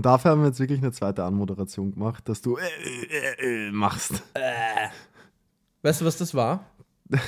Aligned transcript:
Und 0.00 0.06
dafür 0.06 0.30
haben 0.30 0.40
wir 0.40 0.46
jetzt 0.48 0.58
wirklich 0.58 0.78
eine 0.78 0.92
zweite 0.92 1.24
Anmoderation 1.24 1.92
gemacht, 1.92 2.26
dass 2.26 2.40
du 2.40 2.56
äh, 2.56 2.62
äh, 3.42 3.66
äh, 3.68 3.70
machst. 3.70 4.22
Weißt 5.82 6.00
du, 6.00 6.06
was 6.06 6.16
das 6.16 6.34
war? 6.34 6.64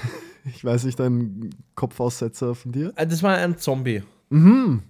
Ich 0.47 0.65
weiß 0.65 0.85
nicht, 0.85 0.99
ein 1.03 1.51
Kopfaussetzer 1.75 2.55
von 2.55 2.73
dir? 2.73 2.95
Äh, 2.97 3.07
Das 3.07 3.23
war 3.23 3.37
ein 3.37 3.59
Zombie. 3.59 4.03
Mhm. 4.31 4.83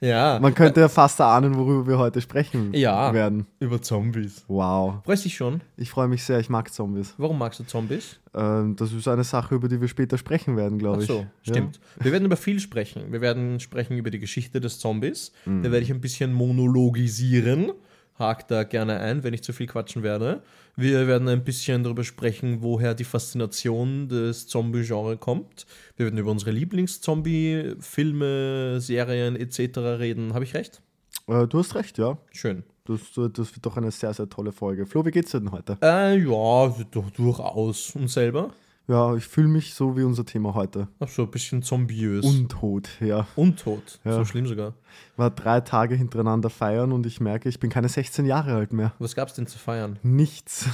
Ja. 0.00 0.38
Man 0.40 0.54
könnte 0.54 0.80
ja 0.80 0.88
fast 0.88 1.18
erahnen, 1.20 1.56
worüber 1.56 1.86
wir 1.86 1.98
heute 1.98 2.20
sprechen 2.20 2.72
Ja. 2.74 3.14
werden. 3.14 3.46
Über 3.60 3.80
Zombies. 3.80 4.44
Wow. 4.46 4.96
Freust 5.04 5.24
dich 5.24 5.34
schon? 5.36 5.62
Ich 5.76 5.90
freue 5.90 6.06
mich 6.08 6.22
sehr, 6.24 6.38
ich 6.38 6.50
mag 6.50 6.72
Zombies. 6.72 7.14
Warum 7.16 7.38
magst 7.38 7.60
du 7.60 7.64
Zombies? 7.64 8.20
Ähm, 8.34 8.76
das 8.76 8.92
ist 8.92 9.08
eine 9.08 9.24
Sache, 9.24 9.54
über 9.54 9.68
die 9.68 9.80
wir 9.80 9.88
später 9.88 10.18
sprechen 10.18 10.56
werden, 10.56 10.78
glaube 10.78 10.98
Ach 10.98 11.02
ich. 11.02 11.06
so, 11.08 11.26
stimmt. 11.42 11.80
Wir 11.98 12.12
werden 12.12 12.26
über 12.26 12.36
viel 12.36 12.60
sprechen. 12.60 13.10
Wir 13.10 13.22
werden 13.22 13.58
sprechen 13.60 13.96
über 13.96 14.10
die 14.10 14.18
Geschichte 14.18 14.60
des 14.60 14.78
Zombies. 14.78 15.32
Mhm. 15.46 15.62
Da 15.62 15.70
werde 15.72 15.84
ich 15.84 15.90
ein 15.90 16.00
bisschen 16.02 16.32
monologisieren. 16.34 17.72
Hakt 18.18 18.50
da 18.50 18.64
gerne 18.64 19.00
ein, 19.00 19.22
wenn 19.22 19.34
ich 19.34 19.42
zu 19.42 19.52
viel 19.52 19.66
quatschen 19.66 20.02
werde. 20.02 20.42
Wir 20.74 21.06
werden 21.06 21.28
ein 21.28 21.44
bisschen 21.44 21.82
darüber 21.82 22.04
sprechen, 22.04 22.62
woher 22.62 22.94
die 22.94 23.04
Faszination 23.04 24.08
des 24.08 24.46
Zombie-Genre 24.46 25.16
kommt. 25.16 25.66
Wir 25.96 26.06
werden 26.06 26.18
über 26.18 26.30
unsere 26.30 26.50
Lieblings-Zombie-Filme, 26.50 28.80
Serien 28.80 29.36
etc. 29.36 29.78
reden. 29.78 30.34
Habe 30.34 30.44
ich 30.44 30.54
recht? 30.54 30.82
Äh, 31.26 31.46
du 31.46 31.58
hast 31.58 31.74
recht, 31.74 31.98
ja. 31.98 32.18
Schön. 32.32 32.64
Das, 32.84 33.00
das 33.14 33.54
wird 33.54 33.66
doch 33.66 33.76
eine 33.76 33.90
sehr, 33.90 34.14
sehr 34.14 34.28
tolle 34.28 34.52
Folge. 34.52 34.86
Flo, 34.86 35.04
wie 35.04 35.10
geht's 35.10 35.32
dir 35.32 35.40
denn 35.40 35.50
heute? 35.50 35.76
Äh, 35.82 36.18
ja, 36.18 36.68
doch 36.90 37.10
durchaus. 37.10 37.96
Und 37.96 38.08
selber? 38.08 38.52
Ja, 38.88 39.16
ich 39.16 39.24
fühle 39.26 39.48
mich 39.48 39.74
so 39.74 39.96
wie 39.96 40.04
unser 40.04 40.24
Thema 40.24 40.54
heute. 40.54 40.86
Ach 41.00 41.08
so, 41.08 41.22
ein 41.24 41.30
bisschen 41.30 41.62
zombiös. 41.62 42.24
Untot, 42.24 42.88
ja. 43.00 43.26
Untot. 43.34 43.98
Ja. 44.04 44.12
So 44.12 44.24
schlimm 44.24 44.46
sogar. 44.46 44.74
War 45.16 45.30
drei 45.30 45.60
Tage 45.60 45.96
hintereinander 45.96 46.50
feiern 46.50 46.92
und 46.92 47.04
ich 47.04 47.20
merke, 47.20 47.48
ich 47.48 47.58
bin 47.58 47.68
keine 47.68 47.88
16 47.88 48.26
Jahre 48.26 48.54
alt 48.54 48.72
mehr. 48.72 48.92
Was 49.00 49.16
gab's 49.16 49.34
denn 49.34 49.48
zu 49.48 49.58
feiern? 49.58 49.98
Nichts. 50.04 50.66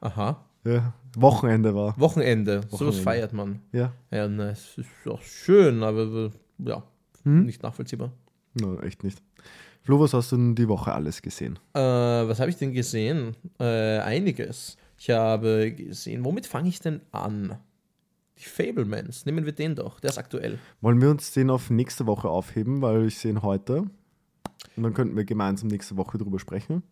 Aha. 0.00 0.44
Ja. 0.64 0.92
Wochenende 1.16 1.74
war. 1.74 1.98
Wochenende. 1.98 2.60
Sowas 2.68 2.72
Wochenende. 2.80 3.02
feiert 3.02 3.32
man. 3.32 3.60
Ja. 3.72 3.92
Ja, 4.10 4.28
ne, 4.28 4.50
es 4.50 4.76
ist 4.76 4.88
auch 5.08 5.22
schön, 5.22 5.82
aber 5.82 6.02
äh, 6.02 6.30
ja, 6.58 6.82
Hm? 7.24 7.46
nicht 7.46 7.62
nachvollziehbar. 7.62 8.12
No, 8.54 8.78
echt 8.80 9.02
nicht. 9.02 9.22
Flo, 9.82 9.98
was 9.98 10.12
hast 10.12 10.32
du 10.32 10.36
denn 10.36 10.54
die 10.54 10.68
Woche 10.68 10.92
alles 10.92 11.22
gesehen? 11.22 11.58
Äh, 11.72 11.80
was 11.80 12.38
habe 12.38 12.50
ich 12.50 12.56
denn 12.56 12.72
gesehen? 12.72 13.34
Äh, 13.58 13.98
einiges. 14.00 14.76
Ich 15.00 15.08
habe 15.08 15.72
gesehen, 15.72 16.26
womit 16.26 16.46
fange 16.46 16.68
ich 16.68 16.78
denn 16.78 17.00
an? 17.10 17.56
Die 18.36 18.44
Fablemans, 18.44 19.24
nehmen 19.24 19.46
wir 19.46 19.52
den 19.52 19.74
doch, 19.74 19.98
der 19.98 20.10
ist 20.10 20.18
aktuell. 20.18 20.58
Wollen 20.82 21.00
wir 21.00 21.08
uns 21.08 21.32
den 21.32 21.48
auf 21.48 21.70
nächste 21.70 22.06
Woche 22.06 22.28
aufheben, 22.28 22.82
weil 22.82 23.06
ich 23.06 23.18
sehe 23.18 23.30
ihn 23.32 23.40
heute. 23.40 23.86
Und 24.76 24.82
dann 24.82 24.92
könnten 24.92 25.16
wir 25.16 25.24
gemeinsam 25.24 25.68
nächste 25.68 25.96
Woche 25.96 26.18
drüber 26.18 26.38
sprechen. 26.38 26.82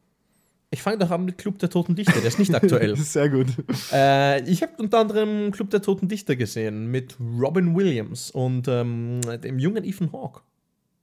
Ich 0.70 0.80
fange 0.80 0.96
doch 0.96 1.10
an 1.10 1.26
mit 1.26 1.36
Club 1.36 1.58
der 1.58 1.68
Toten 1.68 1.96
Dichter, 1.96 2.18
der 2.18 2.28
ist 2.28 2.38
nicht 2.38 2.54
aktuell. 2.54 2.96
Sehr 2.96 3.28
gut. 3.28 3.48
äh, 3.92 4.42
ich 4.50 4.62
habe 4.62 4.72
unter 4.78 5.00
anderem 5.00 5.50
Club 5.50 5.68
der 5.68 5.82
Toten 5.82 6.08
Dichter 6.08 6.34
gesehen 6.34 6.90
mit 6.90 7.14
Robin 7.20 7.76
Williams 7.76 8.30
und 8.30 8.68
ähm, 8.68 9.20
dem 9.42 9.58
jungen 9.58 9.84
Ethan 9.84 10.12
Hawke. 10.12 10.40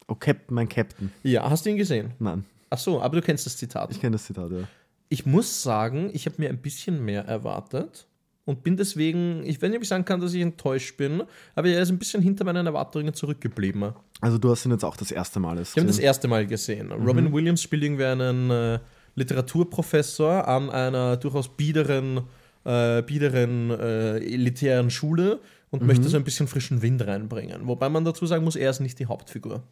Oh, 0.07 0.15
Captain, 0.15 0.55
mein 0.55 0.69
Captain. 0.69 1.11
Ja, 1.21 1.47
hast 1.47 1.67
du 1.67 1.69
ihn 1.69 1.77
gesehen? 1.77 2.15
Nein, 2.17 2.45
Ach 2.71 2.79
so, 2.79 2.99
aber 2.99 3.17
du 3.17 3.21
kennst 3.21 3.45
das 3.45 3.57
Zitat. 3.57 3.91
ich 3.91 4.01
kenne 4.01 4.15
das 4.15 4.25
Zitat, 4.25 4.51
ja. 4.51 4.67
Ich 5.09 5.25
muss 5.25 5.61
sagen, 5.63 6.09
ich 6.13 6.25
habe 6.25 6.35
mir 6.39 6.49
ein 6.49 6.57
bisschen 6.57 7.03
mehr 7.03 7.25
erwartet 7.25 8.07
und 8.45 8.63
bin 8.63 8.77
deswegen, 8.77 9.43
ich 9.45 9.61
wenn 9.61 9.73
ich 9.73 9.79
nicht 9.79 9.89
sagen 9.89 10.05
kann, 10.05 10.19
dass 10.19 10.33
ich 10.33 10.41
enttäuscht 10.41 10.97
bin, 10.97 11.23
aber 11.55 11.67
er 11.67 11.81
ist 11.81 11.89
ein 11.89 11.99
bisschen 11.99 12.21
hinter 12.21 12.43
meinen 12.45 12.65
Erwartungen 12.65 13.13
zurückgeblieben. 13.13 13.93
Also 14.21 14.37
du 14.37 14.49
hast 14.49 14.65
ihn 14.65 14.71
jetzt 14.71 14.83
auch 14.83 14.97
das 14.97 15.11
erste 15.11 15.39
Mal 15.39 15.59
Ich 15.59 15.71
habe 15.71 15.81
das 15.81 15.97
gesehen. 15.97 16.03
erste 16.05 16.27
Mal 16.27 16.47
gesehen. 16.47 16.91
Robin 16.91 17.31
Williams 17.33 17.61
spielt 17.61 17.83
irgendwie 17.83 18.05
einen 18.05 18.49
äh, 18.49 18.79
Literaturprofessor 19.15 20.47
an 20.47 20.69
einer 20.69 21.17
durchaus 21.17 21.55
biederen, 21.55 22.21
äh, 22.63 23.01
biederen 23.01 23.71
äh, 23.71 24.17
elitären 24.17 24.89
Schule 24.89 25.39
und 25.71 25.83
möchte 25.83 26.07
so 26.07 26.15
ein 26.17 26.23
bisschen 26.23 26.47
frischen 26.47 26.81
Wind 26.81 27.05
reinbringen. 27.05 27.67
Wobei 27.67 27.89
man 27.89 28.05
dazu 28.05 28.25
sagen 28.25 28.43
muss, 28.43 28.55
er 28.55 28.69
ist 28.69 28.79
nicht 28.79 28.97
die 28.99 29.07
Hauptfigur. 29.07 29.63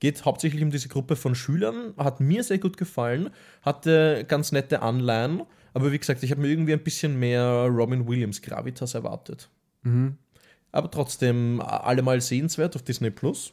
Geht 0.00 0.24
hauptsächlich 0.24 0.62
um 0.62 0.70
diese 0.70 0.88
Gruppe 0.88 1.16
von 1.16 1.34
Schülern, 1.34 1.94
hat 1.96 2.20
mir 2.20 2.42
sehr 2.44 2.58
gut 2.58 2.76
gefallen, 2.76 3.30
hatte 3.62 4.24
ganz 4.28 4.52
nette 4.52 4.82
Anleihen, 4.82 5.42
aber 5.74 5.92
wie 5.92 5.98
gesagt, 5.98 6.22
ich 6.22 6.30
habe 6.30 6.40
mir 6.40 6.48
irgendwie 6.48 6.72
ein 6.72 6.82
bisschen 6.82 7.18
mehr 7.18 7.66
Robin 7.70 8.06
Williams 8.06 8.40
Gravitas 8.42 8.94
erwartet. 8.94 9.50
Aber 10.72 10.90
trotzdem 10.90 11.60
allemal 11.60 12.20
sehenswert 12.20 12.76
auf 12.76 12.82
Disney 12.82 13.10
Plus. 13.10 13.52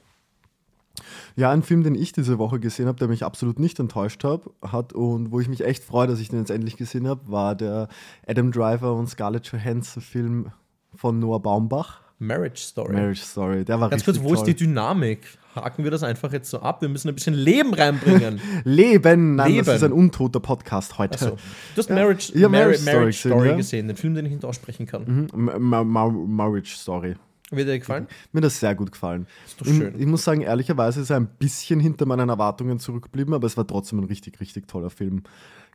Ja, 1.35 1.51
ein 1.51 1.63
Film, 1.63 1.83
den 1.83 1.95
ich 1.95 2.11
diese 2.11 2.37
Woche 2.37 2.59
gesehen 2.59 2.85
habe, 2.87 2.99
der 2.99 3.07
mich 3.07 3.23
absolut 3.23 3.59
nicht 3.59 3.79
enttäuscht 3.79 4.23
hab, 4.23 4.51
hat 4.61 4.93
und 4.93 5.31
wo 5.31 5.39
ich 5.39 5.47
mich 5.47 5.65
echt 5.65 5.83
freue, 5.83 6.07
dass 6.07 6.19
ich 6.19 6.29
den 6.29 6.39
jetzt 6.39 6.51
endlich 6.51 6.77
gesehen 6.77 7.07
habe, 7.07 7.31
war 7.31 7.55
der 7.55 7.87
Adam 8.27 8.51
Driver 8.51 8.93
und 8.93 9.07
Scarlett 9.07 9.47
Johansson 9.47 10.03
Film 10.03 10.51
von 10.93 11.17
Noah 11.17 11.41
Baumbach. 11.41 12.02
Marriage 12.19 12.61
Story. 12.61 12.93
Marriage 12.93 13.21
Story. 13.21 13.65
Der 13.65 13.79
war 13.79 13.89
Ganz 13.89 14.07
richtig 14.07 14.21
kurz, 14.21 14.29
wo 14.29 14.33
ist 14.33 14.39
toll. 14.41 14.53
die 14.53 14.55
Dynamik? 14.55 15.21
Haken 15.55 15.83
wir 15.83 15.91
das 15.91 16.01
einfach 16.01 16.31
jetzt 16.33 16.49
so 16.49 16.61
ab? 16.61 16.81
Wir 16.81 16.89
müssen 16.89 17.09
ein 17.09 17.15
bisschen 17.15 17.35
Leben 17.35 17.73
reinbringen. 17.75 18.41
Leben! 18.63 19.35
Nein, 19.35 19.51
Leben. 19.51 19.65
das 19.65 19.75
ist 19.77 19.83
ein 19.83 19.91
untoter 19.91 20.39
Podcast 20.39 20.97
heute. 20.97 21.13
Achso. 21.13 21.35
Du 21.75 21.77
hast 21.77 21.89
Marriage, 21.91 22.31
Ja, 22.33 22.49
Mar 22.49 22.61
Marriage 22.61 22.83
Marriage, 22.85 23.17
Story 23.19 23.33
Story, 23.43 23.57
gesehen, 23.57 23.85
ja. 23.87 23.93
den 23.93 23.97
Film, 23.97 24.15
den 24.15 24.25
ich 24.25 24.31
nicht 24.31 24.45
aussprechen 24.45 24.87
kann. 24.87 25.03
Mhm. 25.05 25.27
Ma- 25.35 25.59
Ma 25.59 25.83
Ma 25.83 26.09
Marriage 26.09 26.75
Story. 26.75 27.15
Wird 27.55 27.67
dir 27.67 27.79
gefallen? 27.79 28.07
Mir 28.31 28.39
hat 28.39 28.45
das 28.45 28.59
sehr 28.59 28.75
gut 28.75 28.91
gefallen. 28.91 29.27
Ist 29.45 29.61
doch 29.61 29.65
Ich, 29.65 29.75
schön. 29.75 29.99
ich 29.99 30.05
muss 30.05 30.23
sagen, 30.23 30.41
ehrlicherweise 30.41 31.01
ist 31.01 31.09
er 31.09 31.17
ein 31.17 31.27
bisschen 31.27 31.79
hinter 31.79 32.05
meinen 32.05 32.29
Erwartungen 32.29 32.79
zurückgeblieben, 32.79 33.33
aber 33.33 33.47
es 33.47 33.57
war 33.57 33.65
trotzdem 33.67 33.99
ein 33.99 34.05
richtig, 34.05 34.39
richtig 34.39 34.67
toller 34.67 34.89
Film. 34.89 35.23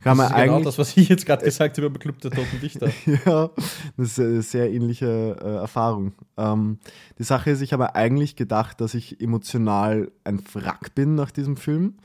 Kann 0.01 0.15
man 0.15 0.27
das 0.27 0.31
ist 0.37 0.41
genau 0.43 0.53
eigentlich, 0.55 0.65
das, 0.65 0.77
was 0.77 0.95
ich 0.95 1.09
jetzt 1.09 1.25
gerade 1.25 1.43
gesagt 1.43 1.77
habe 1.77 1.87
über 1.87 1.99
Club 1.99 2.19
der 2.21 2.31
Toten 2.31 2.59
Dichter. 2.61 2.89
ja, 3.25 3.49
das 3.97 4.07
ist 4.11 4.19
eine 4.19 4.41
sehr 4.41 4.71
ähnliche 4.71 5.35
äh, 5.41 5.55
Erfahrung. 5.55 6.13
Ähm, 6.37 6.79
die 7.17 7.23
Sache 7.23 7.51
ist, 7.51 7.61
ich 7.61 7.73
habe 7.73 7.95
eigentlich 7.95 8.35
gedacht, 8.37 8.79
dass 8.79 8.93
ich 8.93 9.19
emotional 9.19 10.09
ein 10.23 10.41
Wrack 10.53 10.95
bin 10.95 11.15
nach 11.15 11.31
diesem 11.31 11.57
Film. 11.57 11.95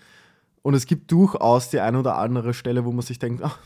Und 0.62 0.74
es 0.74 0.86
gibt 0.86 1.12
durchaus 1.12 1.70
die 1.70 1.78
eine 1.80 1.98
oder 2.00 2.16
andere 2.18 2.52
Stelle, 2.54 2.84
wo 2.84 2.90
man 2.90 3.02
sich 3.02 3.18
denkt, 3.18 3.42
ach, 3.44 3.58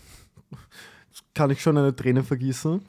kann 1.35 1.51
ich 1.51 1.63
schon 1.63 1.79
eine 1.79 1.95
Träne 1.95 2.25
vergießen. 2.25 2.81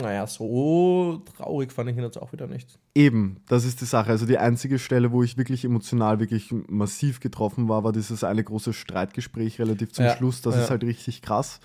naja, 0.00 0.26
so 0.26 1.22
traurig 1.36 1.72
fand 1.72 1.90
ich 1.90 1.96
ihn 1.96 2.02
jetzt 2.02 2.20
auch 2.20 2.32
wieder 2.32 2.46
nicht. 2.46 2.78
Eben, 2.94 3.36
das 3.48 3.64
ist 3.64 3.80
die 3.80 3.86
Sache. 3.86 4.10
Also 4.10 4.26
die 4.26 4.38
einzige 4.38 4.78
Stelle, 4.78 5.12
wo 5.12 5.22
ich 5.22 5.36
wirklich 5.36 5.64
emotional 5.64 6.18
wirklich 6.20 6.52
massiv 6.68 7.20
getroffen 7.20 7.68
war, 7.68 7.84
war 7.84 7.92
dieses 7.92 8.24
eine 8.24 8.42
große 8.42 8.72
Streitgespräch 8.72 9.58
relativ 9.58 9.92
zum 9.92 10.06
Ja, 10.06 10.16
Schluss. 10.16 10.42
Das 10.42 10.54
ja. 10.54 10.62
ist 10.62 10.70
halt 10.70 10.82
richtig 10.84 11.22
krass. 11.22 11.60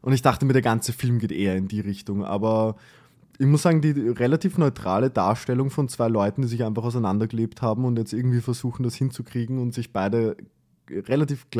Und 0.00 0.12
ich 0.12 0.22
dachte 0.22 0.44
mir, 0.46 0.52
der 0.52 0.62
ganze 0.62 0.92
Film 0.92 1.18
geht 1.18 1.32
eher 1.32 1.56
in 1.56 1.68
die 1.68 1.80
Richtung. 1.80 2.24
Aber 2.24 2.76
ich 3.38 3.46
muss 3.46 3.62
sagen, 3.62 3.80
die 3.80 3.90
relativ 3.90 4.58
neutrale 4.58 5.10
Darstellung 5.10 5.70
von 5.70 5.88
zwei 5.88 6.08
Leuten, 6.08 6.42
die 6.42 6.48
sich 6.48 6.64
einfach 6.64 6.84
auseinandergelebt 6.84 7.62
haben 7.62 7.84
und 7.84 7.98
jetzt 7.98 8.12
irgendwie 8.12 8.40
versuchen, 8.40 8.82
das 8.82 8.94
hinzukriegen 8.94 9.58
und 9.58 9.74
sich 9.74 9.92
beide 9.92 10.36
relativ 10.90 11.50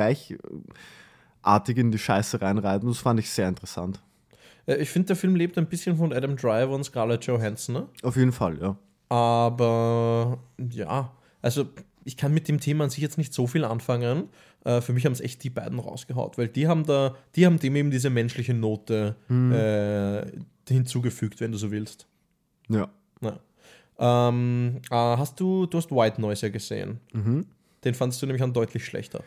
gleichartig 1.44 1.76
in 1.78 1.90
die 1.90 1.98
Scheiße 1.98 2.40
reinreiten, 2.40 2.88
das 2.88 2.98
fand 2.98 3.20
ich 3.20 3.30
sehr 3.30 3.48
interessant. 3.48 4.00
Äh, 4.66 4.76
Ich 4.76 4.90
finde, 4.90 5.08
der 5.08 5.16
Film 5.16 5.36
lebt 5.36 5.58
ein 5.58 5.66
bisschen 5.66 5.96
von 5.96 6.12
Adam 6.12 6.36
Driver 6.36 6.70
und 6.70 6.84
Scarlett 6.84 7.24
Johansson. 7.26 7.74
Ne? 7.74 7.86
Auf 8.02 8.16
jeden 8.16 8.32
Fall, 8.32 8.58
ja. 8.60 8.76
Aber 9.08 10.38
ja, 10.70 11.12
also 11.42 11.66
ich 12.04 12.16
kann 12.16 12.32
mit 12.34 12.48
dem 12.48 12.60
Thema 12.60 12.84
an 12.84 12.90
sich 12.90 13.00
jetzt 13.00 13.18
nicht 13.18 13.32
so 13.32 13.46
viel 13.46 13.64
anfangen. 13.64 14.28
Äh, 14.64 14.80
für 14.80 14.92
mich 14.92 15.04
haben 15.04 15.12
es 15.12 15.20
echt 15.20 15.42
die 15.44 15.50
beiden 15.50 15.78
rausgehaut, 15.78 16.38
weil 16.38 16.48
die 16.48 16.66
haben 16.66 16.84
da, 16.84 17.14
die 17.36 17.46
haben 17.46 17.58
dem 17.58 17.76
eben 17.76 17.90
diese 17.90 18.10
menschliche 18.10 18.54
Note 18.54 19.16
äh, 19.30 20.72
hinzugefügt, 20.72 21.40
wenn 21.40 21.52
du 21.52 21.58
so 21.58 21.70
willst. 21.70 22.06
Ja. 22.68 22.88
Ja. 23.20 23.38
Ähm, 23.98 24.80
äh, 24.90 24.94
hast 24.94 25.38
du, 25.38 25.66
du 25.66 25.78
hast 25.78 25.90
White 25.92 26.20
Noise 26.20 26.46
ja 26.46 26.52
gesehen. 26.52 26.98
Den 27.84 27.94
fandst 27.94 28.20
du 28.20 28.26
nämlich 28.26 28.42
an 28.42 28.52
deutlich 28.52 28.84
schlechter. 28.84 29.22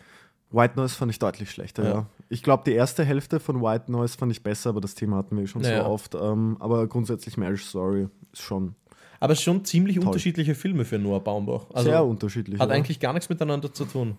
White 0.52 0.76
Noise 0.78 0.96
fand 0.96 1.12
ich 1.12 1.20
deutlich 1.20 1.52
schlechter, 1.52 1.84
Ja. 1.84 1.90
ja. 1.94 2.06
Ich 2.30 2.44
glaube, 2.44 2.64
die 2.66 2.72
erste 2.74 3.04
Hälfte 3.06 3.40
von 3.40 3.62
White 3.62 3.92
Noise 3.92 4.18
fand 4.18 4.32
ich 4.32 4.44
besser, 4.44 4.70
aber 4.72 4.82
das 4.82 4.96
Thema 4.96 5.18
hatten 5.18 5.38
wir 5.38 5.48
schon 5.48 5.62
Ja. 5.64 5.84
so 5.84 5.90
oft. 5.90 6.16
Ähm, 6.16 6.58
aber 6.60 6.88
grundsätzlich 6.88 7.38
Marriage 7.38 7.64
Story 7.64 8.08
ist 8.34 8.42
schon 8.42 8.76
Aber 9.20 9.36
schon 9.36 9.66
ziemlich 9.66 10.00
unterschiedliche 10.00 10.54
Filme 10.56 10.86
für 10.86 11.00
Noah 11.00 11.24
Baumbach. 11.24 11.66
Also 11.74 11.90
sehr 11.90 12.06
unterschiedlich. 12.06 12.60
hat 12.60 12.70
ja. 12.70 12.76
eigentlich 12.76 13.00
gar 13.00 13.14
nichts 13.14 13.30
miteinander 13.30 13.74
zu 13.74 13.86
tun. 13.86 14.16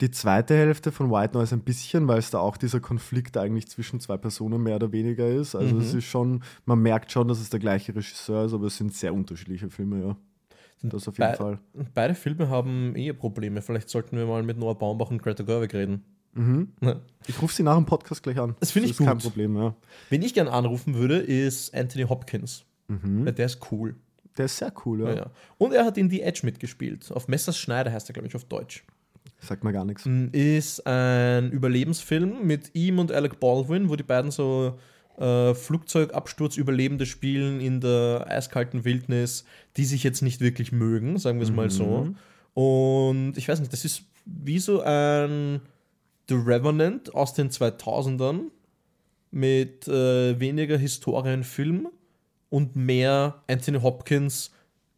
Die 0.00 0.10
zweite 0.10 0.54
Hälfte 0.56 0.90
von 0.90 1.10
White 1.10 1.34
Noise 1.36 1.54
ein 1.54 1.60
bisschen, 1.60 2.08
weil 2.08 2.18
es 2.18 2.30
da 2.30 2.38
auch 2.40 2.56
dieser 2.56 2.80
Konflikt 2.80 3.36
eigentlich 3.36 3.68
zwischen 3.68 4.00
zwei 4.00 4.16
Personen 4.16 4.62
mehr 4.62 4.76
oder 4.76 4.90
weniger 4.90 5.28
ist. 5.28 5.54
Also 5.54 5.74
Mhm. 5.74 5.80
es 5.82 5.94
ist 5.94 6.04
schon, 6.04 6.42
man 6.66 6.80
merkt 6.80 7.12
schon, 7.12 7.28
dass 7.28 7.40
es 7.40 7.48
der 7.50 7.60
gleiche 7.60 7.94
Regisseur 7.94 8.44
ist, 8.46 8.54
aber 8.54 8.66
es 8.66 8.76
sind 8.76 8.92
sehr 8.94 9.14
unterschiedliche 9.14 9.70
Filme, 9.70 10.00
ja. 10.04 10.16
Das 10.86 11.08
auf 11.08 11.18
jeden 11.18 11.30
Bei- 11.30 11.36
Fall. 11.36 11.58
Beide 11.94 12.14
Filme 12.14 12.48
haben 12.48 12.94
Eheprobleme. 12.94 13.62
Vielleicht 13.62 13.88
sollten 13.88 14.16
wir 14.16 14.26
mal 14.26 14.42
mit 14.42 14.58
Noah 14.58 14.78
Baumbach 14.78 15.10
und 15.10 15.22
Greta 15.22 15.42
Gerwig 15.42 15.72
reden. 15.74 16.04
Ne? 16.36 17.00
Ich 17.28 17.40
rufe 17.40 17.54
sie 17.54 17.62
nach 17.62 17.76
dem 17.76 17.86
Podcast 17.86 18.22
gleich 18.22 18.38
an. 18.38 18.56
Das 18.60 18.72
finde 18.72 18.86
ich 18.90 18.98
ist 18.98 19.04
kein 19.06 19.14
gut. 19.14 19.22
Problem, 19.22 19.56
ja. 19.56 19.74
Wen 20.10 20.20
ich 20.22 20.34
gern 20.34 20.48
anrufen 20.48 20.94
würde, 20.94 21.18
ist 21.18 21.72
Anthony 21.74 22.04
Hopkins. 22.04 22.64
Mhm. 22.88 23.24
Der 23.34 23.46
ist 23.46 23.60
cool. 23.70 23.94
Der 24.36 24.46
ist 24.46 24.56
sehr 24.58 24.72
cool, 24.84 25.00
ja. 25.02 25.08
Ja. 25.10 25.14
Ja. 25.16 25.30
Und 25.58 25.72
er 25.72 25.84
hat 25.84 25.96
in 25.96 26.10
The 26.10 26.22
Edge 26.22 26.40
mitgespielt. 26.42 27.10
Auf 27.12 27.28
Messers 27.28 27.56
Schneider 27.56 27.92
heißt 27.92 28.10
er, 28.10 28.14
glaube 28.14 28.26
ich, 28.26 28.34
auf 28.34 28.44
Deutsch. 28.44 28.84
Sagt 29.38 29.62
mir 29.62 29.72
gar 29.72 29.84
nichts. 29.84 30.06
Ist 30.32 30.84
ein 30.86 31.50
Überlebensfilm 31.52 32.44
mit 32.46 32.74
ihm 32.74 32.98
und 32.98 33.12
Alec 33.12 33.38
Baldwin, 33.38 33.88
wo 33.88 33.94
die 33.96 34.02
beiden 34.02 34.30
so 34.32 34.76
äh, 35.18 35.54
Flugzeugabsturz-Überlebende 35.54 37.06
spielen 37.06 37.60
in 37.60 37.80
der 37.80 38.26
eiskalten 38.28 38.84
Wildnis, 38.84 39.44
die 39.76 39.84
sich 39.84 40.02
jetzt 40.02 40.22
nicht 40.22 40.40
wirklich 40.40 40.72
mögen, 40.72 41.18
sagen 41.18 41.38
wir 41.38 41.44
es 41.46 41.52
mal 41.52 41.70
so. 41.70 42.14
Und 42.54 43.34
ich 43.36 43.48
weiß 43.48 43.60
nicht, 43.60 43.72
das 43.72 43.84
ist 43.84 44.02
wie 44.24 44.58
so 44.58 44.82
ein 44.82 45.60
The 46.28 46.34
Revenant 46.34 47.14
aus 47.14 47.34
den 47.34 47.50
2000ern 47.50 48.50
mit 49.30 49.86
äh, 49.88 50.38
weniger 50.38 50.78
Historienfilm 50.78 51.88
und 52.50 52.76
mehr 52.76 53.42
Anthony 53.48 53.80
Hopkins. 53.80 54.52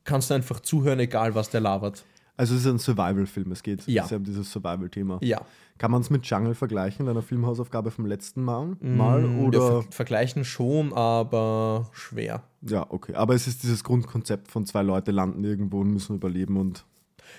Kannst 0.04 0.30
du 0.30 0.34
einfach 0.34 0.60
zuhören, 0.60 1.00
egal 1.00 1.34
was 1.34 1.50
der 1.50 1.60
labert. 1.60 2.04
Also 2.36 2.54
es 2.54 2.60
ist 2.60 2.66
ein 2.66 2.78
Survival-Film, 2.78 3.50
es 3.52 3.62
geht 3.62 3.86
Ja. 3.86 4.04
um 4.14 4.24
dieses 4.24 4.50
Survival-Thema. 4.52 5.18
Ja. 5.22 5.40
Kann 5.78 5.90
man 5.90 6.00
es 6.00 6.10
mit 6.10 6.24
Jungle 6.26 6.54
vergleichen, 6.54 7.06
deiner 7.06 7.22
Filmhausaufgabe 7.22 7.90
vom 7.90 8.06
letzten 8.06 8.42
Mal? 8.42 8.76
Mal 8.80 9.22
Mm, 9.22 9.44
oder? 9.44 9.58
Ja, 9.58 9.82
ver 9.82 9.92
vergleichen 9.92 10.44
schon, 10.44 10.92
aber 10.92 11.88
schwer. 11.92 12.42
Ja, 12.62 12.86
okay. 12.90 13.14
Aber 13.14 13.34
es 13.34 13.46
ist 13.46 13.62
dieses 13.62 13.84
Grundkonzept 13.84 14.48
von 14.50 14.64
zwei 14.66 14.82
Leute 14.82 15.10
landen 15.12 15.44
irgendwo 15.44 15.80
und 15.80 15.90
müssen 15.92 16.16
überleben 16.16 16.56
und 16.56 16.84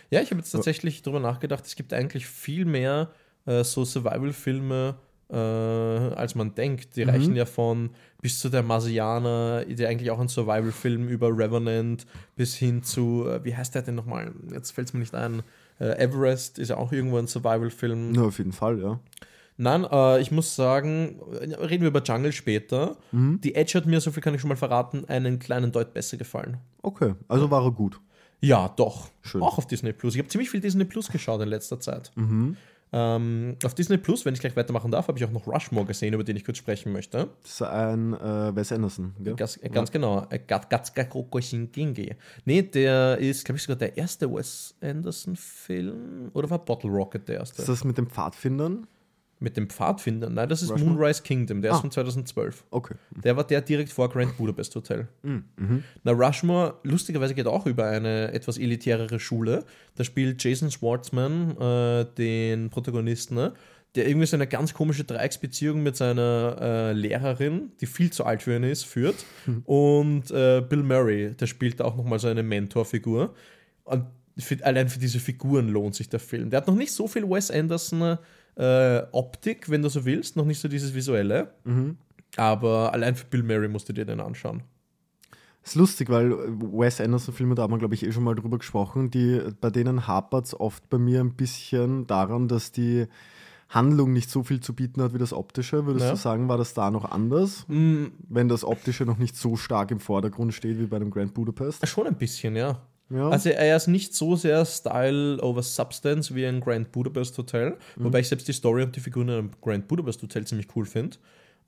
Ja, 0.10 0.22
ich 0.22 0.30
habe 0.32 0.40
jetzt 0.40 0.52
tatsächlich 0.52 1.02
darüber 1.02 1.20
nachgedacht, 1.20 1.66
es 1.66 1.76
gibt 1.76 1.94
eigentlich 1.94 2.26
viel 2.28 2.66
mehr 2.66 3.10
äh, 3.46 3.64
so 3.64 3.86
Survival-Filme, 3.86 4.96
äh, 5.30 5.36
als 5.36 6.36
man 6.36 6.56
denkt. 6.56 6.96
Die 6.96 7.04
reichen 7.04 7.36
ja 7.36 7.46
von 7.46 7.90
bis 8.22 8.40
zu 8.40 8.50
der 8.50 8.64
Marsianer, 8.64 9.66
der 9.66 9.90
eigentlich 9.90 10.12
auch 10.12 10.20
ein 10.20 10.28
Survival-Film 10.28 11.08
über 11.08 11.30
Revenant, 11.30 12.06
bis 12.36 12.56
hin 12.56 12.84
zu, 12.84 13.26
äh, 13.28 13.44
wie 13.44 13.56
heißt 13.56 13.76
der 13.76 13.82
denn 13.82 13.96
nochmal? 13.96 14.34
Jetzt 14.52 14.72
fällt 14.72 14.88
es 14.88 14.94
mir 14.94 15.02
nicht 15.02 15.16
ein. 15.16 15.44
Äh, 15.80 16.04
Everest 16.04 16.60
ist 16.60 16.70
ja 16.70 16.78
auch 16.78 16.92
irgendwo 16.92 17.18
ein 17.18 17.28
Survival-Film. 17.28 18.16
ja, 18.16 18.24
auf 18.24 18.38
jeden 18.38 18.54
Fall, 18.54 18.80
ja. 18.80 19.00
Nein, 19.58 19.86
äh, 19.92 20.22
ich 20.22 20.32
muss 20.32 20.56
sagen, 20.56 21.20
reden 21.42 21.82
wir 21.82 21.88
über 21.90 22.04
Jungle 22.04 22.32
später. 22.32 22.96
Mhm. 23.12 23.42
Die 23.42 23.56
Edge 23.56 23.74
hat 23.76 23.88
mir, 23.88 24.00
so 24.00 24.12
viel 24.12 24.22
kann 24.22 24.36
ich 24.36 24.42
schon 24.42 24.50
mal 24.50 24.56
verraten, 24.56 25.06
einen 25.06 25.40
kleinen 25.40 25.72
Deut 25.72 25.94
besser 25.94 26.18
gefallen. 26.18 26.58
Okay, 26.84 27.16
also 27.28 27.50
war 27.50 27.64
er 27.64 27.72
gut. 27.72 28.00
Ja, 28.40 28.70
doch. 28.70 29.10
Schön. 29.24 29.42
Auch 29.42 29.58
auf 29.58 29.66
Disney 29.66 29.94
Plus. 29.94 30.14
Ich 30.14 30.20
habe 30.20 30.30
ziemlich 30.30 30.52
viel 30.52 30.62
Disney 30.62 30.86
Plus 30.86 31.10
geschaut 31.10 31.42
in 31.42 31.50
letzter 31.50 31.80
Zeit. 31.80 32.12
Mhm. 32.16 32.56
Ähm, 32.94 33.58
auf 33.66 33.76
Disney 33.76 33.98
Plus, 33.98 34.24
wenn 34.24 34.34
ich 34.34 34.40
gleich 34.40 34.56
weitermachen 34.56 34.92
darf, 34.92 35.10
habe 35.10 35.18
ich 35.18 35.26
auch 35.26 35.32
noch 35.32 35.46
Rushmore 35.46 35.86
gesehen, 35.86 36.14
über 36.14 36.24
den 36.24 36.38
ich 36.38 36.46
kurz 36.46 36.58
sprechen 36.58 36.94
möchte. 36.94 37.28
Das 37.44 37.52
ist 37.52 37.62
ein 37.62 38.14
äh, 38.14 38.56
Wes 38.56 38.72
Anderson, 38.72 39.14
gell? 39.20 39.36
Ganz, 39.36 39.60
äh, 39.62 39.68
ganz 39.70 39.92
genau. 39.92 40.26
Äh, 40.30 40.40
Gat- 40.40 40.70
Gatska 40.70 41.04
Krokoshingingi. 41.04 42.16
Nee, 42.46 42.62
der 42.62 43.18
ist, 43.18 43.44
glaube 43.44 43.58
ich, 43.58 43.64
sogar 43.64 43.76
der 43.76 43.98
erste 43.98 44.32
Wes 44.34 44.74
Anderson-Film. 44.82 46.32
Oder 46.34 46.50
war 46.50 46.60
Bottle 46.60 46.90
Rocket 46.90 47.28
der 47.28 47.40
erste? 47.40 47.62
Ist 47.62 47.68
das 47.70 47.84
mit 47.84 47.98
den 47.98 48.08
Pfadfindern? 48.08 48.88
Mit 49.40 49.56
dem 49.56 49.70
Pfadfinder? 49.70 50.30
Nein, 50.30 50.50
das 50.50 50.64
ist 50.64 50.72
Rushmore? 50.72 50.92
Moonrise 50.96 51.22
Kingdom. 51.22 51.62
Der 51.62 51.72
ist 51.72 51.78
Ah. 51.78 51.82
von 51.82 51.92
2012. 51.92 52.64
Okay. 52.72 52.96
Der 53.24 53.38
war 53.38 53.44
der 53.44 53.62
direkt 53.62 53.92
vor 53.92 54.10
Grand 54.10 54.36
Budapest 54.38 54.76
Hotel. 54.76 55.08
Mhm. 55.22 55.84
Na, 56.04 56.12
Rushmore, 56.14 56.76
lustigerweise 56.84 57.36
geht 57.36 57.46
auch 57.46 57.66
über 57.68 57.86
eine 57.86 58.32
etwas 58.34 58.58
elitärere 58.58 59.20
Schule. 59.20 59.64
Da 59.96 60.04
spielt 60.04 60.44
Jason 60.44 60.72
Schwartzman 60.72 61.56
äh, 61.60 62.06
den 62.18 62.70
Protagonisten, 62.72 63.36
ne? 63.36 63.54
der 63.96 64.08
irgendwie 64.08 64.28
so 64.28 64.36
eine 64.38 64.48
ganz 64.48 64.74
komische 64.74 65.04
Dreiecksbeziehung 65.06 65.82
mit 65.82 65.96
seiner 65.96 66.58
äh, 66.60 66.94
Lehrerin, 66.94 67.72
die 67.82 67.86
viel 67.88 68.12
zu 68.12 68.26
alt 68.26 68.44
für 68.44 68.56
ihn 68.56 68.64
ist, 68.64 68.86
führt. 68.86 69.16
Und 69.66 70.30
äh, 70.32 70.62
Bill 70.62 70.84
Murray, 70.84 71.32
der 71.40 71.48
spielt 71.48 71.80
da 71.80 71.86
auch 71.86 71.96
nochmal 71.96 72.20
so 72.20 72.28
eine 72.28 72.44
Mentorfigur. 72.44 73.34
Und 73.86 74.06
für, 74.38 74.64
allein 74.64 74.88
für 74.90 75.00
diese 75.00 75.20
Figuren 75.20 75.70
lohnt 75.70 75.96
sich 75.96 76.10
der 76.10 76.20
Film. 76.20 76.50
Der 76.52 76.58
hat 76.58 76.68
noch 76.68 76.76
nicht 76.76 76.92
so 76.92 77.08
viel 77.08 77.28
Wes 77.28 77.50
Anderson 77.50 78.18
äh, 78.58 79.04
Optik, 79.12 79.70
wenn 79.70 79.82
du 79.82 79.90
so 79.90 80.06
willst, 80.06 80.36
noch 80.36 80.46
nicht 80.46 80.60
so 80.60 80.68
dieses 80.68 80.94
Visuelle. 80.94 81.54
Aber 82.36 82.94
allein 82.94 83.16
für 83.16 83.26
Bill 83.26 83.44
Murray 83.44 83.68
musst 83.68 83.88
du 83.90 83.94
dir 83.94 84.06
den 84.06 84.20
anschauen. 84.20 84.64
Ist 85.64 85.76
lustig, 85.76 86.10
weil 86.10 86.32
Wes 86.32 87.02
Anderson-Filme, 87.02 87.56
da 87.56 87.64
haben 87.64 87.74
wir, 87.74 87.78
glaube 87.78 87.94
ich, 87.96 88.06
eh 88.06 88.12
schon 88.12 88.24
mal 88.24 88.36
drüber 88.36 88.58
gesprochen, 88.58 89.12
die, 89.12 89.42
bei 89.60 89.70
denen 89.70 90.08
hapert 90.08 90.46
es 90.46 90.58
oft 90.60 90.90
bei 90.90 90.98
mir 90.98 91.20
ein 91.20 91.34
bisschen 91.34 92.08
daran, 92.08 92.48
dass 92.48 92.72
die 92.72 93.08
Handlung 93.70 94.14
nicht 94.14 94.30
so 94.30 94.44
viel 94.44 94.62
zu 94.62 94.74
bieten 94.74 95.02
hat 95.02 95.14
wie 95.14 95.18
das 95.18 95.34
Optische. 95.34 95.86
Würdest 95.86 96.06
Ja. 96.06 96.12
du 96.12 96.18
sagen, 96.18 96.48
war 96.48 96.58
das 96.58 96.74
da 96.74 96.90
noch 96.90 97.04
anders? 97.12 97.66
Mm, 97.68 98.06
Wenn 98.30 98.48
das 98.48 98.64
Optische 98.64 99.04
noch 99.06 99.18
nicht 99.18 99.36
so 99.36 99.58
stark 99.58 99.92
im 99.92 100.00
Vordergrund 100.00 100.54
steht 100.54 100.80
wie 100.80 100.86
bei 100.86 100.96
einem 100.96 101.12
Grand 101.12 101.34
Budapest? 101.34 101.86
Schon 101.86 102.08
ein 102.08 102.16
bisschen, 102.16 102.56
ja. 102.56 102.80
Ja. 103.10 103.30
Also 103.30 103.50
er 103.50 103.76
ist 103.78 103.88
nicht 103.88 104.14
so 104.14 104.36
sehr 104.36 104.66
Style 104.66 105.42
over 105.42 105.64
Substance 105.64 106.36
wie 106.36 106.46
ein 106.46 106.60
Grand 106.60 106.92
Budapest 106.92 107.38
Hotel, 107.38 107.78
Mhm. 107.96 108.04
wobei 108.04 108.20
ich 108.20 108.28
selbst 108.28 108.48
die 108.48 108.54
Story 108.54 108.84
und 108.84 108.96
die 108.96 109.00
Figuren 109.00 109.30
in 109.30 109.36
einem 109.36 109.52
Grand 109.62 109.88
Budapest 109.88 110.22
Hotel 110.24 110.46
ziemlich 110.46 110.68
cool 110.76 110.86
finde. 110.86 111.18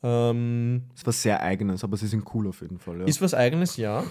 Ähm, 0.04 0.84
Es 0.96 1.06
war 1.06 1.14
sehr 1.14 1.42
eigenes, 1.42 1.84
aber 1.84 1.98
sie 1.98 2.08
sind 2.08 2.24
cool 2.34 2.48
auf 2.48 2.62
jeden 2.62 2.80
Fall. 2.80 3.00
Ja. 3.00 3.06
Ist 3.06 3.22
was 3.22 3.34
eigenes, 3.34 3.78
ja. 3.78 4.04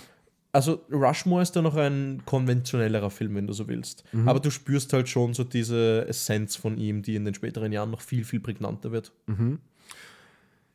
Also 0.52 0.80
Rushmore 0.90 1.42
ist 1.42 1.52
da 1.56 1.60
noch 1.62 1.76
ein 1.76 2.22
konventionellerer 2.24 3.10
Film, 3.10 3.34
wenn 3.34 3.46
du 3.46 3.52
so 3.52 3.68
willst. 3.68 4.04
Mhm. 4.12 4.26
Aber 4.28 4.40
du 4.40 4.50
spürst 4.50 4.92
halt 4.94 5.08
schon 5.08 5.34
so 5.34 5.44
diese 5.44 6.06
Essenz 6.08 6.56
von 6.56 6.78
ihm, 6.78 7.02
die 7.02 7.14
in 7.16 7.26
den 7.26 7.34
späteren 7.34 7.70
Jahren 7.72 7.90
noch 7.90 8.00
viel, 8.00 8.24
viel 8.24 8.40
prägnanter 8.40 8.90
wird. 8.90 9.12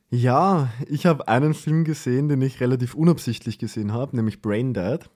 Ja, 0.10 0.72
ich 0.88 1.06
habe 1.08 1.28
einen 1.28 1.54
Film 1.56 1.84
gesehen, 1.86 2.30
den 2.30 2.42
ich 2.44 2.60
relativ 2.62 2.94
unabsichtlich 2.94 3.58
gesehen 3.58 3.92
habe, 3.94 4.16
nämlich 4.16 4.42
Brain 4.42 4.74
Dead. 4.74 5.10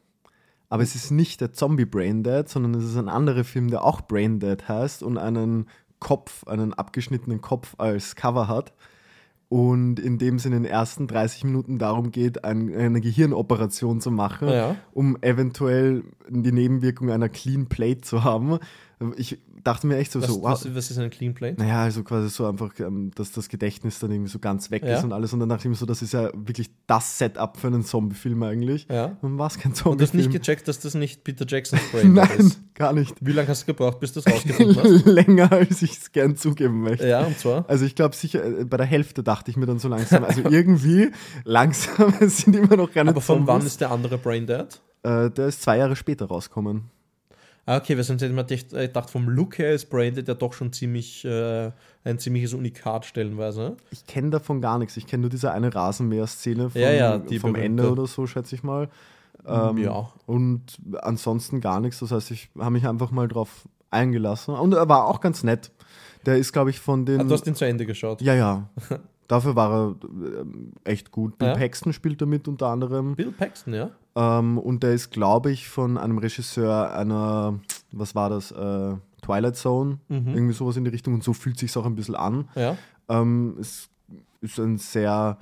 Aber 0.70 0.84
es 0.84 0.96
ist 0.96 1.12
nicht 1.12 1.40
der 1.42 1.54
Zombie 1.54 1.86
Brain 1.86 2.24
Dead, 2.24 2.48
sondern 2.48 2.74
es 2.76 2.84
ist 2.86 2.98
ein 2.98 3.10
anderer 3.10 3.44
Film, 3.44 3.70
der 3.70 3.84
auch 3.84 4.02
Brain 4.02 4.40
Dead 4.40 4.68
heißt 4.68 5.02
und 5.04 5.18
einen 5.18 5.68
Kopf, 6.00 6.46
einen 6.46 6.74
abgeschnittenen 6.74 7.42
Kopf 7.42 7.76
als 7.78 8.16
Cover 8.16 8.48
hat. 8.48 8.74
Und 9.50 9.98
in 10.02 10.18
dem 10.18 10.36
es 10.36 10.46
in 10.46 10.52
den 10.52 10.66
ersten 10.66 11.08
30 11.08 11.46
Minuten 11.46 11.78
darum 11.80 12.12
geht, 12.12 12.44
ein, 12.44 12.74
eine 12.76 13.00
Gehirnoperation 13.00 14.02
zu 14.02 14.12
machen, 14.12 14.50
Ja. 14.50 14.76
um 14.92 15.18
eventuell 15.22 16.04
die 16.28 16.52
Nebenwirkung 16.52 17.10
einer 17.12 17.30
Clean 17.30 17.68
Plate 17.68 18.02
zu 18.02 18.26
haben. 18.26 18.60
Ich 19.16 19.40
dachte 19.64 19.88
mir 19.88 19.98
echt 19.98 20.12
so, 20.12 20.22
Was, 20.22 20.28
so 20.30 20.42
wow, 20.42 20.52
was, 20.52 20.76
was 20.76 20.92
ist 20.92 20.98
ein 20.98 21.10
Clean 21.10 21.34
Plate? 21.34 21.60
naja, 21.62 21.84
also 21.84 22.04
quasi 22.04 22.30
so 22.30 22.46
einfach, 22.48 22.72
ähm, 22.80 23.12
dass 23.16 23.32
das 23.32 23.50
Gedächtnis 23.50 24.00
dann 24.00 24.12
irgendwie 24.12 24.30
so 24.32 24.40
ganz 24.40 24.72
weg 24.72 24.84
Ja. 24.84 24.98
ist 24.98 25.04
und 25.04 25.14
alles. 25.14 25.34
Und 25.34 25.40
dann 25.40 25.50
dachte 25.50 25.64
ich 25.64 25.70
mir 25.70 25.76
so, 25.76 25.86
das 25.86 26.02
ist 26.02 26.14
ja 26.14 26.30
wirklich 26.34 26.70
das 26.88 27.18
Setup 27.18 27.58
für 27.58 27.68
einen 27.68 27.84
Zombie-Film 27.84 28.42
eigentlich. 28.44 28.88
Ja. 28.90 29.18
Und 29.22 29.38
war 29.38 29.48
es 29.48 29.58
kein 29.58 29.72
Und 29.72 29.78
du 29.84 29.90
hast 29.90 30.00
nicht 30.00 30.24
Zombie-Film. 30.26 30.32
gecheckt, 30.32 30.68
dass 30.68 30.80
das 30.80 30.94
nicht 30.94 31.24
Peter 31.24 31.46
Jacksons 31.48 31.82
Brain 31.92 32.14
Nein, 32.14 32.30
ist. 32.38 32.60
gar 32.76 32.94
nicht. 32.94 33.16
Wie 33.20 33.32
lange 33.32 33.48
hast 33.48 33.64
du 33.64 33.66
gebraucht, 33.68 34.00
bis 34.00 34.14
du 34.14 34.20
es 34.22 34.28
rausgefunden 34.28 34.76
hast? 34.84 35.06
Länger, 35.06 35.52
als 35.52 35.82
ich 35.82 35.92
es 35.94 36.12
gern 36.12 36.36
zugeben 36.36 36.82
möchte. 36.82 37.08
Ja, 37.08 37.26
und 37.26 37.38
zwar? 37.38 37.70
Also 37.70 37.86
ich 37.86 37.96
glaube 37.96 38.16
sicher, 38.16 38.44
äh, 38.46 38.66
bei 38.66 38.78
der 38.78 38.86
Hälfte 38.86 39.24
dachte 39.24 39.52
ich 39.52 39.58
mir 39.58 39.66
dann 39.66 39.80
so 39.80 39.88
langsam, 39.88 40.24
also 40.24 40.42
irgendwie 40.42 41.12
langsam, 41.44 42.14
sind 42.22 42.56
immer 42.56 42.76
noch 42.78 42.92
keine 42.92 43.10
Aber 43.12 43.22
von 43.22 43.40
wann 43.40 43.58
Zombies. 43.58 43.68
ist 43.74 43.82
der 43.82 43.92
andere 43.92 44.18
Brain 44.18 44.46
Dead? 44.48 44.68
Äh, 45.04 45.30
der 45.32 45.48
ist 45.48 45.62
zwei 45.62 45.78
Jahre 45.78 45.96
später 45.96 46.26
rausgekommen. 46.26 46.86
Ah, 47.68 47.76
okay, 47.76 47.98
weil 47.98 48.04
sonst 48.06 48.22
hätte 48.22 48.34
man 48.34 48.48
gedacht, 48.48 49.10
vom 49.10 49.28
Look 49.28 49.58
her 49.60 49.74
ist 49.74 49.90
Brain 49.90 50.16
Dead 50.16 50.26
ja 50.26 50.36
doch 50.36 50.54
schon 50.54 50.72
ziemlich 50.72 51.26
äh, 51.26 51.70
ein 52.06 52.18
ziemliches 52.18 52.54
Unikat 52.54 53.06
stellenweise. 53.06 53.76
Ich 53.92 54.08
kenne 54.08 54.30
davon 54.30 54.62
gar 54.62 54.80
nichts. 54.80 54.96
Ich 54.96 55.06
kenne 55.06 55.22
nur 55.22 55.30
diese 55.30 55.52
eine 55.52 55.76
Rasenmäher-Szene 55.76 56.70
vom, 56.70 56.82
Ja, 56.82 56.92
ja, 56.92 57.22
vom. 57.42 57.56
Ende 57.56 57.92
oder 57.92 58.08
so, 58.08 58.26
schätze 58.26 58.56
ich 58.56 58.64
mal. 58.64 58.88
Ähm, 59.46 59.80
ja. 59.80 60.10
Und 60.26 60.78
ansonsten 61.02 61.60
gar 61.60 61.82
nichts. 61.82 62.00
Das 62.00 62.12
heißt, 62.12 62.32
ich 62.32 62.50
habe 62.58 62.72
mich 62.72 62.88
einfach 62.88 63.12
mal 63.12 63.28
drauf 63.28 63.68
eingelassen. 63.92 64.56
Und 64.56 64.74
er 64.74 64.88
war 64.88 65.06
auch 65.06 65.20
ganz 65.20 65.44
nett. 65.44 65.70
Der 66.26 66.38
ist, 66.38 66.54
glaube 66.54 66.70
ich, 66.70 66.80
von 66.80 67.06
den. 67.06 67.20
Ah, 67.20 67.24
du 67.26 67.34
hast 67.34 67.44
den 67.44 67.56
zu 67.56 67.66
Ende 67.66 67.86
geschaut. 67.86 68.22
ja, 68.22 68.34
ja. 68.34 68.70
Dafür 69.28 69.58
war 69.58 69.72
er 69.74 69.96
ähm, 70.40 70.72
echt 70.86 71.12
gut. 71.12 71.38
Bill 71.38 71.50
Ja. 71.50 71.54
Paxton 71.54 71.92
spielt 71.92 72.22
damit 72.22 72.48
unter 72.48 72.68
anderem. 72.68 73.14
Bill 73.18 73.34
Paxton, 73.34 73.74
ja? 73.74 73.92
Ähm, 74.20 74.58
und 74.58 74.82
der 74.82 74.94
ist, 74.94 75.12
glaube 75.12 75.52
ich, 75.52 75.70
von 75.70 75.98
einem 75.98 76.18
Regisseur 76.18 76.92
einer, 76.94 77.60
was 77.92 78.16
war 78.16 78.30
das, 78.32 78.52
äh, 78.52 78.96
Twilight 79.22 79.56
Zone, 79.56 80.00
Mhm. 80.10 80.30
irgendwie 80.34 80.54
sowas 80.54 80.76
in 80.78 80.86
die 80.86 80.90
Richtung. 80.90 81.14
Und 81.14 81.24
so 81.24 81.34
fühlt 81.34 81.60
sich 81.60 81.76
auch 81.78 81.86
ein 81.86 81.96
bisschen 81.96 82.16
an. 82.16 82.48
Ja. 82.56 82.78
Ähm, 83.10 83.56
es 83.60 83.90
ist 84.42 84.60
ein 84.60 84.78
sehr, 84.78 85.38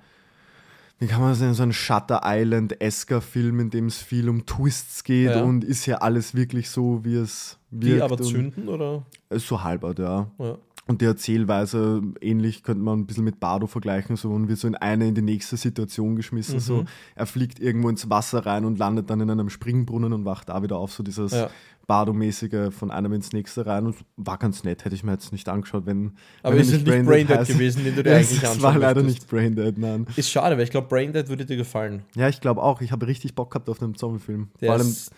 wie 1.00 1.08
kann 1.08 1.22
man 1.22 1.36
sagen, 1.36 1.54
so 1.54 1.64
ein 1.64 1.72
Shutter 1.74 2.22
Island-esker 2.24 3.22
Film, 3.22 3.60
in 3.62 3.70
dem 3.70 3.86
es 3.88 3.98
viel 4.02 4.28
um 4.28 4.46
Twists 4.46 5.04
geht 5.04 5.30
Ja. 5.32 5.44
und 5.44 5.64
ist 5.64 5.86
ja 5.86 5.98
alles 5.98 6.36
wirklich 6.36 6.70
so, 6.70 7.04
wie 7.06 7.16
es 7.16 7.58
Die 7.72 7.88
wirkt. 7.88 8.02
aber 8.04 8.18
und- 8.18 8.24
zünden, 8.26 8.68
oder? 8.68 9.04
Ist 9.30 9.48
so 9.48 9.64
halbert, 9.64 10.00
ja. 10.00 10.28
Ja. 10.38 10.58
Und 10.88 11.02
die 11.02 11.06
Erzählweise, 11.06 12.04
ähnlich 12.22 12.62
könnte 12.62 12.84
man 12.84 13.00
ein 13.00 13.06
bisschen 13.08 13.24
mit 13.24 13.40
Bardo 13.40 13.66
vergleichen, 13.66 14.18
so 14.18 14.30
und 14.32 14.48
wird 14.50 14.60
so 14.60 14.68
in 14.68 14.76
eine 14.76 15.08
in 15.08 15.16
die 15.16 15.24
nächste 15.24 15.58
Situation 15.58 16.16
geschmissen. 16.16 16.56
Mhm. 16.56 16.60
So, 16.60 16.86
er 17.16 17.26
fliegt 17.26 17.60
irgendwo 17.60 17.90
ins 17.90 18.08
Wasser 18.10 18.46
rein 18.46 18.66
und 18.66 18.78
landet 18.78 19.10
dann 19.10 19.20
in 19.22 19.30
einem 19.32 19.50
Springbrunnen 19.50 20.14
und 20.14 20.26
wacht 20.26 20.50
da 20.50 20.62
wieder 20.62 20.78
auf. 20.78 20.94
So 20.94 21.02
dieses 21.02 21.32
Ja. 21.32 21.50
Bardo-mäßige 21.88 22.72
von 22.72 22.92
einem 22.92 23.14
ins 23.14 23.32
nächste 23.32 23.66
rein 23.66 23.86
und 23.86 23.96
war 24.18 24.38
ganz 24.38 24.64
nett, 24.64 24.86
hätte 24.86 24.96
ich 24.96 25.04
mir 25.04 25.12
jetzt 25.14 25.32
nicht 25.32 25.48
angeschaut, 25.50 25.86
wenn. 25.86 26.14
Aber 26.44 26.54
wenn 26.56 26.62
ist 26.62 26.68
es 26.74 26.84
nicht 26.84 27.06
Braindead 27.06 27.48
gewesen, 27.48 27.84
den 27.84 27.96
du 27.96 28.04
dir 28.04 28.10
ja, 28.12 28.16
eigentlich 28.18 28.38
Es 28.44 28.50
anschauen 28.50 28.62
war 28.64 28.78
leider 28.78 29.02
möchtest? 29.04 29.22
nicht 29.24 29.30
Braindead, 29.30 29.78
nein. 29.78 30.08
Ist 30.16 30.30
schade, 30.30 30.56
weil 30.58 30.64
ich 30.64 30.72
glaube, 30.72 30.88
Braindead 30.88 31.30
würde 31.30 31.46
dir 31.46 31.58
gefallen. 31.58 32.04
Ja, 32.16 32.28
ich 32.28 32.42
glaube 32.42 32.62
auch. 32.62 32.82
Ich 32.82 32.92
habe 32.92 33.08
richtig 33.08 33.34
Bock 33.36 33.52
gehabt 33.52 33.70
auf 33.70 33.82
einen 33.82 33.96
Zombie-Film. 33.96 34.50
Vor 34.60 34.70
allem 34.72 34.82
ist- 34.82 35.12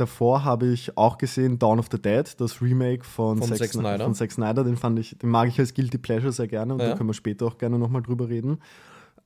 davor 0.00 0.44
habe 0.44 0.66
ich 0.68 0.96
auch 0.96 1.18
gesehen 1.18 1.58
Dawn 1.58 1.78
of 1.78 1.86
the 1.92 2.00
Dead, 2.00 2.24
das 2.40 2.60
Remake 2.62 3.04
von, 3.04 3.38
Von 3.38 3.48
Zack, 3.48 3.58
Zack 3.58 3.70
Snyder. 3.72 4.04
Von 4.04 4.14
Zack 4.14 4.32
Snyder. 4.32 4.64
Den 4.64 4.76
fand 4.76 4.98
ich, 4.98 5.16
den 5.18 5.30
mag 5.30 5.48
ich 5.48 5.58
als 5.58 5.74
Guilty 5.74 5.98
Pleasure 5.98 6.32
sehr 6.32 6.48
gerne 6.48 6.74
und 6.74 6.80
Ja. 6.80 6.90
da 6.90 6.96
können 6.96 7.08
wir 7.08 7.14
später 7.14 7.46
auch 7.46 7.58
gerne 7.58 7.78
nochmal 7.78 8.02
drüber 8.02 8.28
reden. 8.28 8.58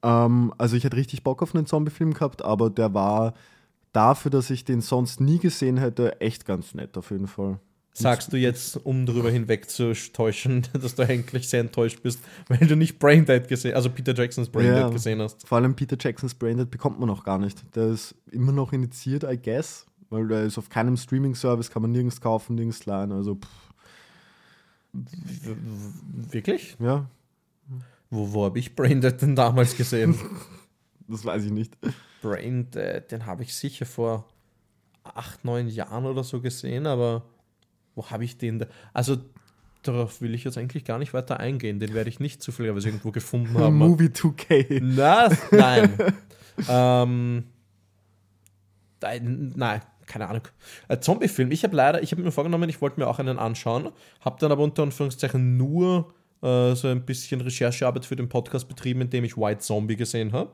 Ähm, 0.03 0.53
also 0.59 0.77
ich 0.77 0.85
hätte 0.85 0.97
richtig 0.97 1.23
Bock 1.25 1.43
auf 1.43 1.55
einen 1.55 1.67
Zombie-Film 1.67 2.13
gehabt, 2.15 2.43
aber 2.45 2.71
der 2.71 2.93
war 2.95 3.35
dafür, 3.93 4.31
dass 4.31 4.51
ich 4.51 4.65
den 4.65 4.81
sonst 4.81 5.21
nie 5.21 5.39
gesehen 5.39 5.77
hätte, 5.79 6.21
echt 6.21 6.45
ganz 6.45 6.75
nett 6.75 6.97
auf 6.99 7.11
jeden 7.11 7.27
Fall. 7.29 7.59
Sagst 7.97 8.33
du 8.33 8.37
jetzt, 8.37 8.77
um 8.85 9.07
darüber 9.07 9.31
hinweg 9.31 9.71
zu 9.71 9.93
täuschen, 10.13 10.63
dass 10.73 10.97
du 10.97 11.05
eigentlich 11.05 11.49
sehr 11.49 11.61
enttäuscht 11.61 12.03
bist, 12.03 12.19
weil 12.49 12.59
du 12.67 12.75
nicht 12.75 12.99
Braindead 12.99 13.47
gesehen, 13.47 13.75
also 13.77 13.89
Peter 13.89 14.13
Jacksons 14.13 14.49
Braindead 14.49 14.77
Ja. 14.79 14.89
gesehen 14.89 15.23
hast? 15.23 15.47
Vor 15.47 15.59
allem 15.59 15.77
Peter 15.77 15.97
Jacksons 15.99 16.35
Braindead 16.35 16.73
bekommt 16.73 16.99
man 16.99 17.07
noch 17.09 17.23
gar 17.23 17.39
nicht. 17.39 17.63
Der 17.77 17.87
ist 17.87 18.17
immer 18.33 18.51
noch 18.51 18.73
initiiert, 18.73 19.23
I 19.23 19.39
guess, 19.41 19.87
weil 20.15 20.27
der 20.29 20.45
ist 20.45 20.57
auf 20.57 20.69
keinem 20.69 20.97
Streaming-Service, 20.97 21.71
kann 21.71 21.83
man 21.83 21.93
nirgends 21.93 22.21
kaufen, 22.21 22.55
nirgends 22.55 22.87
leihen. 22.87 23.13
Also, 23.13 23.35
pff, 23.35 23.49
Wirklich? 26.31 26.77
ja, 26.79 27.07
Wo, 28.11 28.33
wo 28.33 28.45
habe 28.45 28.59
ich 28.59 28.75
Braindead 28.77 29.21
denn 29.21 29.35
damals 29.35 29.77
gesehen? 29.77 30.15
das 31.09 31.25
weiß 31.25 31.45
ich 31.45 31.51
nicht. 31.51 31.77
Braindead, 32.23 33.11
den 33.11 33.27
habe 33.27 33.43
ich 33.43 33.55
sicher 33.55 33.87
vor 33.87 34.25
acht, 35.03 35.45
neun 35.45 35.69
Jahren 35.69 36.07
oder 36.07 36.25
so 36.25 36.41
gesehen, 36.41 36.87
aber 36.87 37.25
wo 37.95 38.09
habe 38.11 38.25
ich 38.25 38.39
den? 38.39 38.61
Da? 38.61 38.67
Also 38.93 39.19
darauf 39.83 40.21
will 40.21 40.35
ich 40.35 40.45
jetzt 40.45 40.57
eigentlich 40.57 40.85
gar 40.85 40.99
nicht 40.99 41.13
weiter 41.13 41.41
eingehen. 41.41 41.79
Den 41.79 41.93
werde 41.93 42.09
ich 42.09 42.21
nicht 42.21 42.43
zufälligerweise 42.43 42.89
irgendwo 42.89 43.11
gefunden 43.11 43.59
haben. 43.59 43.77
Movie 43.79 44.07
2K. 44.07 44.81
Na, 44.83 45.29
nein. 45.51 45.99
ähm, 46.69 47.45
nein, 49.03 49.53
nein, 49.57 49.81
keine 50.07 50.29
Ahnung. 50.29 50.43
Äh, 50.89 50.99
Zombie-Film. 50.99 51.51
Ich 51.51 51.65
habe 51.65 51.77
leider, 51.77 52.03
ich 52.03 52.13
habe 52.13 52.23
mir 52.23 52.33
vorgenommen, 52.33 52.69
ich 52.69 52.81
wollte 52.81 53.01
mir 53.01 53.07
auch 53.07 53.19
einen 53.19 53.39
anschauen, 53.39 53.91
habe 54.21 54.37
dann 54.41 54.53
aber 54.53 54.63
unter 54.63 54.83
Anführungszeichen 54.83 55.57
nur 55.57 56.13
äh, 56.43 56.75
so 56.75 56.89
ein 56.89 57.05
bisschen 57.05 57.41
Recherchearbeit 57.41 58.05
für 58.05 58.17
den 58.17 58.29
Podcast 58.29 58.69
betrieben, 58.69 59.01
indem 59.03 59.25
ich 59.25 59.37
White 59.37 59.61
Zombie 59.61 59.97
gesehen 59.97 60.33
habe, 60.33 60.53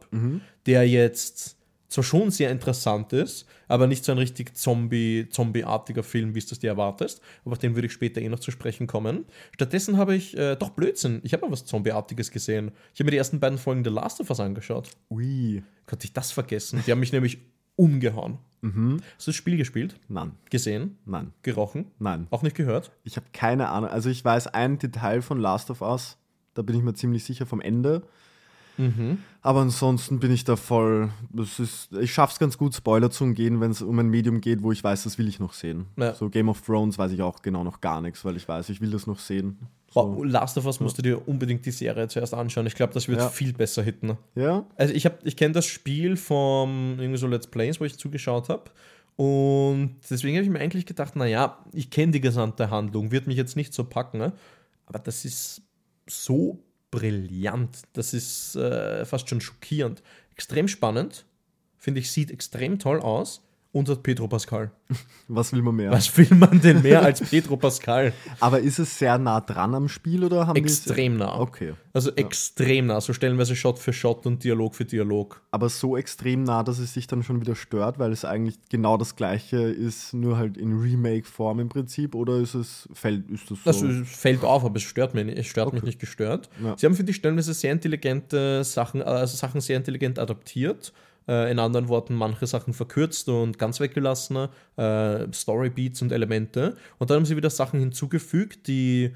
der 0.67 0.89
jetzt 0.89 1.57
zwar 1.91 2.05
schon 2.05 2.31
sehr 2.31 2.51
interessant 2.51 3.13
ist, 3.13 3.47
aber 3.67 3.87
nicht 3.87 4.05
so 4.05 4.13
ein 4.13 4.19
richtig 4.19 4.57
Zombie, 4.57 5.27
Zombie-artiger 5.29 6.05
Film, 6.05 6.35
wie 6.35 6.39
es 6.39 6.47
das 6.47 6.61
dir 6.61 6.71
erwartest. 6.71 7.21
Aber 7.45 7.53
auf 7.53 7.59
den 7.59 7.75
würde 7.75 7.87
ich 7.87 7.93
später 7.93 8.21
eh 8.21 8.29
noch 8.29 8.39
zu 8.39 8.53
sprechen 8.53 8.87
kommen. 8.87 9.27
Stattdessen 9.53 9.97
habe 9.97 10.15
ich, 10.15 10.37
äh, 10.37 10.55
doch 10.55 10.71
Blödsinn, 10.71 11.21
ich 11.25 11.33
habe 11.33 11.45
mal 11.45 11.53
was 11.53 11.67
Zombie-artiges 11.67 12.31
gesehen. 12.31 12.71
Ich 12.95 13.01
habe 13.01 13.07
mir 13.07 13.11
die 13.11 13.17
ersten 13.17 13.41
beiden 13.41 13.59
Folgen 13.59 13.85
The 13.85 13.91
Last 13.91 14.21
of 14.21 14.31
Us 14.31 14.39
angeschaut. 14.39 14.91
Ui. 15.11 15.65
Konnte 15.87 16.07
ich 16.07 16.13
das 16.13 16.31
vergessen? 16.31 16.83
Die 16.87 16.93
haben 16.93 17.01
mich 17.01 17.13
nämlich 17.13 17.39
umgehauen. 17.81 18.39
Hast 18.63 19.27
du 19.27 19.31
das 19.31 19.37
Spiel 19.37 19.57
gespielt? 19.57 19.99
Nein, 20.09 20.33
Gesehen? 20.51 20.99
nein, 21.07 21.33
Gerochen? 21.43 21.87
nein. 21.99 22.27
Auch 22.31 22.43
nicht 22.43 22.55
gehört? 22.57 22.93
Ich 23.05 23.17
habe 23.17 23.27
keine 23.33 23.71
Ahnung. 23.71 23.89
Also 23.89 24.11
ich 24.11 24.23
weiß 24.23 24.49
ein 24.49 24.79
Detail 24.79 25.23
von 25.23 25.41
Last 25.41 25.71
of 25.71 25.81
Us. 25.81 26.19
Da 26.53 26.61
bin 26.61 26.77
ich 26.77 26.83
mir 26.83 26.93
ziemlich 26.93 27.25
sicher 27.25 27.47
vom 27.47 27.63
Ende. 27.63 28.03
Aber 29.43 29.61
ansonsten 29.61 30.21
bin 30.21 30.31
ich 30.33 30.45
da 30.45 30.57
voll. 30.57 31.11
Das 31.31 31.59
ist, 31.59 31.93
ich 31.93 32.13
schaffe 32.13 32.33
es 32.33 32.39
ganz 32.39 32.57
gut, 32.59 32.75
Spoiler 32.75 33.11
zu 33.11 33.25
umgehen, 33.25 33.61
wenn 33.61 33.71
es 33.71 33.83
um 33.83 33.99
ein 33.99 34.09
Medium 34.09 34.41
geht, 34.41 34.63
wo 34.63 34.73
ich 34.73 34.83
weiß, 34.83 35.05
das 35.05 35.19
will 35.19 35.29
ich 35.29 35.39
noch 35.41 35.53
sehen. 35.53 35.87
Ja. 35.97 36.15
So 36.15 36.29
Game 36.31 36.49
of 36.49 36.61
Thrones 36.63 36.99
weiß 36.99 37.13
ich 37.13 37.23
auch 37.23 37.43
genau 37.43 37.65
noch 37.65 37.81
gar 37.81 38.01
nichts, 38.01 38.25
weil 38.25 38.37
ich 38.37 38.49
weiß, 38.49 38.69
ich 38.71 38.81
will 38.81 38.91
das 38.91 39.07
noch 39.07 39.19
sehen. 39.19 39.59
So. 39.93 40.23
Last 40.25 40.57
of 40.57 40.67
Us 40.67 40.79
musst 40.81 40.99
du 40.99 41.03
dir 41.03 41.27
unbedingt 41.29 41.67
die 41.67 41.73
Serie 41.73 42.07
zuerst 42.09 42.33
anschauen. 42.33 42.67
Ich 42.67 42.75
glaube, 42.75 42.93
das 42.95 43.09
wird 43.09 43.19
Ja. 43.19 43.29
viel 43.29 43.53
besser 43.53 43.83
hitten. 43.83 44.17
Ja? 44.35 44.65
Also 44.77 44.95
ich, 44.95 45.05
hab- 45.05 45.27
ich 45.27 45.37
kenne 45.37 45.53
das 45.53 45.67
Spiel 45.67 46.17
vom 46.17 46.97
irgendwie 46.99 47.19
so 47.19 47.27
Let's 47.27 47.49
Plays, 47.49 47.81
wo 47.81 47.85
ich 47.85 47.99
zugeschaut 47.99 48.49
habe. 48.49 48.71
Und 49.17 49.97
deswegen 50.09 50.37
habe 50.37 50.45
ich 50.45 50.51
mir 50.51 50.61
eigentlich 50.61 50.87
gedacht, 50.87 51.17
naja, 51.17 51.59
ich 51.73 51.91
kenne 51.91 52.13
die 52.13 52.21
gesamte 52.21 52.71
Handlung, 52.71 53.11
wird 53.11 53.27
mich 53.27 53.37
jetzt 53.37 53.57
nicht 53.57 53.75
so 53.75 53.85
packen. 53.85 54.19
Ne? 54.19 54.33
Aber 54.87 54.99
das 54.99 55.25
ist 55.25 55.63
so 56.09 56.59
brillant. 56.91 57.83
Das 57.93 58.15
ist 58.15 58.57
äh, 58.57 59.05
fast 59.05 59.29
schon 59.29 59.41
schockierend. 59.41 60.03
Extrem 60.33 60.69
spannend. 60.69 61.25
Finde 61.79 62.01
ich, 62.01 62.11
sieht 62.11 62.31
extrem 62.31 62.79
toll 62.79 63.01
aus. 63.01 63.43
Und 63.73 63.89
hat 63.89 64.03
Pedro 64.03 64.27
Pascal. 64.27 64.73
Was 65.29 65.53
will 65.53 65.63
man 65.63 65.77
mehr? 65.77 65.93
Was 65.93 66.17
will 66.19 66.27
man 66.37 66.61
denn 66.61 66.83
mehr 66.83 67.03
als 67.05 67.21
Pedro 67.21 67.57
Pascal? 67.57 68.13
Aber 68.41 68.59
ist 68.59 68.81
es 68.81 68.99
sehr 68.99 69.17
nah 69.17 69.41
dran 69.41 69.77
am 69.77 69.89
Spiel 69.89 70.25
oder 70.25 70.49
haben 70.49 70.57
Extrem 70.57 71.17
nah. 71.19 71.39
Okay. 71.39 71.75
Also 71.93 72.11
extrem 72.17 72.87
nah. 72.87 73.01
So 73.01 73.13
stellenweise 73.13 73.55
Shot 73.55 73.79
für 73.79 73.93
Shot 73.93 74.27
und 74.27 74.43
Dialog 74.43 74.75
für 74.75 74.85
Dialog. 74.85 75.41
Aber 75.53 75.69
so 75.69 75.97
extrem 75.97 76.43
nah, 76.43 76.65
dass 76.65 76.81
es 76.81 76.95
sich 76.95 77.07
dann 77.07 77.23
schon 77.23 77.41
wieder 77.41 77.55
stört, 77.55 78.01
weil 78.01 78.11
es 78.11 78.25
eigentlich 78.25 78.59
genau 78.71 78.97
das 78.97 79.15
gleiche 79.15 79.59
ist, 79.59 80.15
nur 80.15 80.37
halt 80.37 80.57
in 80.57 80.77
Remake-Form 80.81 81.61
im 81.61 81.69
Prinzip, 81.69 82.17
oder 82.17 82.39
ist 82.39 82.55
es 82.55 82.89
fällt, 82.93 83.31
ist 83.31 83.51
das 83.53 83.59
so? 83.63 83.71
Das 83.71 83.83
äh, 83.83 84.05
fällt 84.05 84.43
auf, 84.45 84.65
aber 84.65 84.77
es 84.77 84.83
stört 84.83 85.15
mich, 85.15 85.27
nicht- 85.27 85.39
es 85.39 85.47
stört 85.47 85.73
mich 85.73 85.85
nicht 85.85 86.01
gestört. 86.01 86.49
Ja. 86.61 86.77
Sie 86.77 86.87
haben 86.87 86.95
für 86.97 87.05
die 87.05 87.15
stellenweise 87.15 87.55
sehr 87.55 87.71
intelligente 87.71 88.65
Sachen, 88.65 89.01
also 89.01 89.37
Sachen 89.37 89.61
sehr 89.61 89.77
intelligent 89.77 90.19
adaptiert. 90.19 90.93
Äh, 91.29 91.51
in 91.51 91.59
anderen 91.59 91.89
Worten, 91.89 92.15
manche 92.15 92.47
Sachen 92.47 92.75
verkürzt 92.75 93.29
und 93.29 93.59
ganz 93.59 93.81
weggelassen, 93.81 94.49
äh, 94.77 95.27
Storybeats 95.33 96.03
und 96.03 96.13
Elemente. 96.13 96.77
Und 96.99 97.11
dann 97.11 97.19
haben 97.19 97.27
sie 97.27 97.37
wieder 97.37 97.51
Sachen 97.51 97.79
hinzugefügt, 97.81 98.67
die 98.67 99.15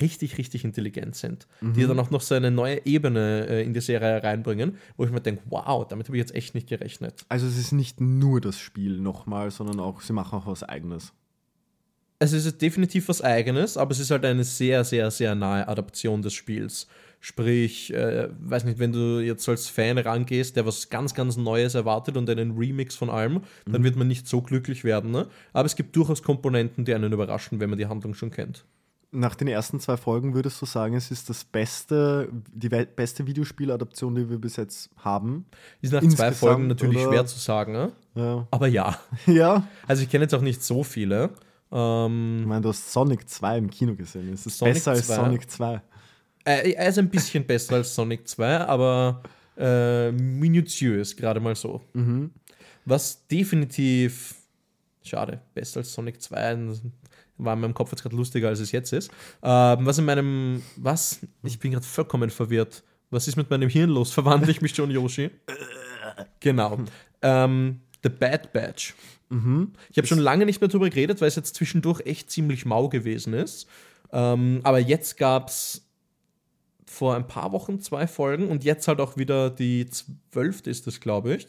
richtig, 0.00 0.38
richtig 0.38 0.64
intelligent 0.64 1.14
sind. 1.16 1.46
Die 1.60 1.86
dann 1.86 1.98
auch 1.98 2.10
noch 2.10 2.22
so 2.22 2.34
eine 2.34 2.50
neue 2.50 2.84
Ebene 2.86 3.46
äh, 3.46 3.62
in 3.62 3.74
die 3.74 3.80
Serie 3.80 4.22
reinbringen, 4.22 4.78
wo 4.96 5.04
ich 5.04 5.10
mir 5.10 5.20
denke, 5.20 5.42
wow, 5.46 5.86
damit 5.86 6.08
habe 6.08 6.16
ich 6.16 6.22
jetzt 6.22 6.34
echt 6.34 6.54
nicht 6.54 6.68
gerechnet. 6.68 7.26
Also 7.28 7.46
es 7.46 7.58
ist 7.58 7.72
nicht 7.72 8.00
nur 8.00 8.40
das 8.40 8.58
Spiel 8.58 8.98
nochmal, 8.98 9.50
sondern 9.50 9.80
auch, 9.80 10.00
sie 10.00 10.14
machen 10.14 10.38
auch 10.38 10.46
was 10.46 10.62
eigenes. 10.62 11.12
Es 12.18 12.32
ist 12.32 12.62
definitiv 12.62 13.08
was 13.08 13.20
Eigenes, 13.20 13.76
aber 13.76 13.90
es 13.90 13.98
ist 13.98 14.12
halt 14.12 14.24
eine 14.24 14.44
sehr, 14.44 14.84
sehr, 14.84 15.10
sehr 15.10 15.34
nahe 15.34 15.66
Adaption 15.66 16.22
des 16.22 16.32
Spiels. 16.32 16.86
Sprich, 17.24 17.94
äh, 17.94 18.30
weiß 18.40 18.64
nicht, 18.64 18.80
wenn 18.80 18.90
du 18.90 19.20
jetzt 19.20 19.48
als 19.48 19.68
Fan 19.68 19.96
rangehst, 19.96 20.56
der 20.56 20.66
was 20.66 20.88
ganz, 20.90 21.14
ganz 21.14 21.36
Neues 21.36 21.76
erwartet 21.76 22.16
und 22.16 22.28
einen 22.28 22.56
Remix 22.58 22.96
von 22.96 23.10
allem, 23.10 23.42
dann 23.64 23.84
wird 23.84 23.94
man 23.94 24.08
nicht 24.08 24.26
so 24.26 24.42
glücklich 24.42 24.82
werden. 24.82 25.12
Ne? 25.12 25.28
Aber 25.52 25.66
es 25.66 25.76
gibt 25.76 25.94
durchaus 25.94 26.24
Komponenten, 26.24 26.84
die 26.84 26.92
einen 26.92 27.12
überraschen, 27.12 27.60
wenn 27.60 27.70
man 27.70 27.78
die 27.78 27.86
Handlung 27.86 28.14
schon 28.14 28.32
kennt. 28.32 28.64
Nach 29.12 29.36
den 29.36 29.46
ersten 29.46 29.78
zwei 29.78 29.96
Folgen 29.96 30.34
würdest 30.34 30.60
du 30.60 30.66
sagen, 30.66 30.96
es 30.96 31.12
ist 31.12 31.30
das 31.30 31.44
beste, 31.44 32.28
die 32.52 32.68
beste 32.68 33.24
Videospieladaption, 33.24 34.16
die 34.16 34.28
wir 34.28 34.38
bis 34.38 34.56
jetzt 34.56 34.90
haben. 34.96 35.46
Ist 35.80 35.92
nach 35.92 36.00
zwei 36.00 36.06
Insgesamt, 36.06 36.36
Folgen 36.38 36.66
natürlich 36.66 36.96
oder? 37.02 37.08
schwer 37.12 37.26
zu 37.26 37.38
sagen, 37.38 37.72
ne? 37.72 37.92
Ja. 38.16 38.48
aber 38.50 38.66
ja. 38.66 38.98
ja. 39.26 39.68
Also 39.86 40.02
ich 40.02 40.10
kenne 40.10 40.24
jetzt 40.24 40.34
auch 40.34 40.40
nicht 40.40 40.60
so 40.64 40.82
viele. 40.82 41.30
Ich 41.70 41.78
Ähm, 41.78 42.46
meine, 42.48 42.62
du 42.62 42.70
hast 42.70 42.90
Sonic 42.92 43.28
2 43.28 43.58
im 43.58 43.70
Kino 43.70 43.94
gesehen. 43.94 44.32
Es 44.32 44.44
ist 44.44 44.58
Sonic 44.58 44.74
besser 44.74 44.90
als 44.90 45.06
2? 45.06 45.14
Sonic 45.14 45.48
2. 45.50 45.82
äh, 46.44 46.72
er 46.72 46.88
ist 46.88 46.98
ein 46.98 47.08
bisschen 47.08 47.44
besser 47.44 47.76
als 47.76 47.94
Sonic 47.94 48.26
2, 48.28 48.58
aber 48.58 49.22
äh, 49.56 50.10
minutiös, 50.12 51.16
gerade 51.16 51.40
mal 51.40 51.54
so. 51.54 51.80
Was 52.84 53.26
definitiv, 53.28 54.34
schade, 55.02 55.40
besser 55.54 55.80
als 55.80 55.92
Sonic 55.92 56.20
2, 56.20 56.58
war 57.38 57.54
in 57.54 57.60
meinem 57.60 57.74
Kopf 57.74 57.90
jetzt 57.92 58.02
gerade 58.02 58.16
lustiger, 58.16 58.48
als 58.48 58.60
es 58.60 58.72
jetzt 58.72 58.92
ist. 58.92 59.10
Ähm, 59.42 59.86
was 59.86 59.98
in 59.98 60.04
meinem, 60.04 60.62
was? 60.76 61.20
Ich 61.42 61.58
bin 61.58 61.72
gerade 61.72 61.86
vollkommen 61.86 62.30
verwirrt. 62.30 62.82
Was 63.10 63.28
ist 63.28 63.36
mit 63.36 63.50
meinem 63.50 63.68
Hirn 63.68 63.90
los? 63.90 64.12
Verwandle 64.14 64.50
ich 64.50 64.60
mich 64.62 64.74
schon, 64.74 64.90
Yoshi? 64.90 65.30
genau. 66.40 66.78
Ähm, 67.20 67.80
The 68.02 68.08
Bad 68.08 68.52
Batch. 68.52 68.94
Ich 69.90 69.96
habe 69.96 70.06
schon 70.06 70.18
lange 70.18 70.44
nicht 70.44 70.60
mehr 70.60 70.68
darüber 70.68 70.90
geredet, 70.90 71.20
weil 71.20 71.28
es 71.28 71.36
jetzt 71.36 71.54
zwischendurch 71.54 72.00
echt 72.04 72.30
ziemlich 72.30 72.66
mau 72.66 72.88
gewesen 72.88 73.32
ist. 73.32 73.66
Ähm, 74.12 74.60
aber 74.62 74.78
jetzt 74.78 75.16
gab 75.16 75.48
es 75.48 75.86
vor 76.92 77.14
ein 77.16 77.26
paar 77.26 77.52
Wochen 77.52 77.80
zwei 77.80 78.06
Folgen 78.06 78.48
und 78.48 78.62
jetzt 78.64 78.86
halt 78.88 79.00
auch 79.00 79.16
wieder 79.16 79.50
die 79.50 79.86
zwölfte 79.88 80.70
ist 80.70 80.86
es, 80.86 81.00
glaube 81.00 81.34
ich. 81.34 81.48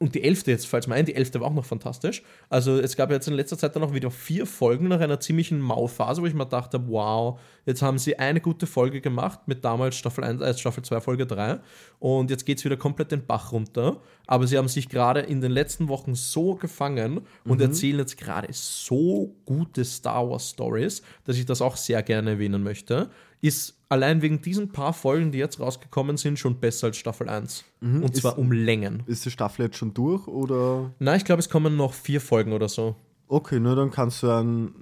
und 0.00 0.14
die 0.14 0.22
elfte 0.22 0.52
jetzt, 0.52 0.68
falls 0.68 0.86
mir 0.86 0.94
ein, 0.94 1.06
die 1.06 1.16
elfte 1.16 1.40
war 1.40 1.48
auch 1.48 1.54
noch 1.54 1.64
fantastisch. 1.64 2.22
Also 2.48 2.78
es 2.78 2.94
gab 2.96 3.10
jetzt 3.10 3.26
in 3.26 3.34
letzter 3.34 3.58
Zeit 3.58 3.74
dann 3.74 3.82
auch 3.82 3.92
wieder 3.92 4.12
vier 4.12 4.46
Folgen 4.46 4.86
nach 4.86 5.00
einer 5.00 5.18
ziemlichen 5.18 5.58
Mauphase, 5.58 6.22
wo 6.22 6.26
ich 6.26 6.34
mir 6.34 6.46
dachte, 6.46 6.86
wow, 6.88 7.40
jetzt 7.66 7.82
haben 7.82 7.98
sie 7.98 8.16
eine 8.16 8.40
gute 8.40 8.68
Folge 8.68 9.00
gemacht 9.00 9.40
mit 9.46 9.64
damals 9.64 9.96
Staffel 9.96 10.22
1, 10.22 10.40
äh, 10.40 10.54
Staffel 10.56 10.84
2, 10.84 11.00
Folge 11.00 11.26
3 11.26 11.58
und 11.98 12.30
jetzt 12.30 12.46
geht 12.46 12.58
es 12.58 12.64
wieder 12.64 12.76
komplett 12.76 13.10
den 13.10 13.26
Bach 13.26 13.50
runter. 13.50 14.00
Aber 14.28 14.46
sie 14.46 14.56
haben 14.56 14.68
sich 14.68 14.88
gerade 14.88 15.18
in 15.18 15.40
den 15.40 15.50
letzten 15.50 15.88
Wochen 15.88 16.14
so 16.14 16.54
gefangen 16.54 17.22
und 17.44 17.56
Mhm. 17.56 17.62
erzählen 17.62 17.98
jetzt 17.98 18.16
gerade 18.16 18.46
so 18.52 19.34
gute 19.46 19.84
Star 19.84 20.30
Wars 20.30 20.50
Stories, 20.50 21.02
dass 21.24 21.36
ich 21.36 21.44
das 21.44 21.60
auch 21.60 21.76
sehr 21.76 22.04
gerne 22.04 22.30
erwähnen 22.30 22.62
möchte. 22.62 23.10
Ist 23.40 23.77
allein 23.88 24.22
wegen 24.22 24.40
diesen 24.42 24.70
paar 24.70 24.92
Folgen, 24.92 25.32
die 25.32 25.38
jetzt 25.38 25.60
rausgekommen 25.60 26.16
sind, 26.16 26.38
schon 26.38 26.60
besser 26.60 26.88
als 26.88 26.96
Staffel 26.96 27.28
1. 27.28 27.64
Und 27.80 28.14
zwar 28.16 28.32
Ist- 28.32 28.38
um 28.38 28.52
Längen. 28.52 29.02
Ist 29.06 29.24
die 29.24 29.30
Staffel 29.30 29.66
jetzt 29.66 29.76
schon 29.76 29.94
durch 29.94 30.26
oder? 30.26 30.92
Na, 30.98 31.16
ich 31.16 31.24
glaube, 31.24 31.40
es 31.40 31.48
kommen 31.48 31.76
noch 31.76 31.92
vier 31.94 32.20
Folgen 32.20 32.52
oder 32.52 32.68
so. 32.68 32.96
Okay, 33.30 33.60
nur 33.60 33.76
dann 33.76 33.90
kannst 33.90 34.22
du 34.22 34.30
ein 34.30 34.72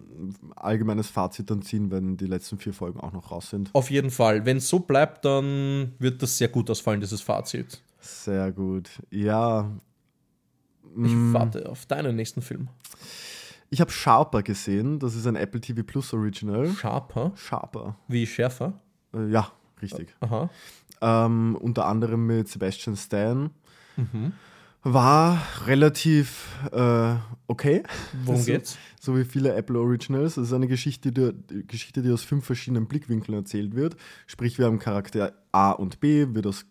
allgemeines 0.54 1.08
Fazit 1.08 1.50
dann 1.50 1.62
ziehen, 1.62 1.90
wenn 1.90 2.16
die 2.16 2.26
letzten 2.26 2.58
vier 2.58 2.72
Folgen 2.72 3.00
auch 3.00 3.12
noch 3.12 3.32
raus 3.32 3.50
sind. 3.50 3.70
Auf 3.72 3.90
jeden 3.90 4.10
Fall. 4.10 4.46
Wenn 4.46 4.58
es 4.58 4.68
so 4.68 4.78
bleibt, 4.78 5.25
dann 5.25 5.94
wird 5.98 6.22
das 6.22 6.38
sehr 6.38 6.46
gut 6.48 6.70
ausfallen, 6.70 7.00
dieses 7.00 7.20
Fazit. 7.22 7.80
Sehr 7.98 8.52
gut. 8.52 8.88
Ja. 9.10 9.70
Ich 10.96 11.12
Mm, 11.12 11.34
warte 11.34 11.68
auf 11.68 11.86
deinen 11.86 12.14
nächsten 12.16 12.40
Film. 12.40 12.68
Ich 13.68 13.80
habe 13.80 13.90
Sharper 13.90 14.42
gesehen. 14.44 15.00
Das 15.00 15.14
ist 15.16 15.26
ein 15.26 15.34
Apple 15.36 15.60
TV 15.60 15.82
Plus 15.82 16.14
Original. 16.14 16.68
Sharper, 16.68 17.32
Sharper. 17.34 17.96
wie 18.06 18.26
schärfer. 18.26 18.80
Äh, 19.16 19.30
ja, 19.30 19.50
richtig. 19.82 20.14
Aha. 20.20 20.50
Ähm, 21.00 21.56
unter 21.61 21.87
anderem 21.87 22.26
mit 22.26 22.49
Sebastian 22.49 22.96
Stan. 22.96 23.50
Mhm. 23.96 24.32
War 24.82 25.42
relativ 25.66 26.46
äh, 26.73 27.14
okay. 27.49 27.82
Worum 28.25 28.40
So- 28.40 28.46
geht's? 28.52 28.78
So 29.00 29.16
wie 29.16 29.25
viele 29.25 29.54
Apple 29.54 29.78
Originals. 29.80 30.37
Es 30.37 30.49
ist 30.49 30.52
eine 30.52 30.68
Geschichte 30.68 31.11
die, 31.12 31.32
Geschichte, 31.66 32.02
die 32.02 32.12
aus 32.12 32.23
fünf 32.23 32.44
verschiedenen 32.44 32.87
Blickwinkeln 32.87 33.37
erzählt 33.37 33.75
wird. 33.75 33.96
Sprich, 34.26 34.58
wir 34.58 34.66
haben 34.66 34.78
Charakter 34.78 35.32
A 35.52 35.73
und 35.73 35.99
B, 36.00 36.26
wird 36.35 36.46
aus 36.46 36.66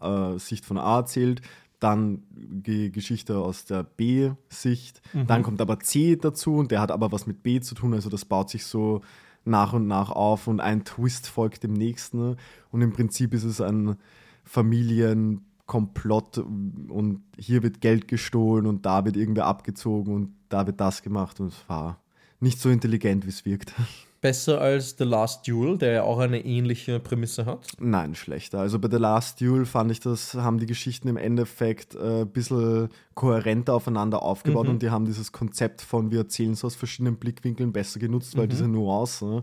äh, 0.00 0.38
Sicht 0.38 0.64
von 0.64 0.78
A 0.78 0.98
erzählt. 0.98 1.40
Dann 1.80 2.22
die 2.30 2.90
Geschichte 2.90 3.38
aus 3.38 3.64
der 3.64 3.84
B-Sicht. 3.84 5.00
Dann 5.12 5.44
kommt 5.44 5.60
aber 5.60 5.78
C 5.78 6.16
dazu 6.16 6.56
und 6.56 6.72
der 6.72 6.80
hat 6.80 6.90
aber 6.90 7.12
was 7.12 7.26
mit 7.28 7.42
B 7.44 7.60
zu 7.60 7.74
tun. 7.76 7.94
Also 7.94 8.08
das 8.08 8.24
baut 8.24 8.50
sich 8.50 8.64
so 8.66 9.00
nach 9.48 9.72
und 9.72 9.86
nach 9.86 10.10
auf 10.10 10.46
und 10.46 10.60
ein 10.60 10.84
Twist 10.84 11.28
folgt 11.28 11.64
dem 11.64 11.72
nächsten. 11.72 12.36
Und 12.70 12.82
im 12.82 12.92
Prinzip 12.92 13.34
ist 13.34 13.44
es 13.44 13.60
ein 13.60 13.96
Familienkomplott 14.44 16.38
und 16.38 17.22
hier 17.36 17.62
wird 17.62 17.80
Geld 17.80 18.08
gestohlen 18.08 18.66
und 18.66 18.86
da 18.86 19.04
wird 19.04 19.16
irgendwer 19.16 19.46
abgezogen 19.46 20.14
und 20.14 20.34
da 20.48 20.66
wird 20.66 20.80
das 20.80 21.02
gemacht 21.02 21.40
und 21.40 21.48
es 21.48 21.68
war 21.68 22.00
nicht 22.40 22.60
so 22.60 22.70
intelligent, 22.70 23.24
wie 23.26 23.30
es 23.30 23.44
wirkt. 23.44 23.74
Besser 24.20 24.60
als 24.60 24.96
The 24.98 25.04
Last 25.04 25.46
Duel, 25.46 25.78
der 25.78 25.92
ja 25.92 26.02
auch 26.02 26.18
eine 26.18 26.44
ähnliche 26.44 26.98
Prämisse 26.98 27.46
hat. 27.46 27.66
Nein, 27.78 28.16
schlechter. 28.16 28.58
Also 28.58 28.80
bei 28.80 28.88
The 28.90 28.96
Last 28.96 29.40
Duel 29.40 29.64
fand 29.64 29.92
ich, 29.92 30.00
das 30.00 30.34
haben 30.34 30.58
die 30.58 30.66
Geschichten 30.66 31.06
im 31.06 31.16
Endeffekt 31.16 31.94
äh, 31.94 32.22
ein 32.22 32.28
bisschen 32.28 32.88
kohärenter 33.14 33.74
aufeinander 33.74 34.22
aufgebaut 34.22 34.64
Mhm. 34.66 34.70
und 34.72 34.82
die 34.82 34.90
haben 34.90 35.04
dieses 35.04 35.30
Konzept 35.30 35.82
von 35.82 36.10
wir 36.10 36.18
erzählen 36.20 36.50
es 36.52 36.64
aus 36.64 36.74
verschiedenen 36.74 37.16
Blickwinkeln 37.16 37.72
besser 37.72 38.00
genutzt, 38.00 38.34
Mhm. 38.34 38.38
weil 38.40 38.48
diese 38.48 38.66
Nuance, 38.66 39.24
ne, 39.24 39.42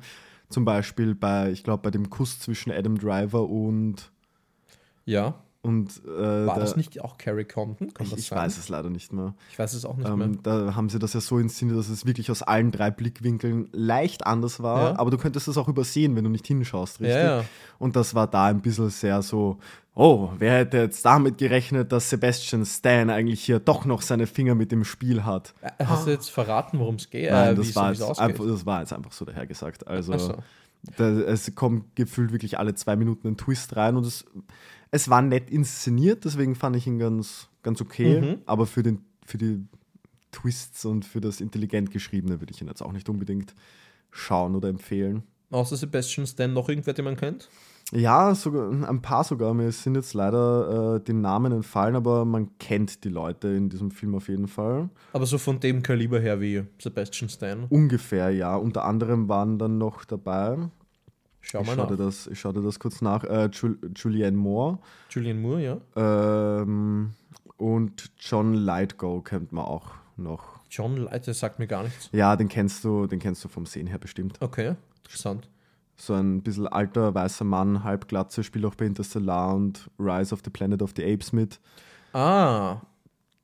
zum 0.50 0.66
Beispiel 0.66 1.16
bei, 1.16 1.52
ich 1.52 1.64
glaube, 1.64 1.84
bei 1.84 1.92
dem 1.92 2.10
Kuss 2.10 2.40
zwischen 2.40 2.72
Adam 2.72 2.98
Driver 2.98 3.48
und, 3.48 4.12
Ja. 5.06 5.36
Und 5.66 6.02
äh, 6.06 6.10
War 6.46 6.56
der- 6.56 6.64
das 6.64 6.76
nicht 6.76 7.02
auch 7.02 7.18
Carrie 7.18 7.44
Condon? 7.44 7.94
Kann 7.94 8.06
ich, 8.08 8.14
ich 8.18 8.32
weiß 8.32 8.58
es 8.58 8.70
leider 8.70 8.90
nicht 8.90 9.12
mehr. 9.12 9.34
Ich 9.52 9.60
weiß 9.60 9.74
es 9.74 9.84
auch 9.84 9.98
nicht 9.98 10.08
mehr. 10.16 10.26
Ähm, 10.28 10.40
da 10.44 10.76
haben 10.76 10.90
sie 10.90 11.00
das 11.00 11.14
ja 11.14 11.22
so 11.22 11.40
inszeniert, 11.40 11.78
dass 11.78 11.90
es 11.90 12.06
wirklich 12.06 12.30
aus 12.32 12.42
allen 12.44 12.72
drei 12.72 12.92
Blickwinkeln 12.92 13.68
leicht 13.72 14.26
anders 14.26 14.62
war, 14.62 14.92
Ja. 14.94 15.00
aber 15.00 15.12
du 15.12 15.18
könntest 15.18 15.48
es 15.48 15.58
auch 15.58 15.68
übersehen, 15.68 16.16
wenn 16.16 16.24
du 16.24 16.30
nicht 16.30 16.48
hinschaust, 16.48 17.02
richtig? 17.02 17.16
Ja, 17.18 17.40
ja. 17.40 17.46
Und 17.80 17.96
das 17.96 18.16
war 18.16 18.28
da 18.28 18.46
ein 18.46 18.62
bisschen 18.62 18.90
sehr 18.90 19.22
so, 19.22 19.58
oh, 19.96 20.30
wer 20.38 20.60
hätte 20.60 20.78
jetzt 20.78 21.04
damit 21.06 21.38
gerechnet, 21.38 21.92
dass 21.92 22.10
Sebastian 22.10 22.66
Stan 22.66 23.10
eigentlich 23.10 23.44
hier 23.44 23.60
doch 23.60 23.86
noch 23.86 24.02
seine 24.02 24.28
Finger 24.28 24.54
mit 24.56 24.72
dem 24.72 24.84
Spiel 24.84 25.24
hat? 25.26 25.54
Hast 25.84 26.06
du 26.08 26.12
jetzt 26.12 26.30
verraten, 26.30 26.80
worum 26.80 26.96
es 26.96 27.10
geht? 27.10 27.32
Nein, 27.32 27.54
äh, 27.54 27.56
das, 27.56 27.76
war 27.76 27.92
jetzt 27.92 28.20
einfach, 28.20 28.46
das 28.46 28.66
war 28.66 28.82
jetzt 28.82 28.94
einfach 28.94 29.12
so 29.14 29.26
dahergesagt. 29.26 29.88
Also 29.88 30.18
so. 30.18 30.36
da, 30.98 31.10
es 31.10 31.54
kommt 31.56 31.96
gefühlt 31.96 32.32
wirklich 32.32 32.60
alle 32.60 32.76
zwei 32.76 32.96
Minuten 32.96 33.28
ein 33.30 33.38
Twist 33.38 33.76
rein 33.76 33.96
und 33.96 34.06
es, 34.06 34.26
es 34.96 35.10
war 35.10 35.22
nett 35.22 35.50
inszeniert, 35.50 36.24
deswegen 36.24 36.56
fand 36.56 36.78
ich 36.78 36.88
ihn 36.88 36.98
ganz, 36.98 37.50
ganz 37.64 37.82
okay. 37.82 38.22
Mhm. 38.22 38.38
Aber 38.46 38.66
für, 38.66 38.82
den, 38.82 39.02
für 39.26 39.38
die 39.38 39.66
Twists 40.32 40.86
und 40.86 41.04
für 41.04 41.20
das 41.20 41.42
intelligent 41.42 41.92
geschriebene 41.92 42.40
würde 42.40 42.54
ich 42.54 42.62
ihn 42.62 42.68
jetzt 42.68 42.82
auch 42.82 42.94
nicht 42.94 43.10
unbedingt 43.10 43.54
schauen 44.10 44.56
oder 44.56 44.70
empfehlen. 44.70 45.24
Außer 45.52 45.76
Sebastian 45.76 46.26
Stan 46.26 46.54
noch 46.54 46.70
irgendwer, 46.70 46.94
den 46.94 47.06
man 47.06 47.18
kennt? 47.18 47.50
Ja, 47.92 48.34
sogar, 48.34 48.72
ein 48.72 49.02
paar 49.02 49.26
sogar. 49.26 49.54
Mir 49.54 49.72
sind 49.74 49.96
jetzt 49.96 50.14
leider 50.14 50.96
äh, 50.96 51.04
die 51.04 51.14
Namen 51.14 51.52
entfallen, 51.52 51.96
aber 51.96 52.24
man 52.24 52.58
kennt 52.58 53.04
die 53.04 53.10
Leute 53.10 53.50
in 53.50 53.70
diesem 53.70 53.92
Film 53.92 54.16
auf 54.16 54.30
jeden 54.30 54.48
Fall. 54.48 54.90
Aber 55.12 55.26
so 55.26 55.38
von 55.38 55.60
dem 55.60 55.84
Kaliber 55.84 56.22
her 56.22 56.40
wie 56.40 56.64
Sebastian 56.80 57.30
Stan. 57.30 57.66
Ungefähr, 57.70 58.32
ja. 58.32 58.56
Unter 58.56 58.86
anderem 58.86 59.28
waren 59.28 59.60
dann 59.60 59.78
noch 59.78 60.06
dabei, 60.06 60.70
Schau 61.46 61.62
ich 61.62 61.68
mal 61.68 61.76
schaue, 61.76 61.92
nach. 61.92 61.98
das, 61.98 62.28
ich 62.28 62.40
schaue 62.40 62.54
dir 62.54 62.62
das 62.62 62.80
kurz 62.80 63.02
nach, 63.02 63.24
äh, 63.24 63.50
Jul 63.52 63.78
Julianne 63.96 64.36
Moore 64.36 64.80
Julian 65.10 65.42
Moore, 65.42 65.62
ja. 65.62 66.62
ähm, 66.62 67.14
und 67.58 68.12
John 68.20 68.54
Lightgo 68.56 69.22
kennt 69.22 69.52
man 69.52 69.66
auch 69.66 69.92
noch. 70.18 70.60
John 70.70 70.98
Light, 70.98 71.28
der 71.28 71.34
sagt 71.34 71.60
mir 71.60 71.68
gar 71.68 71.84
nichts. 71.84 72.10
Ja, 72.12 72.36
den 72.36 72.50
kennst 72.50 72.84
du, 72.84 73.06
den 73.08 73.20
kennst 73.20 73.44
du 73.44 73.48
vom 73.48 73.66
Sehen 73.66 73.88
her 73.88 74.00
bestimmt. 74.00 74.42
Okay, 74.42 74.76
interessant. 75.04 75.48
So 75.98 76.14
ein 76.14 76.42
bisschen 76.42 76.68
alter 76.68 77.14
weißer 77.14 77.46
Mann, 77.46 77.84
halbglatze, 77.84 78.44
spielt 78.44 78.66
auch 78.66 78.76
bei 78.76 78.86
Interstellar 78.86 79.56
und 79.56 79.90
Rise 79.98 80.34
of 80.34 80.42
the 80.44 80.50
Planet 80.50 80.82
of 80.82 80.94
the 80.98 81.06
Apes 81.06 81.32
mit. 81.32 81.60
Ah. 82.12 82.82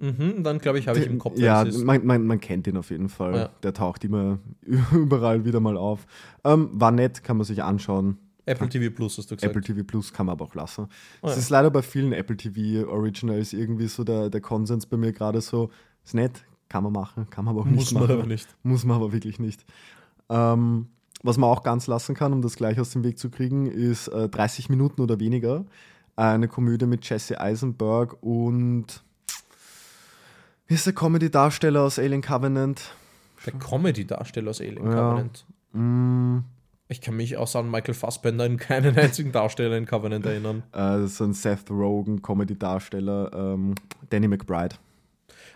Mhm, 0.01 0.43
dann 0.43 0.57
glaube 0.59 0.79
ich, 0.79 0.87
habe 0.87 0.99
ich 0.99 1.05
im 1.05 1.19
Kopf, 1.19 1.37
Ja, 1.37 1.63
man, 1.83 2.05
man, 2.05 2.25
man 2.25 2.39
kennt 2.39 2.65
ihn 2.67 2.75
auf 2.75 2.89
jeden 2.89 3.07
Fall. 3.07 3.35
Ja. 3.35 3.49
Der 3.63 3.73
taucht 3.73 4.03
immer 4.03 4.39
überall 4.91 5.45
wieder 5.45 5.59
mal 5.59 5.77
auf. 5.77 6.05
Ähm, 6.43 6.69
war 6.73 6.91
nett, 6.91 7.23
kann 7.23 7.37
man 7.37 7.45
sich 7.45 7.61
anschauen. 7.63 8.17
Apple 8.45 8.67
TV 8.67 8.93
Plus 8.93 9.17
hast 9.19 9.29
du 9.29 9.35
gesagt. 9.35 9.55
Apple 9.55 9.61
TV 9.61 9.83
Plus 9.85 10.11
kann 10.11 10.25
man 10.25 10.33
aber 10.33 10.45
auch 10.45 10.55
lassen. 10.55 10.87
Oh 11.21 11.27
Es 11.27 11.33
ja. 11.33 11.39
ist 11.39 11.49
leider 11.51 11.69
bei 11.69 11.83
vielen 11.83 12.11
Apple 12.11 12.35
TV 12.35 12.89
Originals 12.89 13.53
irgendwie 13.53 13.87
so 13.87 14.03
der, 14.03 14.29
der 14.31 14.41
Konsens 14.41 14.87
bei 14.87 14.97
mir 14.97 15.13
gerade 15.13 15.39
so, 15.41 15.69
ist 16.03 16.15
nett, 16.15 16.43
kann 16.67 16.83
man 16.83 16.91
machen, 16.93 17.29
kann 17.29 17.45
man 17.45 17.53
aber 17.53 17.61
auch 17.61 17.65
Muss 17.69 17.75
nicht 17.75 17.93
man 17.93 18.03
machen. 18.03 18.13
aber 18.13 18.25
nicht. 18.27 18.47
Muss 18.63 18.83
man 18.83 18.97
aber 18.97 19.13
wirklich 19.13 19.39
nicht. 19.39 19.63
Ähm, 20.29 20.87
was 21.21 21.37
man 21.37 21.51
auch 21.51 21.61
ganz 21.61 21.85
lassen 21.85 22.15
kann, 22.15 22.33
um 22.33 22.41
das 22.41 22.55
gleich 22.55 22.79
aus 22.79 22.89
dem 22.89 23.03
Weg 23.03 23.19
zu 23.19 23.29
kriegen, 23.29 23.67
ist 23.67 24.07
äh, 24.07 24.27
30 24.27 24.69
Minuten 24.69 25.01
oder 25.01 25.19
weniger. 25.19 25.65
Eine 26.15 26.47
Komödie 26.47 26.87
mit 26.87 27.07
Jesse 27.07 27.39
Eisenberg 27.39 28.17
und 28.21 29.03
ist 30.75 30.85
der 30.85 30.93
Comedy-Darsteller 30.93 31.81
aus 31.81 31.99
Alien 31.99 32.21
Covenant? 32.21 32.93
Der 33.45 33.53
Comedy-Darsteller 33.53 34.49
aus 34.51 34.61
Alien 34.61 34.85
Ja. 34.85 34.93
Covenant. 34.93 35.45
Mm, 35.73 36.39
Ich 36.89 36.99
kann 37.01 37.15
mich 37.15 37.37
außer 37.37 37.59
an 37.59 37.71
Michael 37.71 37.93
Fassbender 37.93 38.45
in 38.45 38.57
keinen 38.57 38.97
einzigen 38.97 39.31
Darsteller 39.31 39.77
in 39.77 39.85
Covenant 39.85 40.25
erinnern. 40.25 40.63
äh, 40.73 41.07
so 41.07 41.23
ein 41.23 41.33
Seth 41.33 41.69
Rogen 41.71 42.21
Comedy-Darsteller, 42.21 43.31
ähm, 43.33 43.75
Danny 44.09 44.27
McBride. 44.27 44.75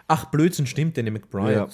Ach, 0.08 0.26
Blödsinn, 0.26 0.66
stimmt, 0.68 0.98
Danny 0.98 1.12
McBride. 1.12 1.54
Ja. 1.54 1.68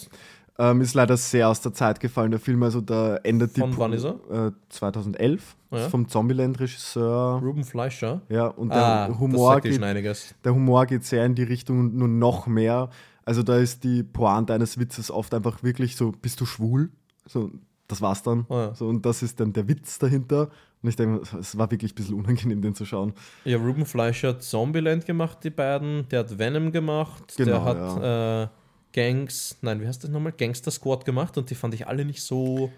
Ähm, 0.59 0.81
ist 0.81 0.93
leider 0.93 1.15
sehr 1.17 1.47
aus 1.49 1.61
der 1.61 1.73
Zeit 1.73 1.99
gefallen, 1.99 2.31
der 2.31 2.39
Film. 2.39 2.61
Also 2.63 2.81
da 2.81 3.15
endet 3.17 3.55
die. 3.55 3.61
Von 3.61 3.77
wann 3.77 3.93
ist 3.93 4.03
er? 4.03 4.47
Äh, 4.47 4.51
2011. 4.69 5.55
Ja. 5.71 5.77
Ist 5.79 5.87
vom 5.91 6.07
Zombieland-Regisseur. 6.07 7.39
Ruben 7.43 7.63
Fleischer. 7.63 8.21
Ja, 8.29 8.47
und 8.47 8.69
der, 8.69 8.77
Ah, 8.83 9.19
Humor 9.19 9.61
geht, 9.61 9.79
der 9.81 10.53
Humor 10.53 10.85
geht 10.85 11.05
sehr 11.05 11.25
in 11.25 11.35
die 11.35 11.43
Richtung, 11.43 11.95
nur 11.95 12.07
noch 12.07 12.47
mehr. 12.47 12.89
Also 13.31 13.43
da 13.43 13.55
ist 13.59 13.85
die 13.85 14.03
Pointe 14.03 14.53
eines 14.53 14.77
Witzes 14.77 15.09
oft 15.09 15.33
einfach 15.33 15.63
wirklich 15.63 15.95
so, 15.95 16.11
bist 16.11 16.41
du 16.41 16.45
schwul? 16.45 16.89
So, 17.25 17.49
das 17.87 18.01
war's 18.01 18.23
dann. 18.23 18.45
Ah, 18.49 18.53
ja. 18.55 18.75
So, 18.75 18.89
und 18.89 19.05
das 19.05 19.23
ist 19.23 19.39
dann 19.39 19.53
der 19.53 19.69
Witz 19.69 19.99
dahinter. 19.99 20.49
Und 20.81 20.89
ich 20.89 20.97
denke, 20.97 21.21
es 21.39 21.57
war 21.57 21.71
wirklich 21.71 21.93
ein 21.93 21.95
bisschen 21.95 22.15
unangenehm, 22.15 22.61
den 22.61 22.75
zu 22.75 22.83
schauen. 22.83 23.13
Ja, 23.45 23.57
Ruben 23.57 23.85
Fleischer 23.85 24.27
hat 24.29 24.43
Zombieland 24.43 25.05
gemacht, 25.05 25.37
die 25.45 25.49
beiden. 25.49 26.09
Der 26.09 26.19
hat 26.19 26.37
Venom 26.37 26.73
gemacht. 26.73 27.39
der 27.39 27.45
Genau, 27.45 27.63
hat 27.63 28.49
äh, 28.49 28.49
Gangs, 28.91 29.57
nein, 29.61 29.79
wie 29.79 29.87
heißt 29.87 30.03
das 30.03 30.09
nochmal? 30.11 30.33
Gangster 30.33 30.69
Squad 30.69 31.05
gemacht 31.05 31.37
und 31.37 31.49
die 31.49 31.55
fand 31.55 31.73
ich 31.73 31.87
alle 31.87 32.03
nicht 32.03 32.21
so 32.23 32.69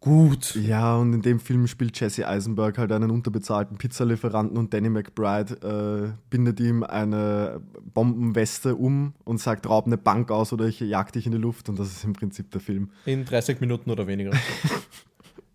gut. 0.00 0.54
Ja, 0.54 0.96
und 0.96 1.12
in 1.12 1.22
dem 1.22 1.40
Film 1.40 1.66
spielt 1.66 1.98
Jesse 1.98 2.26
Eisenberg 2.26 2.78
halt 2.78 2.92
einen 2.92 3.10
unterbezahlten 3.10 3.78
Pizzalieferanten 3.78 4.56
und 4.56 4.72
Danny 4.72 4.88
McBride 4.88 6.12
äh, 6.14 6.18
bindet 6.30 6.60
ihm 6.60 6.82
eine 6.82 7.60
Bombenweste 7.94 8.76
um 8.76 9.14
und 9.24 9.38
sagt, 9.38 9.68
raub 9.68 9.86
eine 9.86 9.98
Bank 9.98 10.30
aus 10.30 10.52
oder 10.52 10.66
ich 10.66 10.80
jag 10.80 11.10
dich 11.12 11.26
in 11.26 11.32
die 11.32 11.38
Luft 11.38 11.68
und 11.68 11.78
das 11.78 11.88
ist 11.88 12.04
im 12.04 12.12
Prinzip 12.12 12.50
der 12.50 12.60
Film. 12.60 12.90
In 13.06 13.24
30 13.24 13.60
Minuten 13.60 13.90
oder 13.90 14.06
weniger. 14.06 14.32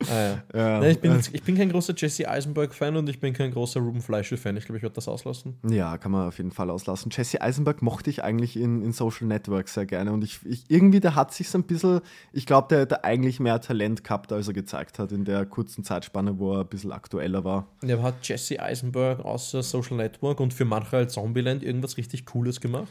Ah, 0.10 0.44
ja. 0.58 0.80
Nein, 0.80 0.92
ich, 0.92 1.00
bin, 1.00 1.20
ich 1.34 1.44
bin 1.44 1.56
kein 1.56 1.70
großer 1.70 1.94
Jesse 1.96 2.30
Eisenberg-Fan 2.30 2.96
und 2.96 3.10
ich 3.10 3.20
bin 3.20 3.34
kein 3.34 3.52
großer 3.52 3.80
Ruben 3.80 4.02
Fleischer-Fan. 4.02 4.58
Ich 4.58 4.66
glaube, 4.66 4.78
ich 4.78 4.84
werde 4.84 4.96
das 4.96 5.08
auslassen. 5.08 5.58
Ja, 5.70 5.98
kann 5.98 6.12
man 6.12 6.28
auf 6.28 6.38
jeden 6.38 6.52
Fall 6.52 6.70
auslassen. 6.70 7.12
Jesse 7.16 7.42
Eisenberg 7.42 7.82
mochte 7.82 8.10
ich 8.10 8.24
eigentlich 8.24 8.58
in, 8.58 8.82
in 8.82 8.92
Social 8.92 9.28
Network 9.28 9.70
sehr 9.70 9.86
gerne 9.86 10.12
und 10.12 10.24
ich, 10.24 10.40
ich 10.46 10.66
irgendwie, 10.70 11.00
der 11.00 11.16
hat 11.16 11.34
sich 11.34 11.50
so 11.50 11.58
ein 11.58 11.64
bisschen, 11.64 12.02
ich 12.32 12.46
glaube, 12.46 12.68
der 12.70 12.80
hätte 12.82 13.04
eigentlich 13.04 13.40
mehr 13.40 13.62
Talent 13.62 14.04
gehabt, 14.04 14.32
als 14.32 14.48
er 14.48 14.54
gezeigt 14.54 15.00
hat 15.00 15.12
in 15.12 15.26
der 15.26 15.46
kurzen 15.46 15.84
Zeitspanne, 15.84 16.40
wo 16.40 16.54
er 16.54 16.62
ein 16.62 16.68
bisschen 16.68 16.92
aktueller 16.92 17.44
war. 17.44 17.68
Ja, 17.84 18.02
hat 18.02 18.16
Jesse 18.28 18.62
Eisenberg 18.62 19.20
außer 19.20 19.64
Social 19.64 19.98
Network 19.98 20.40
und 20.40 20.54
für 20.54 20.66
manche 20.66 20.98
als 20.98 21.14
Zombieland 21.14 21.64
irgendwas 21.64 21.98
richtig 21.98 22.26
Cooles 22.26 22.62
gemacht? 22.62 22.88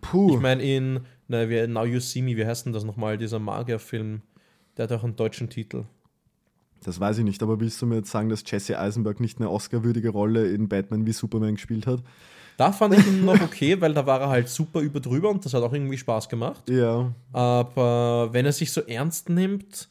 Puh, 0.00 0.34
Ich 0.34 0.40
meine, 0.40 0.62
in 0.62 1.00
na, 1.28 1.48
wie, 1.48 1.66
Now 1.66 1.84
You 1.84 2.00
See 2.00 2.22
Me, 2.22 2.36
wie 2.36 2.46
heißt 2.46 2.66
denn 2.66 2.72
das 2.72 2.84
nochmal, 2.84 3.18
dieser 3.18 3.38
Magierfilm? 3.38 4.22
Der 4.76 4.84
hat 4.84 4.92
auch 4.92 5.04
einen 5.04 5.16
deutschen 5.16 5.48
Titel. 5.48 5.84
das 6.84 7.00
weiß 7.00 7.18
ich 7.18 7.24
nicht, 7.24 7.42
aber 7.42 7.58
willst 7.60 7.80
du 7.82 7.86
mir 7.86 7.96
jetzt 7.96 8.10
sagen, 8.10 8.28
dass 8.28 8.42
Jesse 8.46 8.78
Eisenberg 8.78 9.18
nicht 9.20 9.38
eine 9.38 9.50
Oscar-würdige 9.50 10.10
Rolle 10.10 10.48
in 10.50 10.68
Batman 10.68 11.06
wie 11.06 11.12
Superman 11.12 11.54
gespielt 11.54 11.86
hat? 11.86 12.02
Da 12.58 12.72
fand 12.72 12.94
ich 12.94 13.06
ihn 13.06 13.24
noch 13.24 13.40
okay, 13.42 13.78
weil 13.80 13.92
da 13.92 14.06
war 14.06 14.20
er 14.20 14.28
halt 14.28 14.48
super 14.48 14.80
über 14.80 15.00
drüber 15.00 15.28
und 15.30 15.44
das 15.44 15.52
hat 15.52 15.62
auch 15.62 15.72
irgendwie 15.72 15.98
Spaß 15.98 16.28
gemacht. 16.28 16.68
Ja, 16.70 17.12
Aber 17.32 18.28
wenn 18.32 18.46
er 18.46 18.52
sich 18.52 18.72
so 18.72 18.80
ernst 18.82 19.28
nimmt, 19.28 19.88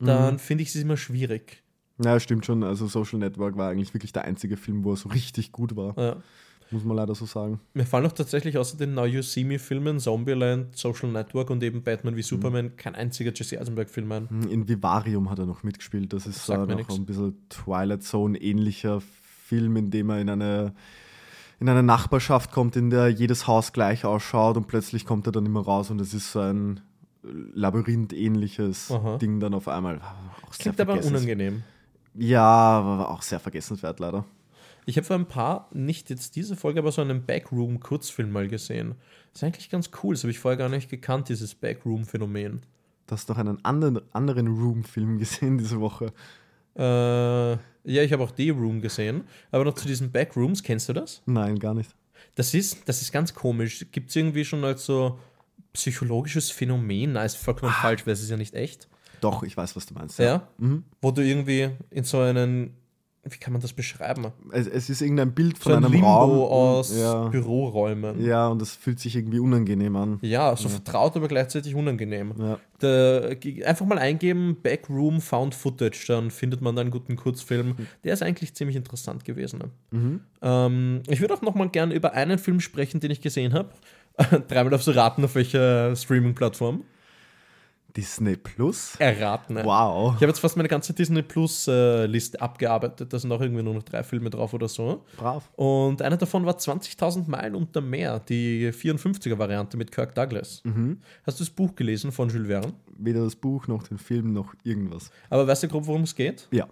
dann 0.00 0.38
finde 0.38 0.62
ich 0.62 0.68
es 0.68 0.76
immer 0.76 0.96
schwierig. 0.96 1.62
ja, 2.02 2.20
stimmt 2.20 2.44
schon. 2.44 2.62
Also 2.62 2.86
Social 2.88 3.18
Network 3.18 3.56
war 3.56 3.70
eigentlich 3.70 3.94
wirklich 3.94 4.12
der 4.12 4.24
einzige 4.24 4.56
Film, 4.56 4.84
wo 4.84 4.92
er 4.92 4.96
so 4.96 5.08
richtig 5.08 5.50
gut 5.52 5.76
war, 5.76 5.96
Ja. 5.98 6.16
Muss 6.74 6.84
man 6.84 6.96
leider 6.96 7.14
so 7.14 7.24
sagen. 7.24 7.60
Mir 7.72 7.86
fallen 7.86 8.04
auch 8.04 8.12
tatsächlich 8.12 8.58
außer 8.58 8.76
den 8.76 8.94
Now 8.94 9.06
You 9.06 9.22
See 9.22 9.44
Me 9.44 9.58
Filmen, 9.58 9.98
Zombieland, 9.98 10.76
Social 10.76 11.10
Network 11.10 11.48
und 11.50 11.62
eben 11.62 11.82
Batman 11.82 12.16
wie 12.16 12.22
Superman 12.22 12.76
kein 12.76 12.94
einziger 12.94 13.32
Jesse 13.34 13.60
Eisenberg-Film 13.60 14.12
ein. 14.12 14.28
In 14.50 14.68
Vivarium 14.68 15.30
hat 15.30 15.38
er 15.38 15.46
noch 15.46 15.62
mitgespielt. 15.62 16.12
Das 16.12 16.26
ist 16.26 16.44
Sagt 16.44 16.68
äh, 16.68 16.72
noch 16.72 16.76
nix. 16.76 16.94
ein 16.94 17.06
bisschen 17.06 17.36
Twilight 17.48 18.02
Zone-ähnlicher 18.02 19.00
Film, 19.46 19.76
in 19.76 19.90
dem 19.90 20.10
er 20.10 20.20
in 20.20 20.28
eine, 20.28 20.74
in 21.60 21.68
eine 21.68 21.82
Nachbarschaft 21.82 22.50
kommt, 22.50 22.76
in 22.76 22.90
der 22.90 23.08
jedes 23.08 23.46
Haus 23.46 23.72
gleich 23.72 24.04
ausschaut 24.04 24.56
und 24.56 24.66
plötzlich 24.66 25.06
kommt 25.06 25.26
er 25.26 25.32
dann 25.32 25.46
immer 25.46 25.62
raus 25.62 25.90
und 25.90 26.00
es 26.00 26.12
ist 26.12 26.32
so 26.32 26.40
ein 26.40 26.80
Labyrinth-ähnliches. 27.22 28.92
Ding 29.20 29.40
dann 29.40 29.54
auf 29.54 29.68
einmal. 29.68 30.00
Klingt 30.58 30.80
aber 30.80 31.02
unangenehm. 31.02 31.62
Ja, 32.14 32.42
aber 32.42 32.98
war 32.98 33.10
auch 33.10 33.22
sehr 33.22 33.40
vergessenswert 33.40 33.98
leider. 33.98 34.24
Ich 34.86 34.96
habe 34.96 35.06
vor 35.06 35.16
ein 35.16 35.28
paar, 35.28 35.68
nicht 35.72 36.10
jetzt 36.10 36.36
diese 36.36 36.56
Folge, 36.56 36.80
aber 36.80 36.92
so 36.92 37.00
einen 37.00 37.24
Backroom-Kurzfilm 37.24 38.30
mal 38.30 38.48
gesehen. 38.48 38.94
Das 39.32 39.42
ist 39.42 39.44
eigentlich 39.44 39.70
ganz 39.70 39.90
cool, 40.02 40.14
das 40.14 40.22
habe 40.24 40.30
ich 40.30 40.38
vorher 40.38 40.58
gar 40.58 40.68
nicht 40.68 40.90
gekannt, 40.90 41.28
dieses 41.28 41.54
Backroom-Phänomen. 41.54 42.62
Du 43.06 43.12
hast 43.12 43.28
noch 43.28 43.38
einen 43.38 43.62
anderen, 43.64 44.00
anderen 44.12 44.48
Room-Film 44.48 45.18
gesehen 45.18 45.58
diese 45.58 45.80
Woche. 45.80 46.12
Äh, 46.76 47.52
ja, 47.84 48.02
ich 48.02 48.12
habe 48.12 48.22
auch 48.22 48.30
D-Room 48.30 48.80
gesehen, 48.80 49.24
aber 49.50 49.64
noch 49.64 49.74
zu 49.74 49.86
diesen 49.86 50.10
Backrooms, 50.10 50.62
kennst 50.62 50.88
du 50.88 50.92
das? 50.92 51.22
Nein, 51.26 51.58
gar 51.58 51.74
nicht. 51.74 51.94
Das 52.34 52.54
ist, 52.54 52.88
das 52.88 53.02
ist 53.02 53.12
ganz 53.12 53.34
komisch. 53.34 53.86
Gibt 53.92 54.10
es 54.10 54.16
irgendwie 54.16 54.44
schon 54.44 54.64
als 54.64 54.86
so 54.86 55.18
psychologisches 55.72 56.50
Phänomen? 56.50 57.12
Nein, 57.12 57.26
ist 57.26 57.36
vollkommen 57.36 57.72
falsch, 57.72 58.06
weil 58.06 58.14
es 58.14 58.22
ist 58.22 58.30
ja 58.30 58.36
nicht 58.36 58.54
echt. 58.54 58.88
Doch, 59.20 59.42
ich 59.42 59.56
weiß, 59.56 59.76
was 59.76 59.86
du 59.86 59.94
meinst. 59.94 60.18
Ja? 60.18 60.48
Mhm. 60.58 60.84
Wo 61.00 61.10
du 61.10 61.22
irgendwie 61.22 61.70
in 61.90 62.04
so 62.04 62.18
einen, 62.18 62.74
wie 63.28 63.38
kann 63.38 63.52
man 63.52 63.62
das 63.62 63.72
beschreiben? 63.72 64.26
Es, 64.52 64.66
es 64.66 64.90
ist 64.90 65.00
irgendein 65.00 65.32
Bild 65.32 65.58
von 65.58 65.72
So 65.72 65.78
ein 65.78 65.84
einem 65.84 65.92
Limbo 65.92 66.06
Raum. 66.06 66.30
aus 66.78 66.96
ja, 66.98 67.28
Büroräumen. 67.28 68.24
ja, 68.24 68.48
und 68.48 68.60
das 68.60 68.74
fühlt 68.76 69.00
sich 69.00 69.16
irgendwie 69.16 69.38
unangenehm 69.38 69.96
an. 69.96 70.18
Ja, 70.22 70.54
so 70.56 70.68
vertraut, 70.68 71.16
aber 71.16 71.28
gleichzeitig 71.28 71.74
unangenehm. 71.74 72.34
Ja. 72.38 72.58
Da, 72.78 73.30
einfach 73.66 73.86
mal 73.86 73.98
eingeben, 73.98 74.56
Backroom 74.62 75.20
Found 75.20 75.54
Footage, 75.54 76.04
dann 76.08 76.30
findet 76.30 76.60
man 76.60 76.74
da 76.76 76.82
einen 76.82 76.90
guten 76.90 77.16
Kurzfilm. 77.16 77.76
Der 78.04 78.12
ist 78.12 78.22
eigentlich 78.22 78.54
ziemlich 78.54 78.76
interessant 78.76 79.24
gewesen. 79.24 79.58
ne? 79.60 79.70
Mhm. 79.98 80.20
Ähm, 80.42 81.02
ich 81.08 81.20
würde 81.20 81.34
auch 81.34 81.42
noch 81.42 81.54
mal 81.54 81.68
gerne 81.68 81.94
über 81.94 82.12
einen 82.12 82.38
Film 82.38 82.60
sprechen, 82.60 83.00
den 83.00 83.10
ich 83.10 83.20
gesehen 83.20 83.54
habe. 83.54 83.70
Dreimal 84.48 84.70
darfst 84.70 84.86
du 84.86 84.92
raten, 84.92 85.24
auf 85.24 85.34
welcher 85.34 85.96
Streaming-Plattform. 85.96 86.84
Disney 87.96 88.36
Plus? 88.36 88.96
Erraten. 88.98 89.54
ne? 89.54 89.64
Wow. 89.64 90.14
Ich 90.16 90.22
habe 90.22 90.26
jetzt 90.26 90.40
fast 90.40 90.56
meine 90.56 90.68
ganze 90.68 90.92
Disney 90.92 91.22
Plus-Liste 91.22 92.40
abgearbeitet. 92.40 93.12
Da 93.12 93.18
sind 93.18 93.30
auch 93.30 93.40
irgendwie 93.40 93.62
nur 93.62 93.74
noch 93.74 93.84
drei 93.84 94.02
Filme 94.02 94.30
drauf 94.30 94.52
oder 94.52 94.68
so. 94.68 95.04
Brav. 95.16 95.48
Und 95.56 96.02
einer 96.02 96.16
davon 96.16 96.44
war 96.44 96.56
20.000 96.56 97.28
Meilen 97.28 97.54
unter 97.54 97.80
Meer, 97.80 98.20
die 98.20 98.70
54er-Variante 98.72 99.76
mit 99.76 99.92
Kirk 99.92 100.14
Douglas. 100.14 100.62
Mhm. 100.64 100.98
Hast 101.24 101.38
du 101.38 101.44
das 101.44 101.50
Buch 101.50 101.76
gelesen 101.76 102.10
von 102.10 102.28
Jules 102.28 102.48
Verne? 102.48 102.72
Weder 102.98 103.22
das 103.22 103.36
Buch 103.36 103.68
noch 103.68 103.84
den 103.84 103.98
Film 103.98 104.32
noch 104.32 104.54
irgendwas. 104.64 105.10
Aber 105.30 105.46
weißt 105.46 105.62
du 105.62 105.68
grob, 105.68 105.86
worum 105.86 106.02
es 106.02 106.14
geht? 106.16 106.48
Ja. 106.50 106.66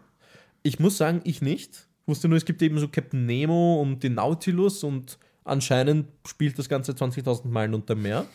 Ich 0.64 0.80
muss 0.80 0.96
sagen, 0.96 1.20
ich 1.24 1.40
nicht. 1.42 1.86
Ich 2.02 2.08
wusste 2.08 2.28
nur, 2.28 2.36
es 2.36 2.44
gibt 2.44 2.60
eben 2.62 2.78
so 2.78 2.88
Captain 2.88 3.26
Nemo 3.26 3.80
und 3.80 4.02
den 4.02 4.14
Nautilus 4.14 4.82
und 4.82 5.18
anscheinend 5.44 6.08
spielt 6.26 6.58
das 6.58 6.68
Ganze 6.68 6.92
20.000 6.92 7.46
Meilen 7.48 7.74
unter 7.74 7.94
Meer. 7.94 8.26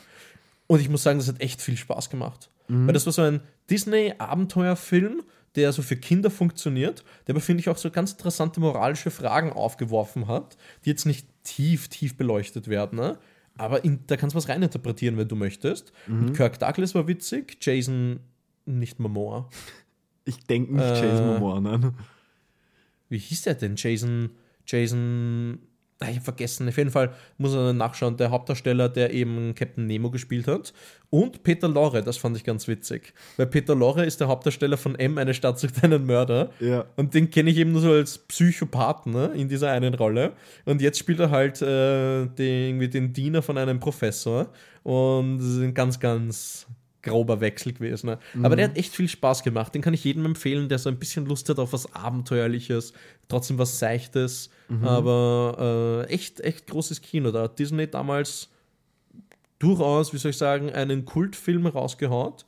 Und 0.68 0.80
ich 0.82 0.90
muss 0.90 1.04
sagen, 1.04 1.20
das 1.20 1.28
hat 1.28 1.42
echt 1.42 1.62
viel 1.62 1.78
Spaß 1.78 2.10
gemacht. 2.10 2.50
Weil 2.70 2.94
das 2.94 3.06
war 3.06 3.14
so 3.14 3.22
ein 3.22 3.42
Disney-Abenteuerfilm, 3.70 5.24
der 5.56 5.72
so 5.72 5.82
für 5.82 5.96
Kinder 5.96 6.30
funktioniert, 6.30 7.04
der 7.26 7.34
aber, 7.34 7.42
finde 7.42 7.62
ich, 7.62 7.70
auch 7.70 7.78
so 7.78 7.90
ganz 7.90 8.12
interessante 8.12 8.60
moralische 8.60 9.10
Fragen 9.10 9.52
aufgeworfen 9.54 10.28
hat, 10.28 10.58
die 10.86 10.90
jetzt 10.90 11.06
nicht 11.06 11.28
tief, 11.44 11.88
tief 11.88 12.16
beleuchtet 12.18 12.68
werden. 12.68 13.00
Ne? 13.00 13.18
Aber 13.58 13.84
in, 13.84 14.00
da 14.08 14.18
kannst 14.18 14.36
du 14.36 14.38
was 14.38 14.50
reininterpretieren, 14.50 15.18
wenn 15.18 15.28
du 15.28 15.36
möchtest. 15.36 15.92
Und 16.08 16.34
Kirk 16.34 16.60
Douglas 16.60 16.94
war 16.94 17.08
witzig, 17.08 17.58
Jason 17.62 18.20
nicht 18.66 19.00
Momoa. 19.00 19.50
Ich 20.26 20.44
denke 20.44 20.74
nicht 20.76 20.84
Äh. 20.84 21.08
Jason 21.08 21.26
Momoa, 21.26 21.62
nein. 21.62 21.94
Wie 23.08 23.18
hieß 23.18 23.44
der 23.44 23.56
denn? 23.56 23.76
Jason. 23.78 24.32
Jason. 24.66 25.60
Ah, 26.00 26.10
Ich 26.10 26.16
habe 26.18 26.26
vergessen. 26.26 26.70
Auf 26.70 26.78
jeden 26.78 26.92
Fall 26.92 27.12
muss 27.38 27.56
er 27.56 27.74
nachschauen. 27.74 28.18
Der 28.18 28.30
Hauptdarsteller, 28.30 28.88
der 28.88 29.14
eben 29.14 29.56
Captain 29.56 29.88
Nemo 29.88 30.12
gespielt 30.12 30.48
hat. 30.48 30.74
Und 31.10 31.42
Peter 31.44 31.68
Lorre, 31.68 32.04
das 32.04 32.18
fand 32.18 32.38
ich 32.38 32.44
ganz 32.44 32.68
witzig. 32.68 33.14
Weil 33.38 33.48
Peter 33.48 33.74
Lorre 33.74 34.06
ist 34.06 34.20
der 34.20 34.28
Hauptdarsteller 34.28 34.78
von 34.78 34.94
M, 34.96 35.18
eine 35.18 35.34
Stadt 35.34 35.58
sucht 35.58 35.84
einen 35.84 36.06
Mörder. 36.06 36.52
Ja. 36.60 36.86
Und 36.98 37.14
den 37.16 37.32
kenne 37.32 37.50
ich 37.50 37.58
eben 37.58 37.72
nur 37.72 37.82
so 37.82 37.92
als 37.92 38.20
Psychopathen 38.20 39.14
ne, 39.14 39.32
in 39.36 39.50
dieser 39.50 39.72
einen 39.72 39.96
Rolle. 39.96 40.34
Und 40.66 40.82
jetzt 40.82 41.00
spielt 41.00 41.20
er 41.20 41.32
halt 41.32 41.62
äh, 41.62 42.26
den, 42.28 42.68
irgendwie 42.68 42.90
den 42.90 43.14
Diener 43.14 43.42
von 43.42 43.58
einem 43.58 43.80
Professor. 43.80 44.50
Und 44.84 45.40
das 45.40 45.48
ist 45.48 45.60
ein 45.60 45.74
ganz, 45.74 46.00
ganz 46.00 46.68
grober 47.08 47.42
Wechsel 47.42 47.74
gewesen. 47.74 48.08
Ne? 48.08 48.20
Aber 48.44 48.56
der 48.56 48.70
hat 48.70 48.78
echt 48.78 48.96
viel 48.96 49.08
Spaß 49.08 49.44
gemacht. 49.44 49.74
Den 49.74 49.82
kann 49.82 49.94
ich 49.94 50.04
jedem 50.04 50.26
empfehlen, 50.26 50.70
der 50.70 50.78
so 50.80 50.90
ein 50.90 50.98
bisschen 50.98 51.26
Lust 51.26 51.50
hat 51.50 51.60
auf 51.60 51.74
was 51.74 51.94
Abenteuerliches, 51.94 52.94
trotzdem 53.28 53.58
was 53.58 53.80
Seichtes. 53.80 54.50
Aber 54.86 56.06
äh, 56.08 56.14
echt, 56.14 56.40
echt 56.42 56.68
großes 56.68 57.02
Kino. 57.02 57.32
Da 57.32 57.44
hat 57.44 57.58
Disney 57.58 57.88
damals 57.88 58.50
durchaus, 59.60 60.14
wie 60.14 60.18
soll 60.18 60.32
ich 60.32 60.38
sagen, 60.38 60.72
einen 60.72 61.06
Kultfilm 61.06 61.66
rausgehaut, 61.66 62.46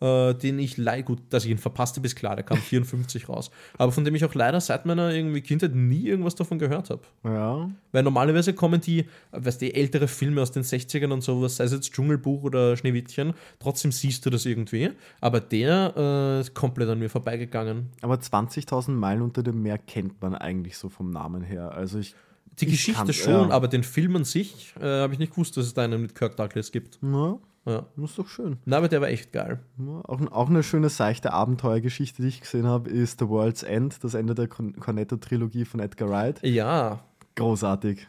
äh, 0.00 0.34
den 0.34 0.58
ich 0.58 0.76
leider, 0.76 1.02
gut, 1.02 1.20
dass 1.30 1.44
ich 1.44 1.50
ihn 1.50 1.58
verpasste, 1.58 2.00
bis 2.00 2.14
klar, 2.14 2.36
der 2.36 2.44
kam 2.44 2.58
54 2.58 3.28
raus, 3.28 3.50
aber 3.78 3.92
von 3.92 4.04
dem 4.04 4.14
ich 4.14 4.24
auch 4.24 4.34
leider 4.34 4.60
seit 4.60 4.86
meiner 4.86 5.10
irgendwie 5.12 5.40
Kindheit 5.40 5.74
nie 5.74 6.06
irgendwas 6.06 6.34
davon 6.34 6.58
gehört 6.58 6.90
habe. 6.90 7.02
Ja. 7.24 7.70
Weil 7.92 8.02
normalerweise 8.02 8.52
kommen 8.52 8.80
die, 8.80 9.06
weißt 9.32 9.62
du, 9.62 9.74
ältere 9.74 10.06
Filme 10.08 10.42
aus 10.42 10.52
den 10.52 10.62
60ern 10.62 11.12
und 11.12 11.22
sowas, 11.22 11.56
sei 11.56 11.64
es 11.64 11.72
jetzt 11.72 11.92
Dschungelbuch 11.92 12.42
oder 12.42 12.76
Schneewittchen, 12.76 13.34
trotzdem 13.58 13.92
siehst 13.92 14.24
du 14.26 14.30
das 14.30 14.44
irgendwie. 14.46 14.90
Aber 15.20 15.40
der 15.40 15.94
äh, 15.96 16.40
ist 16.40 16.54
komplett 16.54 16.88
an 16.88 16.98
mir 16.98 17.08
vorbeigegangen. 17.10 17.90
Aber 18.02 18.14
20.000 18.16 18.90
Meilen 18.90 19.22
unter 19.22 19.42
dem 19.42 19.62
Meer 19.62 19.78
kennt 19.78 20.20
man 20.20 20.34
eigentlich 20.34 20.76
so 20.76 20.88
vom 20.88 21.10
Namen 21.10 21.42
her. 21.42 21.72
Also 21.72 21.98
ich. 21.98 22.14
Die 22.58 22.64
Ich 22.64 22.70
Geschichte 22.70 22.98
kann- 23.04 23.12
schon, 23.12 23.48
ja. 23.48 23.54
aber 23.54 23.68
den 23.68 23.82
Film 23.82 24.16
an 24.16 24.24
sich 24.24 24.72
äh, 24.80 24.84
habe 25.00 25.12
ich 25.12 25.18
nicht 25.18 25.32
gewusst, 25.32 25.58
dass 25.58 25.66
es 25.66 25.74
da 25.74 25.82
einen 25.84 26.00
mit 26.00 26.14
Kirk 26.14 26.36
Douglas 26.38 26.72
gibt. 26.72 26.98
Na, 27.02 27.38
Ja. 27.66 27.86
das 27.96 28.10
ist 28.10 28.18
doch 28.18 28.28
schön. 28.28 28.58
Na, 28.64 28.76
aber 28.78 28.88
der 28.88 29.00
war 29.00 29.08
echt 29.08 29.32
geil. 29.32 29.58
Ja, 29.78 30.00
auch, 30.04 30.20
auch 30.30 30.48
eine 30.48 30.62
schöne, 30.62 30.88
seichte 30.88 31.32
Abenteuergeschichte, 31.32 32.22
die 32.22 32.28
ich 32.28 32.40
gesehen 32.40 32.66
habe, 32.66 32.88
ist 32.90 33.18
The 33.18 33.28
World's 33.28 33.62
End, 33.64 34.02
das 34.04 34.14
Ende 34.14 34.34
der 34.34 34.46
Con- 34.48 34.76
Cornetto-Trilogie 34.78 35.64
von 35.64 35.80
Edgar 35.80 36.08
Wright. 36.08 36.38
Ja, 36.42 37.04
Großartig. 37.34 38.06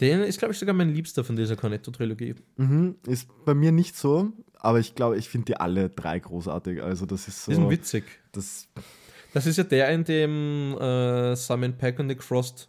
Den 0.00 0.20
ist, 0.20 0.38
glaube 0.38 0.52
ich, 0.52 0.58
sogar 0.60 0.74
mein 0.74 0.94
Liebster 0.94 1.24
von 1.24 1.34
dieser 1.36 1.56
Cornetto-Trilogie. 1.56 2.36
Mhm, 2.56 2.94
ist 3.06 3.28
bei 3.44 3.52
mir 3.54 3.72
nicht 3.72 3.96
so, 3.96 4.28
aber 4.58 4.78
ich 4.78 4.94
glaube, 4.94 5.18
ich 5.18 5.28
finde 5.28 5.46
die 5.46 5.56
alle 5.56 5.90
drei 5.90 6.18
großartig. 6.20 6.82
Also 6.82 7.04
das 7.04 7.26
ist 7.28 7.44
so. 7.44 7.50
Die 7.52 7.56
sind 7.56 7.68
witzig. 7.70 8.04
das, 8.32 8.68
Das 9.34 9.46
ist 9.46 9.56
ja 9.58 9.64
der, 9.64 9.90
in 9.90 10.04
dem 10.04 10.78
äh, 10.78 11.34
Simon 11.36 11.74
Peck 11.76 11.98
und 11.98 12.06
Nick 12.06 12.22
Frost 12.22 12.68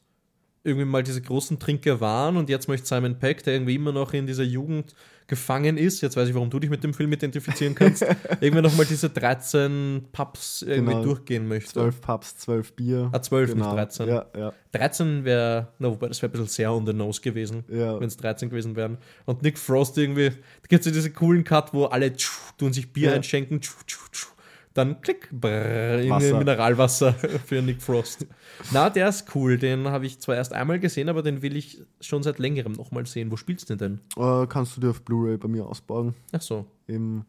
irgendwie 0.64 0.86
mal 0.86 1.04
diese 1.04 1.22
großen 1.22 1.58
Trinker 1.60 2.02
waren 2.02 2.36
und 2.38 2.50
jetzt 2.50 2.68
möchte 2.68 2.88
Simon 2.88 3.18
Peck, 3.18 3.44
der 3.44 3.54
irgendwie 3.54 3.76
immer 3.76 3.92
noch 3.92 4.14
in 4.14 4.28
dieser 4.28 4.44
Jugend 4.44 4.94
gefangen 5.32 5.78
ist, 5.78 6.02
jetzt 6.02 6.18
weiß 6.18 6.28
ich, 6.28 6.36
warum 6.36 6.50
du 6.50 6.60
dich 6.60 6.70
mit 6.70 6.84
dem 6.84 6.94
Film 6.94 7.14
identifizieren 7.14 7.74
kannst, 7.74 8.04
irgendwie 8.42 8.62
nochmal 8.62 8.86
diese 8.86 9.10
13 9.10 10.10
Pubs 10.12 10.62
irgendwie 10.62 10.92
Genau. 10.92 11.04
durchgehen 11.06 11.48
möchte. 11.48 11.72
zwölf 11.72 12.02
Pubs, 12.02 12.38
zwölf 12.38 12.74
Bier. 12.74 13.10
Ah, 13.14 13.22
12, 13.22 13.56
nicht 13.56 13.66
13. 13.66 14.08
Ja, 14.10 14.26
ja, 14.38 14.54
13 14.74 15.24
wäre, 15.24 15.70
na, 15.80 15.90
wobei 15.90 16.10
das 16.10 16.22
wäre 16.22 16.30
ein 16.30 16.34
bisschen 16.34 16.48
sehr 16.48 16.74
on 16.74 16.86
the 16.86 16.92
nose 16.94 17.22
gewesen, 17.22 17.64
ja. 17.70 17.98
wenn 18.00 18.08
es 18.08 18.18
13 18.18 18.50
gewesen 18.50 18.76
wären. 18.76 18.98
Und 19.26 19.42
Nick 19.42 19.58
Frost 19.58 19.98
irgendwie, 19.98 20.30
da 20.32 20.68
gibt 20.68 20.82
es 20.82 20.86
ja 20.86 20.92
diese 20.92 21.12
coolen 21.12 21.46
Cut, 21.46 21.74
wo 21.74 21.86
alle 21.86 22.14
tschu, 22.14 22.34
tun 22.58 22.74
sich 22.74 22.92
Bier 22.92 23.14
einschenken, 23.14 23.62
tschu, 23.62 23.74
tschu. 23.88 24.28
Dann 24.74 25.02
klick, 25.02 25.30
brrr, 25.32 26.00
in 26.02 26.10
Wasser. 26.10 26.38
Mineralwasser 26.38 27.14
für 27.46 27.62
Nick 27.62 27.82
Frost. 27.82 28.26
Na, 28.72 28.90
der 28.90 29.10
ist 29.10 29.36
cool. 29.36 29.58
Den 29.58 29.88
habe 29.88 30.06
ich 30.06 30.20
zwar 30.20 30.36
erst 30.36 30.54
einmal 30.54 30.80
gesehen, 30.80 31.10
aber 31.10 31.22
den 31.24 31.42
will 31.42 31.58
ich 31.58 31.82
schon 32.00 32.24
seit 32.24 32.40
längerem 32.40 32.74
nochmal 32.74 33.06
sehen. 33.06 33.32
Wo 33.32 33.38
spielst 33.38 33.70
du 33.70 33.76
den 33.76 34.00
denn? 34.18 34.44
Äh, 34.44 34.48
kannst 34.48 34.78
du 34.78 34.82
dir 34.82 34.92
auf 34.92 35.02
Blu-ray 35.02 35.38
bei 35.38 35.50
mir 35.50 35.66
ausbauen. 35.66 36.16
Ach 36.32 36.42
so. 36.42 36.66
Im 36.88 37.26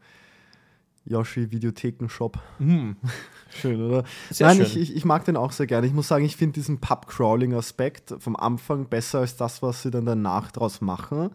Yoshi 1.04 1.50
Videotheken-Shop. 1.50 2.38
Hm. 2.58 2.96
Schön, 3.50 3.82
oder? 3.82 4.04
Sehr 4.30 4.46
Nein, 4.46 4.58
schön. 4.58 4.66
Ich, 4.66 4.76
ich, 4.76 4.96
ich 4.96 5.04
mag 5.04 5.24
den 5.24 5.36
auch 5.36 5.52
sehr 5.52 5.66
gerne. 5.66 5.86
Ich 5.86 5.92
muss 5.92 6.08
sagen, 6.08 6.24
ich 6.24 6.36
finde 6.36 6.54
diesen 6.54 6.78
Pub-Crawling-Aspekt 6.80 8.14
vom 8.18 8.36
Anfang 8.36 8.86
besser 8.86 9.18
als 9.18 9.36
das, 9.36 9.62
was 9.62 9.82
sie 9.82 9.90
dann 9.90 10.06
danach 10.06 10.52
draus 10.52 10.80
machen. 10.80 11.30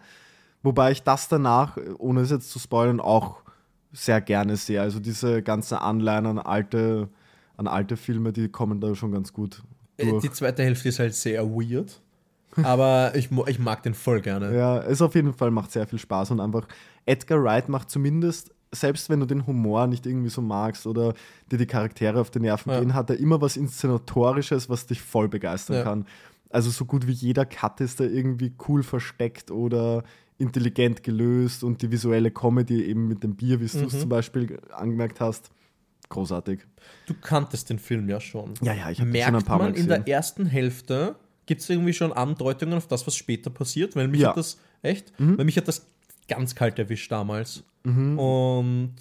Wobei 0.64 0.92
ich 0.92 1.04
das 1.04 1.28
danach, 1.28 1.78
ohne 1.98 2.22
es 2.22 2.32
jetzt 2.32 2.50
zu 2.50 2.60
spoilern, 2.60 3.00
auch 3.00 3.42
sehr 3.92 4.22
gerne 4.22 4.56
sehe. 4.58 4.82
Also 4.82 5.00
diese 5.00 5.42
ganze 5.42 5.82
Anleihen 5.82 6.26
an 6.26 6.40
alte, 6.40 7.10
an 7.56 7.68
alte 7.68 7.98
Filme, 7.98 8.34
die 8.34 8.50
kommen 8.50 8.80
da 8.82 8.94
schon 8.96 9.12
ganz 9.12 9.34
gut 9.34 9.64
Äh, 9.98 10.08
durch. 10.12 10.22
Die 10.24 10.32
zweite 10.32 10.64
Hälfte 10.64 10.90
ist 10.90 11.00
halt 11.00 11.16
sehr 11.16 11.44
weird. 11.50 12.02
Aber 12.64 13.12
ich, 13.16 13.30
ich 13.48 13.60
mag 13.60 13.84
den 13.84 13.94
voll 13.94 14.22
gerne. 14.22 14.56
Ja, 14.56 14.80
es 14.80 15.02
auf 15.02 15.16
jeden 15.16 15.34
Fall 15.34 15.52
macht 15.52 15.72
sehr 15.72 15.88
viel 15.88 16.00
Spaß 16.00 16.32
und 16.32 16.40
einfach 16.40 16.68
Edgar 17.06 17.44
Wright 17.44 17.70
macht 17.70 17.90
zumindest, 17.90 18.52
selbst 18.72 19.10
wenn 19.10 19.20
du 19.22 19.26
den 19.26 19.48
Humor 19.48 19.88
nicht 19.88 20.06
irgendwie 20.06 20.30
so 20.30 20.42
magst 20.42 20.86
oder 20.88 21.14
dir 21.52 21.58
die 21.58 21.66
Charaktere 21.68 22.20
auf 22.20 22.30
die 22.32 22.40
Nerven 22.40 22.72
Ja. 22.72 22.80
gehen, 22.80 22.94
hat 22.94 23.10
er 23.10 23.18
immer 23.20 23.40
was 23.42 23.56
Inszenatorisches, 23.58 24.70
was 24.70 24.86
dich 24.88 25.02
voll 25.02 25.28
begeistern 25.30 25.78
Ja. 25.78 25.84
kann. 25.84 26.06
Also 26.50 26.70
so 26.70 26.86
gut 26.86 27.08
wie 27.08 27.12
jeder 27.14 27.46
Cut 27.46 27.82
ist 27.82 28.00
da 28.00 28.04
irgendwie 28.06 28.54
cool 28.68 28.84
versteckt 28.84 29.52
oder 29.52 30.04
intelligent 30.38 31.04
gelöst 31.04 31.64
und 31.64 31.82
die 31.82 31.92
visuelle 31.92 32.32
Comedy 32.32 32.84
eben 32.86 33.08
mit 33.08 33.24
dem 33.24 33.36
Bier, 33.36 33.60
wie 33.60 33.66
du 33.68 33.86
es 33.86 33.94
Mhm. 33.94 34.00
zum 34.02 34.10
Beispiel 34.10 34.60
angemerkt 34.72 35.20
hast, 35.20 35.50
großartig. 36.10 36.60
Du 37.08 37.14
kanntest 37.16 37.70
den 37.70 37.80
Film 37.80 38.08
ja 38.10 38.20
schon. 38.22 38.54
Ja, 38.62 38.74
ja, 38.74 38.90
ich 38.92 39.00
habe 39.02 39.12
schon 39.18 39.36
ein 39.36 39.44
paar 39.44 39.58
Mal 39.58 39.64
man 39.66 39.74
in 39.76 39.88
gesehen. 39.88 39.90
der 40.06 40.08
ersten 40.08 40.46
Hälfte, 40.46 41.16
gibt 41.48 41.62
es 41.62 41.70
irgendwie 41.70 41.94
schon 41.94 42.14
Andeutungen 42.14 42.76
auf 42.76 42.88
das, 42.88 43.08
was 43.08 43.16
später 43.16 43.50
passiert? 43.50 43.96
Weil 43.96 44.08
mich 44.08 44.22
Ja. 44.22 44.28
Mhm. 44.28 44.32
hat 44.32 44.38
das, 44.38 44.58
echt? 44.84 45.14
Weil 45.18 45.46
mich 45.46 45.58
hat 45.58 45.68
das 45.68 45.88
ganz 46.28 46.54
kalt 46.56 46.78
erwischt 46.78 47.12
damals. 47.12 47.64
Und 47.84 48.96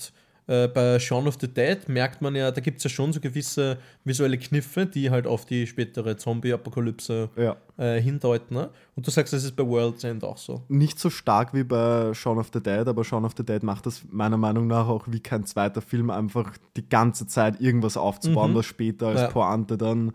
äh, 0.48 0.68
bei 0.68 0.98
Shaun 1.00 1.26
of 1.26 1.36
the 1.40 1.48
Dead 1.48 1.88
merkt 1.88 2.22
man 2.22 2.34
ja, 2.36 2.50
da 2.50 2.60
gibt 2.60 2.78
es 2.78 2.84
ja 2.84 2.90
schon 2.90 3.12
so 3.12 3.20
gewisse 3.20 3.78
visuelle 4.04 4.38
Kniffe, 4.38 4.86
die 4.86 5.10
halt 5.10 5.26
auf 5.26 5.44
die 5.44 5.66
spätere 5.66 6.16
Zombie-Apokalypse 6.16 7.30
ja. 7.36 7.56
äh, 7.76 8.00
hindeuten. 8.00 8.54
Ne? 8.54 8.70
Und 8.94 9.06
du 9.06 9.10
sagst, 9.10 9.32
das 9.32 9.42
ist 9.42 9.56
bei 9.56 9.66
World's 9.66 10.04
End 10.04 10.22
auch 10.22 10.38
so. 10.38 10.62
nicht 10.68 10.98
so 11.00 11.10
stark 11.10 11.52
wie 11.52 11.64
bei 11.64 12.14
Shaun 12.14 12.38
of 12.38 12.50
the 12.52 12.62
Dead, 12.62 12.86
aber 12.86 13.04
Shaun 13.04 13.24
of 13.24 13.32
the 13.36 13.44
Dead 13.44 13.62
macht 13.62 13.86
das 13.86 14.02
meiner 14.10 14.36
Meinung 14.36 14.66
nach 14.68 14.86
auch 14.88 15.06
wie 15.08 15.20
kein 15.20 15.44
zweiter 15.46 15.80
Film, 15.82 16.10
einfach 16.10 16.52
die 16.76 16.88
ganze 16.88 17.26
Zeit 17.26 17.60
irgendwas 17.60 17.96
aufzubauen, 17.96 18.54
was 18.54 18.66
später 18.66 19.08
als 19.08 19.22
Ja. 19.22 19.28
Pointe 19.28 19.76
dann 19.76 20.12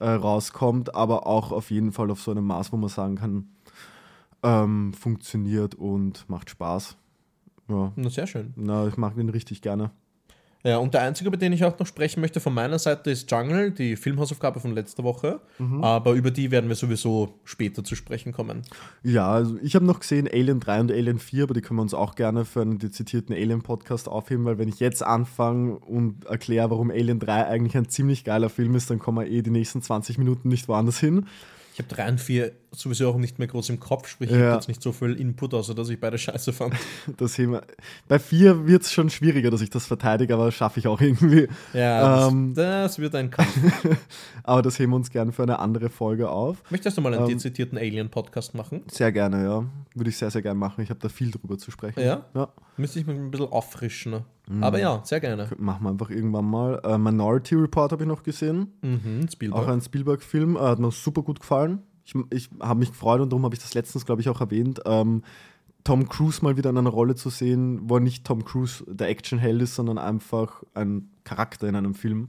äh, 0.00 0.08
rauskommt, 0.08 0.94
aber 0.94 1.26
auch 1.26 1.52
auf 1.52 1.70
jeden 1.70 1.92
Fall 1.92 2.10
auf 2.10 2.20
so 2.22 2.30
einem 2.30 2.44
Maß, 2.46 2.72
wo 2.72 2.76
man 2.76 2.88
sagen 2.88 3.16
kann, 3.16 3.48
ähm, 4.42 4.92
funktioniert 4.94 5.74
und 5.74 6.28
macht 6.28 6.50
Spaß. 6.50 6.96
Ja, 7.68 7.92
Na, 7.96 8.10
sehr 8.10 8.26
schön. 8.26 8.52
na, 8.56 8.86
ich 8.86 8.96
mag 8.96 9.14
den 9.16 9.28
richtig 9.28 9.62
gerne. 9.62 9.90
Ja, 10.66 10.78
und 10.78 10.94
der 10.94 11.02
einzige, 11.02 11.28
über 11.28 11.36
den 11.36 11.52
ich 11.52 11.62
auch 11.62 11.78
noch 11.78 11.86
sprechen 11.86 12.22
möchte 12.22 12.40
von 12.40 12.54
meiner 12.54 12.78
Seite, 12.78 13.10
ist 13.10 13.30
Jungle, 13.30 13.70
die 13.70 13.96
Filmhausaufgabe 13.96 14.60
von 14.60 14.72
letzter 14.72 15.04
Woche. 15.04 15.40
Aber 15.82 16.14
über 16.14 16.30
die 16.30 16.50
werden 16.50 16.70
wir 16.70 16.74
sowieso 16.76 17.34
später 17.44 17.84
zu 17.84 17.94
sprechen 17.94 18.32
kommen. 18.32 18.62
Ja, 19.02 19.30
also 19.30 19.58
ich 19.60 19.74
habe 19.74 19.84
noch 19.84 20.00
gesehen 20.00 20.26
Alien 20.26 20.60
3 20.60 20.80
und 20.80 20.90
Alien 20.90 21.18
4, 21.18 21.42
aber 21.42 21.52
die 21.52 21.60
können 21.60 21.76
wir 21.78 21.82
uns 21.82 21.92
auch 21.92 22.14
gerne 22.14 22.46
für 22.46 22.62
einen 22.62 22.78
dezidierten 22.78 23.34
Alien-Podcast 23.34 24.08
aufheben, 24.08 24.46
weil 24.46 24.56
wenn 24.56 24.68
ich 24.70 24.80
jetzt 24.80 25.02
anfange 25.02 25.76
und 25.80 26.24
erkläre, 26.24 26.70
warum 26.70 26.90
Alien 26.90 27.18
3 27.18 27.44
eigentlich 27.46 27.76
ein 27.76 27.90
ziemlich 27.90 28.24
geiler 28.24 28.48
Film 28.48 28.74
ist, 28.74 28.88
dann 28.88 28.98
kommen 28.98 29.18
wir 29.18 29.30
eh 29.30 29.42
die 29.42 29.50
nächsten 29.50 29.82
20 29.82 30.16
Minuten 30.16 30.48
nicht 30.48 30.66
woanders 30.68 30.98
hin. 30.98 31.26
Ich 31.74 31.78
habe 31.80 31.94
3 31.94 32.08
und 32.08 32.20
4 32.22 32.52
sowieso 32.78 33.08
auch 33.10 33.16
nicht 33.16 33.38
mehr 33.38 33.48
groß 33.48 33.70
im 33.70 33.80
Kopf, 33.80 34.08
sprich, 34.08 34.30
ich 34.30 34.36
Ja. 34.36 34.44
habe 34.46 34.54
jetzt 34.56 34.68
nicht 34.68 34.82
so 34.82 34.92
viel 34.92 35.14
Input, 35.14 35.54
außer 35.54 35.74
dass 35.74 35.88
ich 35.88 35.98
beide 36.00 36.18
scheiße 36.18 36.52
fand. 36.52 36.74
Das 37.16 37.34
Thema. 37.34 37.62
Bei 38.08 38.18
4 38.18 38.66
wird 38.66 38.82
es 38.82 38.92
schon 38.92 39.10
schwieriger, 39.10 39.50
dass 39.50 39.60
ich 39.60 39.70
das 39.70 39.86
verteidige, 39.86 40.34
aber 40.34 40.46
das 40.46 40.54
schaffe 40.54 40.80
ich 40.80 40.88
auch 40.88 41.00
irgendwie. 41.00 41.48
Ja, 41.72 42.28
Ähm. 42.28 42.54
das, 42.54 42.64
das 42.94 42.98
wird 42.98 43.14
ein 43.14 43.30
Kampf. 43.30 43.48
Aber 44.42 44.60
das 44.62 44.78
heben 44.78 44.92
wir 44.92 44.96
uns 44.96 45.10
gerne 45.10 45.32
für 45.32 45.42
eine 45.42 45.58
andere 45.58 45.88
Folge 45.88 46.28
auf. 46.28 46.62
Möchtest 46.70 46.96
du 46.96 47.00
mal 47.00 47.14
einen 47.14 47.22
Ähm. 47.24 47.28
dezidierten 47.30 47.78
Alien-Podcast 47.78 48.54
machen? 48.54 48.82
Sehr 48.90 49.10
gerne, 49.12 49.42
ja. 49.44 49.64
Würde 49.94 50.10
ich 50.10 50.16
sehr, 50.18 50.30
sehr 50.30 50.42
gerne 50.42 50.58
machen. 50.58 50.82
Ich 50.82 50.90
habe 50.90 51.00
da 51.00 51.08
viel 51.08 51.30
drüber 51.30 51.56
zu 51.56 51.70
sprechen. 51.70 52.00
Ja? 52.00 52.24
Ja. 52.34 52.48
Müsste 52.76 52.98
ich 53.00 53.06
mich 53.06 53.16
ein 53.16 53.30
bisschen 53.30 53.48
auffrischen. 53.48 54.12
ne? 54.12 54.24
Mhm. 54.48 54.62
Aber 54.62 54.78
ja, 54.78 55.00
sehr 55.04 55.20
gerne. 55.20 55.48
Machen 55.56 55.84
wir 55.84 55.90
einfach 55.90 56.10
irgendwann 56.10 56.44
mal. 56.44 56.80
Äh, 56.84 56.98
Minority 56.98 57.54
Report 57.54 57.92
habe 57.92 58.02
ich 58.02 58.08
noch 58.08 58.22
gesehen. 58.22 58.72
Mhm, 58.82 59.24
Auch 59.26 59.30
Spielberg. 59.32 59.68
ein 59.68 59.80
Spielberg-Film, 59.80 60.56
äh, 60.56 60.60
hat 60.60 60.78
mir 60.78 60.90
super 60.90 61.22
gut 61.22 61.40
gefallen. 61.40 61.78
Ich, 62.04 62.14
ich 62.30 62.50
habe 62.60 62.80
mich 62.80 62.90
gefreut 62.90 63.20
und 63.20 63.30
darum 63.30 63.44
habe 63.44 63.54
ich 63.54 63.60
das 63.60 63.74
letztens, 63.74 64.04
glaube 64.04 64.20
ich, 64.20 64.28
auch 64.28 64.40
erwähnt. 64.40 64.80
Ähm, 64.84 65.22
Tom 65.84 66.08
Cruise 66.08 66.42
mal 66.42 66.56
wieder 66.56 66.70
in 66.70 66.78
einer 66.78 66.90
Rolle 66.90 67.14
zu 67.14 67.28
sehen, 67.28 67.80
wo 67.84 67.98
nicht 67.98 68.24
Tom 68.24 68.44
Cruise 68.44 68.84
der 68.86 69.08
Actionheld 69.08 69.60
ist, 69.60 69.74
sondern 69.74 69.98
einfach 69.98 70.62
ein 70.72 71.10
Charakter 71.24 71.68
in 71.68 71.76
einem 71.76 71.94
Film. 71.94 72.28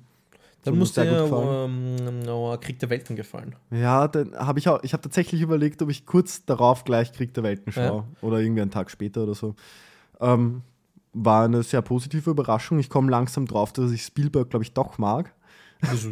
Dann 0.65 0.79
muss 0.79 0.93
gefallen. 0.93 1.99
ähm, 2.07 2.27
oh, 2.27 2.57
Krieg 2.59 2.79
der 2.79 2.89
Welten 2.89 3.15
gefallen. 3.15 3.55
Ja, 3.69 4.07
dann 4.07 4.35
habe 4.35 4.57
ich 4.57 4.67
auch, 4.67 4.81
ich 4.83 4.93
habe 4.93 5.01
tatsächlich 5.01 5.41
überlegt, 5.41 5.81
ob 5.83 5.89
ich 5.89 6.07
kurz 6.07 6.43
darauf 6.43 6.83
gleich 6.83 7.13
Krieg 7.13 7.33
der 7.35 7.43
Welten 7.43 7.71
schaue 7.71 8.05
oder 8.21 8.39
irgendwie 8.39 8.61
einen 8.61 8.71
Tag 8.71 8.89
später 8.89 9.23
oder 9.23 9.35
so. 9.35 9.55
Ähm, 10.19 10.63
war 11.13 11.45
eine 11.45 11.61
sehr 11.61 11.81
positive 11.81 12.31
Überraschung. 12.31 12.79
Ich 12.79 12.89
komme 12.89 13.11
langsam 13.11 13.45
drauf, 13.45 13.73
dass 13.73 13.91
ich 13.91 14.01
Spielberg, 14.01 14.49
glaube 14.49 14.63
ich, 14.63 14.73
doch 14.73 14.97
mag. 14.97 15.33
Wieso, 15.81 16.09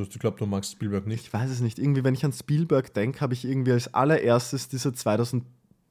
hast 0.00 0.14
du 0.14 0.18
glaubt, 0.18 0.40
du 0.40 0.46
magst 0.46 0.72
Spielberg 0.72 1.06
nicht? 1.06 1.26
Ich 1.26 1.32
weiß 1.32 1.50
es 1.50 1.60
nicht. 1.60 1.78
Irgendwie, 1.78 2.04
wenn 2.04 2.14
ich 2.14 2.24
an 2.24 2.32
Spielberg 2.32 2.92
denke, 2.92 3.20
habe 3.20 3.34
ich 3.34 3.44
irgendwie 3.44 3.72
als 3.72 3.92
allererstes 3.94 4.68
diese 4.68 4.92
2000, 4.92 5.44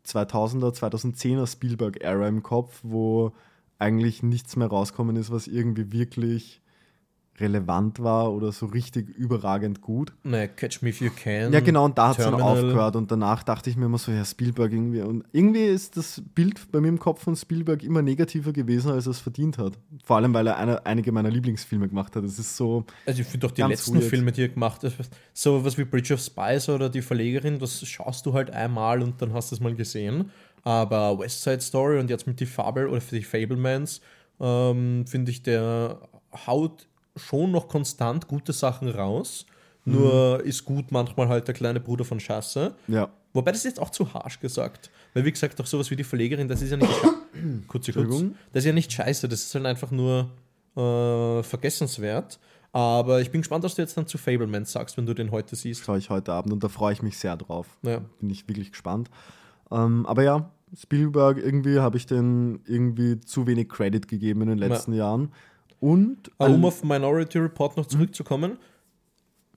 2000er, 0.05 0.73
2010er 0.73 1.47
Spielberg-Ära 1.47 2.27
im 2.27 2.43
Kopf, 2.43 2.79
wo 2.83 3.33
eigentlich 3.79 4.23
nichts 4.23 4.55
mehr 4.55 4.67
rauskommen 4.67 5.15
ist, 5.15 5.31
was 5.31 5.47
irgendwie 5.47 5.91
wirklich 5.91 6.61
relevant 7.39 7.99
war 7.99 8.33
oder 8.33 8.51
so 8.51 8.65
richtig 8.65 9.09
überragend 9.09 9.81
gut. 9.81 10.13
Ne, 10.23 10.47
Catch 10.47 10.81
Me 10.81 10.89
If 10.89 11.01
You 11.01 11.09
Can. 11.15 11.53
Ja, 11.53 11.59
genau, 11.59 11.85
und 11.85 11.97
da 11.97 12.09
hat 12.09 12.19
es 12.19 12.25
dann 12.25 12.41
aufgehört 12.41 12.95
und 12.95 13.11
danach 13.11 13.43
dachte 13.43 13.69
ich 13.69 13.77
mir 13.77 13.85
immer 13.85 13.97
so, 13.97 14.11
ja, 14.11 14.25
Spielberg 14.25 14.71
irgendwie. 14.71 15.01
Und 15.01 15.23
irgendwie 15.31 15.65
ist 15.65 15.97
das 15.97 16.21
Bild 16.35 16.71
bei 16.71 16.81
mir 16.81 16.89
im 16.89 16.99
Kopf 16.99 17.23
von 17.23 17.35
Spielberg 17.35 17.83
immer 17.83 18.01
negativer 18.01 18.53
gewesen, 18.53 18.91
als 18.91 19.07
er 19.07 19.11
es 19.11 19.19
verdient 19.19 19.57
hat. 19.57 19.77
Vor 20.03 20.17
allem, 20.17 20.33
weil 20.33 20.47
er 20.47 20.57
eine, 20.57 20.85
einige 20.85 21.11
meiner 21.11 21.29
Lieblingsfilme 21.29 21.87
gemacht 21.87 22.15
hat. 22.15 22.23
Es 22.23 22.39
ist 22.39 22.57
so, 22.57 22.85
Also 23.05 23.21
ich 23.21 23.27
finde 23.27 23.47
doch 23.47 23.53
die 23.53 23.61
letzten 23.61 23.95
weird. 23.95 24.05
Filme, 24.05 24.31
die 24.31 24.41
er 24.41 24.49
gemacht 24.49 24.83
hat, 24.83 24.93
so 25.33 25.63
was 25.63 25.77
wie 25.77 25.85
Bridge 25.85 26.13
of 26.13 26.19
Spies 26.19 26.69
oder 26.69 26.89
die 26.89 27.01
Verlegerin, 27.01 27.59
das 27.59 27.85
schaust 27.87 28.25
du 28.25 28.33
halt 28.33 28.51
einmal 28.51 29.01
und 29.01 29.21
dann 29.21 29.33
hast 29.33 29.51
du 29.51 29.55
es 29.55 29.61
mal 29.61 29.75
gesehen. 29.75 30.31
Aber 30.63 31.19
West 31.19 31.43
Side 31.43 31.61
Story 31.61 31.99
und 31.99 32.09
jetzt 32.09 32.27
mit 32.27 32.39
die 32.39 32.45
Fabel 32.45 32.87
oder 32.87 32.99
die 32.99 33.23
Fablemans, 33.23 34.01
ähm, 34.39 35.05
finde 35.07 35.31
ich, 35.31 35.43
der 35.43 35.99
haut 36.45 36.87
schon 37.17 37.51
noch 37.51 37.67
konstant 37.67 38.27
gute 38.27 38.53
Sachen 38.53 38.89
raus. 38.89 39.45
Nur 39.85 40.43
ist 40.43 40.65
gut 40.65 40.91
manchmal 40.91 41.29
halt 41.29 41.47
der 41.47 41.55
kleine 41.55 41.79
Bruder 41.79 42.03
von 42.03 42.19
Scheiße. 42.19 42.75
ja. 42.87 43.09
Wobei 43.33 43.51
das 43.51 43.59
ist 43.59 43.65
jetzt 43.65 43.79
auch 43.79 43.91
zu 43.91 44.11
harsch 44.15 44.39
gesagt. 44.39 44.89
Weil, 45.13 45.23
wie 45.23 45.31
gesagt, 45.31 45.61
auch 45.61 45.65
sowas 45.67 45.91
wie 45.91 45.95
die 45.95 46.03
Verlegerin, 46.03 46.47
das 46.47 46.63
ist 46.63 46.71
ja 46.71 46.77
nicht. 46.77 46.91
kurze 47.67 47.93
kurz. 47.93 48.23
Das 48.51 48.63
ist 48.63 48.65
ja 48.65 48.73
nicht 48.73 48.91
scheiße, 48.91 49.27
das 49.27 49.43
ist 49.43 49.53
halt 49.53 49.67
einfach 49.67 49.91
nur 49.91 50.31
äh, 50.75 51.43
vergessenswert. 51.43 52.39
Aber 52.71 53.21
ich 53.21 53.29
bin 53.29 53.41
gespannt, 53.41 53.63
was 53.63 53.75
du 53.75 53.83
jetzt 53.83 53.95
dann 53.95 54.07
zu 54.07 54.17
Fableman 54.17 54.65
sagst, 54.65 54.97
wenn 54.97 55.05
du 55.05 55.13
den 55.13 55.29
heute 55.29 55.55
siehst. 55.55 55.83
schaue 55.83 55.99
ich 55.99 56.09
heute 56.09 56.33
Abend 56.33 56.51
und 56.51 56.63
da 56.63 56.67
freue 56.67 56.93
ich 56.93 57.03
mich 57.03 57.19
sehr 57.19 57.37
drauf. 57.37 57.67
Ja. 57.83 58.01
Bin 58.19 58.29
ich 58.31 58.47
wirklich 58.47 58.71
gespannt. 58.71 59.11
Ähm, 59.69 60.07
aber 60.07 60.23
ja, 60.23 60.51
Spielberg, 60.75 61.37
irgendwie 61.37 61.79
habe 61.79 61.97
ich 61.97 62.07
den 62.07 62.61
irgendwie 62.65 63.19
zu 63.19 63.45
wenig 63.45 63.69
Credit 63.69 64.07
gegeben 64.07 64.41
in 64.41 64.47
den 64.49 64.57
letzten 64.57 64.93
Jahren. 64.93 65.31
Und 65.79 66.31
Aber 66.37 66.53
um 66.53 66.65
auf 66.65 66.83
Minority 66.83 67.37
Report 67.39 67.77
noch 67.77 67.85
zurückzukommen, 67.85 68.57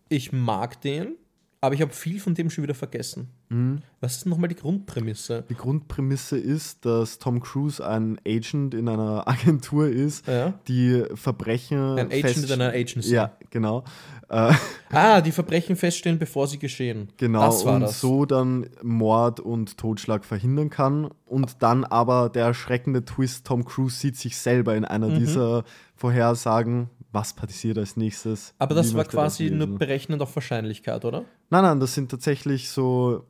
ich 0.09 0.33
mag 0.33 0.81
den, 0.81 1.17
aber 1.63 1.75
ich 1.75 1.83
habe 1.83 1.93
viel 1.93 2.19
von 2.21 2.35
dem 2.35 2.49
schon 2.51 2.65
wieder 2.65 2.75
vergessen. 2.75 3.29
Mhm. 3.51 3.79
Was 4.01 4.17
ist 4.19 4.27
nochmal 4.27 4.49
die 4.49 4.55
Grundprämisse? 4.57 5.45
die 5.51 5.55
Grundprämisse 5.55 6.39
ist, 6.39 6.85
dass 6.87 7.19
Tom 7.19 7.41
Cruise 7.41 7.87
ein 7.87 8.19
Agent 8.27 8.73
in 8.75 8.89
einer 8.89 9.27
Agentur 9.29 9.89
ist, 9.89 10.27
Ja. 10.27 10.55
die 10.69 11.05
Verbrechen. 11.15 11.99
Ein 11.99 12.11
Agent 12.13 12.45
in 12.51 12.53
einer 12.53 12.73
Agency. 12.73 13.15
Ja, 13.15 13.33
genau. 13.51 13.85
Äh, 14.29 14.53
Ah, 14.93 15.21
die 15.21 15.31
Verbrechen 15.33 15.77
feststellen, 15.77 16.19
bevor 16.19 16.47
sie 16.49 16.59
geschehen. 16.59 17.09
genau. 17.17 17.47
Das 17.47 17.65
war 17.65 17.75
und 17.77 17.83
das. 17.83 18.01
so 18.01 18.25
dann 18.27 18.67
Mord 18.83 19.39
und 19.41 19.77
Totschlag 19.77 20.25
verhindern 20.25 20.69
kann. 20.71 21.11
Und 21.27 21.63
dann 21.63 21.85
aber 21.85 22.29
der 22.29 22.47
erschreckende 22.47 23.05
Twist: 23.05 23.47
Tom 23.47 23.65
Cruise 23.65 23.97
sieht 23.99 24.17
sich 24.17 24.37
selber 24.37 24.75
in 24.75 24.85
einer 24.85 25.09
Mhm. 25.09 25.19
dieser 25.19 25.65
Vorhersagen. 25.95 26.89
Was 27.13 27.33
passiert 27.35 27.77
als 27.79 27.97
nächstes? 27.97 28.55
Aber 28.59 28.75
das 28.75 28.95
war 28.95 29.05
quasi 29.05 29.49
das 29.51 29.59
nur 29.59 29.79
berechnend 29.79 30.23
auf 30.23 30.35
Wahrscheinlichkeit, 30.37 31.05
oder? 31.05 31.25
Nein, 31.51 31.63
nein, 31.65 31.81
das 31.81 31.95
sind 31.95 32.11
tatsächlich 32.11 32.71
so 32.71 33.25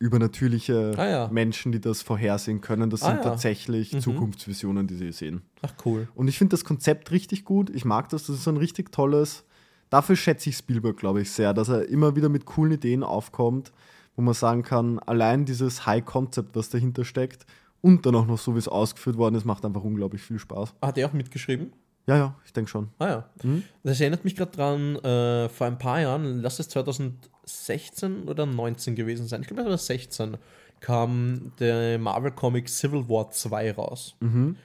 übernatürliche 0.00 0.92
Ah, 0.96 1.06
ja. 1.08 1.28
Menschen, 1.30 1.70
die 1.72 1.80
das 1.80 2.02
vorhersehen 2.02 2.60
können. 2.60 2.90
Das 2.90 3.02
Ah, 3.02 3.06
sind 3.08 3.16
ja. 3.18 3.22
tatsächlich 3.22 3.92
Mhm. 3.92 4.00
Zukunftsvisionen, 4.00 4.86
die 4.88 4.96
sie 4.96 5.12
sehen. 5.12 5.42
Ach 5.62 5.72
cool. 5.84 6.08
Und 6.14 6.26
ich 6.28 6.38
finde 6.38 6.50
das 6.54 6.64
Konzept 6.64 7.12
richtig 7.12 7.44
gut. 7.44 7.70
Ich 7.70 7.84
mag 7.84 8.08
das. 8.08 8.26
Das 8.26 8.36
ist 8.36 8.44
so 8.44 8.50
ein 8.50 8.56
richtig 8.56 8.90
tolles. 8.90 9.44
Dafür 9.90 10.16
schätze 10.16 10.50
ich 10.50 10.56
Spielberg, 10.56 10.96
glaube 10.96 11.20
ich, 11.22 11.30
sehr, 11.30 11.54
dass 11.54 11.68
er 11.68 11.88
immer 11.88 12.16
wieder 12.16 12.28
mit 12.28 12.46
coolen 12.46 12.72
Ideen 12.72 13.02
aufkommt, 13.04 13.72
wo 14.16 14.22
man 14.22 14.34
sagen 14.34 14.62
kann, 14.62 14.98
allein 14.98 15.44
dieses 15.44 15.86
High-Concept, 15.86 16.56
was 16.56 16.70
dahinter 16.70 17.04
steckt, 17.04 17.46
und 17.80 18.06
dann 18.06 18.14
auch 18.14 18.26
noch 18.26 18.38
so, 18.38 18.54
wie 18.54 18.58
es 18.58 18.68
ausgeführt 18.68 19.16
worden 19.18 19.34
ist, 19.34 19.44
macht 19.44 19.64
einfach 19.64 19.82
unglaublich 19.84 20.22
viel 20.22 20.38
Spaß. 20.38 20.74
Hat 20.80 20.98
er 20.98 21.08
auch 21.08 21.12
mitgeschrieben? 21.12 21.72
Ja, 22.06 22.16
ja, 22.16 22.34
ich 22.44 22.52
denke 22.52 22.70
schon. 22.70 22.88
Ah 22.98 23.08
ja. 23.08 23.30
Mhm. 23.42 23.62
Das 23.84 24.00
erinnert 24.00 24.24
mich 24.24 24.34
gerade 24.34 24.50
dran, 24.50 24.96
äh, 24.96 25.48
vor 25.48 25.66
ein 25.66 25.78
paar 25.78 26.00
Jahren, 26.00 26.40
lass 26.40 26.58
es 26.58 26.68
2016 26.68 28.28
oder 28.28 28.46
19 28.46 28.94
gewesen 28.94 29.28
sein, 29.28 29.42
ich 29.42 29.46
glaube, 29.46 29.62
es 29.62 29.68
war 29.68 29.78
16, 29.78 30.36
kam 30.80 31.52
der 31.60 31.98
Marvel 31.98 32.32
Comic 32.32 32.68
Civil 32.68 33.08
War 33.08 33.30
2 33.30 33.72
raus. 33.72 34.16
Mhm. 34.20 34.56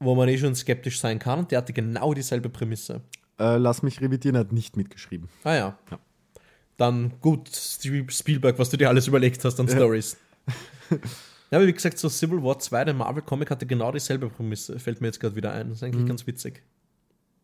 Wo 0.00 0.14
man 0.14 0.28
eh 0.28 0.36
schon 0.36 0.54
skeptisch 0.54 1.00
sein 1.00 1.18
kann 1.18 1.38
und 1.40 1.50
der 1.50 1.58
hatte 1.58 1.72
genau 1.72 2.12
dieselbe 2.12 2.48
Prämisse. 2.48 3.00
Äh, 3.38 3.56
lass 3.56 3.82
mich 3.82 4.00
revidieren, 4.00 4.34
er 4.34 4.40
hat 4.40 4.52
nicht 4.52 4.76
mitgeschrieben. 4.76 5.28
Ah 5.44 5.54
ja. 5.54 5.78
Ja. 5.90 5.98
Dann 6.76 7.12
gut, 7.20 7.48
Steve 7.54 8.10
Spielberg, 8.10 8.58
was 8.58 8.68
du 8.70 8.76
dir 8.76 8.88
alles 8.88 9.06
überlegt 9.06 9.42
hast 9.44 9.58
an 9.60 9.68
Ja. 9.68 9.76
Stories. 9.76 10.16
ja, 11.50 11.58
aber 11.58 11.66
wie 11.66 11.72
gesagt, 11.72 11.98
so 11.98 12.08
Civil 12.08 12.42
War 12.42 12.58
2, 12.58 12.84
der 12.86 12.94
Marvel 12.94 13.22
Comic 13.22 13.50
hatte 13.50 13.66
genau 13.66 13.92
dieselbe 13.92 14.28
Prämisse. 14.28 14.78
Fällt 14.78 15.00
mir 15.00 15.08
jetzt 15.08 15.20
gerade 15.20 15.36
wieder 15.36 15.52
ein. 15.52 15.68
Das 15.68 15.78
ist 15.78 15.82
eigentlich 15.82 16.02
Mhm. 16.04 16.08
ganz 16.08 16.26
witzig. 16.26 16.62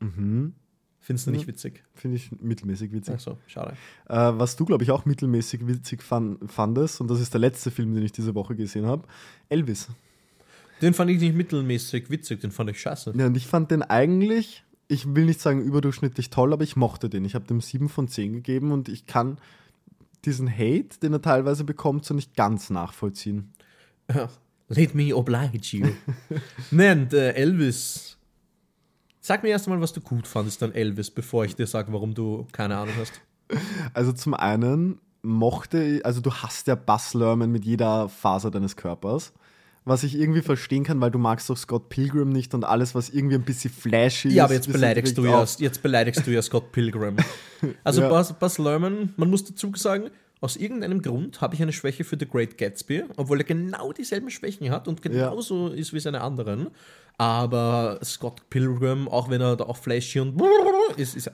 Mhm. 0.00 0.54
Findest 1.00 1.26
du 1.26 1.30
nicht 1.32 1.48
witzig? 1.48 1.82
Finde 1.94 2.16
ich 2.16 2.30
mittelmäßig 2.40 2.92
witzig. 2.92 3.14
Ach 3.16 3.20
so, 3.20 3.38
schade. 3.48 3.72
Äh, 4.08 4.14
was 4.14 4.54
du, 4.54 4.64
glaube 4.64 4.84
ich, 4.84 4.92
auch 4.92 5.04
mittelmäßig 5.04 5.66
witzig 5.66 6.00
fan 6.02 6.38
fandest, 6.46 7.00
und 7.00 7.08
das 7.10 7.20
ist 7.20 7.34
der 7.34 7.40
letzte 7.40 7.72
Film, 7.72 7.92
den 7.94 8.04
ich 8.04 8.12
diese 8.12 8.36
Woche 8.36 8.54
gesehen 8.54 8.86
habe, 8.86 9.06
Elvis. 9.48 9.88
Den 10.80 10.94
fand 10.94 11.10
ich 11.10 11.20
nicht 11.20 11.34
mittelmäßig 11.34 12.08
witzig, 12.10 12.40
den 12.40 12.52
fand 12.52 12.70
ich 12.70 12.80
scheiße. 12.80 13.14
Ja, 13.16 13.26
und 13.26 13.36
ich 13.36 13.46
fand 13.48 13.72
den 13.72 13.82
eigentlich, 13.82 14.64
ich 14.86 15.12
will 15.14 15.24
nicht 15.24 15.40
sagen 15.40 15.60
überdurchschnittlich 15.62 16.30
toll, 16.30 16.52
aber 16.52 16.62
ich 16.62 16.76
mochte 16.76 17.08
den. 17.08 17.24
Ich 17.24 17.34
habe 17.34 17.46
dem 17.46 17.60
7 17.60 17.88
von 17.88 18.06
10 18.06 18.32
gegeben 18.34 18.70
und 18.70 18.88
ich 18.88 19.06
kann 19.06 19.38
diesen 20.24 20.48
Hate, 20.50 21.00
den 21.02 21.12
er 21.12 21.22
teilweise 21.22 21.64
bekommt, 21.64 22.04
so 22.04 22.14
nicht 22.14 22.36
ganz 22.36 22.70
nachvollziehen. 22.70 23.52
Let 24.68 24.94
me 24.94 25.14
oblige 25.14 25.76
you. 25.76 25.88
Nein, 26.70 27.08
der 27.08 27.36
Elvis. 27.36 28.16
Sag 29.20 29.42
mir 29.42 29.50
erst 29.50 29.68
mal, 29.68 29.80
was 29.80 29.92
du 29.92 30.00
gut 30.00 30.26
fandest 30.26 30.62
an 30.62 30.72
Elvis, 30.72 31.10
bevor 31.10 31.44
ich 31.44 31.54
dir 31.54 31.66
sage, 31.66 31.92
warum 31.92 32.14
du 32.14 32.46
keine 32.52 32.76
Ahnung 32.76 32.94
hast. 32.98 33.20
Also 33.94 34.12
zum 34.12 34.34
einen 34.34 34.98
mochte, 35.22 36.00
also 36.04 36.20
du 36.20 36.32
hast 36.32 36.66
ja 36.66 36.74
Buzz 36.74 37.14
Lerman 37.14 37.52
mit 37.52 37.64
jeder 37.64 38.08
Faser 38.08 38.50
deines 38.50 38.76
Körpers. 38.76 39.32
Was 39.84 40.04
ich 40.04 40.14
irgendwie 40.16 40.42
verstehen 40.42 40.84
kann, 40.84 41.00
weil 41.00 41.10
du 41.10 41.18
magst 41.18 41.50
doch 41.50 41.56
Scott 41.56 41.88
Pilgrim 41.88 42.28
nicht 42.30 42.54
und 42.54 42.64
alles, 42.64 42.94
was 42.94 43.10
irgendwie 43.10 43.34
ein 43.34 43.42
bisschen 43.42 43.72
flashy 43.72 44.28
ist. 44.28 44.34
Ja, 44.34 44.44
aber 44.44 44.54
jetzt 44.54 44.72
beleidigst 44.72 45.18
du 45.18 45.24
ja, 45.24 45.44
jetzt 45.58 45.82
beleidigst 45.82 46.24
du 46.24 46.30
ja 46.30 46.40
Scott 46.40 46.72
Pilgrim. 46.72 47.16
Also 47.84 48.02
Ja. 48.02 48.08
Buzz, 48.08 48.32
Buzz 48.32 48.58
Lerman, 48.58 49.12
man 49.16 49.30
muss 49.30 49.44
dazu 49.44 49.72
sagen, 49.76 50.10
aus 50.42 50.56
irgendeinem 50.56 51.00
Grund 51.02 51.40
habe 51.40 51.54
ich 51.54 51.62
eine 51.62 51.72
Schwäche 51.72 52.02
für 52.02 52.16
The 52.18 52.26
Great 52.26 52.58
Gatsby, 52.58 53.04
obwohl 53.16 53.38
er 53.38 53.44
genau 53.44 53.92
dieselben 53.92 54.28
Schwächen 54.28 54.70
hat 54.70 54.88
und 54.88 55.00
genauso 55.00 55.68
ist 55.68 55.92
wie 55.94 56.00
seine 56.00 56.20
anderen. 56.20 56.68
Aber 57.16 58.00
Scott 58.02 58.50
Pilgrim, 58.50 59.08
auch 59.08 59.30
wenn 59.30 59.40
er 59.40 59.56
da 59.56 59.64
auch 59.64 59.76
flashy 59.76 60.18
und 60.18 60.42
ist, 60.96 61.14
ist 61.14 61.30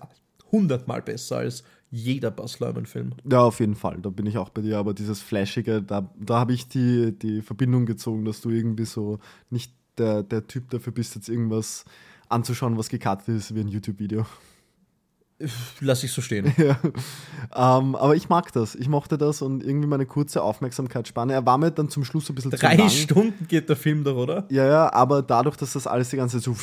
hundertmal 0.53 1.01
besser 1.01 1.39
als 1.39 1.65
jeder 1.91 2.31
Buzz 2.31 2.61
Lerman-Film. 2.61 3.15
Ja, 3.31 3.45
auf 3.45 3.61
jeden 3.61 3.77
Fall, 3.77 3.99
da 4.03 4.11
bin 4.11 4.27
ich 4.27 4.37
auch 4.37 4.51
bei 4.51 4.61
dir, 4.61 4.77
aber 4.77 4.93
dieses 4.93 5.23
Flashige, 5.23 5.83
da, 5.83 6.13
da 6.21 6.41
habe 6.41 6.53
ich 6.53 6.69
die, 6.69 7.19
die 7.19 7.41
Verbindung 7.41 7.87
gezogen, 7.87 8.27
dass 8.27 8.43
du 8.43 8.51
irgendwie 8.51 8.85
so 8.85 9.21
nicht 9.49 9.73
der, 9.97 10.23
der 10.23 10.47
Typ 10.47 10.69
dafür 10.69 10.93
bist, 10.93 11.15
jetzt 11.15 11.31
irgendwas 11.31 11.87
anzuschauen, 12.29 12.77
was 12.77 12.91
gecuttet 12.91 13.29
ist 13.29 13.55
wie 13.55 13.61
ein 13.61 13.69
YouTube-Video. 13.69 14.27
Lass 15.81 16.03
ich 16.03 16.11
so 16.11 16.21
stehen. 16.21 16.53
ja. 16.57 16.79
ähm, 17.55 17.95
aber 17.95 18.17
ich 18.17 18.29
mag 18.29 18.53
das, 18.53 18.75
ich 18.75 18.89
mochte 18.89 19.17
das 19.17 19.41
und 19.41 19.63
irgendwie 19.63 19.87
meine 19.87 20.05
kurze 20.05 20.43
Aufmerksamkeitsspanne. 20.43 21.33
Er 21.33 21.47
war 21.47 21.59
mir 21.59 21.71
dann 21.71 21.89
zum 21.89 22.05
Schluss 22.05 22.29
ein 22.29 22.35
bisschen 22.35 22.51
zu 22.51 22.57
Drei 22.57 22.75
lang. 22.75 22.89
Stunden 22.89 23.47
geht 23.47 23.69
der 23.69 23.77
Film 23.77 24.03
doch, 24.03 24.17
oder? 24.17 24.47
Ja, 24.51 24.67
ja, 24.67 24.93
aber 24.93 25.23
dadurch, 25.23 25.57
dass 25.57 25.75
das 25.75 25.87
alles 25.87 26.11
die 26.11 26.17
ganze 26.17 26.41
Zeit 26.41 26.45
so 26.45 26.57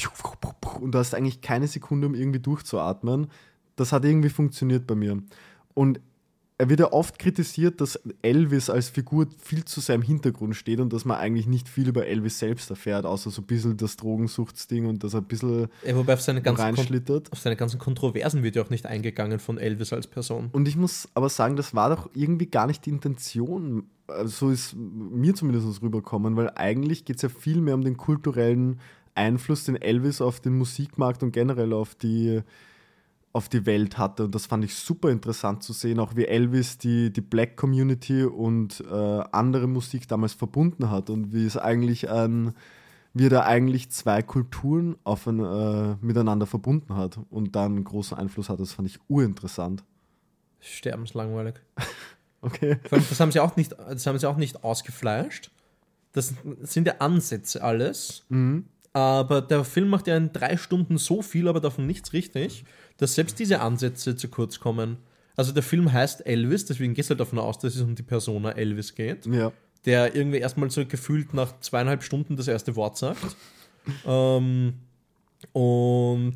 und 0.82 0.92
du 0.92 1.00
hast 1.00 1.16
eigentlich 1.16 1.40
keine 1.40 1.68
Sekunde, 1.68 2.08
um 2.08 2.16
irgendwie 2.16 2.40
durchzuatmen, 2.40 3.28
das 3.78 3.94
hat 3.94 4.04
irgendwie 4.04 4.30
funktioniert 4.30 4.86
bei 4.88 4.96
mir. 4.96 5.22
Und 5.74 6.02
er 6.58 6.70
wird 6.70 6.80
ja 6.80 6.94
oft 6.94 7.20
kritisiert, 7.20 7.82
dass 7.82 8.00
Elvis 8.22 8.70
als 8.70 8.88
Figur 8.88 9.28
viel 9.39 9.65
zu 9.65 9.82
sehr 9.82 9.96
im 9.96 10.02
Hintergrund 10.02 10.56
steht 10.56 10.80
und 10.80 10.94
dass 10.94 11.04
man 11.04 11.18
eigentlich 11.18 11.48
nicht 11.48 11.68
viel 11.68 11.89
über 11.89 12.06
Elvis 12.08 12.39
selbst 12.39 12.70
erfährt, 12.70 13.06
außer 13.06 13.30
so 13.30 13.41
ein 13.41 13.46
bisschen 13.46 13.76
das 13.76 13.98
Drogensuchtsding 13.98 14.86
und 14.86 15.04
dass 15.04 15.13
er 15.13 15.22
ein 15.22 15.26
bisschen 15.26 15.68
Ja, 15.86 15.96
wobei 15.98 16.13
auf 16.13 16.22
seine, 16.22 16.41
ganzen 16.41 16.63
Kon 16.63 16.76
reinschlittert. 16.76 17.32
auf 17.34 17.39
seine 17.39 17.58
ganzen 17.58 17.78
Kontroversen 17.78 18.41
wird 18.41 18.56
ja 18.56 18.63
auch 18.63 18.70
nicht 18.70 18.86
eingegangen 18.86 19.39
von 19.39 19.58
Elvis 19.58 19.91
als 19.91 20.08
Person. 20.08 20.50
Und 20.54 20.68
ich 20.70 20.78
muss 20.78 21.10
aber 21.13 21.28
sagen, 21.28 21.58
das 21.58 21.76
war 21.76 21.89
doch 21.89 22.10
irgendwie 22.13 22.48
gar 22.48 22.68
nicht 22.68 22.86
die 22.86 22.91
Intention. 22.91 23.84
Also 24.08 24.30
So 24.30 24.50
ist 24.52 24.76
mir 24.78 25.36
zumindest 25.36 25.82
rüberkommen, 25.82 26.38
weil 26.38 26.52
eigentlich 26.56 27.04
geht 27.04 27.18
es 27.18 27.22
ja 27.24 27.30
viel 27.30 27.60
mehr 27.60 27.76
um 27.76 27.84
den 27.84 27.98
kulturellen 27.98 28.80
Einfluss, 29.13 29.65
den 29.65 29.76
Elvis 29.76 30.22
auf 30.22 30.39
den 30.39 30.58
Musikmarkt 30.58 31.22
und 31.22 31.32
generell 31.32 31.74
auf 31.74 31.96
die, 31.96 32.41
auf 33.36 33.50
die 33.50 33.65
Welt 33.65 33.98
hatte. 33.98 34.24
Und 34.24 34.34
das 34.34 34.45
fand 34.45 34.63
ich 34.63 34.74
super 34.76 35.10
interessant 35.10 35.62
zu 35.62 35.74
sehen, 35.74 36.00
auch 36.00 36.15
wie 36.15 36.26
Elvis 36.26 36.78
die, 36.78 37.12
die 37.12 37.19
Black 37.19 37.58
Community 37.58 38.24
und 38.24 38.82
äh, 38.89 39.24
andere 39.34 39.67
Musik 39.67 40.08
damals 40.08 40.32
verbunden 40.32 40.89
hat 40.89 41.10
und 41.10 41.34
wie 41.34 41.45
es 41.45 41.58
eigentlich 41.58 42.10
ein, 42.10 42.54
wie 43.13 43.26
er 43.26 43.30
da 43.30 43.41
eigentlich 43.41 43.91
zwei 43.91 44.21
Kulturen 44.21 44.95
auf 45.04 45.28
ein, 45.28 45.41
äh, 45.41 45.98
miteinander 46.00 46.45
verbunden 46.45 46.95
hat 46.95 47.19
und 47.30 47.58
dann 47.58 47.84
großen 47.84 48.17
Einfluss 48.17 48.48
hat. 48.48 48.62
Das 48.62 48.71
fand 48.71 48.88
ich 48.88 49.00
urinteressant. 49.10 49.84
Sterbenslangweilig. 50.62 51.56
Okay. 52.41 52.78
Vor 52.88 53.00
allem, 53.00 53.08
Das 53.10 53.19
haben 53.19 53.32
sie 53.32 53.39
auch 53.39 53.56
nicht, 53.56 53.71
das 53.71 54.06
haben 54.06 54.19
sie 54.19 54.30
auch 54.30 54.38
nicht 54.38 54.63
ausgefleischt. 54.63 55.50
Das 56.12 56.36
sind 56.62 56.86
ja 56.86 56.98
Ansätze 57.00 57.63
alles. 57.63 58.24
Mhm. 58.30 58.65
Aber 58.93 59.41
der 59.41 59.63
Film 59.63 59.89
macht 59.89 60.06
ja 60.06 60.15
in 60.15 60.32
drei 60.32 60.56
Stunden 60.56 61.00
so 61.00 61.24
viel, 61.24 61.48
aber 61.48 61.60
davon 61.60 61.88
nichts 61.88 62.13
richtig, 62.13 62.63
dass 62.98 63.16
selbst 63.16 63.40
diese 63.40 63.62
Ansätze 63.62 64.16
zu 64.16 64.28
kurz 64.30 64.60
kommen. 64.60 64.98
Also 65.36 65.52
der 65.52 65.64
Film 65.64 65.92
heißt 65.92 66.26
Elvis, 66.26 66.66
deswegen 66.66 66.94
gehst 66.94 67.10
du 67.10 67.12
halt 67.12 67.20
davon 67.20 67.40
aus, 67.40 67.60
dass 67.60 67.76
es 67.76 67.82
um 67.82 67.96
die 67.96 68.04
Persona 68.04 68.52
Elvis 68.52 68.96
geht, 68.96 69.26
Ja. 69.26 69.52
der 69.86 70.16
irgendwie 70.16 70.38
erstmal 70.38 70.70
so 70.72 70.86
gefühlt 70.86 71.34
nach 71.34 71.60
zweieinhalb 71.60 72.04
Stunden 72.04 72.38
das 72.38 72.48
erste 72.48 72.76
Wort 72.76 72.98
sagt. 72.98 73.36
ähm, 74.06 74.76
und 75.52 76.36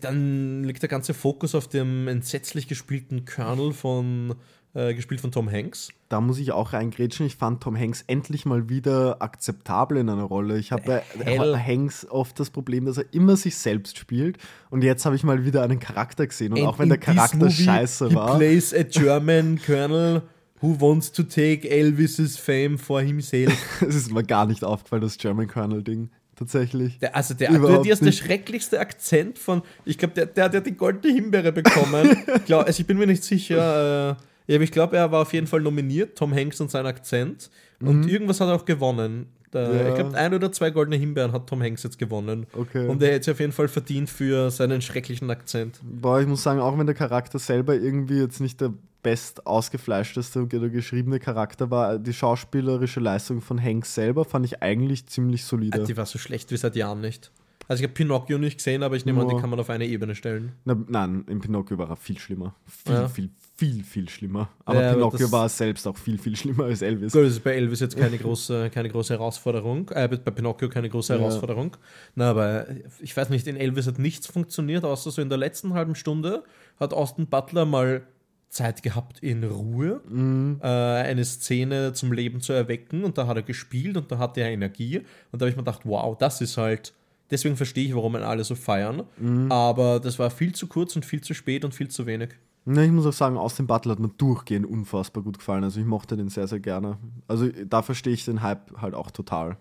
dann 0.00 0.64
liegt 0.64 0.82
der 0.82 0.88
ganze 0.88 1.14
Fokus 1.14 1.54
auf 1.54 1.68
dem 1.68 2.08
entsetzlich 2.08 2.68
gespielten 2.68 3.24
Colonel 3.24 3.72
von, 3.72 4.34
äh, 4.74 4.94
gespielt 4.94 5.20
von 5.20 5.32
Tom 5.32 5.50
Hanks. 5.50 5.90
Da 6.08 6.20
muss 6.20 6.38
ich 6.38 6.52
auch 6.52 6.72
reingrätschen. 6.72 7.26
Ich 7.26 7.36
fand 7.36 7.62
Tom 7.62 7.76
Hanks 7.76 8.04
endlich 8.06 8.46
mal 8.46 8.68
wieder 8.68 9.20
akzeptabel 9.20 9.98
in 9.98 10.08
einer 10.08 10.22
Rolle. 10.22 10.58
Ich 10.58 10.72
habe 10.72 10.82
bei 10.84 11.02
Hell. 11.24 11.56
Hanks 11.56 12.06
oft 12.08 12.38
das 12.38 12.50
Problem, 12.50 12.84
dass 12.84 12.98
er 12.98 13.04
immer 13.12 13.36
sich 13.36 13.56
selbst 13.56 13.98
spielt. 13.98 14.38
Und 14.70 14.82
jetzt 14.82 15.04
habe 15.06 15.16
ich 15.16 15.24
mal 15.24 15.44
wieder 15.44 15.62
einen 15.62 15.80
Charakter 15.80 16.26
gesehen. 16.26 16.52
Und 16.52 16.62
auch 16.62 16.78
wenn 16.78 16.88
der 16.88 16.98
Charakter 16.98 17.36
movie, 17.36 17.64
scheiße 17.64 18.08
he 18.10 18.14
war. 18.14 18.36
plays 18.36 18.72
a 18.72 18.82
German 18.82 19.60
colonel 19.64 20.22
who 20.60 20.78
wants 20.78 21.10
to 21.10 21.22
take 21.22 21.68
Elvis's 21.68 22.36
fame 22.36 22.78
for 22.78 23.00
himself. 23.00 23.52
Es 23.80 23.94
ist 23.94 24.12
mir 24.12 24.24
gar 24.24 24.46
nicht 24.46 24.62
aufgefallen, 24.62 25.02
das 25.02 25.18
German 25.18 25.48
Colonel-Ding. 25.48 26.10
Tatsächlich. 26.36 26.98
Der, 27.00 27.14
also 27.14 27.34
der 27.34 27.50
ist 27.84 28.02
der 28.02 28.12
schrecklichste 28.12 28.80
Akzent 28.80 29.38
von, 29.38 29.62
ich 29.84 29.98
glaube, 29.98 30.14
der, 30.14 30.26
der, 30.26 30.48
der 30.48 30.60
hat 30.60 30.66
die 30.66 30.76
goldene 30.76 31.12
Himbeere 31.12 31.52
bekommen. 31.52 32.16
glaub, 32.46 32.64
also 32.66 32.80
ich 32.80 32.86
bin 32.86 32.96
mir 32.96 33.06
nicht 33.06 33.24
sicher. 33.24 34.12
Äh, 34.12 34.29
ich 34.58 34.72
glaube, 34.72 34.96
er 34.96 35.12
war 35.12 35.22
auf 35.22 35.32
jeden 35.32 35.46
Fall 35.46 35.60
nominiert, 35.60 36.16
Tom 36.18 36.34
Hanks 36.34 36.60
und 36.60 36.70
sein 36.70 36.86
Akzent. 36.86 37.50
Und 37.80 38.06
irgendwas 38.08 38.40
hat 38.40 38.48
er 38.48 38.54
auch 38.56 38.64
gewonnen. 38.64 39.26
Mhm. 39.52 39.58
Ja. 39.58 39.88
Ich 39.88 39.94
glaube, 39.96 40.16
ein 40.16 40.32
oder 40.34 40.52
zwei 40.52 40.70
goldene 40.70 40.96
Himbeeren 40.96 41.32
hat 41.32 41.48
Tom 41.48 41.60
Hanks 41.62 41.82
jetzt 41.82 41.98
gewonnen. 41.98 42.46
Okay. 42.52 42.86
Und 42.86 43.02
er 43.02 43.08
hätte 43.14 43.30
es 43.30 43.34
auf 43.34 43.40
jeden 43.40 43.52
Fall 43.52 43.66
verdient 43.68 44.08
für 44.10 44.50
seinen 44.50 44.80
schrecklichen 44.80 45.28
Akzent. 45.30 45.80
Boah, 45.82 46.20
ich 46.20 46.26
muss 46.28 46.42
sagen, 46.42 46.60
auch 46.60 46.78
wenn 46.78 46.86
der 46.86 46.94
Charakter 46.94 47.38
selber 47.38 47.74
irgendwie 47.74 48.18
jetzt 48.20 48.40
nicht 48.40 48.60
der 48.60 48.72
best 49.02 49.46
ausgefleischteste 49.46 50.42
oder 50.42 50.68
geschriebene 50.68 51.18
Charakter 51.18 51.70
war, 51.70 51.98
die 51.98 52.12
schauspielerische 52.12 53.00
Leistung 53.00 53.40
von 53.40 53.60
Hanks 53.62 53.94
selber 53.94 54.24
fand 54.24 54.44
ich 54.46 54.62
eigentlich 54.62 55.06
ziemlich 55.06 55.44
solide. 55.44 55.80
Ah, 55.82 55.84
Die 55.84 55.96
war 55.96 56.06
so 56.06 56.18
schlecht 56.18 56.50
wie 56.52 56.56
seit 56.56 56.76
Jahren 56.76 57.00
nicht. 57.00 57.30
Also 57.66 57.82
ich 57.82 57.84
habe 57.88 57.94
Pinocchio 57.94 58.36
nicht 58.38 58.58
gesehen, 58.58 58.82
aber 58.82 58.96
ich 58.96 59.04
nehme 59.06 59.20
an, 59.22 59.28
die 59.28 59.34
Ja. 59.34 59.40
kann 59.40 59.48
man 59.50 59.58
auf 59.60 59.70
eine 59.70 59.86
Ebene 59.86 60.14
stellen. 60.16 60.52
Na, 60.64 60.76
nein, 60.88 61.24
in 61.28 61.40
Pinocchio 61.40 61.78
war 61.78 61.88
er 61.88 61.96
viel 61.96 62.18
schlimmer. 62.18 62.54
Viel, 62.66 62.92
Ja. 62.94 63.08
viel, 63.08 63.30
viel, 63.60 63.84
viel 63.84 64.08
schlimmer. 64.08 64.48
Aber 64.64 64.80
Ja, 64.80 64.86
aber 64.88 64.96
Pinocchio 64.96 65.18
das- 65.26 65.32
war 65.32 65.48
selbst 65.48 65.86
auch 65.86 65.96
viel, 65.98 66.16
viel 66.18 66.34
schlimmer 66.34 66.64
als 66.64 66.80
Elvis. 66.82 67.12
Gut, 67.12 67.22
das 67.24 67.32
ist 67.32 67.44
bei 67.44 67.52
Elvis 67.54 67.80
jetzt 67.80 67.96
keine 67.96 68.16
große, 68.18 68.70
keine 68.70 68.88
große 68.88 69.12
Herausforderung. 69.14 69.88
Äh, 69.90 70.08
bei 70.08 70.30
Pinocchio 70.30 70.68
keine 70.70 70.88
große 70.88 71.12
Ja. 71.12 71.18
Herausforderung. 71.20 71.76
Na, 72.14 72.30
aber 72.30 72.66
ich 73.00 73.14
weiß 73.16 73.28
nicht, 73.28 73.46
in 73.46 73.56
Elvis 73.56 73.86
hat 73.86 73.98
nichts 73.98 74.26
funktioniert, 74.26 74.84
außer 74.84 75.10
so 75.10 75.20
in 75.20 75.28
der 75.28 75.38
letzten 75.38 75.74
halben 75.74 75.94
Stunde 75.94 76.42
hat 76.78 76.94
Austin 76.94 77.26
Butler 77.26 77.66
mal 77.66 78.02
Zeit 78.48 78.82
gehabt 78.82 79.20
in 79.22 79.44
Ruhe, 79.44 80.00
Mhm. 80.08 80.58
äh, 80.62 80.66
eine 80.66 81.24
Szene 81.24 81.92
zum 81.92 82.12
Leben 82.12 82.40
zu 82.40 82.52
erwecken 82.52 83.04
und 83.04 83.16
da 83.18 83.26
hat 83.26 83.36
er 83.36 83.42
gespielt 83.44 83.96
und 83.96 84.10
da 84.10 84.18
hatte 84.18 84.40
er 84.40 84.50
Energie 84.50 84.98
und 85.30 85.40
da 85.40 85.44
habe 85.44 85.50
ich 85.50 85.56
mir 85.56 85.62
gedacht, 85.62 85.82
wow, 85.84 86.16
das 86.18 86.40
ist 86.40 86.56
halt, 86.56 86.92
deswegen 87.30 87.56
verstehe 87.56 87.84
ich, 87.86 87.94
warum 87.94 88.16
alle 88.16 88.42
so 88.42 88.56
feiern, 88.56 89.04
Mhm. 89.18 89.52
aber 89.52 90.00
das 90.00 90.18
war 90.18 90.30
viel 90.30 90.52
zu 90.52 90.66
kurz 90.66 90.96
und 90.96 91.04
viel 91.04 91.20
zu 91.20 91.32
spät 91.34 91.64
und 91.64 91.74
viel 91.74 91.88
zu 91.88 92.06
wenig. 92.06 92.30
Ne, 92.64 92.84
ich 92.84 92.92
muss 92.92 93.06
auch 93.06 93.12
sagen, 93.12 93.36
Austin 93.36 93.66
Butler 93.66 93.92
hat 93.92 93.98
mir 94.00 94.10
durchgehend 94.10 94.66
unfassbar 94.66 95.22
gut 95.22 95.38
gefallen. 95.38 95.64
Also 95.64 95.80
ich 95.80 95.86
mochte 95.86 96.16
den 96.16 96.28
sehr, 96.28 96.46
sehr 96.46 96.60
gerne. 96.60 96.98
Also 97.26 97.48
da 97.48 97.82
verstehe 97.82 98.12
ich 98.12 98.24
den 98.24 98.42
Hype 98.42 98.80
halt 98.80 98.94
auch 98.94 99.10
total. 99.10 99.56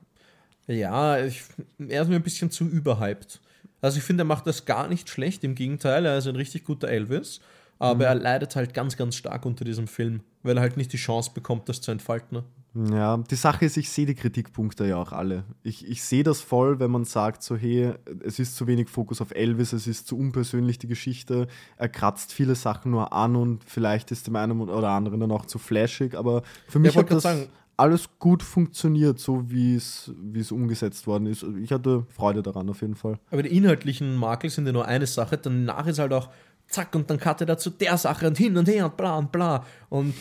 Ja, 0.68 1.18
ich, 1.24 1.44
er 1.80 2.04
ist 2.04 2.10
mir 2.10 2.18
ein 2.18 2.24
bisschen 2.24 2.52
zu 2.52 2.66
überhyped. 2.66 3.42
Also 3.82 3.98
ich 3.98 4.04
finde, 4.04 4.24
er 4.24 4.26
macht 4.26 4.46
das 4.46 4.66
gar 4.66 4.88
nicht 4.88 5.10
schlecht, 5.10 5.44
im 5.44 5.56
Gegenteil, 5.56 6.06
er 6.06 6.18
ist 6.18 6.28
ein 6.28 6.36
richtig 6.36 6.66
guter 6.66 6.90
Elvis, 6.90 7.40
aber 7.80 8.06
er 8.06 8.16
leidet 8.16 8.56
halt 8.56 8.74
ganz, 8.74 8.98
ganz 8.98 9.16
stark 9.16 9.46
unter 9.46 9.64
diesem 9.64 9.88
Film, 9.88 10.22
weil 10.44 10.58
er 10.58 10.62
halt 10.62 10.76
nicht 10.76 10.92
die 10.92 10.98
Chance 10.98 11.32
bekommt, 11.34 11.70
das 11.70 11.80
zu 11.80 11.92
entfalten. 11.92 12.44
Ja, 12.76 13.18
die 13.18 13.36
Sache 13.36 13.66
ist, 13.66 13.78
ich 13.78 13.90
sehe 13.90 14.06
die 14.06 14.14
Kritikpunkte 14.14 14.86
ja 14.86 14.98
auch 14.98 15.12
alle. 15.12 15.44
Ich, 15.64 15.88
ich 15.88 16.04
sehe 16.04 16.24
das 16.24 16.42
voll, 16.42 16.80
wenn 16.80 16.92
man 16.92 17.04
sagt, 17.04 17.42
so, 17.42 17.56
hey, 17.56 17.94
es 18.24 18.38
ist 18.38 18.56
zu 18.56 18.68
wenig 18.68 18.90
Fokus 18.90 19.22
auf 19.22 19.32
Elvis, 19.32 19.74
es 19.74 19.88
ist 19.88 20.08
zu 20.08 20.18
unpersönlich 20.18 20.78
die 20.78 20.88
Geschichte, 20.88 21.48
er 21.78 21.90
kratzt 21.90 22.32
viele 22.32 22.54
Sachen 22.56 22.92
nur 22.92 23.12
an 23.12 23.36
und 23.36 23.64
vielleicht 23.64 24.12
ist 24.12 24.28
dem 24.28 24.36
einen 24.36 24.62
oder 24.62 24.90
anderen 24.90 25.20
dann 25.20 25.32
auch 25.32 25.46
zu 25.46 25.58
flashig, 25.58 26.16
aber 26.16 26.44
für 26.68 26.78
mich 26.80 26.96
wollte 26.96 27.10
hat 27.16 27.18
das 27.18 27.24
sagen- 27.24 27.48
alles 27.76 28.10
gut 28.20 28.44
funktioniert, 28.44 29.20
so 29.20 29.50
wie 29.50 29.76
es 29.76 30.12
wie 30.22 30.42
es 30.42 30.52
umgesetzt 30.52 31.08
worden 31.08 31.28
ist. 31.28 31.46
Ich 31.64 31.72
hatte 31.72 32.06
Freude 32.10 32.44
daran 32.44 32.70
auf 32.70 32.82
jeden 32.82 32.96
Fall. 32.96 33.18
Aber 33.32 33.42
die 33.42 33.56
inhaltlichen 33.56 34.18
Makel 34.18 34.50
sind 34.50 34.66
ja 34.68 34.74
nur 34.74 34.86
eine 34.86 35.08
Sache, 35.08 35.38
danach 35.38 35.88
ist 35.88 35.98
halt 35.98 36.12
auch 36.14 36.30
zack 36.68 36.94
und 36.94 37.10
dann 37.10 37.20
cutte 37.20 37.48
er 37.48 37.58
zu 37.58 37.70
der 37.70 37.98
Sache 37.98 38.28
und 38.28 38.38
hin 38.38 38.58
und 38.58 38.68
her 38.68 38.86
und 38.86 38.98
bla 38.98 39.18
und 39.18 39.32
bla. 39.32 39.66
Und 39.88 40.14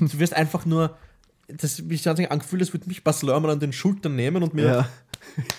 du 0.00 0.18
wirst 0.18 0.34
einfach 0.34 0.64
nur, 0.66 0.96
das 1.60 1.80
mich 1.82 2.06
hat 2.06 2.16
sich 2.16 2.30
angefühlt, 2.30 2.62
als 2.62 2.72
würde 2.72 2.86
mich 2.88 3.02
Bas 3.04 3.22
Lerman 3.22 3.50
an 3.50 3.60
den 3.60 3.72
Schultern 3.72 4.16
nehmen 4.16 4.42
und 4.42 4.54
mir, 4.54 4.64
Ja. 4.64 4.88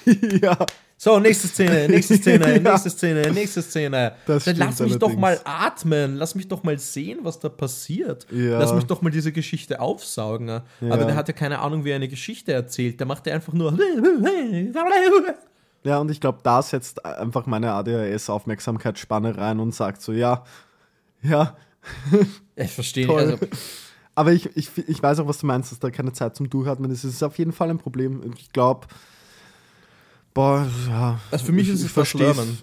ja. 0.42 0.58
so, 0.98 1.20
nächste 1.20 1.48
Szene, 1.48 1.88
nächste 1.88 2.16
Szene, 2.18 2.54
Ja. 2.64 2.72
nächste 2.72 2.90
Szene, 2.90 3.32
nächste 3.32 3.62
Szene. 3.62 4.14
Das 4.26 4.44
Dann 4.46 4.56
lass 4.58 4.80
mich 4.80 4.98
doch 4.98 5.08
allerdings. 5.10 5.22
mal 5.22 5.40
atmen, 5.46 6.16
lass 6.16 6.36
mich 6.36 6.48
doch 6.48 6.64
mal 6.64 6.78
sehen, 6.80 7.20
was 7.24 7.40
da 7.40 7.50
passiert. 7.50 8.28
Ja. 8.32 8.60
Lass 8.60 8.74
mich 8.74 8.84
doch 8.86 9.02
mal 9.02 9.10
diese 9.10 9.32
Geschichte 9.32 9.80
aufsaugen. 9.80 10.50
Aber 10.50 11.06
der 11.06 11.16
hat 11.16 11.28
ja 11.28 11.34
keine 11.34 11.60
Ahnung, 11.60 11.86
wie 11.86 11.90
er 11.92 11.96
eine 11.98 12.08
Geschichte 12.10 12.52
erzählt. 12.54 13.00
Der 13.00 13.08
macht 13.08 13.26
ja 13.28 13.34
einfach 13.34 13.54
nur. 13.54 13.78
Ja, 15.84 15.98
und 16.00 16.10
ich 16.12 16.22
glaube, 16.22 16.40
da 16.44 16.62
setzt 16.62 17.04
einfach 17.06 17.46
meine 17.46 17.72
ADHS-Aufmerksamkeitsspanne 17.74 19.38
rein 19.38 19.60
und 19.60 19.74
sagt 19.76 20.02
so, 20.02 20.14
ja, 20.14 20.44
ja, 21.22 21.56
Ich 22.56 22.72
verstehe. 22.72 23.10
Also, 23.10 23.38
Aber 24.16 24.32
ich, 24.32 24.56
ich, 24.56 24.70
ich 24.88 25.02
weiß 25.02 25.20
auch, 25.20 25.28
was 25.28 25.40
du 25.40 25.48
meinst, 25.48 25.72
dass 25.72 25.80
da 25.80 25.90
keine 25.90 26.14
Zeit 26.14 26.36
zum 26.36 26.50
Durchatmen 26.50 26.92
ist. 26.92 27.04
Es 27.04 27.16
ist 27.16 27.24
auf 27.24 27.38
jeden 27.38 27.52
Fall 27.52 27.70
ein 27.70 27.80
Problem. 27.80 28.22
Ich 28.38 28.52
glaube, 28.52 28.88
boah, 30.34 30.68
ja. 30.88 31.20
Also 31.32 31.46
für 31.46 31.52
mich 31.52 31.68
ich, 31.68 31.76
ist 31.76 31.98
es 31.98 32.14
Luhrmann. 32.14 32.58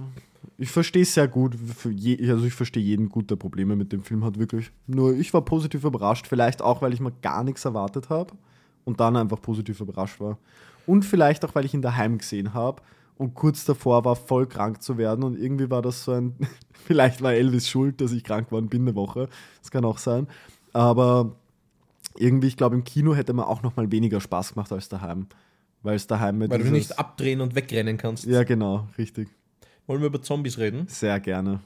Ich 0.58 0.70
verstehe 0.70 1.02
es 1.02 1.14
sehr 1.14 1.26
gut. 1.26 1.56
Je, 1.88 2.30
also 2.30 2.44
ich 2.44 2.52
verstehe 2.52 2.82
jeden 2.82 3.08
gut, 3.08 3.30
der 3.30 3.36
Probleme 3.36 3.76
mit 3.76 3.92
dem 3.92 4.04
Film 4.04 4.24
hat, 4.24 4.38
wirklich. 4.38 4.70
Nur 4.86 5.14
ich 5.14 5.32
war 5.32 5.42
positiv 5.42 5.84
überrascht. 5.84 6.26
Vielleicht 6.26 6.62
auch, 6.62 6.82
weil 6.82 6.92
ich 6.92 7.00
mir 7.00 7.12
gar 7.22 7.42
nichts 7.42 7.64
erwartet 7.64 8.10
habe 8.10 8.34
und 8.84 9.00
dann 9.00 9.16
einfach 9.16 9.40
positiv 9.40 9.80
überrascht 9.80 10.20
war. 10.20 10.38
Und 10.86 11.04
vielleicht 11.04 11.44
auch, 11.44 11.54
weil 11.54 11.64
ich 11.64 11.74
ihn 11.74 11.82
daheim 11.82 12.18
gesehen 12.18 12.54
habe 12.54 12.82
und 13.16 13.34
kurz 13.34 13.64
davor 13.64 14.04
war, 14.04 14.16
voll 14.16 14.46
krank 14.46 14.82
zu 14.82 14.98
werden. 14.98 15.24
Und 15.24 15.38
irgendwie 15.38 15.70
war 15.70 15.82
das 15.82 16.04
so 16.04 16.12
ein. 16.12 16.34
vielleicht 16.86 17.22
war 17.22 17.32
Elvis 17.32 17.68
schuld, 17.68 18.00
dass 18.00 18.12
ich 18.12 18.22
krank 18.22 18.48
geworden 18.48 18.68
bin 18.68 18.82
eine 18.82 18.94
Woche. 18.94 19.28
Das 19.60 19.70
kann 19.70 19.84
auch 19.84 19.98
sein. 19.98 20.28
Aber 20.72 21.36
irgendwie, 22.16 22.48
ich 22.48 22.56
glaube, 22.56 22.74
im 22.76 22.84
Kino 22.84 23.14
hätte 23.14 23.32
man 23.32 23.46
auch 23.46 23.62
noch 23.62 23.76
mal 23.76 23.90
weniger 23.90 24.20
Spaß 24.20 24.54
gemacht 24.54 24.72
als 24.72 24.88
daheim. 24.88 25.26
Weil 25.82 25.96
es 25.96 26.06
daheim 26.06 26.38
mit 26.38 26.50
weil 26.50 26.62
du 26.62 26.70
nicht 26.70 26.98
abdrehen 26.98 27.40
und 27.40 27.54
wegrennen 27.54 27.96
kannst. 27.96 28.26
Ja, 28.26 28.42
genau, 28.42 28.88
richtig. 28.98 29.28
Wollen 29.86 30.00
wir 30.00 30.08
über 30.08 30.20
Zombies 30.20 30.58
reden? 30.58 30.86
Sehr 30.88 31.18
gerne. 31.20 31.60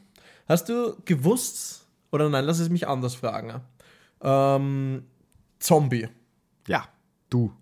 Hast 0.46 0.68
du 0.68 0.96
gewusst, 1.04 1.86
oder 2.12 2.28
nein, 2.28 2.44
lass 2.44 2.60
es 2.60 2.68
mich 2.68 2.86
anders 2.86 3.16
fragen. 3.16 3.60
Ähm, 4.20 5.02
Zombie. 5.58 6.08
Ja, 6.68 6.86
du. 7.28 7.52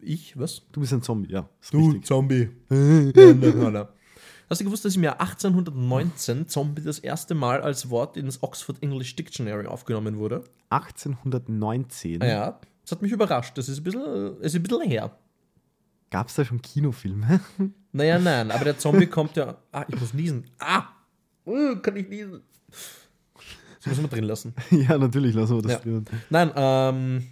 Ich? 0.00 0.38
Was? 0.38 0.62
Du 0.70 0.80
bist 0.80 0.92
ein 0.92 1.02
Zombie, 1.02 1.32
ja. 1.32 1.48
Ist 1.60 1.74
richtig. 1.74 2.06
Zombie. 2.06 2.50
Hast 4.50 4.60
du 4.60 4.64
gewusst, 4.64 4.84
dass 4.84 4.96
im 4.96 5.02
Jahr 5.04 5.20
1819 5.20 6.48
Zombie 6.48 6.82
das 6.82 6.98
erste 6.98 7.34
Mal 7.34 7.62
als 7.62 7.88
Wort 7.90 8.16
ins 8.16 8.42
Oxford 8.42 8.82
English 8.82 9.16
Dictionary 9.16 9.66
aufgenommen 9.66 10.18
wurde? 10.18 10.44
1819 10.70 12.22
Ah 12.22 12.26
ja, 12.26 12.60
das 12.82 12.92
hat 12.92 13.02
mich 13.02 13.12
überrascht. 13.12 13.56
Das 13.56 13.68
ist 13.68 13.78
ein 13.78 13.84
bisschen, 13.84 14.40
ist 14.40 14.54
ein 14.54 14.62
bisschen 14.62 14.82
her. 14.82 15.16
gab 16.10 16.28
es 16.28 16.34
da 16.34 16.44
schon 16.44 16.60
Kinofilme. 16.62 17.40
Naja, 17.96 18.18
nein, 18.18 18.50
aber 18.50 18.64
der 18.64 18.76
Zombie 18.76 19.06
kommt 19.06 19.36
ja. 19.36 19.56
Ah, 19.70 19.84
ich 19.86 20.00
muss 20.00 20.12
niesen. 20.14 20.50
Ah! 20.58 20.82
Uh, 21.46 21.76
kann 21.76 21.94
ich 21.94 22.08
niesen? 22.08 22.40
Das 23.78 23.86
muss 23.86 24.00
man 24.00 24.10
drin 24.10 24.24
lassen. 24.24 24.52
ja, 24.72 24.98
natürlich, 24.98 25.32
lassen 25.32 25.54
wir 25.54 25.62
das 25.62 25.72
Ja. 25.74 25.78
drin. 25.78 26.04
Nein, 26.28 26.50
ähm. 26.56 27.26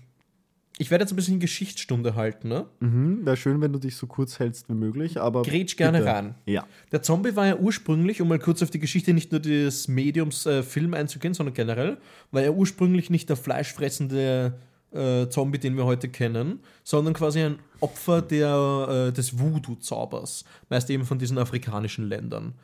Ich 0.79 0.91
werde 0.91 1.03
jetzt 1.03 1.13
ein 1.13 1.17
bisschen 1.17 1.39
Geschichtsstunde 1.39 2.15
halten, 2.15 2.49
ne? 2.49 2.67
Mhm, 2.81 3.25
Wäre 3.27 3.37
schön, 3.37 3.61
wenn 3.61 3.73
du 3.73 3.79
dich 3.79 3.97
so 3.97 4.07
kurz 4.07 4.39
hältst 4.39 4.69
wie 4.69 4.75
möglich, 4.75 5.21
aber. 5.21 5.43
Grätsch 5.43 5.77
gerne 5.77 5.99
bitte. 5.99 6.11
rein. 6.11 6.35
Ja. 6.47 6.67
Der 6.91 7.03
Zombie 7.03 7.37
war 7.37 7.47
ja 7.47 7.57
ursprünglich, 7.57 8.23
um 8.23 8.29
mal 8.29 8.39
kurz 8.39 8.63
auf 8.63 8.71
die 8.71 8.79
Geschichte 8.79 9.13
nicht 9.13 9.33
nur 9.33 9.41
des 9.41 9.89
Mediums 9.89 10.47
äh, 10.47 10.63
Film 10.63 10.95
einzugehen, 10.95 11.35
sondern 11.35 11.55
generell, 11.55 11.99
war 12.31 12.43
er 12.43 12.55
ursprünglich 12.55 13.11
nicht 13.11 13.29
der 13.29 13.37
fleischfressende 13.37 14.55
äh, 14.93 15.29
Zombie, 15.29 15.59
den 15.59 15.77
wir 15.77 15.85
heute 15.85 16.09
kennen, 16.09 16.61
sondern 16.85 17.15
quasi 17.15 17.41
ein 17.41 17.59
Opfer 17.81 18.23
der, 18.23 19.09
äh, 19.09 19.13
des 19.13 19.39
Voodoo-Zaubers, 19.39 20.45
meist 20.69 20.91
eben 20.91 21.05
von 21.05 21.19
diesen 21.19 21.39
afrikanischen 21.39 22.09
Ländern. 22.09 22.55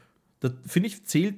Da 0.41 0.51
finde 0.67 0.89
ich, 0.89 1.05
zählt 1.05 1.37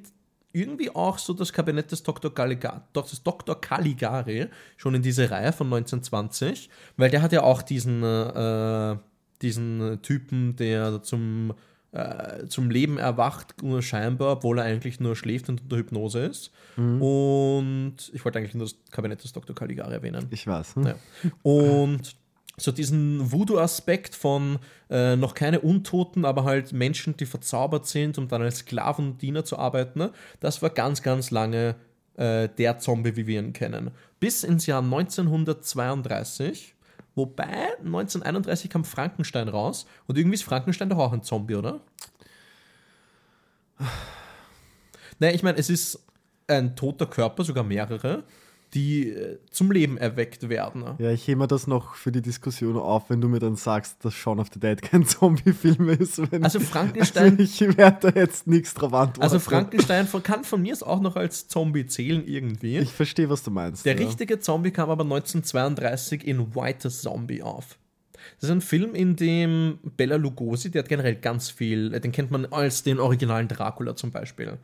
irgendwie 0.53 0.91
auch 0.91 1.19
so 1.19 1.33
das 1.33 1.53
Kabinett 1.53 1.93
des 1.93 2.03
Dr. 2.03 2.35
Caligari, 2.35 2.81
des 2.95 3.23
Dr. 3.23 3.61
Caligari 3.61 4.49
schon 4.77 4.95
in 4.95 5.03
diese 5.03 5.31
Reihe 5.31 5.53
von 5.53 5.67
1920, 5.69 6.69
weil 6.97 7.11
der 7.11 7.23
hat 7.23 7.33
ja 7.33 7.43
auch 7.43 7.63
diesen, 7.63 8.03
äh, 8.03 8.97
diesen 9.43 10.01
Typen, 10.03 10.57
der 10.57 11.03
zum, 11.03 11.55
äh, 11.93 12.47
zum 12.47 12.71
Leben 12.71 12.99
erwacht, 12.99 13.63
nur 13.63 13.83
scheinbar, 13.83 14.33
obwohl 14.33 14.59
er 14.59 14.65
eigentlich 14.65 15.01
nur 15.01 15.17
schläft 15.17 15.49
und 15.49 15.63
unter 15.63 15.77
Hypnose 15.77 16.21
ist. 16.21 16.51
Und 17.01 17.97
ich 18.13 18.25
wollte 18.25 18.39
eigentlich 18.39 18.55
nur 18.55 18.67
das 18.67 18.77
Kabinett 18.91 19.23
des 19.23 19.33
Dr. 19.33 19.55
Caligari 19.55 19.93
erwähnen. 19.93 20.27
Ich 20.31 20.47
weiß. 20.47 20.77
Hm? 20.77 20.87
Ja. 20.87 20.95
Und 21.43 22.17
so 22.61 22.73
diesen 22.73 23.33
Voodoo-Aspekt 23.33 24.15
von 24.15 24.59
äh, 24.91 25.17
noch 25.17 25.35
keine 25.35 25.61
Untoten, 25.61 26.25
aber 26.25 26.45
halt 26.45 26.73
Menschen, 26.73 27.17
die 27.17 27.27
verzaubert 27.27 27.87
sind, 27.87 28.19
um 28.19 28.29
dann 28.29 28.43
als 28.43 28.59
Sklaven 28.59 29.13
und 29.13 29.23
Diener 29.23 29.45
zu 29.45 29.59
arbeiten, 29.59 29.99
ne? 29.99 30.13
das 30.41 30.63
war 30.63 30.71
ganz, 30.71 31.03
ganz 31.03 31.31
lange 31.31 31.77
äh, 32.17 32.49
der 32.49 32.79
Zombie, 32.79 33.17
wie 33.17 33.27
wir 33.27 33.41
ihn 33.41 33.53
kennen. 33.53 33.91
Bis 34.19 34.45
ins 34.45 34.67
Jahr 34.67 34.83
1932, 34.83 36.75
wobei 37.15 37.77
1931 37.79 38.71
kam 38.71 38.85
Frankenstein 38.85 39.49
raus 39.49 39.87
und 40.07 40.19
irgendwie 40.19 40.35
ist 40.35 40.45
Frankenstein 40.45 40.89
doch 40.91 40.99
auch 40.99 41.13
ein 41.13 41.23
Zombie, 41.23 41.55
oder? 41.55 41.81
Naja, 45.19 45.35
ich 45.35 45.43
meine, 45.43 45.59
es 45.59 45.71
ist 45.71 46.03
ein 46.47 46.77
toter 46.77 47.07
Körper, 47.07 47.45
sogar 47.45 47.65
mehrere, 47.65 48.25
die 48.75 49.09
äh, 49.11 49.39
zum 49.51 49.71
Leben 49.73 49.97
erweckt 49.99 50.49
werden. 50.49 50.85
Ja, 50.99 51.11
ich 51.11 51.27
hebe 51.27 51.41
mir 51.41 51.47
das 51.49 51.67
noch 51.67 51.95
für 51.95 52.13
die 52.13 52.23
Diskussion 52.23 52.77
auf, 52.77 53.11
wenn 53.11 53.21
du 53.21 53.29
mir 53.29 53.41
dann 53.41 53.57
sagst, 53.57 54.05
dass 54.05 54.15
Shaun 54.15 54.39
of 54.39 54.49
the 54.53 54.61
Dead 54.61 54.81
kein 54.81 55.05
Zombie-Film 55.07 55.89
ist. 55.91 56.21
Also 56.41 56.61
Frankenstein- 56.61 57.33
Also 57.39 57.43
ich 57.43 57.77
werde 57.77 58.11
da 58.13 58.21
jetzt 58.21 58.47
nichts 58.47 58.75
drauf 58.75 58.95
antworten. 58.95 59.23
Also 59.23 59.39
Frankenstein 59.39 60.07
kann 60.23 60.45
von 60.45 60.63
mir 60.63 60.71
auch 60.83 61.01
noch 61.01 61.17
als 61.17 61.49
Zombie 61.49 61.87
zählen 61.87 62.25
irgendwie. 62.27 62.79
Ich 62.79 62.93
verstehe, 62.93 63.29
was 63.29 63.43
du 63.43 63.51
meinst. 63.51 63.85
Der 63.85 63.99
ja. 63.99 64.07
richtige 64.07 64.39
Zombie 64.39 64.71
kam 64.71 64.89
aber 64.89 65.03
1932 65.05 66.27
in 66.27 66.55
White 66.55 66.89
Zombie 66.91 67.43
auf. 67.43 67.77
Das 68.41 68.49
ist 68.49 68.55
ein 68.55 68.63
Film, 68.63 68.95
in 68.95 69.17
dem 69.17 69.79
Bella 69.99 70.17
Lugosi, 70.17 70.71
der 70.71 70.83
hat 70.83 70.89
generell 70.89 71.17
ganz 71.17 71.51
viel, 71.51 71.91
den 71.91 72.11
kennt 72.11 72.31
man 72.31 72.47
als 72.47 72.83
den 72.83 72.99
originalen 72.99 73.49
Dracula 73.49 73.95
zum 73.97 74.13
Beispiel. 74.13 74.57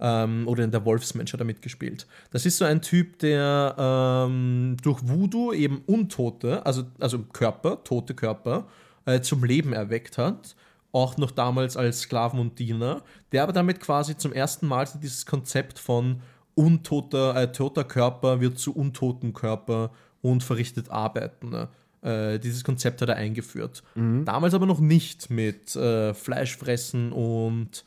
Ähm, 0.00 0.46
oder 0.46 0.64
in 0.64 0.70
der 0.70 0.84
Wolfsmensch 0.84 1.32
hat 1.32 1.40
er 1.40 1.46
mitgespielt. 1.46 2.06
Das 2.30 2.44
ist 2.44 2.58
so 2.58 2.66
ein 2.66 2.82
Typ, 2.82 3.18
der 3.20 3.74
ähm, 3.78 4.76
durch 4.82 5.00
Voodoo 5.08 5.54
eben 5.54 5.80
Untote, 5.86 6.64
also, 6.66 6.84
also 7.00 7.20
Körper, 7.20 7.82
tote 7.84 8.12
Körper, 8.12 8.66
äh, 9.06 9.22
zum 9.22 9.44
Leben 9.44 9.72
erweckt 9.72 10.18
hat. 10.18 10.54
Auch 10.92 11.16
noch 11.16 11.30
damals 11.30 11.78
als 11.78 12.00
Sklaven 12.00 12.38
und 12.38 12.58
Diener, 12.58 13.02
der 13.32 13.44
aber 13.44 13.54
damit 13.54 13.80
quasi 13.80 14.14
zum 14.14 14.34
ersten 14.34 14.66
Mal 14.66 14.86
dieses 15.02 15.24
Konzept 15.24 15.78
von 15.78 16.20
untoter, 16.54 17.34
äh, 17.34 17.50
toter 17.50 17.84
Körper 17.84 18.42
wird 18.42 18.58
zu 18.58 18.74
untoten 18.74 19.32
Körper 19.32 19.90
und 20.20 20.42
verrichtet 20.42 20.90
Arbeiten. 20.90 21.48
Ne? 21.48 21.68
Äh, 22.02 22.38
dieses 22.38 22.64
Konzept 22.64 23.00
hat 23.00 23.08
er 23.08 23.16
eingeführt. 23.16 23.82
Damals 24.24 24.54
aber 24.54 24.66
noch 24.66 24.80
nicht 24.80 25.30
mit 25.30 25.74
äh, 25.76 26.12
Fleischfressen 26.14 27.12
und 27.12 27.84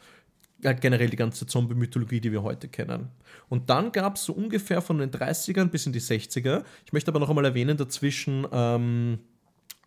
halt 0.64 0.82
generell 0.82 1.10
die 1.10 1.18
ganze 1.18 1.46
Zombie-Mythologie, 1.46 2.22
die 2.22 2.32
wir 2.32 2.42
heute 2.42 2.68
kennen. 2.68 3.10
Und 3.50 3.70
dann 3.70 3.92
gab 3.92 4.16
es 4.16 4.24
so 4.24 4.34
ungefähr 4.34 4.82
von 4.82 4.98
den 4.98 5.12
30ern 5.12 5.66
bis 5.66 5.86
in 5.86 5.94
die 5.94 6.02
60er, 6.02 6.64
ich 6.86 6.94
möchte 6.94 7.12
aber 7.12 7.20
noch 7.20 7.30
einmal 7.30 7.46
erwähnen, 7.46 7.78
dazwischen 7.78 8.48
ähm, 8.52 9.20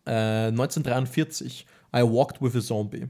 äh, 0.06 0.48
1943, 0.48 1.66
I 1.96 2.02
Walked 2.02 2.40
with 2.42 2.54
a 2.54 2.60
Zombie. 2.60 3.08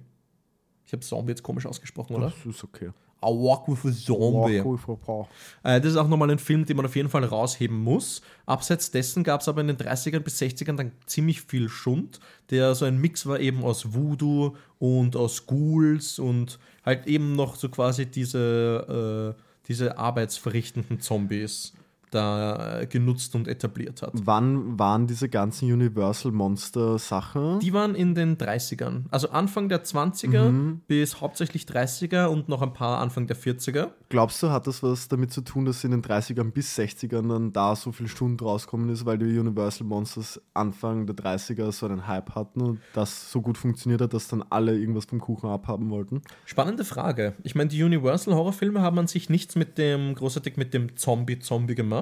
Ich 0.87 0.93
habe 0.93 1.01
Zombie 1.01 1.33
jetzt 1.33 1.43
komisch 1.43 1.66
ausgesprochen, 1.66 2.16
oder? 2.16 2.31
Das 2.31 2.47
ist 2.47 2.64
okay. 2.64 2.91
I 3.23 3.27
Walk 3.27 3.66
with 3.69 3.85
a 3.85 3.93
Zombie. 3.93 4.62
Walk 4.62 4.87
with 4.87 4.89
a 4.89 4.97
paw. 4.97 5.29
Äh, 5.64 5.81
das 5.81 5.93
ist 5.93 5.97
auch 5.97 6.09
nochmal 6.09 6.31
ein 6.31 6.39
Film, 6.39 6.64
den 6.64 6.77
man 6.77 6.87
auf 6.87 6.95
jeden 6.95 7.09
Fall 7.09 7.25
rausheben 7.25 7.79
muss. 7.79 8.23
Abseits 8.47 8.91
dessen 8.91 9.25
gab 9.25 9.41
es 9.41 9.49
aber 9.49 9.61
in 9.61 9.66
den 9.69 9.77
30ern 9.77 10.21
bis 10.21 10.41
60ern 10.41 10.77
dann 10.77 10.93
ziemlich 11.07 11.43
viel 11.43 11.69
Schund, 11.69 12.21
der 12.51 12.75
so 12.75 12.85
ein 12.85 12.99
Mix 12.99 13.27
war 13.27 13.41
eben 13.41 13.64
aus 13.64 13.93
Voodoo 13.93 14.55
und 14.79 15.16
aus 15.16 15.47
Ghouls 15.47 16.19
und 16.19 16.59
halt 16.85 17.07
eben 17.07 17.35
noch 17.35 17.57
so 17.57 17.69
quasi 17.69 18.07
diese, 18.07 19.35
äh, 19.37 19.43
diese 19.66 19.99
arbeitsverrichtenden 19.99 21.01
Zombies 21.01 21.73
da 22.11 22.80
äh, 22.80 22.86
genutzt 22.86 23.34
und 23.34 23.48
etabliert 23.48 24.02
hat. 24.02 24.12
Wann 24.14 24.78
waren 24.78 25.06
diese 25.06 25.28
ganzen 25.28 25.72
Universal 25.72 26.32
Monster 26.32 26.98
Sachen? 26.98 27.61
Die 27.61 27.72
waren 27.72 27.94
in 27.94 28.14
den 28.14 28.36
30ern. 28.36 29.04
Also 29.11 29.30
Anfang 29.30 29.68
der 29.68 29.84
20er 29.84 30.78
bis 30.86 31.20
hauptsächlich 31.20 31.64
30er 31.64 32.26
und 32.26 32.48
noch 32.48 32.62
ein 32.62 32.72
paar 32.72 33.00
Anfang 33.00 33.26
der 33.26 33.36
40er. 33.36 33.88
Glaubst 34.09 34.42
du, 34.42 34.50
hat 34.50 34.66
das 34.66 34.82
was 34.82 35.09
damit 35.09 35.32
zu 35.32 35.42
tun, 35.42 35.64
dass 35.64 35.84
in 35.84 35.90
den 35.90 36.02
30ern 36.02 36.50
bis 36.50 36.78
60ern 36.78 37.28
dann 37.28 37.52
da 37.52 37.76
so 37.76 37.92
viel 37.92 38.09
Stunden 38.09 38.42
rauskommen 38.42 38.88
ist, 38.88 39.04
weil 39.04 39.18
die 39.18 39.38
Universal 39.38 39.86
Monsters 39.86 40.40
Anfang 40.54 41.06
der 41.06 41.16
30er 41.16 41.72
so 41.72 41.86
einen 41.86 42.06
Hype 42.06 42.34
hatten 42.34 42.61
und 42.61 42.80
das 42.94 43.30
so 43.30 43.42
gut 43.42 43.59
funktioniert 43.59 44.00
hat, 44.00 44.14
dass 44.14 44.28
dann 44.28 44.44
alle 44.50 44.76
irgendwas 44.78 45.04
vom 45.04 45.20
Kuchen 45.20 45.48
abhaben 45.48 45.90
wollten? 45.90 46.22
Spannende 46.44 46.84
Frage. 46.84 47.34
Ich 47.42 47.54
meine, 47.54 47.68
die 47.68 47.82
Universal 47.82 48.34
Horrorfilme 48.34 48.80
haben 48.80 48.98
an 48.98 49.06
sich 49.06 49.28
nichts 49.28 49.56
mit 49.56 49.78
dem, 49.78 50.14
großartig 50.14 50.56
mit 50.56 50.74
dem 50.74 50.96
Zombie-Zombie 50.96 51.74
gemacht. 51.74 51.97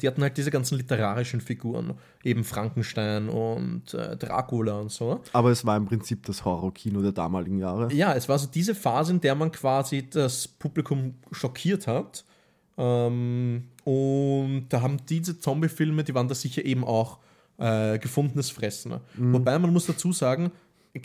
Die 0.00 0.06
hatten 0.06 0.22
halt 0.22 0.36
diese 0.36 0.50
ganzen 0.50 0.76
literarischen 0.76 1.40
Figuren, 1.40 1.94
eben 2.24 2.44
Frankenstein 2.44 3.28
und 3.28 3.94
äh, 3.94 4.16
Dracula 4.16 4.78
und 4.80 4.90
so. 4.90 5.20
Aber 5.32 5.50
es 5.50 5.64
war 5.64 5.76
im 5.76 5.86
Prinzip 5.86 6.24
das 6.26 6.44
Horrorkino 6.44 7.02
der 7.02 7.12
damaligen 7.12 7.58
Jahre. 7.58 7.92
Ja, 7.92 8.14
es 8.14 8.28
war 8.28 8.38
so 8.38 8.46
diese 8.46 8.74
Phase, 8.74 9.12
in 9.12 9.20
der 9.20 9.34
man 9.34 9.52
quasi 9.52 10.08
das 10.08 10.48
Publikum 10.48 11.14
schockiert 11.32 11.86
hat. 11.86 12.24
Ähm, 12.76 13.68
und 13.84 14.66
da 14.68 14.82
haben 14.82 14.98
diese 15.08 15.38
Zombie-Filme, 15.38 16.04
die 16.04 16.14
waren 16.14 16.28
da 16.28 16.34
sicher 16.34 16.64
eben 16.64 16.84
auch 16.84 17.18
äh, 17.58 17.98
gefundenes 17.98 18.50
Fressen. 18.50 19.00
Wobei 19.16 19.58
man 19.58 19.72
muss 19.72 19.86
dazu 19.86 20.12
sagen, 20.12 20.52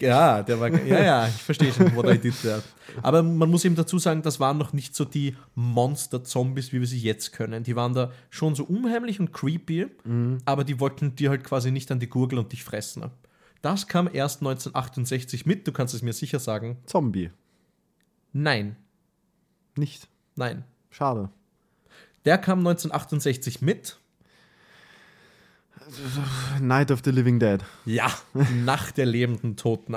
ja, 0.01 0.43
der 0.43 0.59
war, 0.59 0.69
ja, 0.69 1.03
ja, 1.03 1.27
ich 1.27 1.41
verstehe 1.41 1.71
schon, 1.73 1.95
what 1.95 2.05
I 2.09 2.17
did 2.17 2.33
there. 2.41 2.61
Aber 3.01 3.23
man 3.23 3.49
muss 3.49 3.65
eben 3.65 3.75
dazu 3.75 3.97
sagen, 3.99 4.21
das 4.21 4.39
waren 4.39 4.57
noch 4.57 4.73
nicht 4.73 4.95
so 4.95 5.05
die 5.05 5.35
Monster-Zombies, 5.55 6.71
wie 6.73 6.79
wir 6.79 6.87
sie 6.87 6.99
jetzt 6.99 7.31
können. 7.33 7.63
Die 7.63 7.75
waren 7.75 7.93
da 7.93 8.11
schon 8.29 8.55
so 8.55 8.63
unheimlich 8.63 9.19
und 9.19 9.31
creepy, 9.33 9.87
aber 10.45 10.63
die 10.63 10.79
wollten 10.79 11.15
dir 11.15 11.29
halt 11.29 11.43
quasi 11.43 11.71
nicht 11.71 11.91
an 11.91 11.99
die 11.99 12.09
Gurgel 12.09 12.39
und 12.39 12.51
dich 12.51 12.63
fressen. 12.63 13.05
Das 13.61 13.87
kam 13.87 14.09
erst 14.11 14.41
1968 14.41 15.45
mit, 15.45 15.65
du 15.67 15.71
kannst 15.71 15.93
es 15.93 16.01
mir 16.01 16.13
sicher 16.13 16.39
sagen. 16.39 16.77
Zombie. 16.85 17.31
Nein, 18.33 18.75
Nicht. 19.75 20.07
nein. 20.35 20.63
Schade. 20.89 21.29
Der 22.25 22.37
kam 22.37 22.59
1968 22.59 23.61
mit. 23.61 23.97
Night 26.61 26.91
of 26.91 27.01
the 27.03 27.11
Living 27.11 27.39
Dead. 27.39 27.59
Ja, 27.85 28.07
nach 28.65 28.91
der 28.91 29.05
lebenden 29.05 29.55
Toten. 29.55 29.95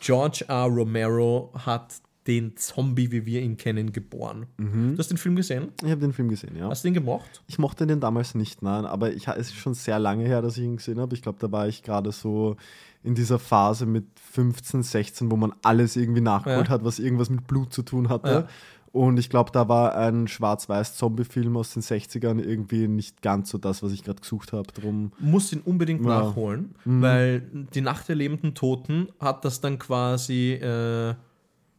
George 0.00 0.44
R. 0.48 0.64
Romero 0.66 1.52
hat 1.54 1.94
den 2.26 2.56
Zombie, 2.56 3.10
wie 3.10 3.26
wir 3.26 3.42
ihn 3.42 3.56
kennen, 3.58 3.92
geboren. 3.92 4.46
Du 4.56 4.96
hast 4.98 5.10
den 5.10 5.18
Film 5.18 5.36
gesehen? 5.36 5.72
Ich 5.82 5.90
habe 5.90 6.00
den 6.00 6.12
Film 6.14 6.28
gesehen, 6.30 6.56
ja. 6.56 6.68
Hast 6.70 6.82
du 6.84 6.88
ihn 6.88 6.94
gemocht? 6.94 7.42
Ich 7.48 7.58
mochte 7.58 7.86
den 7.86 8.00
damals 8.00 8.34
nicht, 8.34 8.62
nein, 8.62 8.86
aber 8.86 9.12
ich, 9.12 9.28
es 9.28 9.48
ist 9.48 9.56
schon 9.56 9.74
sehr 9.74 9.98
lange 9.98 10.24
her, 10.24 10.40
dass 10.40 10.56
ich 10.56 10.64
ihn 10.64 10.76
gesehen 10.76 11.00
habe. 11.00 11.14
Ich 11.14 11.20
glaube, 11.22 11.38
da 11.40 11.52
war 11.52 11.68
ich 11.68 11.82
gerade 11.82 12.12
so 12.12 12.56
in 13.02 13.14
dieser 13.14 13.38
Phase 13.38 13.84
mit 13.84 14.06
15, 14.32 14.82
16, 14.82 15.30
wo 15.30 15.36
man 15.36 15.52
alles 15.62 15.96
irgendwie 15.96 16.22
nachgeholt 16.22 16.68
Ja. 16.68 16.72
hat, 16.72 16.84
was 16.84 16.98
irgendwas 16.98 17.28
mit 17.28 17.46
Blut 17.46 17.74
zu 17.74 17.82
tun 17.82 18.08
hatte. 18.08 18.28
Ja. 18.30 18.48
Und 18.94 19.18
ich 19.18 19.28
glaube, 19.28 19.50
da 19.50 19.68
war 19.68 19.96
ein 19.96 20.28
Schwarz-Weiß-Zombie-Film 20.28 21.56
aus 21.56 21.74
den 21.74 21.82
60ern 21.82 22.38
irgendwie 22.38 22.86
nicht 22.86 23.22
ganz 23.22 23.50
so 23.50 23.58
das, 23.58 23.82
was 23.82 23.90
ich 23.90 24.04
gerade 24.04 24.20
gesucht 24.20 24.52
habe. 24.52 24.68
Drum, 24.72 25.10
Muss 25.18 25.52
ihn 25.52 25.62
unbedingt 25.64 26.04
Ja. 26.06 26.20
nachholen, 26.20 26.76
weil 26.84 27.40
die 27.74 27.80
Nacht 27.80 28.08
der 28.08 28.14
lebenden 28.14 28.54
Toten 28.54 29.08
hat 29.18 29.44
das 29.44 29.60
dann 29.60 29.80
quasi, 29.80 30.52
äh, 30.52 31.10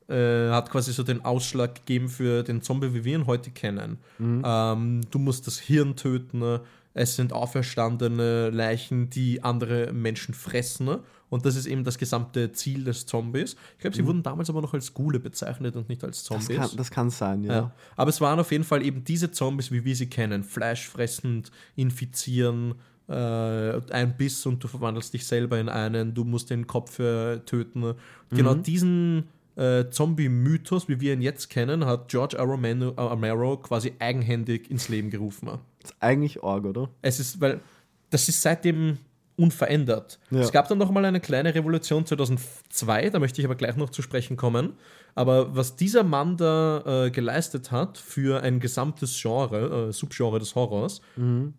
äh, 0.09 0.49
hat 0.51 0.69
quasi 0.69 0.91
so 0.91 1.03
den 1.03 1.23
Ausschlag 1.23 1.75
gegeben 1.75 2.09
für 2.09 2.43
den 2.43 2.61
Zombie, 2.61 2.93
wie 2.93 3.05
wir 3.05 3.15
ihn 3.17 3.27
heute 3.27 3.49
kennen. 3.49 3.97
Ähm, 4.19 5.01
du 5.09 5.17
musst 5.17 5.47
das 5.47 5.57
Hirn 5.57 5.95
töten, 5.95 6.59
es 6.93 7.15
sind 7.15 7.31
auferstandene 7.31 8.49
Leichen, 8.49 9.09
die 9.09 9.41
andere 9.41 9.93
Menschen 9.93 10.33
fressen. 10.33 10.97
Und 11.29 11.45
das 11.45 11.55
ist 11.55 11.65
eben 11.65 11.83
das 11.83 11.97
gesamte 11.97 12.51
Ziel 12.51 12.83
des 12.83 13.05
Zombies. 13.05 13.55
Ich 13.73 13.79
glaube, 13.79 13.95
sie 13.95 14.05
wurden 14.05 14.23
damals 14.23 14.49
aber 14.49 14.61
noch 14.61 14.73
als 14.73 14.93
Ghule 14.93 15.19
bezeichnet 15.19 15.75
und 15.75 15.89
nicht 15.89 16.03
als 16.03 16.19
das, 16.19 16.25
Zombies. 16.25 16.57
kann, 16.57 16.69
das 16.77 16.91
kann 16.91 17.09
sein, 17.09 17.43
ja. 17.43 17.53
Ja. 17.53 17.71
Aber 17.95 18.09
es 18.09 18.21
waren 18.21 18.39
auf 18.39 18.51
jeden 18.51 18.63
Fall 18.63 18.85
eben 18.85 19.03
diese 19.03 19.31
Zombies, 19.31 19.71
wie 19.71 19.83
wir 19.83 19.95
sie 19.95 20.07
kennen. 20.07 20.43
Fleischfressend, 20.43 21.51
infizieren, 21.75 22.75
äh, 23.07 23.13
ein 23.13 24.15
Biss 24.17 24.45
und 24.45 24.63
du 24.63 24.67
verwandelst 24.67 25.13
dich 25.13 25.25
selber 25.25 25.59
in 25.59 25.69
einen, 25.69 26.13
du 26.13 26.23
musst 26.23 26.49
den 26.49 26.67
Kopf 26.67 26.99
äh, 26.99 27.39
töten. 27.39 27.95
Genau 28.29 28.55
diesen 28.55 29.27
äh, 29.55 29.85
Zombie-Mythos, 29.89 30.87
wie 30.89 30.99
wir 30.99 31.13
ihn 31.13 31.21
jetzt 31.21 31.49
kennen, 31.49 31.85
hat 31.85 32.09
George. 32.09 32.37
Romano, 32.37 32.89
Romero 32.89 33.57
quasi 33.57 33.93
eigenhändig 33.99 34.69
ins 34.69 34.89
Leben 34.89 35.09
gerufen. 35.09 35.49
Das 35.79 35.91
ist 35.91 35.97
eigentlich 35.99 36.43
arg, 36.43 36.65
oder? 36.65 36.89
Es 37.01 37.19
ist, 37.19 37.39
weil 37.39 37.61
das 38.09 38.27
ist 38.27 38.41
seitdem 38.41 38.97
unverändert. 39.37 40.19
Ja. 40.31 40.39
Es 40.39 40.51
gab 40.51 40.67
dann 40.67 40.77
noch 40.77 40.91
mal 40.91 41.03
eine 41.05 41.19
kleine 41.19 41.53
Revolution 41.53 42.05
2002, 42.05 43.09
da 43.09 43.19
möchte 43.19 43.41
ich 43.41 43.45
aber 43.45 43.55
gleich 43.55 43.75
noch 43.75 43.89
zu 43.89 44.01
sprechen 44.01 44.37
kommen. 44.37 44.73
Aber 45.13 45.55
was 45.55 45.75
dieser 45.75 46.03
Mann 46.03 46.37
da 46.37 47.05
äh, 47.05 47.11
geleistet 47.11 47.71
hat 47.71 47.97
für 47.97 48.41
ein 48.43 48.59
gesamtes 48.59 49.19
Genre, 49.21 49.89
äh, 49.89 49.93
Subgenre 49.93 50.39
des 50.39 50.55
Horrors, 50.55 51.01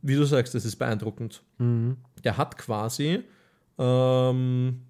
wie 0.03 0.14
du 0.14 0.24
sagst, 0.24 0.55
das 0.55 0.64
ist 0.64 0.77
beeindruckend. 0.77 1.43
Der 2.24 2.37
hat 2.37 2.59
quasi 2.59 3.22
ähm, 3.79 4.83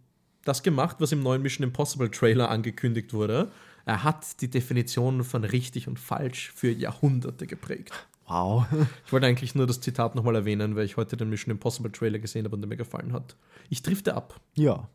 das 0.44 0.62
gemacht, 0.62 0.96
was 1.00 1.12
im 1.12 1.22
neuen 1.22 1.42
Mission 1.42 1.64
Impossible 1.64 2.10
Trailer 2.10 2.50
angekündigt 2.50 3.12
wurde. 3.12 3.50
Er 3.84 4.02
hat 4.02 4.40
die 4.40 4.50
Definition 4.50 5.22
von 5.22 5.44
richtig 5.44 5.86
und 5.86 5.98
falsch 5.98 6.52
für 6.54 6.70
Jahrhunderte 6.70 7.46
geprägt. 7.46 7.92
Wow. 8.26 8.66
Ich 9.06 9.12
wollte 9.12 9.26
eigentlich 9.26 9.54
nur 9.54 9.66
das 9.66 9.80
Zitat 9.80 10.14
nochmal 10.14 10.34
erwähnen, 10.34 10.76
weil 10.76 10.84
ich 10.84 10.96
heute 10.96 11.16
den 11.16 11.30
Mission 11.30 11.52
Impossible 11.52 11.92
Trailer 11.92 12.18
gesehen 12.18 12.44
habe 12.44 12.56
und 12.56 12.62
der 12.62 12.68
mir 12.68 12.76
gefallen 12.76 13.12
hat. 13.12 13.36
Ich 13.70 13.82
drifte 13.82 14.14
ab. 14.14 14.40
ja. 14.54 14.88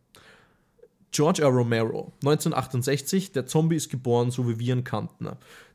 George 1.14 1.42
R. 1.42 1.50
Romero, 1.50 2.14
1968, 2.24 3.34
der 3.34 3.46
Zombie 3.46 3.76
ist 3.76 3.90
geboren, 3.90 4.32
so 4.32 4.48
wie 4.48 4.60
wir 4.60 4.74
ihn 4.74 4.86
kannten. 4.86 5.28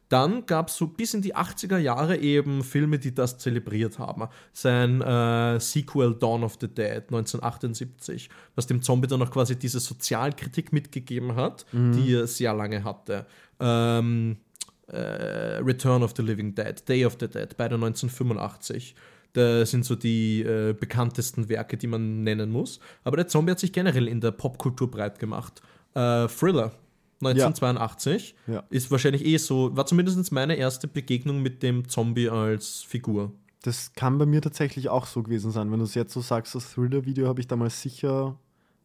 Dann 0.09 0.46
gab 0.46 0.68
es 0.68 0.76
so 0.76 0.86
bis 0.86 1.12
in 1.14 1.20
die 1.20 1.36
80er 1.36 1.76
Jahre 1.78 2.16
eben 2.16 2.62
Filme, 2.62 2.98
die 2.98 3.12
das 3.14 3.36
zelebriert 3.36 3.98
haben. 3.98 4.28
Sein 4.54 5.02
äh, 5.02 5.59
Sequel 5.61 6.14
Dawn 6.14 6.42
of 6.42 6.57
the 6.59 6.68
Dead 6.68 7.02
1978, 7.09 8.30
was 8.54 8.66
dem 8.66 8.80
Zombie 8.82 9.09
dann 9.09 9.20
auch 9.20 9.30
quasi 9.30 9.57
diese 9.59 9.80
Sozialkritik 9.80 10.72
mitgegeben 10.72 11.34
hat, 11.34 11.66
die 11.72 12.14
er 12.14 12.26
sehr 12.26 12.54
lange 12.54 12.82
hatte. 12.84 13.26
Ähm, 13.61 14.38
äh, 14.89 15.59
Return 15.59 16.03
of 16.03 16.14
the 16.16 16.22
Living 16.22 16.55
Dead, 16.55 16.89
Day 16.89 17.05
of 17.05 17.16
the 17.20 17.28
Dead, 17.28 17.57
beide 17.57 17.74
1985. 17.74 18.95
Das 19.32 19.70
sind 19.70 19.84
so 19.84 19.95
die 19.97 20.43
äh, 20.43 20.72
bekanntesten 20.72 21.49
Werke, 21.49 21.76
die 21.76 21.87
man 21.87 22.22
nennen 22.22 22.51
muss. 22.51 22.80
Aber 23.05 23.16
der 23.16 23.28
Zombie 23.28 23.51
hat 23.53 23.59
sich 23.61 23.72
generell 23.72 24.09
in 24.09 24.20
der 24.20 24.30
Popkultur 24.30 24.91
breit 24.91 25.18
gemacht. 25.18 25.61
Äh, 25.95 26.26
Thriller 26.28 26.72
1982 27.22 28.34
Ja. 28.47 28.62
ist 28.70 28.91
wahrscheinlich 28.91 29.24
eh 29.24 29.37
so, 29.39 29.76
war 29.76 29.87
zumindest 29.87 30.32
meine 30.32 30.57
erste 30.57 30.89
Begegnung 30.89 31.43
mit 31.43 31.62
dem 31.62 31.89
Zombie 31.89 32.28
als 32.28 32.82
Figur. 32.82 33.32
Das 33.62 33.93
kann 33.95 34.16
bei 34.18 34.26
mir 34.26 34.41
tatsächlich 34.41 34.89
auch 34.89 35.07
so 35.07 35.22
gewesen 35.22 35.51
sein. 35.51 35.70
Wenn 35.72 35.78
du 35.80 35.84
es 35.84 35.95
jetzt 35.95 36.12
so 36.12 36.20
sagst, 36.20 36.55
das 36.55 36.72
Thriller-Video 36.72 37.26
habe 37.26 37.41
ich 37.41 37.47
damals 37.49 37.80
sicher. 37.82 38.39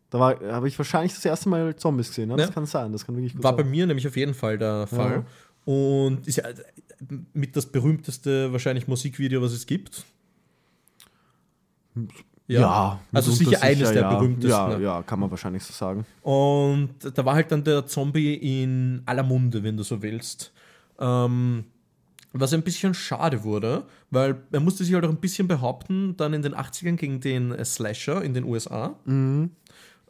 Da 0.10 0.20
habe 0.20 0.68
ich 0.68 0.78
wahrscheinlich 0.78 1.14
das 1.14 1.24
erste 1.24 1.48
Mal 1.50 1.76
Zombies 1.76 2.10
gesehen. 2.10 2.32
Ja? 2.32 2.36
Das 2.38 2.48
Ja. 2.48 2.54
kann 2.54 2.66
sein, 2.66 2.92
das 2.92 3.06
kann 3.06 3.16
wirklich 3.16 3.34
gut 3.34 3.44
War 3.44 3.56
bei 3.56 3.64
sein. 3.64 3.72
mir 3.72 3.86
nämlich 3.86 4.08
auf 4.08 4.18
jeden 4.18 4.34
Fall 4.34 4.58
der 4.58 4.88
Fall. 4.88 5.26
Und 5.72 6.28
ist 6.28 6.38
ja 6.38 6.44
mit 7.34 7.56
das 7.56 7.66
berühmteste 7.66 8.52
wahrscheinlich 8.52 8.88
Musikvideo, 8.88 9.42
was 9.42 9.54
es 9.54 9.66
gibt. 9.66 10.04
also 13.14 13.32
mitunter 13.32 13.52
sicher 13.52 13.64
eines 13.64 13.92
der 13.94 14.02
ja. 14.02 14.14
berühmtesten. 14.14 14.50
Ja, 14.50 14.78
ne? 14.78 14.84
ja, 14.84 15.04
kann 15.04 15.20
man 15.20 15.32
wahrscheinlich 15.32 15.64
so 15.64 15.72
sagen. 15.72 16.06
Und 16.22 16.90
da 17.02 17.24
war 17.24 17.36
halt 17.36 17.52
dann 17.52 17.64
der 17.64 17.86
Zombie 17.86 18.34
in 18.34 19.02
aller 19.06 19.24
Munde, 19.24 19.64
wenn 19.64 19.78
du 19.78 19.84
so 19.84 20.02
willst. 20.02 20.52
Ähm, 21.00 21.64
was 22.34 22.54
ein 22.54 22.62
bisschen 22.62 22.94
schade 22.94 23.44
wurde, 23.44 23.86
weil 24.10 24.44
er 24.52 24.60
musste 24.60 24.84
sich 24.84 24.94
halt 24.94 25.06
auch 25.06 25.10
ein 25.10 25.22
bisschen 25.22 25.48
behaupten, 25.48 26.18
dann 26.18 26.34
in 26.34 26.42
den 26.42 26.54
80ern 26.54 26.96
gegen 26.96 27.22
den 27.22 27.64
Slasher 27.64 28.22
in 28.22 28.34
den 28.34 28.44
USA. 28.44 28.96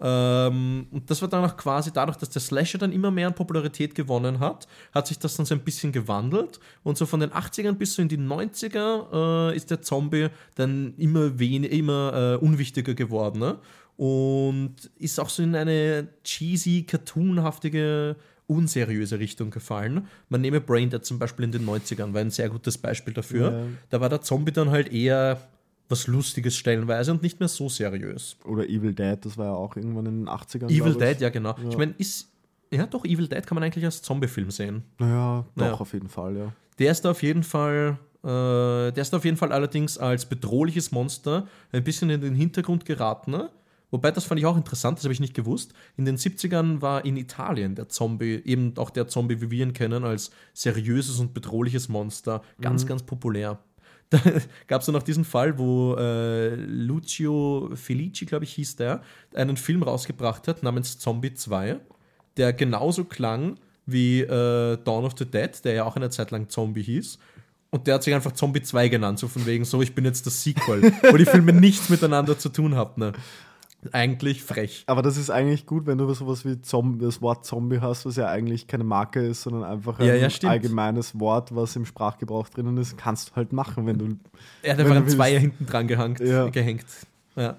Ähm, 0.01 0.87
und 0.91 1.09
das 1.09 1.21
war 1.21 1.29
dann 1.29 1.45
auch 1.45 1.55
quasi 1.55 1.91
dadurch, 1.93 2.17
dass 2.17 2.29
der 2.29 2.41
Slasher 2.41 2.79
dann 2.79 2.91
immer 2.91 3.11
mehr 3.11 3.27
an 3.27 3.35
Popularität 3.35 3.93
gewonnen 3.93 4.39
hat, 4.39 4.67
hat 4.93 5.07
sich 5.07 5.19
das 5.19 5.35
dann 5.35 5.45
so 5.45 5.53
ein 5.53 5.61
bisschen 5.61 5.91
gewandelt. 5.91 6.59
Und 6.83 6.97
so 6.97 7.05
von 7.05 7.19
den 7.19 7.29
80ern 7.29 7.73
bis 7.73 7.93
so 7.93 8.01
in 8.01 8.07
die 8.07 8.17
90er 8.17 9.51
äh, 9.51 9.55
ist 9.55 9.69
der 9.69 9.81
Zombie 9.81 10.29
dann 10.55 10.95
immer, 10.97 11.31
immer 11.39 12.37
äh, 12.41 12.43
unwichtiger 12.43 12.95
geworden. 12.95 13.39
Ne? 13.39 13.59
Und 13.97 14.89
ist 14.97 15.19
auch 15.19 15.29
so 15.29 15.43
in 15.43 15.55
eine 15.55 16.07
cheesy, 16.23 16.83
cartoonhaftige 16.83 18.15
unseriöse 18.47 19.19
Richtung 19.19 19.49
gefallen. 19.49 20.07
Man 20.27 20.41
nehme 20.41 20.59
Braindead 20.59 21.05
zum 21.05 21.19
Beispiel 21.19 21.45
in 21.45 21.51
den 21.53 21.65
90ern, 21.65 22.13
war 22.13 22.21
ein 22.21 22.31
sehr 22.31 22.49
gutes 22.49 22.77
Beispiel 22.77 23.13
dafür. 23.13 23.51
Ja. 23.51 23.63
Da 23.91 24.01
war 24.01 24.09
der 24.09 24.21
Zombie 24.21 24.51
dann 24.51 24.71
halt 24.71 24.91
eher 24.91 25.41
was 25.91 26.07
Lustiges 26.07 26.55
stellenweise 26.55 27.11
und 27.11 27.21
nicht 27.21 27.39
mehr 27.39 27.49
so 27.49 27.69
seriös. 27.69 28.37
Oder 28.45 28.67
Evil 28.67 28.93
Dead, 28.93 29.17
das 29.21 29.37
war 29.37 29.47
ja 29.47 29.53
auch 29.53 29.75
irgendwann 29.75 30.05
in 30.07 30.25
den 30.25 30.29
80ern. 30.29 30.69
Evil. 30.69 30.95
Dead, 30.95 31.19
ja 31.21 31.29
genau. 31.29 31.55
Ja. 31.61 31.69
Ich 31.69 31.77
meine, 31.77 31.93
ist, 31.97 32.29
ja 32.71 32.85
doch, 32.87 33.05
Evil 33.05 33.27
Dead 33.27 33.45
kann 33.45 33.55
man 33.55 33.63
eigentlich 33.63 33.85
als 33.85 34.01
Zombie-Film 34.01 34.49
sehen. 34.51 34.83
Naja, 34.97 35.45
doch, 35.55 35.61
Naja. 35.63 35.73
auf 35.73 35.93
jeden 35.93 36.09
Fall, 36.09 36.37
ja. 36.37 36.53
Der 36.79 36.91
ist 36.91 37.03
da 37.03 37.11
auf 37.11 37.21
jeden 37.21 37.43
Fall, 37.43 37.99
äh, 38.23 38.27
der 38.27 38.97
ist 38.97 39.11
da 39.13 39.17
auf 39.17 39.25
jeden 39.25 39.37
Fall 39.37 39.51
allerdings 39.51 39.97
als 39.97 40.25
bedrohliches 40.25 40.91
Monster 40.91 41.47
ein 41.71 41.83
bisschen 41.83 42.09
in 42.09 42.21
den 42.21 42.33
Hintergrund 42.33 42.85
geraten. 42.85 43.31
ne? 43.31 43.49
Wobei, 43.91 44.09
das 44.11 44.23
fand 44.23 44.39
ich 44.39 44.45
auch 44.45 44.55
interessant, 44.55 44.97
das 44.97 45.03
habe 45.03 45.13
ich 45.13 45.19
nicht 45.19 45.33
gewusst. 45.33 45.73
In 45.97 46.05
den 46.05 46.15
70ern 46.17 46.81
war 46.81 47.03
in 47.03 47.17
Italien 47.17 47.75
der 47.75 47.89
Zombie, 47.89 48.41
eben 48.45 48.73
auch 48.77 48.89
der 48.89 49.09
Zombie, 49.09 49.41
wie 49.41 49.51
wir 49.51 49.65
ihn 49.65 49.73
kennen, 49.73 50.05
als 50.05 50.31
seriöses 50.53 51.19
und 51.19 51.33
bedrohliches 51.33 51.89
Monster, 51.89 52.41
ganz, 52.61 52.85
ganz 52.85 53.03
populär. 53.03 53.59
Da 54.19 54.19
gab 54.67 54.81
es 54.81 54.87
dann 54.87 54.95
auch 54.97 55.03
diesen 55.03 55.23
Fall, 55.23 55.57
wo 55.57 55.95
äh, 55.95 56.55
Lucio 56.55 57.71
Felici, 57.75 58.25
glaube 58.25 58.43
ich, 58.43 58.51
hieß 58.53 58.75
der, 58.75 59.01
einen 59.33 59.55
Film 59.55 59.83
rausgebracht 59.83 60.49
hat 60.49 60.63
namens 60.63 60.99
Zombie 60.99 61.33
2, 61.33 61.79
der 62.35 62.51
genauso 62.51 63.05
klang 63.05 63.57
wie 63.85 64.19
äh, 64.21 64.77
Dawn 64.83 65.05
of 65.05 65.13
the 65.17 65.25
Dead, 65.25 65.51
der 65.63 65.73
ja 65.73 65.83
auch 65.85 65.95
eine 65.95 66.09
Zeit 66.09 66.31
lang 66.31 66.49
Zombie 66.49 66.83
hieß. 66.83 67.19
Und 67.69 67.87
der 67.87 67.95
hat 67.95 68.03
sich 68.03 68.13
einfach 68.13 68.33
Zombie 68.33 68.61
2 68.61 68.89
genannt, 68.89 69.17
so 69.17 69.29
von 69.29 69.45
wegen, 69.45 69.63
so 69.63 69.81
ich 69.81 69.95
bin 69.95 70.03
jetzt 70.03 70.25
das 70.25 70.43
Sequel, 70.43 70.91
wo 71.09 71.15
die 71.15 71.25
Filme 71.25 71.53
nichts 71.53 71.89
miteinander 71.89 72.37
zu 72.37 72.49
tun 72.49 72.75
hatten. 72.75 72.99
Ne? 72.99 73.13
Eigentlich 73.91 74.43
frech. 74.43 74.83
Aber 74.87 75.01
das 75.01 75.17
ist 75.17 75.29
eigentlich 75.29 75.65
gut, 75.65 75.87
wenn 75.87 75.97
du 75.97 76.11
sowas 76.13 76.45
wie 76.45 76.61
Zombie, 76.61 77.05
das 77.05 77.21
Wort 77.21 77.45
Zombie 77.45 77.79
hast, 77.79 78.05
was 78.05 78.15
ja 78.15 78.27
eigentlich 78.27 78.67
keine 78.67 78.83
Marke 78.83 79.21
ist, 79.21 79.41
sondern 79.41 79.63
einfach 79.63 79.99
ein 79.99 80.05
Ja, 80.05 80.15
ja, 80.15 80.29
allgemeines 80.43 81.19
Wort, 81.19 81.55
was 81.55 81.75
im 81.75 81.85
Sprachgebrauch 81.85 82.49
drinnen 82.49 82.77
ist, 82.77 82.97
kannst 82.97 83.29
du 83.29 83.35
halt 83.35 83.53
machen, 83.53 83.87
wenn 83.87 83.97
du 83.97 84.17
Er 84.61 84.73
hat 84.73 84.79
einfach 84.79 84.95
ein 84.95 85.09
Zweier 85.09 85.39
hinten 85.39 85.65
dran 85.65 85.87
gehängt. 85.87 86.19
Ja. 86.19 86.49
gehängt. 86.49 86.85
Ja. 87.35 87.57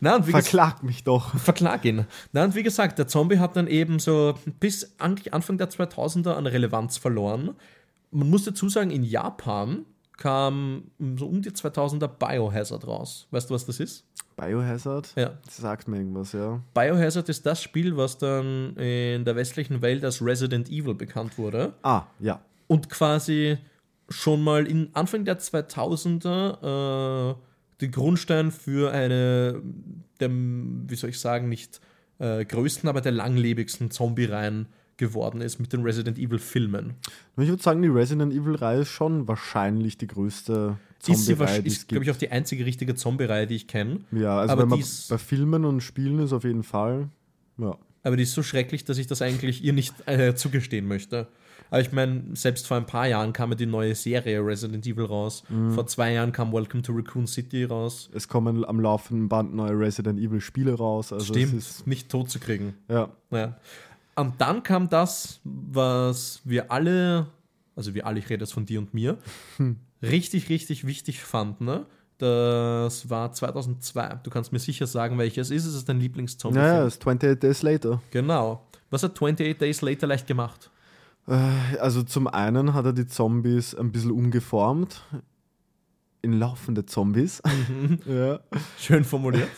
Na, 0.00 0.16
und 0.16 0.26
wie 0.28 0.30
verklag 0.30 0.82
mich 0.82 1.02
doch. 1.02 1.34
verklag 1.38 1.84
ihn. 1.84 2.06
Na, 2.32 2.44
und 2.44 2.54
wie 2.54 2.62
gesagt, 2.62 2.98
der 2.98 3.08
Zombie 3.08 3.38
hat 3.38 3.56
dann 3.56 3.66
eben 3.66 3.98
so 3.98 4.34
bis 4.60 4.94
Anfang 4.98 5.58
der 5.58 5.70
2000er 5.70 6.34
an 6.34 6.46
Relevanz 6.46 6.98
verloren. 6.98 7.56
Man 8.10 8.30
muss 8.30 8.44
dazu 8.44 8.68
sagen, 8.68 8.90
in 8.90 9.02
Japan 9.02 9.84
kam 10.18 10.90
so 11.16 11.26
um 11.26 11.40
die 11.40 11.50
2000er 11.50 12.08
Biohazard 12.08 12.86
raus. 12.86 13.26
Weißt 13.30 13.48
du, 13.48 13.54
was 13.54 13.64
das 13.64 13.80
ist? 13.80 14.04
Biohazard? 14.36 15.12
Ja. 15.16 15.38
Das 15.44 15.56
sagt 15.56 15.88
mir 15.88 15.98
irgendwas, 15.98 16.32
ja. 16.32 16.60
Biohazard 16.74 17.28
ist 17.28 17.46
das 17.46 17.62
Spiel, 17.62 17.96
was 17.96 18.18
dann 18.18 18.76
in 18.76 19.24
der 19.24 19.36
westlichen 19.36 19.80
Welt 19.80 20.04
als 20.04 20.20
Resident 20.20 20.68
Evil 20.68 20.94
bekannt 20.94 21.38
wurde. 21.38 21.72
Ah, 21.82 22.02
ja. 22.20 22.40
und 22.66 22.90
quasi 22.90 23.58
schon 24.10 24.42
mal 24.42 24.66
in 24.66 24.90
Anfang 24.94 25.24
der 25.24 25.38
2000er 25.38 27.30
äh, 27.32 27.34
den 27.80 27.90
Grundstein 27.90 28.50
für 28.50 28.92
eine, 28.92 29.62
der, 30.20 30.30
wie 30.30 30.94
soll 30.96 31.10
ich 31.10 31.20
sagen, 31.20 31.48
nicht 31.48 31.80
äh, 32.18 32.44
größten, 32.44 32.88
aber 32.88 33.00
der 33.00 33.12
langlebigsten 33.12 33.90
Zombie-Reihen 33.90 34.66
geworden 34.98 35.40
ist 35.40 35.58
mit 35.58 35.72
den 35.72 35.82
Resident 35.82 36.18
Evil 36.18 36.38
Filmen. 36.38 36.94
Ich 37.38 37.48
würde 37.48 37.62
sagen, 37.62 37.80
die 37.80 37.88
Resident 37.88 38.32
Evil-Reihe 38.34 38.80
ist 38.80 38.88
schon 38.88 39.26
wahrscheinlich 39.26 39.96
die 39.96 40.06
größte 40.08 40.76
Ist 41.00 41.06
Zombie-Reihe, 41.26 41.60
es 41.60 41.66
ist, 41.66 41.88
glaube 41.88 42.04
ich, 42.04 42.10
auch 42.10 42.16
die 42.16 42.30
einzige 42.30 42.66
richtige 42.66 42.94
Zombie-Reihe, 42.94 43.46
die 43.46 43.54
ich 43.56 43.66
kenne. 43.68 44.00
Ja, 44.12 44.38
also 44.40 44.52
aber 44.52 44.62
wenn 44.62 44.68
man 44.70 44.80
ist- 44.80 45.08
bei 45.08 45.16
Filmen 45.18 45.64
und 45.64 45.80
Spielen 45.80 46.18
ist 46.18 46.32
auf 46.32 46.44
jeden 46.44 46.64
Fall. 46.64 47.08
Ja. 47.56 47.76
Aber 48.02 48.16
die 48.16 48.22
ist 48.24 48.32
so 48.34 48.42
schrecklich, 48.42 48.84
dass 48.84 48.98
ich 48.98 49.06
das 49.06 49.22
eigentlich 49.22 49.64
ihr 49.64 49.72
nicht 49.72 49.94
äh, 50.06 50.34
zugestehen 50.34 50.86
möchte. 50.86 51.26
Aber 51.70 51.80
ich 51.82 51.92
meine, 51.92 52.22
selbst 52.34 52.66
vor 52.66 52.78
ein 52.78 52.86
paar 52.86 53.06
Jahren 53.06 53.34
kam 53.34 53.50
ja 53.50 53.56
die 53.56 53.66
neue 53.66 53.94
Serie 53.94 54.40
Resident 54.40 54.86
Evil 54.86 55.04
raus. 55.04 55.42
Mhm. 55.50 55.72
Vor 55.72 55.86
zwei 55.86 56.12
Jahren 56.14 56.32
kam 56.32 56.50
Welcome 56.52 56.82
to 56.82 56.92
Raccoon 56.94 57.26
City 57.26 57.64
raus. 57.64 58.08
Es 58.14 58.26
kommen 58.26 58.64
am 58.64 58.80
laufenden 58.80 59.28
Band 59.28 59.54
neue 59.54 59.78
Resident 59.78 60.18
Evil-Spiele 60.18 60.72
raus. 60.74 61.12
Also 61.12 61.34
Stimmt, 61.34 61.54
Es 61.58 61.70
ist, 61.80 61.86
nicht 61.86 62.08
tot 62.08 62.30
zu 62.30 62.38
kriegen. 62.38 62.74
ja. 62.88 63.10
Ja. 63.30 63.58
Und 64.18 64.40
dann 64.40 64.62
kam 64.62 64.88
das, 64.88 65.40
was 65.44 66.40
wir 66.44 66.70
alle, 66.72 67.26
also 67.76 67.94
wir 67.94 68.06
alle, 68.06 68.18
ich 68.18 68.28
rede 68.28 68.44
jetzt 68.44 68.52
von 68.52 68.66
dir 68.66 68.80
und 68.80 68.92
mir, 68.94 69.18
richtig, 70.02 70.48
richtig 70.48 70.86
wichtig 70.86 71.22
fanden. 71.22 71.64
Ne? 71.64 71.86
Das 72.18 73.08
war 73.08 73.32
2002. 73.32 74.20
Du 74.24 74.30
kannst 74.30 74.52
mir 74.52 74.58
sicher 74.58 74.86
sagen, 74.86 75.18
welches 75.18 75.50
ist. 75.50 75.64
Es 75.66 75.74
ist 75.74 75.88
dein 75.88 76.00
Lieblingszombie. 76.00 76.58
Ja, 76.58 76.66
ja, 76.66 76.84
es 76.84 76.94
ist 76.94 77.02
28 77.02 77.38
Days 77.38 77.62
Later. 77.62 78.02
Genau. 78.10 78.66
Was 78.90 79.02
hat 79.02 79.12
28 79.12 79.56
Days 79.56 79.82
Later 79.82 80.06
leicht 80.08 80.26
gemacht? 80.26 80.70
Äh, 81.28 81.78
Also 81.78 82.02
zum 82.02 82.26
einen 82.26 82.74
hat 82.74 82.86
er 82.86 82.92
die 82.92 83.06
Zombies 83.06 83.74
ein 83.74 83.92
bisschen 83.92 84.10
umgeformt 84.10 85.02
in 86.22 86.32
laufende 86.32 86.84
Zombies. 86.86 87.42
ja. 88.06 88.40
Schön 88.78 89.04
formuliert. 89.04 89.48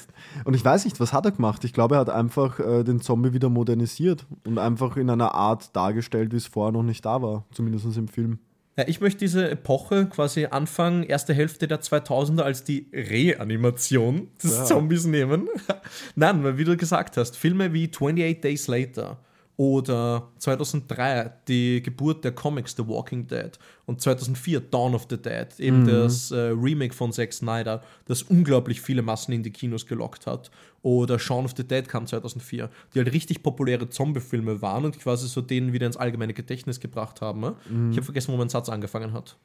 Und 0.44 0.54
ich 0.54 0.64
weiß 0.64 0.84
nicht, 0.84 1.00
was 1.00 1.12
hat 1.12 1.24
er 1.24 1.32
gemacht? 1.32 1.64
Ich 1.64 1.72
glaube, 1.72 1.96
er 1.96 2.00
hat 2.00 2.10
einfach 2.10 2.60
äh, 2.60 2.84
den 2.84 3.00
Zombie 3.00 3.32
wieder 3.32 3.48
modernisiert 3.48 4.26
und 4.46 4.58
einfach 4.58 4.96
in 4.96 5.10
einer 5.10 5.34
Art 5.34 5.74
dargestellt, 5.74 6.32
wie 6.32 6.36
es 6.36 6.46
vorher 6.46 6.72
noch 6.72 6.82
nicht 6.82 7.04
da 7.04 7.22
war, 7.22 7.46
zumindest 7.52 7.96
im 7.96 8.08
Film. 8.08 8.38
Ja, 8.76 8.84
ich 8.86 9.00
möchte 9.00 9.18
diese 9.18 9.50
Epoche 9.50 10.06
quasi 10.06 10.46
Anfang, 10.46 11.02
erste 11.02 11.34
Hälfte 11.34 11.66
der 11.66 11.80
2000er 11.82 12.42
als 12.42 12.62
die 12.64 12.88
Reanimation 12.94 14.28
des 14.42 14.56
Ja. 14.58 14.64
Zombies 14.64 15.06
nehmen. 15.06 15.48
Nein, 16.14 16.44
weil 16.44 16.56
wie 16.56 16.64
du 16.64 16.76
gesagt 16.76 17.16
hast, 17.16 17.36
Filme 17.36 17.72
wie 17.72 17.88
28 17.90 18.40
Days 18.40 18.68
Later 18.68 19.18
oder 19.60 20.30
2003 20.38 21.32
die 21.46 21.82
Geburt 21.82 22.24
der 22.24 22.32
Comics 22.32 22.74
The 22.78 22.88
Walking 22.88 23.26
Dead 23.26 23.50
und 23.84 24.00
2004 24.00 24.58
Dawn 24.58 24.94
of 24.94 25.06
the 25.10 25.18
Dead, 25.18 25.48
eben 25.58 25.86
das 25.86 26.30
äh, 26.30 26.54
Remake 26.54 26.94
von 26.94 27.12
Zack 27.12 27.34
Snyder, 27.34 27.82
das 28.06 28.22
unglaublich 28.22 28.80
viele 28.80 29.02
Massen 29.02 29.32
in 29.32 29.42
die 29.42 29.50
Kinos 29.50 29.84
gelockt 29.84 30.26
hat. 30.26 30.50
Oder 30.80 31.18
Shaun 31.18 31.44
of 31.44 31.52
the 31.58 31.64
Dead 31.68 31.86
kam 31.86 32.06
2004, 32.06 32.70
die 32.94 33.00
halt 33.00 33.12
richtig 33.12 33.42
populäre 33.42 33.90
Zombie-Filme 33.90 34.62
waren 34.62 34.86
und 34.86 34.98
quasi 34.98 35.28
so 35.28 35.42
denen 35.42 35.74
wieder 35.74 35.86
ins 35.86 35.98
allgemeine 35.98 36.32
Gedächtnis 36.32 36.80
gebracht 36.80 37.20
haben. 37.20 37.40
ne? 37.42 37.54
Ich 37.90 37.96
habe 37.98 38.04
vergessen, 38.04 38.32
wo 38.32 38.38
mein 38.38 38.48
Satz 38.48 38.70
angefangen 38.70 39.12
hat. 39.12 39.36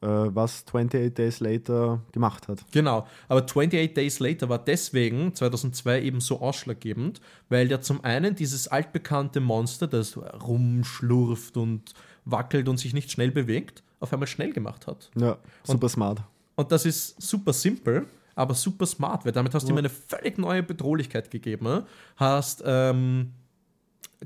Äh, 0.00 0.06
was 0.06 0.64
28 0.68 1.12
Days 1.12 1.40
Later 1.40 2.00
gemacht 2.12 2.46
hat. 2.46 2.64
Genau, 2.70 3.08
aber 3.26 3.42
28 3.42 3.94
Days 3.94 4.20
Later 4.20 4.48
war 4.48 4.60
deswegen 4.60 5.34
2002 5.34 6.02
eben 6.02 6.20
so 6.20 6.40
ausschlaggebend, 6.40 7.20
weil 7.48 7.66
der 7.66 7.80
zum 7.80 8.04
einen 8.04 8.36
dieses 8.36 8.68
altbekannte 8.68 9.40
Monster, 9.40 9.88
das 9.88 10.16
rumschlurft 10.16 11.56
und 11.56 11.94
wackelt 12.24 12.68
und 12.68 12.76
sich 12.76 12.94
nicht 12.94 13.10
schnell 13.10 13.32
bewegt, 13.32 13.82
auf 13.98 14.12
einmal 14.12 14.28
schnell 14.28 14.52
gemacht 14.52 14.86
hat. 14.86 15.10
Ja, 15.16 15.36
super 15.64 15.88
smart. 15.88 16.22
Und 16.54 16.70
das 16.70 16.86
ist 16.86 17.20
super 17.20 17.52
simpel, 17.52 18.06
aber 18.36 18.54
super 18.54 18.86
smart, 18.86 19.24
weil 19.24 19.32
damit 19.32 19.52
hast 19.52 19.66
du 19.66 19.72
ihm 19.72 19.78
eine 19.78 19.88
völlig 19.88 20.38
neue 20.38 20.62
Bedrohlichkeit 20.62 21.28
gegeben. 21.28 21.82
Hast 22.14 22.62
ähm, 22.64 23.32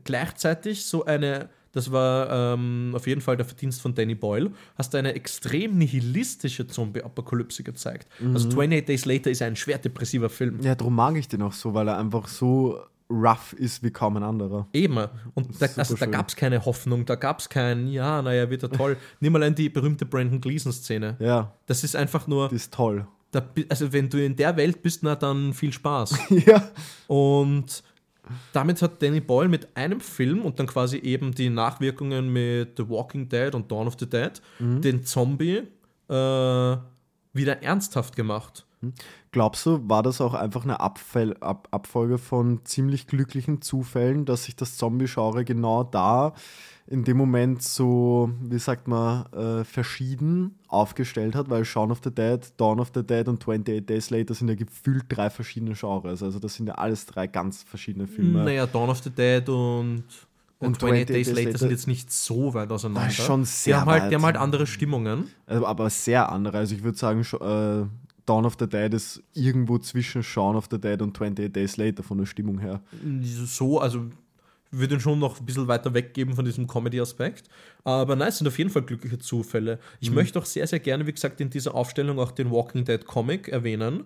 gleichzeitig 0.04 0.84
so 0.84 1.06
eine, 1.06 1.48
das 1.72 1.90
war 1.90 2.54
ähm, 2.54 2.92
auf 2.94 3.06
jeden 3.06 3.20
Fall 3.20 3.36
der 3.36 3.46
Verdienst 3.46 3.80
von 3.80 3.94
Danny 3.94 4.14
Boyle, 4.14 4.50
hast 4.76 4.94
eine 4.94 5.14
extrem 5.14 5.78
nihilistische 5.78 6.66
Zombie-Apokalypse 6.66 7.62
gezeigt. 7.62 8.06
Also 8.20 8.48
28 8.48 8.84
Days 8.84 9.04
Later 9.06 9.30
ist 9.30 9.42
ein 9.42 9.56
schwer 9.56 9.78
depressiver 9.78 10.30
Film. 10.30 10.60
Ja, 10.62 10.74
darum 10.74 10.94
mag 10.94 11.16
ich 11.16 11.28
den 11.28 11.42
auch 11.42 11.52
so, 11.52 11.74
weil 11.74 11.88
er 11.88 11.98
einfach 11.98 12.28
so 12.28 12.78
rough 13.10 13.52
ist 13.54 13.82
wie 13.82 13.90
kaum 13.90 14.16
ein 14.16 14.22
anderer. 14.22 14.66
Eben. 14.72 14.96
Und 15.34 15.60
da, 15.60 15.66
also, 15.76 15.96
da 15.96 16.06
gab 16.06 16.28
es 16.28 16.36
keine 16.36 16.64
Hoffnung, 16.64 17.04
da 17.04 17.14
gab 17.14 17.40
es 17.40 17.48
kein, 17.48 17.88
ja, 17.88 18.22
naja, 18.22 18.48
wird 18.48 18.62
er 18.62 18.70
toll. 18.70 18.96
Nimm 19.20 19.32
mal 19.34 19.42
an 19.42 19.54
die 19.54 19.68
berühmte 19.68 20.06
Brandon 20.06 20.40
Gleason-Szene. 20.40 21.16
Ja, 21.18 21.52
Das 21.66 21.84
ist 21.84 21.94
einfach 21.96 22.26
nur, 22.26 22.48
die 22.48 22.56
ist 22.56 22.72
toll. 22.72 23.06
da, 23.30 23.42
also 23.68 23.92
wenn 23.92 24.08
du 24.08 24.24
in 24.24 24.36
der 24.36 24.56
Welt 24.56 24.82
bist, 24.82 25.02
na 25.02 25.14
dann 25.14 25.52
viel 25.52 25.72
Spaß. 25.72 26.18
ja. 26.46 26.70
Und 27.06 27.82
damit 28.52 28.82
hat 28.82 29.02
Danny 29.02 29.20
Boyle 29.20 29.48
mit 29.48 29.76
einem 29.76 30.00
Film 30.00 30.42
und 30.42 30.58
dann 30.58 30.66
quasi 30.66 30.98
eben 30.98 31.34
die 31.34 31.50
Nachwirkungen 31.50 32.32
mit 32.32 32.76
The 32.76 32.88
Walking 32.88 33.28
Dead 33.28 33.54
und 33.54 33.70
Dawn 33.70 33.86
of 33.86 33.96
the 33.98 34.08
Dead 34.08 34.40
den 34.58 35.04
Zombie 35.04 35.62
äh, 36.08 36.76
wieder 37.32 37.62
ernsthaft 37.62 38.16
gemacht. 38.16 38.66
Glaubst 39.30 39.64
du, 39.64 39.88
war 39.88 40.02
das 40.02 40.20
auch 40.20 40.34
einfach 40.34 40.64
eine 40.64 40.80
Abfall, 40.80 41.36
Ab, 41.40 41.68
Abfolge 41.70 42.18
von 42.18 42.64
ziemlich 42.64 43.06
glücklichen 43.06 43.62
Zufällen, 43.62 44.24
dass 44.24 44.44
sich 44.44 44.56
das 44.56 44.76
Zombie-Genre 44.76 45.44
genau 45.44 45.84
da 45.84 46.34
in 46.86 47.04
dem 47.04 47.16
Moment 47.16 47.62
so, 47.62 48.30
wie 48.40 48.58
sagt 48.58 48.88
man, 48.88 49.26
äh, 49.32 49.64
verschieden 49.64 50.56
aufgestellt 50.68 51.34
hat, 51.34 51.48
weil 51.48 51.64
Shaun 51.64 51.90
of 51.90 52.00
the 52.02 52.10
Dead, 52.10 52.40
Dawn 52.56 52.80
of 52.80 52.90
the 52.94 53.02
Dead 53.04 53.28
und 53.28 53.40
28 53.40 53.86
Days 53.86 54.10
Later 54.10 54.34
sind 54.34 54.48
ja 54.48 54.54
gefühlt 54.54 55.04
drei 55.08 55.30
verschiedene 55.30 55.74
Genres. 55.74 56.22
Also 56.22 56.38
das 56.38 56.54
sind 56.54 56.66
ja 56.66 56.74
alles 56.74 57.06
drei 57.06 57.26
ganz 57.26 57.62
verschiedene 57.62 58.06
Filme. 58.06 58.44
Naja, 58.44 58.66
Dawn 58.66 58.90
of 58.90 59.02
the 59.02 59.10
Dead 59.10 59.48
und, 59.48 60.04
Und 60.58 60.76
28 60.76 61.02
28 61.02 61.06
Days 61.06 61.26
Days 61.26 61.44
Later 61.44 61.58
sind 61.58 61.70
jetzt 61.70 61.86
nicht 61.86 62.12
so 62.12 62.54
weit 62.54 62.70
auseinander. 62.70 63.08
Das 63.08 63.18
ist 63.18 63.24
schon 63.24 63.44
sehr 63.44 63.76
die 63.76 63.80
haben, 63.80 63.90
halt, 63.90 64.10
die 64.10 64.14
haben 64.16 64.24
halt 64.24 64.36
andere 64.36 64.66
Stimmungen. 64.66 65.28
Also, 65.46 65.66
aber 65.66 65.88
sehr 65.88 66.30
andere. 66.30 66.58
Also 66.58 66.74
ich 66.74 66.82
würde 66.82 66.98
sagen, 66.98 67.20
äh, 67.20 67.86
Dawn 68.26 68.44
of 68.44 68.56
the 68.58 68.68
Dead 68.68 68.92
ist 68.94 69.22
irgendwo 69.34 69.78
zwischen 69.78 70.22
Shaun 70.22 70.56
of 70.56 70.66
the 70.70 70.80
Dead 70.80 71.00
und 71.02 71.16
28 71.16 71.52
Days 71.52 71.76
Later 71.76 72.02
von 72.02 72.18
der 72.18 72.26
Stimmung 72.26 72.58
her. 72.58 72.80
So, 73.46 73.80
also 73.80 74.06
würde 74.72 74.94
ihn 74.94 75.00
schon 75.00 75.18
noch 75.18 75.38
ein 75.38 75.46
bisschen 75.46 75.68
weiter 75.68 75.92
weggeben 75.94 76.34
von 76.34 76.44
diesem 76.44 76.66
Comedy-Aspekt. 76.66 77.48
Aber 77.84 78.16
nein, 78.16 78.28
es 78.28 78.38
sind 78.38 78.46
auf 78.48 78.58
jeden 78.58 78.70
Fall 78.70 78.82
glückliche 78.82 79.18
Zufälle. 79.18 79.78
Ich 80.00 80.08
Mhm. 80.10 80.16
möchte 80.16 80.38
auch 80.38 80.44
sehr, 80.46 80.66
sehr 80.66 80.80
gerne, 80.80 81.06
wie 81.06 81.12
gesagt, 81.12 81.40
in 81.40 81.50
dieser 81.50 81.74
Aufstellung 81.74 82.18
auch 82.18 82.30
den 82.32 82.50
Walking 82.50 82.84
Dead 82.84 83.04
Comic 83.04 83.48
erwähnen, 83.48 84.04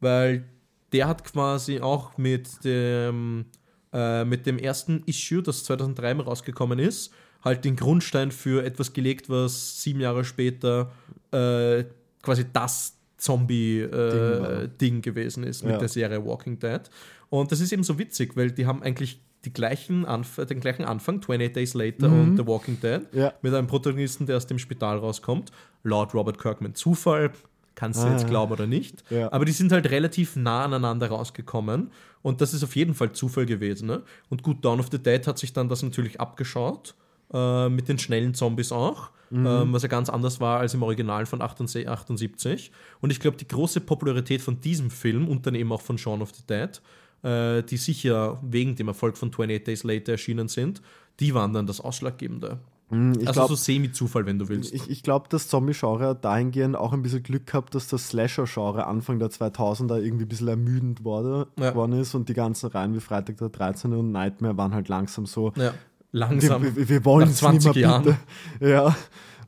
weil 0.00 0.44
der 0.92 1.08
hat 1.08 1.24
quasi 1.24 1.80
auch 1.80 2.16
mit 2.16 2.64
dem, 2.64 3.46
äh, 3.92 4.24
mit 4.24 4.46
dem 4.46 4.58
ersten 4.58 5.02
Issue, 5.06 5.42
das 5.42 5.64
2003 5.64 6.12
rausgekommen 6.22 6.78
ist, 6.78 7.12
halt 7.42 7.64
den 7.64 7.74
Grundstein 7.76 8.30
für 8.30 8.64
etwas 8.64 8.92
gelegt, 8.92 9.28
was 9.28 9.82
sieben 9.82 10.00
Jahre 10.00 10.24
später 10.24 10.92
äh, 11.32 11.84
quasi 12.22 12.44
das 12.52 12.96
Zombie-Ding 13.18 13.90
Ding 13.90 14.94
äh, 15.02 15.06
war. 15.06 15.12
gewesen 15.12 15.44
ist 15.44 15.62
mit 15.64 15.72
Ja. 15.72 15.78
der 15.78 15.88
Serie 15.88 16.24
Walking 16.24 16.58
Dead. 16.58 16.82
Und 17.30 17.50
das 17.50 17.60
ist 17.60 17.72
eben 17.72 17.82
so 17.82 17.98
witzig, 17.98 18.36
weil 18.36 18.50
die 18.52 18.66
haben 18.66 18.82
eigentlich 18.82 19.20
die 19.44 19.52
gleichen 19.52 20.04
Anf 20.04 20.36
den 20.36 20.60
gleichen 20.60 20.84
Anfang, 20.84 21.16
28 21.20 21.52
Days 21.52 21.74
Later 21.74 22.06
und 22.08 22.36
The 22.36 22.46
Walking 22.46 22.80
Dead, 22.80 23.02
Ja. 23.12 23.32
mit 23.42 23.52
einem 23.54 23.66
Protagonisten, 23.66 24.26
der 24.26 24.36
aus 24.36 24.46
dem 24.46 24.58
Spital 24.58 24.98
rauskommt. 24.98 25.50
Laut 25.82 26.14
Robert 26.14 26.38
Kirkman 26.38 26.74
Zufall, 26.74 27.30
kannst 27.74 28.02
du 28.02 28.06
Ah. 28.06 28.12
jetzt 28.12 28.26
glauben 28.26 28.52
oder 28.52 28.66
nicht. 28.66 29.02
Ja. 29.10 29.30
Aber 29.32 29.44
die 29.44 29.52
sind 29.52 29.72
halt 29.72 29.90
relativ 29.90 30.36
nah 30.36 30.64
aneinander 30.64 31.08
rausgekommen. 31.08 31.90
Und 32.22 32.40
das 32.40 32.54
ist 32.54 32.62
auf 32.64 32.74
jeden 32.76 32.94
Fall 32.94 33.12
Zufall 33.12 33.44
gewesen. 33.46 33.86
Ne? 33.86 34.02
Und 34.30 34.42
gut, 34.42 34.64
Dawn 34.64 34.80
of 34.80 34.88
the 34.90 34.98
Dead 34.98 35.26
hat 35.26 35.38
sich 35.38 35.52
dann 35.52 35.68
das 35.68 35.82
natürlich 35.82 36.20
abgeschaut. 36.20 36.94
Äh, 37.32 37.68
mit 37.68 37.88
den 37.88 37.98
schnellen 37.98 38.32
Zombies 38.34 38.70
auch. 38.70 39.10
Ähm, 39.32 39.72
was 39.72 39.82
ja 39.82 39.88
ganz 39.88 40.08
anders 40.10 40.38
war 40.38 40.60
als 40.60 40.74
im 40.74 40.82
Original 40.84 41.26
von 41.26 41.42
78. 41.42 42.70
Und 43.00 43.10
ich 43.10 43.18
glaube, 43.18 43.36
die 43.36 43.48
große 43.48 43.80
Popularität 43.80 44.40
von 44.40 44.60
diesem 44.60 44.90
Film 44.90 45.26
und 45.26 45.44
dann 45.46 45.56
eben 45.56 45.72
auch 45.72 45.80
von 45.80 45.98
Shaun 45.98 46.22
of 46.22 46.30
the 46.34 46.42
Dead, 46.48 46.80
äh, 47.24 47.62
die 47.62 47.76
sicher 47.78 48.38
wegen 48.42 48.76
dem 48.76 48.88
Erfolg 48.88 49.16
von 49.16 49.30
28 49.30 49.64
Days 49.64 49.82
Later 49.82 50.12
erschienen 50.12 50.48
sind, 50.48 50.82
die 51.20 51.34
waren 51.34 51.52
dann 51.52 51.66
das 51.66 51.80
Ausschlaggebende. 51.80 52.58
Hm, 52.90 53.12
Ich 53.20 53.26
also 53.28 53.32
glaube, 53.40 53.48
so 53.48 53.54
semi-Zufall, 53.56 54.26
wenn 54.26 54.38
du 54.38 54.48
willst. 54.48 54.74
ich, 54.74 54.90
ich 54.90 55.02
glaub, 55.02 55.30
das 55.30 55.48
Zombie-Genre 55.48 56.14
dahingehend 56.20 56.76
auch 56.76 56.92
ein 56.92 57.00
bisschen 57.02 57.22
Glück 57.22 57.46
gehabt, 57.46 57.74
dass 57.74 57.88
das 57.88 58.08
Slasher-Genre 58.08 58.86
Anfang 58.86 59.18
der 59.18 59.30
2000er 59.30 60.00
irgendwie 60.02 60.26
ein 60.26 60.28
bisschen 60.28 60.48
ermüdend 60.48 61.02
wurde, 61.02 61.46
Ja. 61.58 61.70
geworden 61.70 61.92
ist 61.92 62.14
und 62.14 62.28
die 62.28 62.34
ganzen 62.34 62.66
Reihen 62.68 62.94
wie 62.94 63.00
Freitag 63.00 63.38
der 63.38 63.48
13. 63.48 63.94
und 63.94 64.12
Nightmare 64.12 64.56
waren 64.58 64.74
halt 64.74 64.88
langsam 64.88 65.24
so, 65.24 65.52
ja, 65.56 65.62
wir, 65.62 65.74
langsam. 66.12 66.62
wir, 66.76 66.88
wir 66.88 67.04
wollen 67.06 67.28
Nach 67.28 67.34
es 67.34 67.40
nicht 67.42 67.62
20 67.62 67.74
mehr 67.74 67.82
Jahren. 67.82 68.02
bitte. 68.04 68.18
Ja. 68.70 68.94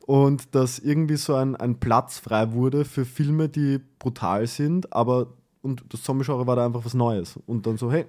Und 0.07 0.55
dass 0.55 0.79
irgendwie 0.79 1.17
so 1.17 1.35
ein, 1.35 1.55
ein 1.57 1.79
Platz 1.81 2.17
frei 2.17 2.53
wurde 2.53 2.85
für 2.85 3.03
Filme, 3.05 3.49
die 3.49 3.81
brutal 3.99 4.47
sind, 4.47 4.93
aber 4.93 5.27
und 5.67 5.83
das 5.93 6.01
Zombie-Genre 6.03 6.47
war 6.47 6.55
da 6.55 6.65
einfach 6.65 6.83
was 6.83 6.93
Neues. 6.93 7.37
Und 7.45 7.65
dann 7.67 7.77
so, 7.77 7.91
hey, 7.91 8.05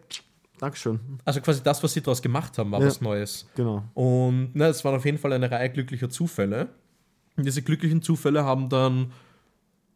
Dankeschön. 0.58 0.98
Also 1.24 1.40
quasi 1.40 1.62
das, 1.62 1.82
was 1.84 1.92
sie 1.92 2.00
daraus 2.00 2.20
gemacht 2.22 2.58
haben, 2.58 2.72
war 2.72 2.80
Ja. 2.80 2.86
was 2.86 3.00
Neues. 3.00 3.46
Genau. 3.54 3.84
Und 3.94 4.50
na, 4.54 4.66
es 4.68 4.84
waren 4.84 4.96
auf 4.96 5.04
jeden 5.04 5.18
Fall 5.18 5.32
eine 5.32 5.48
Reihe 5.50 5.70
glücklicher 5.70 6.10
Zufälle. 6.10 6.68
Und 7.36 7.46
diese 7.46 7.62
glücklichen 7.62 8.02
Zufälle 8.02 8.44
haben 8.44 8.68
dann 8.68 9.12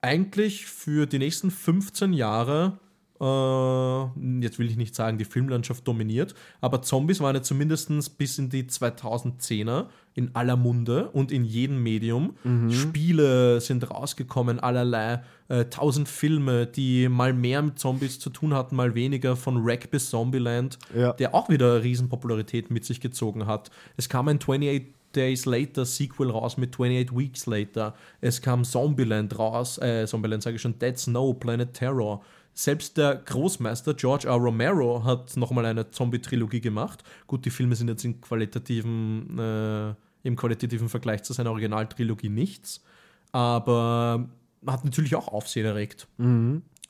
eigentlich 0.01 0.67
für 0.67 1.07
die 1.07 1.19
nächsten 1.19 1.51
15 1.51 2.13
Jahre, 2.13 2.79
äh, 3.21 4.41
jetzt 4.41 4.59
will 4.59 4.69
ich 4.69 4.77
nicht 4.77 4.95
sagen, 4.95 5.19
die 5.19 5.25
Filmlandschaft 5.25 5.87
dominiert, 5.87 6.35
aber 6.61 6.83
Zombies 6.83 7.21
waren 7.21 7.35
ja 7.37 7.43
zumindest 7.43 8.19
bis 8.19 8.39
in 8.39 8.49
die 8.49 8.65
2010er 8.65 9.87
in 10.15 10.35
aller 10.35 10.57
Munde 10.57 11.09
und 11.11 11.33
in 11.33 11.45
jedem 11.45 11.83
Medium. 11.83 12.35
Spiele 12.71 13.61
sind 13.61 13.91
rausgekommen, 13.91 14.61
allerlei, 14.61 15.23
äh, 15.49 15.65
tausend 15.67 16.09
Filme, 16.09 16.67
die 16.67 17.09
mal 17.09 17.33
mehr 17.33 17.63
mit 17.63 17.79
Zombies 17.79 18.19
zu 18.19 18.31
tun 18.31 18.55
hatten, 18.55 18.77
mal 18.77 18.95
weniger, 18.95 19.37
von 19.37 19.65
Wreck 19.65 19.91
bis 19.91 20.11
Zombieland 20.11 20.79
Ja. 20.95 21.13
der 21.13 21.35
auch 21.35 21.49
wieder 21.49 21.83
Riesenpopularität 21.83 22.71
mit 22.71 22.85
sich 22.85 23.01
gezogen 23.01 23.47
hat. 23.47 23.71
Es 23.97 24.09
kam 24.09 24.29
ein 24.29 24.37
28 24.39 24.95
Days 25.15 25.45
Later 25.45 25.85
Sequel 25.85 26.31
raus 26.31 26.57
mit 26.57 26.75
28 26.75 27.15
Weeks 27.17 27.47
Later. 27.47 27.95
Es 28.23 28.41
kam 28.41 28.65
Zombieland 28.65 29.39
raus, 29.39 29.77
äh, 29.79 30.07
Zombieland 30.07 30.43
sage 30.43 30.57
ich 30.57 30.63
schon, 30.63 30.79
Dead 30.79 30.99
Snow, 30.99 31.39
Planet 31.39 31.73
Terror. 31.75 32.23
Selbst 32.55 32.99
der 32.99 33.17
Großmeister 33.17 33.95
George 33.95 34.29
R. 34.29 34.35
Romero 34.35 35.05
hat 35.05 35.37
nochmal 35.37 35.65
eine 35.65 35.91
Zombie-Trilogie 35.91 36.61
gemacht. 36.61 37.03
Gut, 37.27 37.45
die 37.45 37.51
Filme 37.51 37.75
sind 37.75 37.89
jetzt 37.89 38.07
qualitativen, 38.21 39.39
äh, 39.39 39.95
im 40.23 40.37
qualitativen 40.37 40.89
Vergleich 40.89 41.23
zu 41.23 41.33
seiner 41.33 41.51
Originaltrilogie 41.51 42.29
nichts, 42.29 42.85
aber 43.33 44.29
hat 44.67 44.85
natürlich 44.85 45.17
auch 45.17 45.29
Aufsehen 45.29 45.67
erregt. 45.67 46.09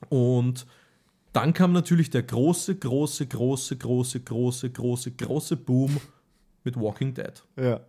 Und 0.09 0.67
dann 1.33 1.55
kam 1.55 1.73
natürlich 1.73 2.11
der 2.11 2.25
große, 2.25 2.77
große, 2.77 3.27
große, 3.27 3.77
große, 3.77 4.21
große, 4.21 4.71
große, 4.71 5.11
große 5.13 5.57
Boom 5.57 5.99
mit 6.65 6.77
Walking 6.77 7.15
Dead. 7.15 7.43
Ja. 7.57 7.81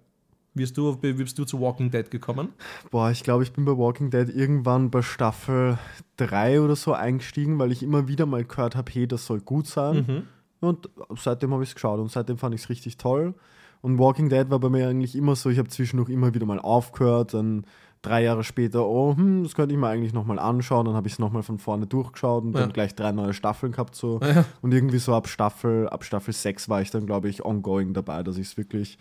Wie 0.56 0.62
bist 0.62 0.78
du, 0.78 0.96
bist 0.98 1.38
du 1.40 1.46
zu 1.46 1.60
Walking 1.60 1.90
Dead 1.90 2.10
gekommen? 2.12 2.50
Boah, 2.92 3.10
ich 3.10 3.24
glaube, 3.24 3.44
ich 3.44 3.54
bin 3.54 3.66
bei 3.66 3.76
Walking 3.78 4.10
Dead 4.12 4.30
irgendwann 4.30 4.92
bei 4.92 5.02
Staffel 5.02 5.80
3 6.18 6.62
oder 6.62 6.76
so 6.76 6.94
eingestiegen, 6.94 7.58
weil 7.58 7.72
ich 7.72 7.82
immer 7.82 8.08
wieder 8.08 8.26
mal 8.28 8.44
gehört 8.44 8.76
habe, 8.76 8.92
hey, 8.92 9.08
das 9.08 9.26
soll 9.26 9.42
gut 9.42 9.66
sein. 9.68 10.28
Und 10.60 10.90
seitdem 11.18 11.54
habe 11.54 11.64
ich 11.64 11.70
es 11.70 11.76
geschaut 11.76 12.00
und 12.00 12.12
seitdem 12.12 12.38
fand 12.38 12.54
ich 12.56 12.62
es 12.62 12.70
richtig 12.70 12.98
toll. 12.98 13.34
Und 13.82 13.98
Walking 14.00 14.30
Dead 14.30 14.50
war 14.50 14.60
bei 14.60 14.70
mir 14.70 14.88
eigentlich 14.88 15.16
immer 15.16 15.36
so, 15.36 15.50
ich 15.50 15.58
habe 15.58 15.68
zwischendurch 15.70 16.10
immer 16.10 16.34
wieder 16.34 16.46
mal 16.46 16.60
aufgehört, 16.60 17.34
dann 17.34 17.66
drei 18.02 18.24
Jahre 18.24 18.44
später, 18.44 18.86
oh, 18.86 19.16
hm, 19.18 19.44
das 19.44 19.56
könnte 19.56 19.74
ich 19.74 19.80
mir 19.80 19.88
eigentlich 19.88 20.14
nochmal 20.14 20.38
anschauen, 20.40 20.86
dann 20.86 20.96
habe 20.96 21.08
ich 21.08 21.14
es 21.14 21.20
nochmal 21.20 21.42
von 21.44 21.58
vorne 21.58 21.88
durchgeschaut 21.88 22.44
und 22.44 22.54
Ja. 22.54 22.62
dann 22.62 22.72
gleich 22.74 22.96
drei 22.96 23.12
neue 23.12 23.34
Staffeln 23.34 23.72
gehabt 23.72 23.96
so. 23.96 24.20
Ja. 24.22 24.46
Und 24.62 24.74
irgendwie 24.74 25.00
so 25.00 25.14
ab 25.16 25.28
Staffel, 25.28 25.90
ab 25.90 26.04
Staffel 26.06 26.34
6 26.34 26.70
war 26.70 26.82
ich 26.82 26.92
dann, 26.92 27.06
glaube 27.06 27.28
ich, 27.28 27.44
ongoing 27.44 27.94
dabei, 27.94 28.22
dass 28.24 28.38
ich 28.38 28.48
es 28.48 28.58
wirklich 28.58 28.98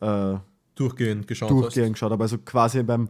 äh, 0.00 0.34
Durchgehend 0.74 1.26
geschaut 1.26 1.50
durchgehend 1.50 1.94
geschaut 1.94 2.12
habe. 2.12 2.24
Also 2.24 2.38
quasi 2.38 2.82
beim 2.82 3.08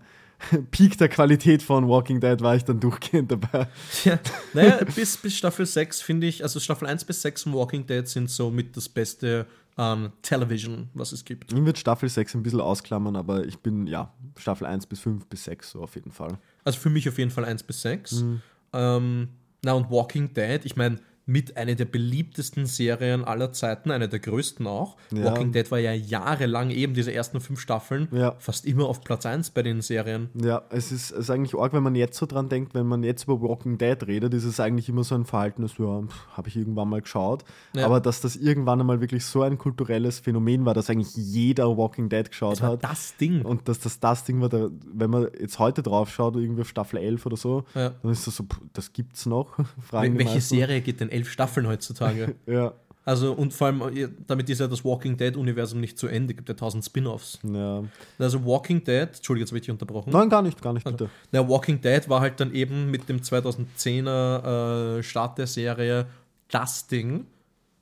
Peak 0.71 0.99
der 0.99 1.09
Qualität 1.09 1.63
von 1.63 1.89
Walking 1.89 2.21
Dead 2.21 2.41
war 2.41 2.57
ich 2.57 2.65
dann 2.65 2.81
durchgehend 2.81 3.31
dabei. 3.33 3.67
hast. 3.67 4.05
Ja. 4.05 4.19
Naja, 4.55 4.81
bis, 4.95 5.17
bis 5.17 5.37
Staffel 5.37 5.65
6 5.65 6.03
finde 6.03 6.27
ich, 6.27 6.43
also 6.43 6.61
Staffel 6.61 6.87
1 6.87 7.05
bis 7.05 7.23
6 7.23 7.45
von 7.45 7.55
Walking 7.55 7.87
Dead 7.87 8.07
sind 8.07 8.31
so 8.31 8.51
mit 8.51 8.77
das 8.77 8.89
Beste 8.89 9.47
an 9.77 10.13
Television, 10.21 10.91
was 10.93 11.13
es 11.13 11.25
gibt. 11.25 11.53
Ich 11.53 11.65
würde 11.65 11.79
Staffel 11.79 12.09
6 12.09 12.35
ein 12.35 12.43
bisschen 12.43 12.61
ausklammern, 12.61 13.17
aber 13.17 13.47
ich 13.47 13.59
bin, 13.59 13.87
ja, 13.87 14.13
Staffel 14.37 14.67
1 14.67 14.87
bis 14.87 15.01
5 15.01 15.27
bis 15.27 15.45
6 15.45 15.71
so 15.71 15.83
auf 15.83 15.95
jeden 15.95 16.13
Fall. 16.13 16.39
Also 16.65 16.79
für 16.79 16.91
mich 16.91 17.09
auf 17.09 17.19
jeden 17.19 17.31
Fall 17.31 17.45
1 17.45 17.63
bis 17.63 17.83
6. 17.83 18.13
Mhm. 18.13 18.43
Ähm, 18.75 19.29
na 19.65 19.73
und 19.73 19.91
Walking 19.91 20.35
Dead, 20.35 20.61
ich 20.65 20.77
meine, 20.77 20.99
mit 21.25 21.57
einer 21.57 21.75
der 21.77 21.85
beliebtesten 21.85 22.67
Serien 22.67 23.25
aller 23.25 23.53
Zeiten, 23.53 23.91
einer 23.91 24.09
der 24.09 24.19
größten 24.19 24.67
auch. 24.67 24.97
Ja. 25.13 25.25
Walking 25.25 25.53
Dead 25.53 25.71
war 25.71 25.79
ja 25.79 25.93
jahrelang 25.93 26.71
eben 26.71 26.95
diese 26.95 27.13
ersten 27.13 27.41
fünf 27.41 27.61
Staffeln 27.61 28.09
Ja. 28.11 28.35
fast 28.39 28.67
immer 28.67 28.87
auf 28.87 29.03
Platz 29.03 29.25
1 29.25 29.51
bei 29.51 29.63
den 29.63 29.83
Serien. 29.83 30.31
Ja, 30.35 30.63
es 30.71 30.91
ist, 30.91 31.13
es 31.13 31.19
ist 31.19 31.31
eigentlich 31.31 31.55
arg, 31.55 31.73
wenn 31.73 31.83
man 31.83 31.95
jetzt 31.95 32.19
so 32.19 32.27
dran 32.27 32.49
denkt, 32.49 32.75
wenn 32.75 32.87
man 32.87 33.03
jetzt 33.05 33.25
über 33.25 33.41
Walking 33.41 33.79
Dead 33.79 33.97
redet, 34.07 34.35
ist 34.35 34.45
es 34.45 34.59
eigentlich 34.59 34.89
immer 34.89 35.05
so 35.05 35.15
ein 35.15 35.25
Verhalten, 35.25 35.63
das, 35.63 35.79
ja, 35.79 36.03
habe 36.33 36.49
ich 36.49 36.57
irgendwann 36.57 36.89
mal 36.89 37.01
geschaut. 37.03 37.45
Ja. 37.77 37.87
Aber 37.87 38.01
dass 38.01 38.21
das 38.21 38.35
irgendwann 38.37 38.81
einmal 38.81 39.01
wirklich 39.01 39.25
so 39.25 39.43
ein 39.43 39.59
kulturelles 39.59 40.19
Phänomen 40.21 40.65
war, 40.65 40.75
dass 40.75 40.91
eigentlich 40.91 41.15
jeder 41.15 41.77
Walking 41.77 42.09
Dead 42.09 42.29
geschaut 42.29 42.55
Das 42.55 42.63
hat. 42.63 42.85
das 42.85 43.17
Ding. 43.17 43.43
Und 43.43 43.69
dass 43.69 43.79
das 43.79 44.01
das 44.01 44.25
Ding 44.25 44.41
war, 44.41 44.49
da, 44.49 44.69
wenn 44.93 45.11
man 45.11 45.29
jetzt 45.41 45.59
heute 45.61 45.83
drauf 45.83 46.11
schaut, 46.11 46.35
irgendwie 46.37 46.63
auf 46.63 46.69
Staffel 46.69 46.99
11 46.99 47.27
oder 47.27 47.37
so, 47.37 47.65
dann 47.75 47.95
ist 48.11 48.27
das 48.27 48.37
so, 48.37 48.45
das 48.73 48.93
gibt's 48.93 49.25
noch? 49.27 49.57
Wel- 49.91 50.19
Welche 50.19 50.35
meisten. 50.35 50.41
Serie 50.57 50.81
geht 50.81 51.01
denn 51.01 51.11
elf 51.23 51.31
Staffeln 51.31 51.67
heutzutage? 51.67 52.35
Ja, 52.47 52.75
also 53.05 53.33
und 53.33 53.53
vor 53.53 53.67
allem, 53.67 53.83
äh, 53.97 54.09
damit 54.27 54.49
ist 54.49 54.61
ja 54.61 54.69
das 54.69 54.85
Walking 54.85 55.17
Dead-Universum 55.17 55.81
nicht 55.81 55.99
zu 55.99 56.07
Ende, 56.07 56.35
gibt 56.35 56.49
ja 56.49 56.55
tausend 56.55 56.85
Spin-Offs. 56.85 57.41
ja. 57.43 57.83
Also 58.19 58.45
Walking 58.45 58.85
Dead, 58.85 59.09
Entschuldigung, 59.09 59.45
jetzt 59.45 59.51
habe 59.51 59.59
ich 59.59 59.63
dich 59.63 59.71
unterbrochen. 59.71 60.11
Nein, 60.13 60.29
gar 60.29 60.43
nicht, 60.43 60.63
gar 60.63 60.73
nicht, 60.73 60.85
bitte. 60.85 61.11
Na, 61.33 61.49
Walking 61.49 61.81
Dead 61.81 62.09
war 62.09 62.21
halt 62.21 62.39
dann 62.39 62.55
eben 62.55 62.91
mit 62.91 63.09
dem 63.09 63.21
2010er 63.21 64.99
äh, 64.99 65.03
Start 65.03 65.39
der 65.39 65.47
Serie 65.47 66.07
das 66.49 66.87
Ding. 66.87 67.27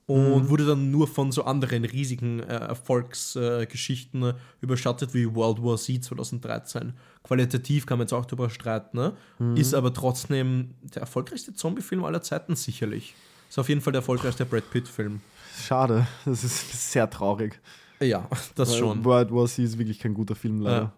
und 0.06 0.48
wurde 0.48 0.66
dann 0.66 0.90
nur 0.90 1.06
von 1.06 1.30
so 1.30 1.44
anderen 1.44 1.84
riesigen 1.84 2.40
äh, 2.40 2.54
Erfolgsgeschichten 2.54 4.22
äh, 4.22 4.34
überschattet 4.60 5.12
wie 5.12 5.32
World 5.34 5.62
War 5.62 5.76
Z 5.76 6.02
2013. 6.02 6.94
Qualitativ 7.22 7.84
kann 7.84 7.98
man 7.98 8.06
jetzt 8.06 8.12
auch 8.14 8.24
darüber 8.24 8.48
streiten, 8.48 8.96
ne? 8.96 9.12
ist 9.54 9.74
aber 9.74 9.92
trotzdem 9.92 10.70
der 10.82 11.02
erfolgreichste 11.02 11.52
Zombie-Film 11.52 12.02
aller 12.04 12.22
Zeiten 12.22 12.56
sicherlich. 12.56 13.14
Ist 13.50 13.58
auf 13.58 13.68
jeden 13.68 13.80
Fall 13.80 13.92
der 13.92 13.98
erfolgreichste 13.98 14.46
Brad 14.46 14.70
Pitt-Film. 14.70 15.20
Schade, 15.60 16.06
das 16.24 16.44
ist 16.44 16.92
sehr 16.92 17.10
traurig. 17.10 17.60
Ja, 18.00 18.28
das 18.54 18.76
schon. 18.76 19.04
World 19.04 19.30
War 19.32 19.46
Z 19.46 19.64
ist 19.64 19.76
wirklich 19.76 19.98
kein 19.98 20.14
guter 20.14 20.34
Film, 20.36 20.60
leider. 20.62 20.92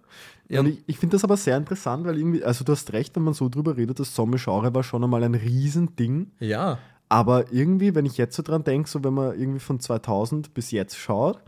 Ja, 0.49 0.61
Und 0.61 0.67
ich, 0.67 0.79
ich 0.87 0.99
finde 0.99 1.17
das 1.17 1.25
aber 1.25 1.37
sehr 1.39 1.57
interessant, 1.57 2.05
weil 2.05 2.19
irgendwie, 2.19 2.45
also 2.45 2.63
du 2.63 2.73
hast 2.73 2.93
recht, 2.93 3.17
wenn 3.17 3.23
man 3.25 3.33
so 3.35 3.49
drüber 3.49 3.77
redet, 3.77 3.99
das 3.99 4.15
Zombie-Genre 4.15 4.75
war 4.75 4.83
schon 4.85 5.03
einmal 5.03 5.25
ein 5.25 5.35
Riesending. 5.35 6.31
ja. 6.39 6.79
Aber 7.09 7.53
irgendwie, 7.53 7.95
wenn 7.95 8.07
ich 8.07 8.17
jetzt 8.17 8.35
so 8.35 8.43
dran 8.43 8.65
denke, 8.65 8.89
so 8.89 9.05
wenn 9.05 9.13
man 9.13 9.39
irgendwie 9.39 9.61
von 9.61 9.79
2000 9.79 10.55
bis 10.55 10.71
jetzt 10.71 10.97
schaut, 10.97 11.43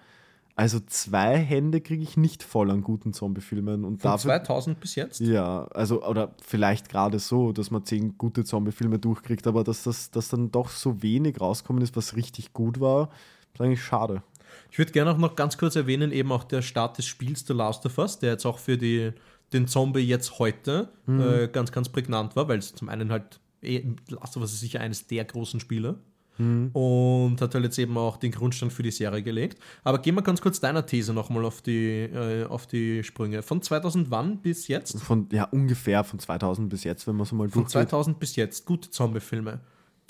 also 0.57 0.79
zwei 0.87 1.37
Hände 1.37 1.81
kriege 1.81 2.03
ich 2.03 2.17
nicht 2.17 2.45
voll 2.45 2.71
an 2.71 2.83
guten 2.83 3.13
Zombie-Filmen. 3.13 3.85
Und 3.85 4.03
Von 4.03 4.13
dafür, 4.13 4.31
2000 4.39 4.79
bis 4.79 4.95
jetzt? 4.95 5.21
ja, 5.21 5.65
also, 5.67 6.05
oder 6.05 6.35
vielleicht 6.41 6.89
gerade 6.89 7.19
so, 7.19 7.53
dass 7.53 7.73
man 7.73 7.85
zehn 7.85 8.17
gute 8.19 8.45
Zombie-Filme 8.45 9.01
durchkriegt, 9.01 9.47
aber 9.49 9.65
dass 9.65 9.83
das 9.83 10.13
dass 10.13 10.29
dann 10.29 10.53
doch 10.53 10.69
so 10.69 11.03
wenig 11.03 11.41
rauskommen 11.41 11.83
ist, 11.83 11.97
was 11.97 12.15
richtig 12.15 12.53
gut 12.53 12.79
war, 12.79 13.11
ist 13.53 13.61
eigentlich 13.61 13.83
schade. 13.83 14.23
Ich 14.71 14.79
würde 14.79 14.93
gerne 14.93 15.11
auch 15.11 15.19
noch 15.19 15.35
ganz 15.35 15.59
kurz 15.59 15.75
erwähnen, 15.75 16.13
eben 16.13 16.31
auch 16.31 16.45
der 16.45 16.63
Start 16.63 16.99
des 16.99 17.07
Spiels 17.07 17.45
The 17.47 17.53
Last 17.53 17.85
of 17.87 17.99
Us, 17.99 18.21
der 18.21 18.33
jetzt 18.33 18.47
auch 18.47 18.59
für 18.59 18.79
die, 18.79 19.13
den 19.53 19.67
Zombie 19.67 20.01
jetzt 20.01 20.39
heute 20.39 20.91
äh, 21.09 21.49
ganz, 21.49 21.73
ganz 21.73 21.89
prägnant 21.89 22.37
war, 22.37 22.47
weil 22.47 22.59
es 22.59 22.75
zum 22.75 22.89
einen 22.89 23.11
halt, 23.11 23.41
eh, 23.63 23.85
Last 24.09 24.37
of 24.37 24.43
Us 24.43 24.53
ist 24.53 24.61
sicher 24.61 24.81
eines 24.81 25.09
der 25.09 25.25
großen 25.25 25.59
Spiele 25.59 25.99
und 26.37 27.37
hat 27.41 27.55
halt 27.55 27.65
jetzt 27.65 27.79
eben 27.79 27.97
auch 27.97 28.17
den 28.17 28.33
Grundstein 28.33 28.71
für 28.71 28.83
die 28.83 28.91
Serie 28.91 29.23
gelegt. 29.23 29.59
Aber 29.85 29.99
gehen 30.01 30.17
wir 30.17 30.23
ganz 30.23 30.41
kurz 30.41 30.59
deiner 30.59 30.85
These 30.85 31.13
nochmal 31.13 31.45
auf, 31.45 31.63
die, 31.63 32.01
äh, 32.01 32.45
auf 32.47 32.67
die 32.67 33.05
Sprünge. 33.05 33.43
Von 33.43 33.63
2000 33.63 34.11
wann 34.11 34.39
bis 34.39 34.67
jetzt? 34.67 35.01
Von, 35.01 35.29
ja, 35.31 35.45
ungefähr 35.45 36.03
von 36.03 36.19
2000 36.19 36.69
bis 36.69 36.83
jetzt, 36.83 37.07
wenn 37.07 37.15
man 37.17 37.25
so 37.27 37.37
mal 37.37 37.49
Von 37.49 37.63
durchgeht. 37.63 37.89
2000 37.89 38.19
bis 38.19 38.35
jetzt, 38.35 38.67
gute 38.67 38.91
Zombie-Filme. 38.91 39.61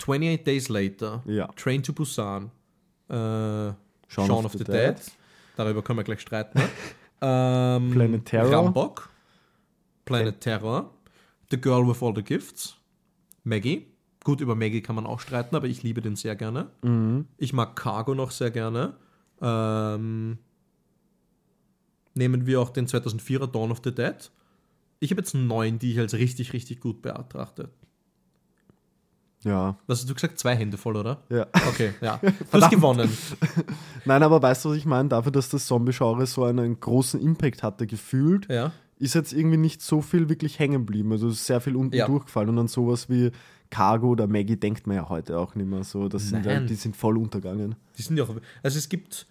28 0.01 0.43
Days 0.43 0.67
Later, 0.69 1.21
Ja. 1.27 1.47
Train 1.55 1.83
to 1.83 1.93
Busan, 1.93 2.45
äh, 3.07 3.13
Shaun, 3.13 3.75
Shaun 4.07 4.31
of, 4.39 4.45
of 4.45 4.51
the, 4.53 4.57
the 4.59 4.63
Dead. 4.65 4.97
Dead. 4.97 5.11
darüber 5.57 5.81
können 5.83 5.99
wir 5.99 6.03
gleich 6.03 6.21
streiten. 6.21 6.57
ne? 6.57 6.69
ähm, 7.21 7.91
Planet 7.91 8.25
Terror. 8.25 8.51
Rambok, 8.51 9.09
Planet 10.05 10.41
Terror, 10.41 10.91
The 11.51 11.61
Girl 11.61 11.87
with 11.87 12.01
All 12.01 12.13
the 12.15 12.23
Gifts, 12.23 12.75
Maggie. 13.43 13.91
Gut, 14.25 14.41
über 14.41 14.55
Maggie 14.55 14.81
kann 14.81 14.95
man 14.95 15.05
auch 15.05 15.21
streiten, 15.21 15.55
aber 15.55 15.67
ich 15.67 15.83
liebe 15.83 16.01
den 16.01 16.17
sehr 16.17 16.35
gerne. 16.35 16.67
Mhm. 16.81 17.27
Ich 17.37 17.53
mag 17.53 17.75
Cargo 17.77 18.13
noch 18.15 18.31
sehr 18.31 18.51
gerne. 18.51 18.95
Ähm, 19.39 20.39
nehmen 22.15 22.45
wir 22.45 22.59
auch 22.59 22.71
den 22.71 22.87
2004er 22.87 23.47
Dawn 23.47 23.71
of 23.71 23.81
the 23.83 23.93
Dead. 23.95 24.31
Ich 24.99 25.11
habe 25.11 25.21
jetzt 25.21 25.35
neun, 25.35 25.77
die 25.79 25.91
ich 25.91 25.99
als 25.99 26.13
richtig, 26.15 26.53
richtig 26.53 26.79
gut 26.81 27.01
betrachte. 27.01 27.69
Ja, 29.43 29.77
Was 29.85 29.99
hast 29.99 30.09
du 30.09 30.15
gesagt? 30.15 30.39
Zwei 30.39 30.55
Hände 30.55 30.75
voll, 30.77 30.95
oder? 30.95 31.21
ja. 31.29 31.45
Okay, 31.69 31.93
ja. 32.01 32.19
Du 32.51 32.59
hast 32.61 32.71
gewonnen. 32.71 33.15
Nein, 34.05 34.23
aber 34.23 34.41
weißt 34.41 34.65
du, 34.65 34.69
was 34.71 34.77
ich 34.77 34.87
meine? 34.87 35.09
Dafür, 35.09 35.31
dass 35.31 35.49
das 35.49 35.67
Zombie-Genre 35.67 36.25
so 36.25 36.45
einen 36.45 36.79
großen 36.79 37.21
Impact 37.21 37.61
hatte, 37.61 37.85
gefühlt, 37.85 38.49
Ja. 38.49 38.71
ist 38.97 39.13
jetzt 39.13 39.33
irgendwie 39.33 39.57
nicht 39.57 39.83
so 39.83 40.01
viel 40.01 40.29
wirklich 40.29 40.57
hängen 40.57 40.85
geblieben. 40.85 41.11
Also 41.11 41.27
ist 41.29 41.45
sehr 41.45 41.61
viel 41.61 41.75
unten 41.75 41.95
Ja. 41.95 42.07
durchgefallen. 42.07 42.49
Und 42.49 42.55
dann 42.55 42.67
sowas 42.67 43.07
wie 43.07 43.31
Cargo 43.69 44.09
oder 44.09 44.27
Maggie 44.27 44.57
denkt 44.57 44.87
man 44.87 44.97
ja 44.97 45.09
heute 45.09 45.37
auch 45.37 45.55
nicht 45.55 45.67
mehr 45.67 45.83
so. 45.83 46.07
Das 46.07 46.29
sind 46.29 46.45
Nein. 46.45 46.67
die 46.67 46.75
sind 46.75 46.95
voll 46.95 47.17
untergegangen. 47.17 47.75
Die 47.97 48.01
sind 48.01 48.17
ja 48.17 48.23
auch. 48.23 48.35
Also 48.63 48.77
es 48.77 48.89
gibt, 48.89 49.25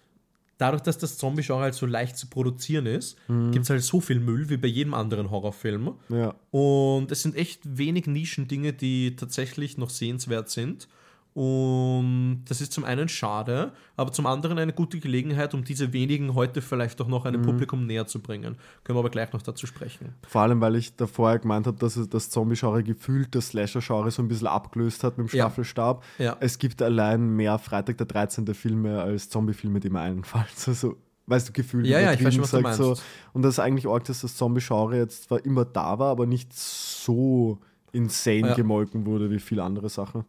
dadurch, 0.57 0.81
dass 0.81 0.97
das 0.97 1.17
Zombie-Genre 1.17 1.63
halt 1.63 1.73
so 1.73 1.85
leicht 1.85 2.17
zu 2.17 2.27
produzieren 2.27 2.85
ist, 2.85 3.17
gibt 3.27 3.63
es 3.63 3.69
halt 3.69 3.83
so 3.83 4.01
viel 4.01 4.19
Müll 4.19 4.49
wie 4.49 4.57
bei 4.57 4.67
jedem 4.67 4.93
anderen 4.93 5.31
Horrorfilm. 5.31 5.93
Ja. 6.09 6.35
Und 6.51 7.11
es 7.11 7.21
sind 7.21 7.35
echt 7.35 7.61
wenig 7.63 8.07
Nischendinge, 8.07 8.73
die 8.73 9.15
tatsächlich 9.15 9.77
noch 9.77 9.89
sehenswert 9.89 10.49
sind. 10.49 10.87
Und 11.35 12.45
das 12.47 12.61
ist 12.61 12.71
zum 12.71 12.85
einen 12.85 13.09
schade, 13.09 13.73
aber 13.97 14.13
zum 14.13 14.25
anderen 14.25 14.57
eine 14.57 14.71
gute 14.71 15.01
Gelegenheit, 15.01 15.53
um 15.53 15.65
diese 15.65 15.91
wenigen 15.91 16.33
heute 16.33 16.61
vielleicht 16.61 17.01
auch 17.01 17.09
noch 17.09 17.25
einem 17.25 17.41
Publikum 17.41 17.85
näher 17.85 18.07
zu 18.07 18.21
bringen. 18.21 18.55
Können 18.85 18.95
wir 18.95 19.01
aber 19.01 19.09
gleich 19.09 19.33
noch 19.33 19.41
dazu 19.41 19.67
sprechen. 19.67 20.13
Vor 20.25 20.41
allem, 20.43 20.61
weil 20.61 20.77
ich 20.77 20.95
da 20.95 21.07
vorher 21.07 21.39
gemeint 21.39 21.67
habe, 21.67 21.77
dass 21.77 21.99
das 22.09 22.29
Zombie-Genre 22.29 22.83
gefühlt 22.83 23.35
das 23.35 23.49
Slasher-Genre 23.49 24.11
so 24.11 24.21
ein 24.21 24.29
bisschen 24.29 24.47
abgelöst 24.47 25.03
hat 25.03 25.17
mit 25.17 25.29
dem 25.29 25.37
Ja. 25.37 25.43
Staffelstab. 25.47 26.05
Ja. 26.19 26.37
Es 26.39 26.57
gibt 26.57 26.81
allein 26.81 27.35
mehr 27.35 27.59
Freitag 27.59 27.97
der 27.97 28.05
13. 28.07 28.47
Filme 28.53 29.01
als 29.01 29.29
Zombie-Filme, 29.29 29.81
die 29.81 29.89
mir 29.89 29.99
einfallen. 29.99 30.45
Also, 30.67 30.95
weißt 31.27 31.49
du, 31.49 31.51
gefühlt 31.53 31.85
Ja, 31.85 31.99
ja, 31.99 32.13
ich 32.13 32.23
weiß 32.23 32.33
schon, 32.33 32.43
was 32.43 32.51
du 32.51 32.57
gesagt, 32.59 32.79
meinst. 32.79 32.97
So. 33.01 33.03
Und 33.33 33.41
das 33.41 33.55
ist 33.55 33.59
eigentlich 33.59 33.87
arg, 33.87 34.05
dass 34.05 34.21
das 34.21 34.37
Zombie-Genre 34.37 34.95
jetzt 34.95 35.25
zwar 35.25 35.43
immer 35.43 35.65
da 35.65 35.99
war, 35.99 36.11
aber 36.11 36.25
nicht 36.27 36.53
so 36.53 37.59
insane 37.91 38.47
Ja. 38.47 38.53
gemolken 38.53 39.05
wurde 39.05 39.29
wie 39.31 39.39
viele 39.39 39.63
andere 39.63 39.89
Sachen. 39.89 40.23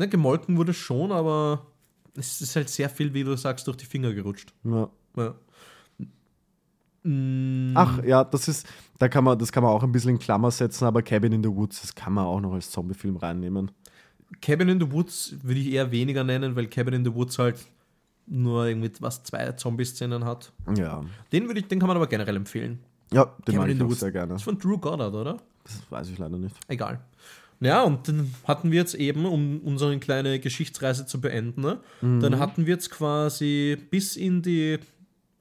Ne, 0.00 0.08
gemolken 0.08 0.56
wurde 0.56 0.72
schon, 0.72 1.12
aber 1.12 1.66
es 2.16 2.40
ist 2.40 2.56
halt 2.56 2.70
sehr 2.70 2.88
viel, 2.88 3.12
wie 3.12 3.22
du 3.22 3.36
sagst, 3.36 3.66
durch 3.66 3.76
die 3.76 3.84
Finger 3.84 4.14
gerutscht. 4.14 4.54
Ja. 4.64 4.88
Ja. 5.14 5.34
Mm, 7.02 7.72
Ach 7.74 8.02
ja, 8.04 8.24
das 8.24 8.48
ist, 8.48 8.66
da 8.98 9.08
kann 9.08 9.24
man, 9.24 9.38
das 9.38 9.52
kann 9.52 9.62
man 9.62 9.72
auch 9.72 9.82
ein 9.82 9.92
bisschen 9.92 10.12
in 10.12 10.18
Klammer 10.18 10.50
setzen, 10.50 10.84
aber 10.86 11.02
Cabin 11.02 11.32
in 11.32 11.42
the 11.42 11.48
Woods, 11.50 11.82
das 11.82 11.94
kann 11.94 12.14
man 12.14 12.24
auch 12.24 12.40
noch 12.40 12.52
als 12.54 12.70
Zombie-Film 12.70 13.16
reinnehmen. 13.16 13.70
Cabin 14.42 14.68
in 14.70 14.80
the 14.80 14.90
Woods 14.90 15.34
würde 15.42 15.60
ich 15.60 15.70
eher 15.72 15.90
weniger 15.90 16.24
nennen, 16.24 16.56
weil 16.56 16.66
Cabin 16.68 16.94
in 16.94 17.04
the 17.04 17.14
Woods 17.14 17.38
halt 17.38 17.58
nur 18.26 18.66
irgendwie 18.66 18.90
was 19.00 19.22
zwei 19.22 19.52
Zombie-Szenen 19.52 20.24
hat. 20.24 20.52
Ja. 20.76 21.04
Den 21.32 21.46
würde 21.46 21.60
ich, 21.60 21.68
den 21.68 21.78
kann 21.78 21.88
man 21.88 21.96
aber 21.96 22.06
generell 22.06 22.36
empfehlen. 22.36 22.78
Ja, 23.12 23.24
den 23.46 23.54
Cabin 23.54 23.58
mag 23.58 23.64
in 23.66 23.72
ich 23.72 23.78
the 23.78 23.84
auch 23.84 23.88
Woods. 23.90 24.00
sehr 24.00 24.12
gerne. 24.12 24.32
Das 24.34 24.40
ist 24.42 24.44
von 24.44 24.58
Drew 24.58 24.78
Goddard, 24.78 25.14
oder? 25.14 25.36
Das 25.64 25.80
weiß 25.90 26.08
ich 26.10 26.18
leider 26.18 26.38
nicht. 26.38 26.56
Egal. 26.68 27.00
Ja, 27.60 27.82
und 27.82 28.08
dann 28.08 28.34
hatten 28.44 28.70
wir 28.70 28.78
jetzt 28.78 28.94
eben, 28.94 29.26
um 29.26 29.60
unsere 29.60 29.98
kleine 29.98 30.40
Geschichtsreise 30.40 31.04
zu 31.06 31.20
beenden, 31.20 31.60
ne, 31.60 31.80
dann 32.00 32.38
hatten 32.38 32.64
wir 32.66 32.74
jetzt 32.74 32.90
quasi 32.90 33.76
bis 33.90 34.16
in 34.16 34.40
die, 34.40 34.78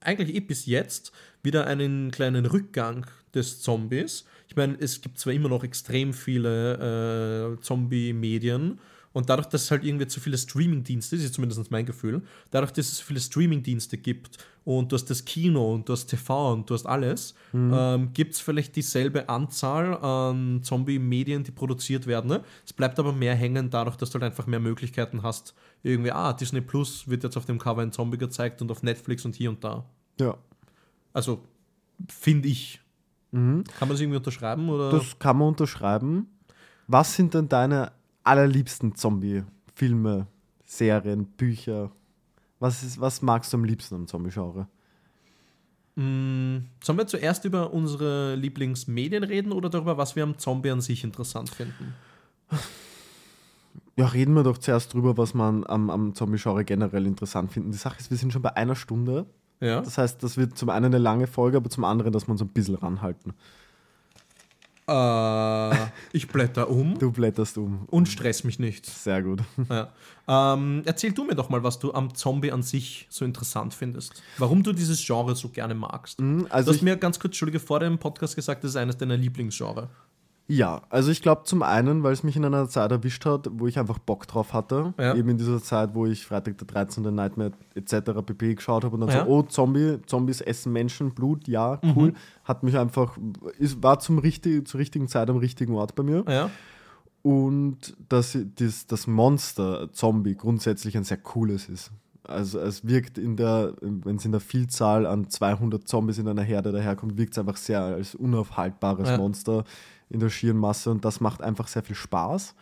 eigentlich 0.01 0.35
eh 0.35 0.41
bis 0.41 0.65
jetzt, 0.65 1.13
wieder 1.43 1.65
einen 1.65 2.11
kleinen 2.11 2.45
Rückgang 2.45 3.05
des 3.33 3.61
Zombies. 3.61 4.25
Ich 4.49 4.55
meine, 4.57 4.75
es 4.79 4.99
gibt 5.01 5.17
zwar 5.19 5.31
immer 5.31 5.47
noch 5.47 5.63
extrem 5.63 6.13
viele 6.13 7.55
äh, 7.57 7.61
Zombie-Medien 7.61 8.79
und 9.11 9.29
dadurch, 9.29 9.47
dass 9.47 9.63
es 9.63 9.71
halt 9.71 9.83
irgendwie 9.83 10.07
zu 10.07 10.19
viele 10.19 10.37
Streaming-Dienste, 10.37 11.15
das 11.15 11.25
ist 11.25 11.33
zumindest 11.33 11.71
mein 11.71 11.85
Gefühl, 11.85 12.21
dadurch, 12.51 12.71
dass 12.71 12.87
es 12.87 12.97
so 12.97 13.03
viele 13.03 13.19
Streaming-Dienste 13.19 13.97
gibt 13.97 14.37
und 14.65 14.91
du 14.91 14.95
hast 14.95 15.09
das 15.09 15.25
Kino 15.25 15.73
und 15.73 15.89
du 15.89 15.93
hast 15.93 16.07
TV 16.07 16.53
und 16.53 16.69
du 16.69 16.75
hast 16.75 16.85
alles, 16.85 17.33
ähm, 17.53 18.13
gibt 18.13 18.33
es 18.35 18.39
vielleicht 18.39 18.75
dieselbe 18.75 19.27
Anzahl 19.27 19.97
an 19.97 20.61
Zombie-Medien, 20.61 21.43
die 21.43 21.51
produziert 21.51 22.05
werden. 22.05 22.27
Ne? 22.27 22.43
Es 22.65 22.71
bleibt 22.71 22.99
aber 22.99 23.11
mehr 23.11 23.35
hängen 23.35 23.71
dadurch, 23.71 23.95
dass 23.95 24.11
du 24.11 24.19
halt 24.19 24.31
einfach 24.31 24.45
mehr 24.45 24.59
Möglichkeiten 24.59 25.23
hast. 25.23 25.55
Irgendwie, 25.81 26.11
ah, 26.11 26.33
Disney 26.33 26.61
Plus 26.61 27.07
wird 27.07 27.23
jetzt 27.23 27.35
auf 27.35 27.45
dem 27.45 27.57
Cover 27.57 27.81
ein 27.81 27.91
Zombie 27.91 28.17
gezeigt 28.17 28.61
und 28.61 28.69
auf 28.69 28.83
Netflix 28.83 29.25
und 29.25 29.35
hier 29.35 29.49
und 29.49 29.63
da. 29.63 29.85
Ja. 30.19 30.37
Also, 31.13 31.43
finde 32.07 32.47
ich. 32.49 32.79
Kann 33.31 33.63
man 33.79 33.89
das 33.89 34.01
irgendwie 34.01 34.17
unterschreiben? 34.17 34.69
Oder? 34.69 34.91
Das 34.91 35.17
kann 35.17 35.37
man 35.37 35.49
unterschreiben. 35.49 36.27
Was 36.87 37.15
sind 37.15 37.33
denn 37.33 37.47
deine 37.47 37.91
allerliebsten 38.29 38.95
Zombie-Filme, 38.95 40.27
Serien, 40.65 41.25
Bücher? 41.25 41.91
Was, 42.59 42.83
ist, 42.83 43.01
was 43.01 43.21
magst 43.21 43.51
du 43.51 43.57
am 43.57 43.63
liebsten 43.63 43.95
am 43.95 44.07
Zombie-Genre? 44.07 44.67
Mm, 45.95 46.67
Sollen 46.81 46.97
wir 46.97 47.07
zuerst 47.07 47.43
über 47.45 47.73
unsere 47.73 48.35
Lieblingsmedien 48.35 49.23
reden 49.23 49.51
oder 49.51 49.69
darüber, 49.69 49.97
was 49.97 50.15
wir 50.15 50.23
am 50.23 50.37
Zombie 50.37 50.69
an 50.69 50.81
sich 50.81 51.03
interessant 51.03 51.49
finden? 51.49 51.95
Ja, 53.95 54.05
reden 54.05 54.33
wir 54.33 54.43
doch 54.43 54.57
zuerst 54.59 54.93
drüber, 54.93 55.17
was 55.17 55.33
man 55.33 55.65
am, 55.65 55.89
am 55.89 56.13
Zombie-Genre 56.13 56.63
generell 56.63 57.05
interessant 57.05 57.51
finden. 57.51 57.71
Die 57.71 57.77
Sache 57.77 57.99
ist, 57.99 58.11
wir 58.11 58.17
sind 58.17 58.31
schon 58.31 58.41
bei 58.41 58.55
einer 58.55 58.75
Stunde. 58.75 59.25
Ja. 59.59 59.81
Das 59.81 59.97
heißt, 59.97 60.23
das 60.23 60.37
wird 60.37 60.57
zum 60.57 60.69
einen 60.69 60.85
eine 60.85 60.99
lange 60.99 61.27
Folge, 61.27 61.57
aber 61.57 61.69
zum 61.69 61.83
anderen, 61.83 62.13
dass 62.13 62.27
wir 62.27 62.31
uns 62.31 62.41
ein 62.41 62.47
bisschen 62.49 62.75
ranhalten. 62.75 63.33
Äh, 64.89 65.87
ich 66.13 66.27
blätter 66.27 66.69
um 66.69 66.97
Du 66.97 67.11
blätterst 67.11 67.57
um. 67.57 67.85
und 67.87 68.07
stress 68.07 68.43
mich 68.43 68.59
nicht. 68.59 68.85
Sehr 68.85 69.21
gut. 69.21 69.41
Ja. 69.69 69.89
Ähm, 70.27 70.83
erzähl 70.85 71.11
du 71.11 71.23
mir 71.23 71.35
doch 71.35 71.49
mal, 71.49 71.63
was 71.63 71.79
du 71.79 71.93
am 71.93 72.13
Zombie 72.13 72.51
an 72.51 72.61
sich 72.61 73.07
so 73.09 73.25
interessant 73.25 73.73
findest. 73.73 74.21
Warum 74.37 74.61
du 74.63 74.73
dieses 74.73 75.03
Genre 75.05 75.35
so 75.35 75.49
gerne 75.49 75.73
magst. 75.73 76.19
Mhm, 76.21 76.45
du 76.45 76.51
Also 76.51 76.69
hast 76.71 76.77
ich, 76.77 76.83
mir 76.83 76.97
ganz 76.97 77.19
kurz, 77.19 77.31
Entschuldige, 77.31 77.59
vor 77.59 77.79
dem 77.79 77.97
Podcast 77.97 78.35
gesagt, 78.35 78.63
das 78.63 78.71
ist 78.71 78.75
eines 78.77 78.97
deiner 78.97 79.17
Lieblingsgenre. 79.17 79.89
Ja, 80.51 80.81
also 80.89 81.11
ich 81.11 81.21
glaube 81.21 81.43
zum 81.43 81.61
einen, 81.61 82.01
weil 82.01 82.11
es 82.11 82.23
mich 82.23 82.35
in 82.35 82.43
einer 82.43 82.67
Zeit 82.67 82.91
erwischt 82.91 83.23
hat, 83.25 83.47
wo 83.53 83.67
ich 83.67 83.77
einfach 83.77 83.99
Bock 83.99 84.27
drauf 84.27 84.51
hatte. 84.51 84.95
Ja. 84.97 85.13
Eben 85.13 85.29
in 85.29 85.37
dieser 85.37 85.61
Zeit, 85.61 85.93
wo 85.93 86.07
ich 86.07 86.25
Freitag 86.25 86.57
der 86.57 86.65
13. 86.65 87.03
Nightmare 87.13 87.51
etc. 87.75 87.93
pp. 88.25 88.55
geschaut 88.55 88.83
habe 88.83 88.95
und 88.95 89.01
dann 89.01 89.09
Ja. 89.09 89.25
so, 89.25 89.29
oh, 89.31 89.43
Zombie, 89.43 89.99
Zombies 90.07 90.41
essen 90.41 90.73
Menschen, 90.73 91.11
Blut, 91.13 91.47
ja, 91.47 91.79
cool. 91.95 92.13
Hat 92.43 92.63
mich 92.63 92.75
einfach, 92.79 93.15
ist, 93.59 93.83
war 93.83 93.99
zum 93.99 94.17
richtig, 94.17 94.67
zur 94.67 94.79
richtigen 94.79 95.07
Zeit 95.07 95.29
am 95.29 95.37
richtigen 95.37 95.75
Ort 95.75 95.93
bei 95.93 96.01
mir. 96.03 96.25
Ja. 96.27 96.49
und 97.21 97.95
dass 98.07 98.37
das, 98.55 98.87
das 98.87 99.05
Monster 99.05 99.91
Zombie 99.91 100.35
grundsätzlich 100.35 100.97
ein 100.97 101.03
sehr 101.03 101.17
cooles 101.17 101.69
ist. 101.69 101.91
Also 102.23 102.59
es 102.59 102.87
wirkt 102.87 103.17
in 103.17 103.35
der, 103.37 103.73
wenn 103.81 104.15
es 104.17 104.25
in 104.25 104.31
der 104.31 104.39
Vielzahl 104.41 105.05
an 105.05 105.29
200 105.29 105.87
Zombies 105.87 106.17
in 106.19 106.27
einer 106.27 106.43
Herde 106.43 106.71
daherkommt, 106.71 107.17
wirkt 107.17 107.33
es 107.33 107.39
einfach 107.39 107.57
sehr 107.57 107.81
als 107.81 108.13
unaufhaltbares. 108.15 109.17
Monster 109.17 109.63
in 110.09 110.19
der 110.19 110.29
schieren 110.29 110.57
Masse 110.57 110.91
und 110.91 111.05
das 111.05 111.21
macht 111.21 111.41
einfach 111.41 111.67
sehr 111.67 111.83
viel 111.83 111.95
Spaß. 111.95 112.55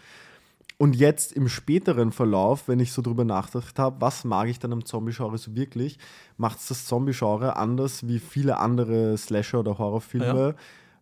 Und 0.79 0.95
jetzt 0.95 1.33
im 1.33 1.49
späteren 1.49 2.11
Verlauf, 2.11 2.67
wenn 2.67 2.79
ich 2.79 2.91
so 2.91 3.01
drüber 3.01 3.25
nachgedacht 3.25 3.79
habe, 3.79 3.99
was 3.99 4.23
mag 4.23 4.47
ich 4.47 4.59
dann 4.59 4.73
am 4.73 4.85
Zombie-Genre 4.85 5.37
so 5.37 5.55
wirklich, 5.55 5.97
macht 6.37 6.59
es 6.59 6.67
das 6.67 6.85
Zombie-Genre 6.85 7.55
anders 7.55 8.07
wie 8.07 8.19
viele 8.19 8.57
andere 8.57 9.17
Slasher- 9.17 9.59
oder 9.59 9.79
Horrorfilme. 9.79 10.55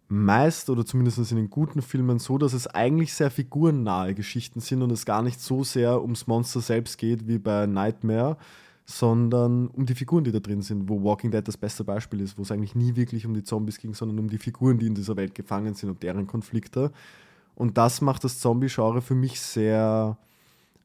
Meist 0.08 0.70
oder 0.70 0.86
zumindest 0.86 1.32
in 1.32 1.38
den 1.38 1.50
guten 1.50 1.82
Filmen 1.82 2.20
so, 2.20 2.38
dass 2.38 2.54
es 2.54 2.68
eigentlich 2.68 3.14
sehr 3.14 3.32
figurennahe 3.32 4.14
Geschichten 4.14 4.60
sind 4.60 4.84
und 4.84 4.92
es 4.92 5.04
gar 5.04 5.24
nicht 5.24 5.42
so 5.42 5.64
sehr 5.64 6.00
ums 6.00 6.28
Monster 6.28 6.62
selbst 6.62 7.00
geht 7.00 7.28
wie 7.28 7.40
bei 7.40 7.66
Nightmare, 7.66 8.38
sondern 8.86 9.68
um 9.68 9.86
die 9.86 9.96
Figuren, 9.96 10.24
die 10.24 10.32
da 10.32 10.40
drin 10.40 10.62
sind, 10.62 10.88
wo 10.88 11.04
Walking 11.04 11.32
Dead 11.32 11.46
das 11.46 11.58
beste 11.58 11.84
Beispiel 11.84 12.22
ist, 12.22 12.38
wo 12.38 12.44
es 12.44 12.52
eigentlich 12.52 12.76
nie 12.76 12.96
wirklich 12.96 13.26
um 13.26 13.34
die 13.34 13.44
Zombies 13.44 13.80
ging, 13.80 13.96
sondern 13.96 14.20
um 14.20 14.30
die 14.30 14.38
Figuren, 14.38 14.78
die 14.78 14.86
in 14.86 14.94
dieser 14.94 15.16
Welt 15.18 15.34
gefangen 15.34 15.74
sind 15.74 15.90
und 15.90 16.04
deren 16.04 16.28
Konflikte. 16.28 16.92
Und 17.56 17.78
das 17.78 18.02
macht 18.02 18.24
das 18.24 18.40
Zombie-Genre 18.40 19.02
für 19.02 19.16
mich 19.16 19.42
sehr 19.42 20.18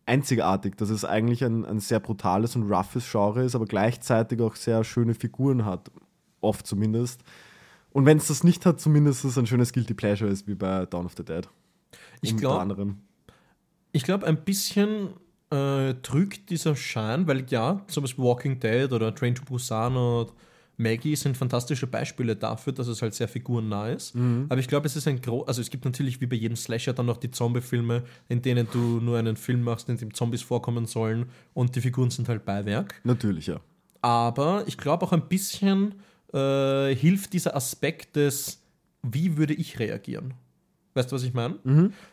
einzigartig, 0.07 0.77
dass 0.77 0.89
es 0.89 1.05
eigentlich 1.05 1.45
ein, 1.45 1.67
ein 1.67 1.79
sehr 1.79 2.01
brutales 2.01 2.57
und 2.57 2.71
roughes 2.71 3.11
Genre 3.11 3.45
ist, 3.45 3.55
aber 3.55 3.67
gleichzeitig 3.67 4.41
auch 4.41 4.57
sehr 4.57 4.83
schöne 4.83 5.15
Figuren 5.15 5.67
hat. 5.67 5.91
Oft 6.41 6.67
zumindest. 6.67 7.23
Und 7.93 8.07
wenn 8.07 8.17
es 8.17 8.29
das 8.29 8.45
nicht 8.45 8.65
hat, 8.65 8.81
zumindest 8.81 9.25
es 9.25 9.37
ein 9.37 9.47
schönes 9.47 9.73
Guilty 9.73 9.95
Pleasure 9.95 10.31
ist, 10.31 10.47
wie 10.47 10.55
bei 10.55 10.87
Dawn 10.87 11.05
of 11.05 11.15
the 11.17 11.25
Dead. 11.25 11.47
Ich 12.23 12.37
glaube, 12.37 12.95
ich 13.93 14.05
glaube, 14.05 14.27
ein 14.27 14.43
bisschen 14.43 15.11
äh, 15.51 15.95
trügt 16.03 16.51
dieser 16.51 16.77
Schein, 16.77 17.27
weil 17.27 17.45
ja, 17.51 17.83
zum 17.89 18.03
Beispiel 18.03 18.25
Walking 18.25 18.61
Dead 18.61 18.91
oder 18.93 19.15
Train 19.15 19.35
to 19.35 19.45
Busan 19.45 19.97
und 19.97 20.33
Maggie 20.77 21.15
sind 21.15 21.37
fantastische 21.37 21.87
Beispiele 21.87 22.35
dafür, 22.37 22.73
dass 22.73 22.87
es 22.87 23.03
halt 23.03 23.13
sehr 23.13 23.29
figurennah 23.29 23.91
ist. 23.91 24.15
Aber 24.49 24.59
ich 24.59 24.67
glaube, 24.67 24.87
es 24.87 24.97
ist 24.97 25.07
ein 25.07 25.21
gro 25.21 25.43
also 25.43 25.61
es 25.61 25.69
gibt 25.69 25.85
natürlich 25.85 26.21
wie 26.23 26.27
bei 26.27 26.37
jedem 26.37 26.57
Slasher 26.57 26.95
dann 26.95 27.07
noch 27.07 27.19
die 27.19 27.31
Zombie-Filme, 27.31 28.05
in 28.29 28.41
denen 28.41 28.67
du 28.73 28.79
nur 29.01 29.19
einen 29.19 29.37
Film 29.37 29.63
machst, 29.63 29.91
in 29.91 29.99
dem 29.99 30.15
Zombies 30.15 30.41
vorkommen 30.41 30.87
sollen 30.87 31.27
und 31.53 31.77
die 31.77 31.83
Figuren 31.83 32.11
sind 32.11 32.29
halt 32.29 32.47
Beiwerk. 32.47 32.95
Natürlich, 33.05 33.49
ja. 33.49 33.61
Aber 34.01 34.65
ich 34.67 34.79
glaube 34.79 35.05
auch 35.05 35.13
ein 35.13 35.29
bisschen 35.29 35.97
äh, 36.33 36.95
hilft 36.95 37.35
dieser 37.35 37.55
Aspekt 37.55 38.17
des, 38.17 38.63
wie 39.03 39.37
würde 39.37 39.53
ich 39.53 39.79
reagieren? 39.79 40.35
Weißt 40.95 41.11
du, 41.11 41.17
was 41.17 41.23
ich 41.23 41.33
meine? 41.33 41.57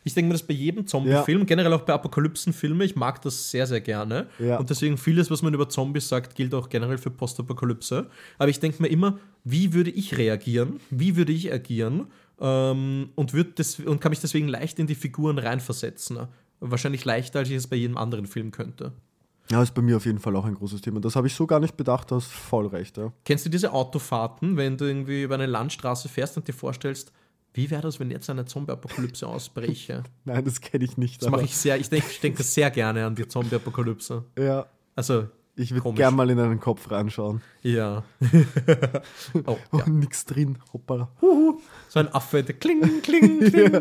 Ich 0.03 0.13
denke 0.13 0.27
mir 0.27 0.33
das 0.33 0.43
bei 0.43 0.53
jedem 0.53 0.85
Zombie-Film, 0.85 1.47
generell 1.47 1.73
auch 1.73 1.81
bei 1.81 1.93
Apokalypsen-Filmen, 1.93 2.81
ich 2.81 2.95
mag 2.95 3.21
das 3.23 3.49
sehr, 3.49 3.65
sehr 3.65 3.81
gerne. 3.81 4.27
Ja. 4.37 4.57
Und 4.57 4.69
deswegen 4.69 4.97
vieles, 4.97 5.31
was 5.31 5.41
man 5.41 5.53
über 5.53 5.67
Zombies 5.67 6.07
sagt, 6.07 6.35
gilt 6.35 6.53
auch 6.53 6.69
generell 6.69 6.99
für 6.99 7.09
Postapokalypse. 7.09 8.07
Aber 8.37 8.49
ich 8.49 8.59
denke 8.59 8.81
mir 8.81 8.89
immer, 8.89 9.17
wie 9.43 9.73
würde 9.73 9.89
ich 9.89 10.17
reagieren? 10.17 10.79
Wie 10.91 11.15
würde 11.15 11.31
ich 11.31 11.51
agieren? 11.51 12.07
Ähm, 12.39 13.09
und, 13.15 13.33
würd 13.33 13.57
des, 13.57 13.79
und 13.79 13.99
kann 13.99 14.11
mich 14.11 14.19
deswegen 14.19 14.47
leicht 14.47 14.77
in 14.77 14.85
die 14.85 14.95
Figuren 14.95 15.39
reinversetzen. 15.39 16.27
Wahrscheinlich 16.59 17.03
leichter, 17.03 17.39
als 17.39 17.49
ich 17.49 17.55
es 17.55 17.67
bei 17.67 17.75
jedem 17.77 17.97
anderen 17.97 18.27
Film 18.27 18.51
könnte. 18.51 18.91
Ja, 19.49 19.63
ist 19.63 19.73
bei 19.73 19.81
mir 19.81 19.97
auf 19.97 20.05
jeden 20.05 20.19
Fall 20.19 20.35
auch 20.35 20.45
ein 20.45 20.55
großes 20.55 20.81
Thema. 20.81 20.99
Das 20.99 21.15
habe 21.15 21.27
ich 21.27 21.33
so 21.33 21.47
gar 21.47 21.59
nicht 21.59 21.77
bedacht, 21.77 22.11
du 22.11 22.15
hast 22.15 22.27
voll 22.27 22.67
recht, 22.67 22.97
ja. 22.97 23.13
Kennst 23.23 23.45
du 23.45 23.49
diese 23.49 23.71
Autofahrten, 23.71 24.57
wenn 24.57 24.77
du 24.77 24.85
irgendwie 24.85 25.23
über 25.23 25.35
eine 25.35 25.45
Landstraße 25.45 26.09
fährst 26.09 26.35
und 26.35 26.47
dir 26.47 26.53
vorstellst, 26.53 27.13
wie 27.57 27.69
wäre 27.71 27.81
das, 27.81 27.99
wenn 27.99 28.11
jetzt 28.11 28.29
eine 28.29 28.45
Zombie-Apokalypse 28.45 29.27
ausbreche? 29.27 30.03
Nein, 30.25 30.45
das 30.45 30.61
kenne 30.61 30.85
ich 30.85 30.95
nicht. 30.97 31.21
Das 31.21 31.29
mache 31.29 31.43
ich 31.43 31.55
sehr, 31.57 31.77
ich 31.79 31.89
denke 31.89 32.07
ich 32.09 32.19
denke 32.19 32.43
sehr 32.43 32.69
gerne 32.71 33.05
an 33.05 33.15
die 33.15 33.27
Zombie-Apokalypse. 33.27 34.23
Ja, 34.37 34.67
Also, 34.95 35.27
ich 35.55 35.71
würde 35.71 35.81
Komisch. 35.81 35.97
gern 35.97 36.15
mal 36.15 36.29
in 36.29 36.39
einen 36.39 36.59
Kopf 36.59 36.89
reinschauen. 36.91 37.41
ja. 37.63 38.03
oh, 39.45 39.57
Oh, 39.71 39.77
ja. 39.79 39.89
nix 39.89 40.23
drin, 40.25 40.59
hoppala. 40.71 41.09
So 41.89 41.99
ein 41.99 42.13
Affe, 42.13 42.43
der 42.43 42.55
kling, 42.55 43.01
kling, 43.01 43.39
kling. 43.51 43.73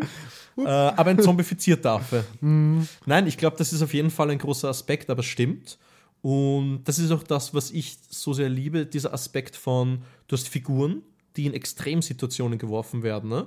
äh, 0.57 0.63
aber 0.67 1.11
ein 1.11 1.21
zombifizierter 1.21 1.93
Affe. 1.93 2.25
Nein, 2.41 3.27
ich 3.27 3.37
glaube, 3.37 3.57
das 3.59 3.75
ist 3.75 3.83
auf 3.83 3.93
jeden 3.93 4.11
Fall 4.11 4.31
ein 4.31 4.39
großer 4.39 4.69
Aspekt, 4.71 5.11
aber 5.11 5.21
es 5.21 5.27
stimmt. 5.27 5.77
Und 6.23 6.85
das 6.85 6.99
ist 6.99 7.11
auch 7.13 7.23
das, 7.23 7.53
was 7.53 7.71
ich 7.71 7.99
so 8.09 8.33
sehr 8.33 8.49
liebe, 8.49 8.87
dieser 8.87 9.13
Aspekt 9.13 9.55
von, 9.55 9.99
du 10.29 10.37
hast 10.37 10.49
Figuren, 10.49 11.03
die 11.37 11.47
in 11.47 11.55
Extremsituationen 11.55 12.59
geworfen 12.59 13.03
werden 13.03 13.31
ne? 13.31 13.47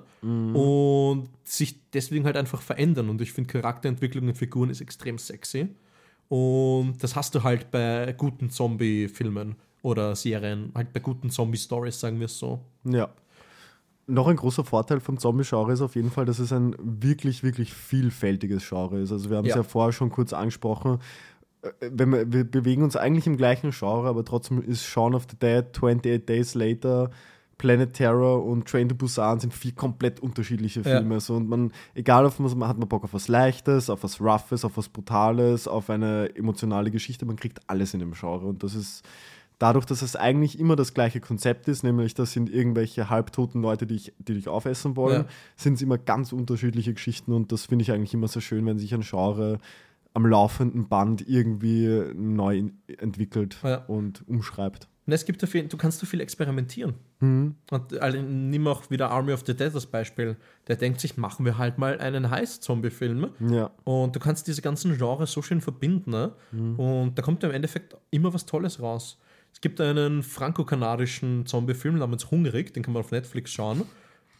und 0.54 1.30
sich 1.44 1.80
deswegen 1.92 2.26
halt 2.26 2.38
einfach 2.38 2.62
verändern. 2.62 3.10
Und 3.10 3.22
ich 3.22 3.32
finde, 3.34 3.52
Charakterentwicklung 3.52 4.28
in 4.30 4.36
Figuren 4.36 4.70
ist 4.70 4.82
extrem 4.82 5.18
sexy. 5.18 5.70
Und 6.28 6.96
das 7.02 7.16
hast 7.16 7.34
du 7.36 7.44
halt 7.44 7.72
bei 7.72 8.14
guten 8.18 8.50
Zombie-Filmen 8.52 9.56
oder 9.82 10.16
Serien, 10.16 10.72
halt 10.76 10.94
bei 10.94 11.00
guten 11.00 11.30
Zombie-Stories, 11.32 12.00
sagen 12.00 12.20
wir 12.20 12.26
es 12.26 12.38
so. 12.38 12.60
Ja. 12.84 13.10
Noch 14.06 14.28
ein 14.28 14.36
großer 14.36 14.64
Vorteil 14.64 15.00
vom 15.00 15.18
Zombie-Genre 15.18 15.72
ist 15.74 15.82
auf 15.82 15.96
jeden 15.96 16.12
Fall, 16.12 16.26
dass 16.26 16.40
es 16.40 16.52
ein 16.52 16.76
wirklich, 16.80 17.44
wirklich 17.44 17.74
vielfältiges 17.74 18.68
Genre 18.68 19.00
ist. 19.00 19.12
Also 19.12 19.30
wir 19.30 19.38
haben 19.38 19.46
es 19.46 19.52
Ja. 19.52 19.58
ja 19.58 19.64
vorher 19.64 19.92
schon 19.92 20.10
kurz 20.12 20.34
angesprochen. 20.34 21.00
Äh, 21.62 21.70
Wenn 21.92 22.12
wir, 22.12 22.32
wir 22.32 22.44
bewegen 22.44 22.84
uns 22.84 22.96
eigentlich 22.96 23.28
im 23.28 23.38
gleichen 23.38 23.72
Genre, 23.72 24.08
aber 24.08 24.24
trotzdem 24.26 24.62
ist 24.62 24.84
Shaun 24.84 25.14
of 25.16 25.28
the 25.30 25.38
Dead, 25.38 25.66
28 25.76 26.26
Days 26.26 26.54
Later, 26.56 27.12
Planet 27.60 27.94
Terror 27.94 28.44
und 28.44 28.68
Train 28.68 28.90
to 28.90 28.96
Busan 28.96 29.40
sind 29.40 29.54
vier 29.54 29.74
komplett 29.74 30.20
unterschiedliche 30.20 30.80
Ja. 30.82 30.98
Filme. 30.98 31.20
So, 31.20 31.36
und 31.36 31.48
man, 31.48 31.72
egal 31.94 32.26
auf 32.26 32.40
was 32.40 32.56
man 32.56 32.68
hat 32.68 32.80
man 32.80 32.90
Bock 32.90 33.04
auf 33.04 33.14
was 33.14 33.28
Leichtes, 33.28 33.92
auf 33.92 34.02
was 34.04 34.20
Roughes, 34.20 34.66
auf 34.66 34.76
was 34.78 34.90
Brutales, 34.90 35.68
auf 35.68 35.92
eine 35.92 36.36
emotionale 36.36 36.90
Geschichte, 36.90 37.26
man 37.26 37.36
kriegt 37.36 37.60
alles 37.68 37.94
in 37.94 38.00
dem 38.00 38.14
Genre. 38.14 38.48
Und 38.48 38.64
das 38.64 38.74
ist 38.74 39.04
dadurch, 39.60 39.86
dass 39.86 40.02
es 40.02 40.16
eigentlich 40.16 40.58
immer 40.58 40.76
das 40.78 40.94
gleiche 40.94 41.20
Konzept 41.20 41.68
ist, 41.68 41.84
nämlich 41.84 42.14
das 42.14 42.32
sind 42.32 42.50
irgendwelche 42.50 43.10
halbtoten 43.10 43.62
Leute, 43.62 43.86
die, 43.86 43.96
ich, 43.96 44.14
die 44.18 44.34
dich 44.36 44.48
aufessen 44.48 44.96
wollen, 44.96 45.24
Ja. 45.24 45.28
sind 45.58 45.74
es 45.74 45.82
immer 45.82 45.98
ganz 45.98 46.32
unterschiedliche 46.32 46.94
Geschichten 46.94 47.34
und 47.34 47.52
das 47.52 47.66
finde 47.66 47.84
ich 47.84 47.92
eigentlich 47.92 48.14
immer 48.14 48.30
so 48.30 48.40
schön, 48.40 48.66
wenn 48.66 48.80
sich 48.80 48.94
ein 48.94 49.02
Genre 49.02 49.60
am 50.14 50.26
laufenden 50.26 50.88
Band 50.88 51.28
irgendwie 51.28 52.04
neu 52.16 52.64
entwickelt 52.98 53.58
Ja. 53.64 53.84
und 53.86 54.28
umschreibt. 54.28 54.88
Und 55.06 55.14
es 55.14 55.26
gibt 55.26 55.44
dafür, 55.44 55.64
du 55.64 55.76
kannst 55.78 56.00
so 56.00 56.06
viel 56.06 56.22
experimentieren. 56.22 56.94
Mhm. 57.22 57.56
Und 57.70 58.00
also, 58.00 58.18
nimm 58.22 58.66
auch 58.68 58.90
wieder 58.90 59.12
Army 59.12 59.34
of 59.34 59.44
the 59.46 59.54
Dead 59.56 59.74
als 59.74 59.86
Beispiel. 59.86 60.38
Der 60.68 60.76
denkt 60.78 61.02
sich, 61.02 61.18
machen 61.18 61.46
wir 61.46 61.58
halt 61.58 61.78
mal 61.78 62.00
einen 62.00 62.30
Heiß-Zombie-Film. 62.30 63.30
Ja, 63.50 63.72
Und 63.84 64.16
du 64.16 64.20
kannst 64.20 64.48
diese 64.48 64.62
ganzen 64.62 64.98
Genres 64.98 65.32
so 65.32 65.42
schön 65.42 65.60
verbinden. 65.62 66.12
Ne? 66.12 66.32
Und 66.78 67.14
da 67.18 67.22
kommt 67.22 67.44
ja 67.44 67.50
im 67.50 67.56
Endeffekt 67.56 67.96
immer 68.12 68.34
was 68.34 68.46
Tolles 68.46 68.82
raus. 68.82 69.18
Es 69.52 69.60
gibt 69.62 69.82
einen 69.82 70.24
franco-kanadischen 70.24 71.46
Zombie-Film 71.46 71.98
namens 71.98 72.30
Hungrig, 72.32 72.74
den 72.74 72.84
kann 72.84 72.94
man 72.94 73.02
auf 73.04 73.12
Netflix 73.12 73.52
schauen, 73.52 73.84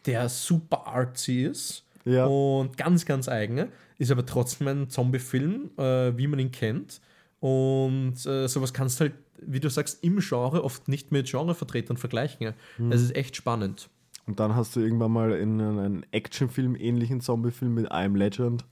der 0.06 0.30
super 0.30 0.88
artsy 0.88 1.44
ist 1.44 1.84
Ja. 2.06 2.26
und 2.28 2.78
ganz, 2.78 3.06
ganz 3.06 3.28
eigen, 3.28 3.70
ist 3.98 4.12
aber 4.12 4.26
trotzdem 4.26 4.68
ein 4.68 4.90
Zombie-Film, 4.90 5.72
äh, 5.78 6.16
wie 6.18 6.28
man 6.28 6.40
ihn 6.40 6.52
kennt. 6.52 7.02
Und 7.40 8.24
äh, 8.26 8.48
sowas 8.48 8.74
kannst 8.74 9.00
du 9.00 9.06
halt, 9.06 9.14
wie 9.46 9.60
du 9.60 9.70
sagst, 9.70 10.04
im 10.04 10.20
Genre 10.20 10.64
oft 10.64 10.88
nicht 10.88 11.12
mit 11.12 11.30
Genrevertretern 11.30 11.98
vergleichen. 11.98 12.54
Das 12.78 13.02
ist 13.02 13.16
echt 13.16 13.36
spannend. 13.36 13.90
und 14.28 14.40
dann 14.40 14.56
hast 14.56 14.76
du 14.76 14.80
irgendwann 14.80 15.12
mal 15.12 15.32
in 15.32 15.60
einen 15.60 16.06
Actionfilm 16.12 16.76
ähnlichen 16.76 17.20
Zombie-Film 17.22 17.74
mit 17.74 17.92
I'm 17.92 18.16
Legend. 18.18 18.64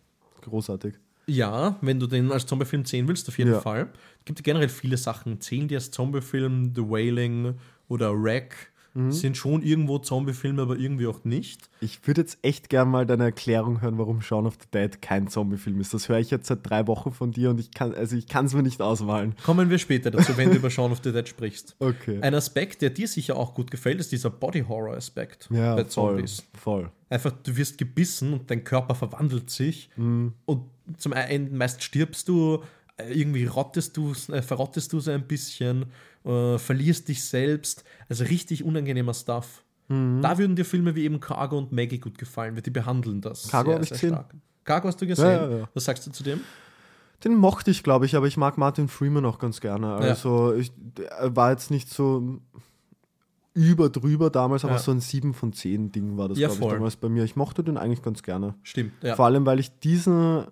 Großartig. 0.41 0.93
Ja, 1.29 1.77
wenn 1.81 1.99
du 1.99 2.07
den 2.07 2.31
als 2.31 2.45
Zombiefilm 2.45 2.85
sehen 2.85 3.07
willst, 3.07 3.27
auf 3.27 3.37
jeden 3.37 3.51
Ja. 3.51 3.59
Fall. 3.59 3.89
Es 4.19 4.25
gibt 4.25 4.43
generell 4.43 4.69
viele 4.69 4.95
Sachen. 4.97 5.41
Zählen 5.41 5.67
die 5.67 5.75
als 5.75 5.91
Zombiefilm, 5.91 6.73
The 6.75 6.81
Wailing 6.83 7.55
oder 7.89 8.13
Wreck, 8.13 8.71
Mhm. 8.97 9.11
sind 9.11 9.37
schon 9.37 9.61
irgendwo 9.61 9.99
Zombiefilme, 9.99 10.63
aber 10.63 10.75
irgendwie 10.75 11.05
auch 11.05 11.23
nicht. 11.23 11.69
Ich 11.81 12.05
würde 12.07 12.21
jetzt 12.21 12.39
echt 12.41 12.67
gern 12.69 12.89
mal 12.89 13.05
deine 13.05 13.25
Erklärung 13.25 13.81
hören, 13.81 13.99
warum 13.99 14.21
Shaun 14.21 14.47
of 14.47 14.55
the 14.55 14.67
Dead 14.73 15.01
kein 15.03 15.27
Zombie-Film 15.27 15.79
ist. 15.79 15.93
Das 15.93 16.09
höre 16.09 16.17
ich 16.17 16.31
jetzt 16.31 16.47
seit 16.47 16.67
drei 16.67 16.87
Wochen 16.87 17.11
von 17.11 17.31
dir 17.31 17.51
und 17.51 17.59
ich 17.59 17.71
kann 17.71 17.93
also 17.93 18.15
ich 18.15 18.27
kann 18.27 18.45
es 18.45 18.55
mir 18.55 18.63
nicht 18.63 18.81
ausmalen. 18.81 19.35
Kommen 19.43 19.69
wir 19.69 19.77
später 19.77 20.09
dazu, 20.09 20.35
wenn 20.35 20.49
du 20.49 20.55
über 20.57 20.71
Shaun 20.71 20.91
of 20.91 21.01
the 21.03 21.11
Dead 21.11 21.27
sprichst. 21.27 21.75
Okay. 21.77 22.19
Ein 22.21 22.33
Aspekt, 22.33 22.81
der 22.81 22.89
dir 22.89 23.07
sicher 23.07 23.35
auch 23.35 23.53
gut 23.53 23.69
gefällt, 23.69 23.99
ist 23.99 24.11
dieser 24.11 24.31
Body-Horror-Aspekt 24.31 25.47
ja, 25.51 25.75
bei 25.75 25.85
voll, 25.85 26.15
Zombies. 26.15 26.43
voll. 26.57 26.91
Einfach, 27.09 27.31
du 27.31 27.55
wirst 27.55 27.77
gebissen 27.77 28.33
und 28.33 28.49
dein 28.49 28.63
Körper 28.63 28.95
verwandelt 28.95 29.51
sich. 29.51 29.91
Mhm. 29.95 30.33
Und 30.45 30.63
zum 30.97 31.13
einen 31.13 31.55
meist 31.55 31.83
stirbst 31.83 32.27
du, 32.27 32.63
äh, 32.97 33.13
irgendwie 33.13 33.45
rottest 33.45 33.95
du, 33.95 34.13
äh, 34.31 34.41
verrottest 34.41 34.91
du 34.91 34.99
so 34.99 35.11
ein 35.11 35.27
bisschen, 35.27 35.85
äh, 36.27 36.57
verlierst 36.57 37.07
dich 37.07 37.23
selbst. 37.23 37.83
Also 38.09 38.25
richtig 38.25 38.63
unangenehmer 38.63 39.13
Stuff. 39.13 39.63
Mhm. 39.87 40.21
Da 40.21 40.37
würden 40.37 40.55
dir 40.55 40.65
Filme 40.65 40.95
wie 40.95 41.05
eben 41.05 41.19
Cargo 41.19 41.57
und 41.57 41.71
Maggie 41.71 41.99
gut 41.99 42.17
gefallen, 42.17 42.55
weil 42.55 42.61
die 42.61 42.69
behandeln 42.69 43.21
das. 43.21 43.47
Cargo 43.47 43.71
sehr, 43.71 43.75
hab 43.77 43.83
ich 43.83 43.89
gesehen. 43.89 44.09
stark. 44.09 44.35
Cargo 44.65 44.87
hast 44.89 45.01
du 45.01 45.07
gesehen? 45.07 45.25
Ja, 45.25 45.49
ja, 45.49 45.57
ja. 45.59 45.69
Was 45.73 45.85
sagst 45.85 46.05
du 46.05 46.11
zu 46.11 46.23
dem? 46.23 46.41
Den 47.23 47.35
mochte 47.35 47.71
ich, 47.71 47.81
glaube 47.81 48.05
ich, 48.05 48.15
aber 48.15 48.27
ich 48.27 48.37
mag 48.37 48.57
Martin 48.57 48.89
Freeman 48.89 49.25
auch 49.25 49.39
ganz 49.39 49.59
gerne. 49.59 49.95
Also 49.95 50.53
ich, 50.53 50.71
war 51.21 51.49
jetzt 51.49 51.71
nicht 51.71 51.89
so 51.89 52.39
über 53.55 53.89
drüber 53.89 54.29
damals, 54.29 54.63
aber 54.65 54.77
so 54.77 54.91
ein 54.91 54.99
7 54.99 55.33
von 55.33 55.51
10 55.51 55.91
Ding 55.91 56.15
war 56.15 56.29
das, 56.29 56.37
glaube 56.37 56.53
ich, 56.53 56.59
damals 56.59 56.95
bei 56.95 57.09
mir. 57.09 57.23
Ich 57.23 57.35
mochte 57.35 57.63
den 57.63 57.77
eigentlich 57.77 58.03
ganz 58.03 58.21
gerne. 58.21 58.53
Stimmt, 58.61 58.91
ja. 59.01 59.15
Vor 59.15 59.25
allem, 59.25 59.47
weil 59.47 59.59
ich 59.59 59.79
diesen 59.79 60.45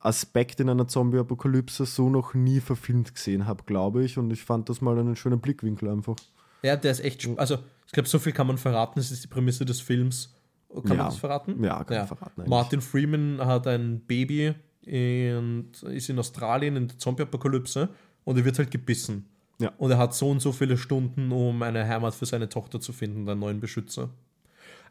Aspekt 0.00 0.60
in 0.60 0.68
einer 0.70 0.88
Zombie-Apokalypse 0.88 1.84
so 1.86 2.08
noch 2.08 2.34
nie 2.34 2.60
verfilmt 2.60 3.14
gesehen 3.14 3.46
habe, 3.46 3.64
glaube 3.64 4.02
ich. 4.04 4.16
Und 4.18 4.30
ich 4.32 4.42
fand 4.42 4.68
das 4.68 4.80
mal 4.80 4.98
einen 4.98 5.14
schönen 5.16 5.40
Blickwinkel 5.40 5.88
einfach. 5.90 6.16
Ja, 6.62 6.76
der 6.76 6.90
ist 6.92 7.00
echt. 7.00 7.28
Also, 7.36 7.58
ich 7.86 7.92
glaube, 7.92 8.08
so 8.08 8.18
viel 8.18 8.32
kann 8.32 8.46
man 8.46 8.58
verraten. 8.58 8.98
Das 8.98 9.10
ist 9.10 9.22
die 9.24 9.28
Prämisse 9.28 9.64
des 9.64 9.80
Films. 9.80 10.34
Kann 10.72 10.82
Ja. 10.84 10.94
man 10.94 11.06
das 11.06 11.16
verraten? 11.18 11.62
Ja, 11.62 11.84
kann 11.84 11.98
man 11.98 12.06
verraten 12.06 12.40
eigentlich. 12.40 12.48
Martin 12.50 12.80
Freeman 12.80 13.40
hat 13.44 13.66
ein 13.66 14.00
Baby 14.00 14.54
und 14.86 15.70
ist 15.82 16.08
in 16.08 16.18
Australien 16.18 16.76
in 16.76 16.88
der 16.88 16.98
Zombie-Apokalypse 16.98 17.88
und 18.24 18.36
er 18.38 18.44
wird 18.44 18.58
halt 18.58 18.70
gebissen. 18.70 19.26
Ja. 19.58 19.72
Und 19.76 19.90
er 19.90 19.98
hat 19.98 20.14
so 20.14 20.30
und 20.30 20.40
so 20.40 20.52
viele 20.52 20.78
Stunden, 20.78 21.30
um 21.32 21.62
eine 21.62 21.86
Heimat 21.86 22.14
für 22.14 22.24
seine 22.24 22.48
Tochter 22.48 22.80
zu 22.80 22.92
finden, 22.92 23.28
einen 23.28 23.40
neuen 23.40 23.60
Beschützer. 23.60 24.08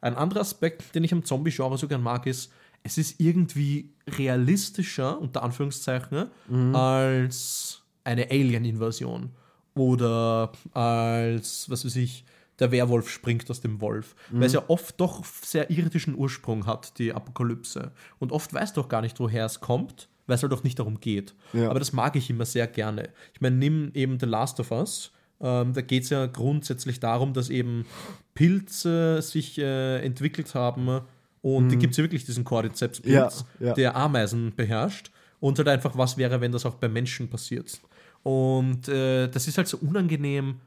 Ein 0.01 0.15
anderer 0.15 0.41
Aspekt, 0.41 0.93
den 0.95 1.03
ich 1.03 1.11
am 1.11 1.23
Zombie-Genre 1.23 1.77
so 1.77 1.87
gern 1.87 2.03
mag, 2.03 2.25
ist, 2.27 2.51
es 2.83 2.97
ist 2.97 3.19
irgendwie 3.19 3.93
realistischer, 4.07 5.19
unter 5.19 5.43
Anführungszeichen, 5.43 6.29
als 6.73 7.83
eine 8.03 8.29
Alien-Invasion. 8.29 9.31
Oder 9.75 10.51
als, 10.73 11.69
was 11.69 11.85
weiß 11.85 11.95
ich, 11.97 12.25
der 12.59 12.71
Werwolf 12.71 13.09
springt 13.09 13.49
aus 13.49 13.61
dem 13.61 13.79
Wolf. 13.81 14.15
Weil 14.31 14.43
es 14.43 14.53
ja 14.53 14.63
oft 14.67 14.99
doch 14.99 15.23
sehr 15.25 15.69
irdischen 15.69 16.15
Ursprung 16.15 16.65
hat, 16.65 16.97
die 16.99 17.13
Apokalypse. 17.13 17.91
Und 18.19 18.31
oft 18.31 18.53
weißt 18.53 18.75
du 18.75 18.81
auch 18.81 18.89
gar 18.89 19.01
nicht, 19.01 19.19
woher 19.19 19.45
es 19.45 19.61
kommt, 19.61 20.09
weil 20.27 20.35
es 20.35 20.43
halt 20.43 20.53
auch 20.53 20.63
nicht 20.63 20.77
darum 20.77 20.99
geht. 20.99 21.33
Ja. 21.53 21.69
Aber 21.69 21.79
das 21.79 21.93
mag 21.93 22.15
ich 22.15 22.29
immer 22.29 22.45
sehr 22.45 22.67
gerne. 22.67 23.09
Ich 23.33 23.41
meine, 23.41 23.55
nimm 23.55 23.91
eben 23.93 24.19
The 24.19 24.25
Last 24.25 24.59
of 24.59 24.71
Us. 24.71 25.11
Ähm, 25.41 25.73
da 25.73 25.81
geht 25.81 26.03
es 26.03 26.09
ja 26.09 26.25
grundsätzlich 26.25 26.99
darum, 26.99 27.33
dass 27.33 27.49
eben 27.49 27.85
Pilze 28.33 29.21
sich 29.21 29.57
äh, 29.57 29.99
entwickelt 30.03 30.53
haben. 30.53 31.01
Und 31.41 31.69
die 31.69 31.77
gibt 31.77 31.91
es 31.91 31.97
ja 31.97 32.03
wirklich, 32.03 32.25
diesen 32.25 32.43
Cordyceps-Pilz, 32.43 33.45
Ja, 33.59 33.67
ja. 33.67 33.73
der 33.73 33.95
Ameisen 33.95 34.53
beherrscht. 34.55 35.11
Und 35.39 35.57
halt 35.57 35.69
einfach, 35.69 35.97
was 35.97 36.17
wäre, 36.17 36.41
wenn 36.41 36.51
das 36.51 36.65
auch 36.65 36.75
bei 36.75 36.89
Menschen 36.89 37.29
passiert. 37.29 37.79
Und 38.23 38.89
äh, 38.89 39.27
das 39.29 39.47
ist 39.47 39.57
halt 39.57 39.67
so 39.67 39.77
unangenehm 39.77 40.59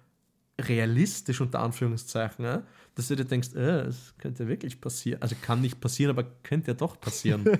realistisch, 0.58 1.40
unter 1.40 1.60
Anführungszeichen, 1.60 2.44
ja? 2.44 2.62
dass 2.94 3.08
du 3.08 3.16
dir 3.16 3.24
denkst, 3.24 3.54
äh, 3.54 3.84
das 3.84 4.14
könnte 4.18 4.48
wirklich 4.48 4.80
passieren. 4.80 5.20
Also 5.22 5.36
kann 5.40 5.60
nicht 5.60 5.80
passieren, 5.80 6.16
aber 6.16 6.28
könnte 6.42 6.70
ja 6.70 6.74
doch 6.74 7.00
passieren. 7.00 7.44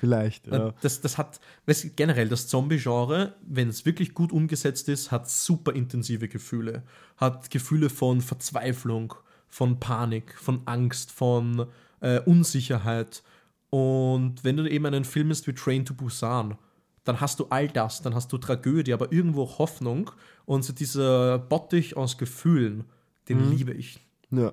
Vielleicht, 0.00 0.48
ja. 0.48 0.74
Das, 0.80 1.00
das 1.00 1.16
hat, 1.16 1.40
weißt, 1.66 1.84
du, 1.84 1.90
generell, 1.90 2.28
das 2.28 2.48
Zombie-Genre, 2.48 3.36
wenn 3.46 3.68
es 3.68 3.86
wirklich 3.86 4.12
gut 4.12 4.32
umgesetzt 4.32 4.88
ist, 4.88 5.10
hat 5.10 5.30
super 5.30 5.72
intensive 5.72 6.28
Gefühle. 6.28 6.82
Hat 7.16 7.50
Gefühle 7.50 7.88
von 7.88 8.20
Verzweiflung, 8.20 9.14
von 9.48 9.80
Panik, 9.80 10.34
von 10.36 10.62
Angst, 10.66 11.12
von 11.12 11.66
äh, 12.00 12.20
Unsicherheit. 12.20 13.22
Und 13.70 14.44
wenn 14.44 14.56
du 14.56 14.70
eben 14.70 14.86
einen 14.86 15.04
Film 15.04 15.30
ist 15.30 15.46
wie 15.46 15.52
Train 15.52 15.84
to 15.84 15.94
Busan, 15.94 16.56
dann 17.04 17.20
hast 17.20 17.40
du 17.40 17.46
all 17.50 17.68
das, 17.68 18.02
dann 18.02 18.14
hast 18.14 18.32
du 18.32 18.38
Tragödie, 18.38 18.92
aber 18.92 19.12
irgendwo 19.12 19.42
auch 19.42 19.58
Hoffnung. 19.58 20.10
Und 20.46 20.64
so 20.64 20.72
dieser 20.72 21.38
Bottich 21.38 21.96
aus 21.96 22.16
Gefühlen, 22.18 22.84
den 23.28 23.50
liebe 23.50 23.72
ich. 23.72 24.00
ja. 24.30 24.52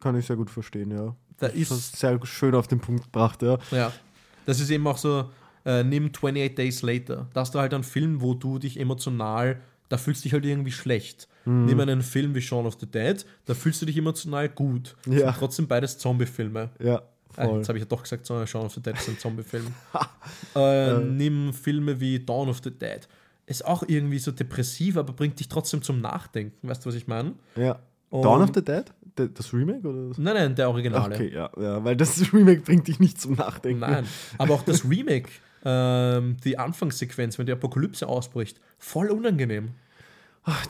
Kann 0.00 0.16
ich 0.18 0.24
sehr 0.24 0.36
gut 0.36 0.48
verstehen, 0.48 0.90
ja. 0.92 1.14
Da 1.36 1.48
Das 1.48 1.54
ist 1.54 1.70
ist 1.70 1.96
sehr 1.96 2.18
schön 2.24 2.54
auf 2.54 2.66
den 2.66 2.80
Punkt 2.80 3.04
gebracht, 3.04 3.42
ja. 3.42 3.58
Ja. 3.70 3.92
Das 4.46 4.58
ist 4.58 4.70
eben 4.70 4.86
auch 4.86 4.96
so, 4.96 5.28
äh, 5.66 5.84
nimm 5.84 6.06
28 6.06 6.54
Days 6.54 6.80
Later. 6.80 7.28
Da 7.34 7.40
hast 7.40 7.54
du 7.54 7.58
halt 7.58 7.74
einen 7.74 7.84
Film, 7.84 8.22
wo 8.22 8.32
du 8.32 8.58
dich 8.58 8.80
emotional, 8.80 9.60
da 9.90 9.98
fühlst 9.98 10.22
du 10.22 10.24
dich 10.24 10.32
halt 10.32 10.46
irgendwie 10.46 10.72
schlecht. 10.72 11.28
Mhm. 11.44 11.64
Nimm 11.66 11.80
einen 11.80 12.02
Film 12.02 12.34
wie 12.34 12.40
Shaun 12.42 12.66
of 12.66 12.76
the 12.80 12.86
Dead, 12.86 13.24
da 13.46 13.54
fühlst 13.54 13.80
du 13.82 13.86
dich 13.86 13.96
emotional 13.96 14.48
gut. 14.48 14.96
Ja. 15.06 15.18
sind 15.32 15.34
trotzdem 15.38 15.66
beides 15.68 15.96
Zombie-Filme. 15.98 16.70
Ja, 16.78 17.02
Ah, 17.36 17.44
voll. 17.46 17.58
jetzt 17.58 17.68
habe 17.68 17.78
ich 17.78 17.82
ja 17.84 17.88
doch 17.88 18.02
gesagt, 18.02 18.26
so, 18.26 18.44
Shaun 18.44 18.66
of 18.66 18.74
the 18.74 18.82
Dead 18.82 18.94
ist 18.96 19.08
ein 19.08 19.18
Zombie-Film. 19.18 19.66
äh, 20.56 20.98
nimm 20.98 21.52
Filme 21.52 21.98
wie 22.00 22.18
Dawn 22.20 22.48
of 22.48 22.60
the 22.62 22.70
Dead. 22.70 23.06
Ist 23.46 23.64
auch 23.64 23.82
irgendwie 23.86 24.18
so 24.18 24.30
depressiv, 24.32 24.96
aber 24.96 25.12
bringt 25.12 25.38
dich 25.40 25.48
trotzdem 25.48 25.82
zum 25.82 26.00
Nachdenken. 26.00 26.68
Weißt 26.68 26.84
du, 26.84 26.88
was 26.88 26.94
ich 26.96 27.06
meine? 27.06 27.34
ja. 27.56 27.78
Und- 28.10 28.22
Dawn 28.24 28.42
of 28.42 28.50
the 28.54 28.64
Dead? 28.64 28.84
De- 29.16 29.28
Das 29.32 29.52
Remake? 29.52 29.86
Oder 29.86 30.08
das? 30.08 30.18
Nein, 30.18 30.34
nein, 30.34 30.54
der 30.56 30.68
Originale. 30.68 31.14
Okay, 31.14 31.32
ja, 31.32 31.48
ja, 31.56 31.84
weil 31.84 31.94
das 31.96 32.20
Remake 32.32 32.62
bringt 32.62 32.88
dich 32.88 32.98
nicht 32.98 33.20
zum 33.20 33.34
Nachdenken. 33.34 33.78
Nein, 33.80 34.04
aber 34.36 34.54
auch 34.54 34.62
das 34.64 34.84
Remake, 34.84 35.28
ähm, 35.64 36.36
die 36.44 36.58
Anfangssequenz, 36.58 37.38
wenn 37.38 37.46
die 37.46 37.52
Apokalypse 37.52 38.08
ausbricht, 38.08 38.60
voll 38.78 39.10
unangenehm. 39.10 39.70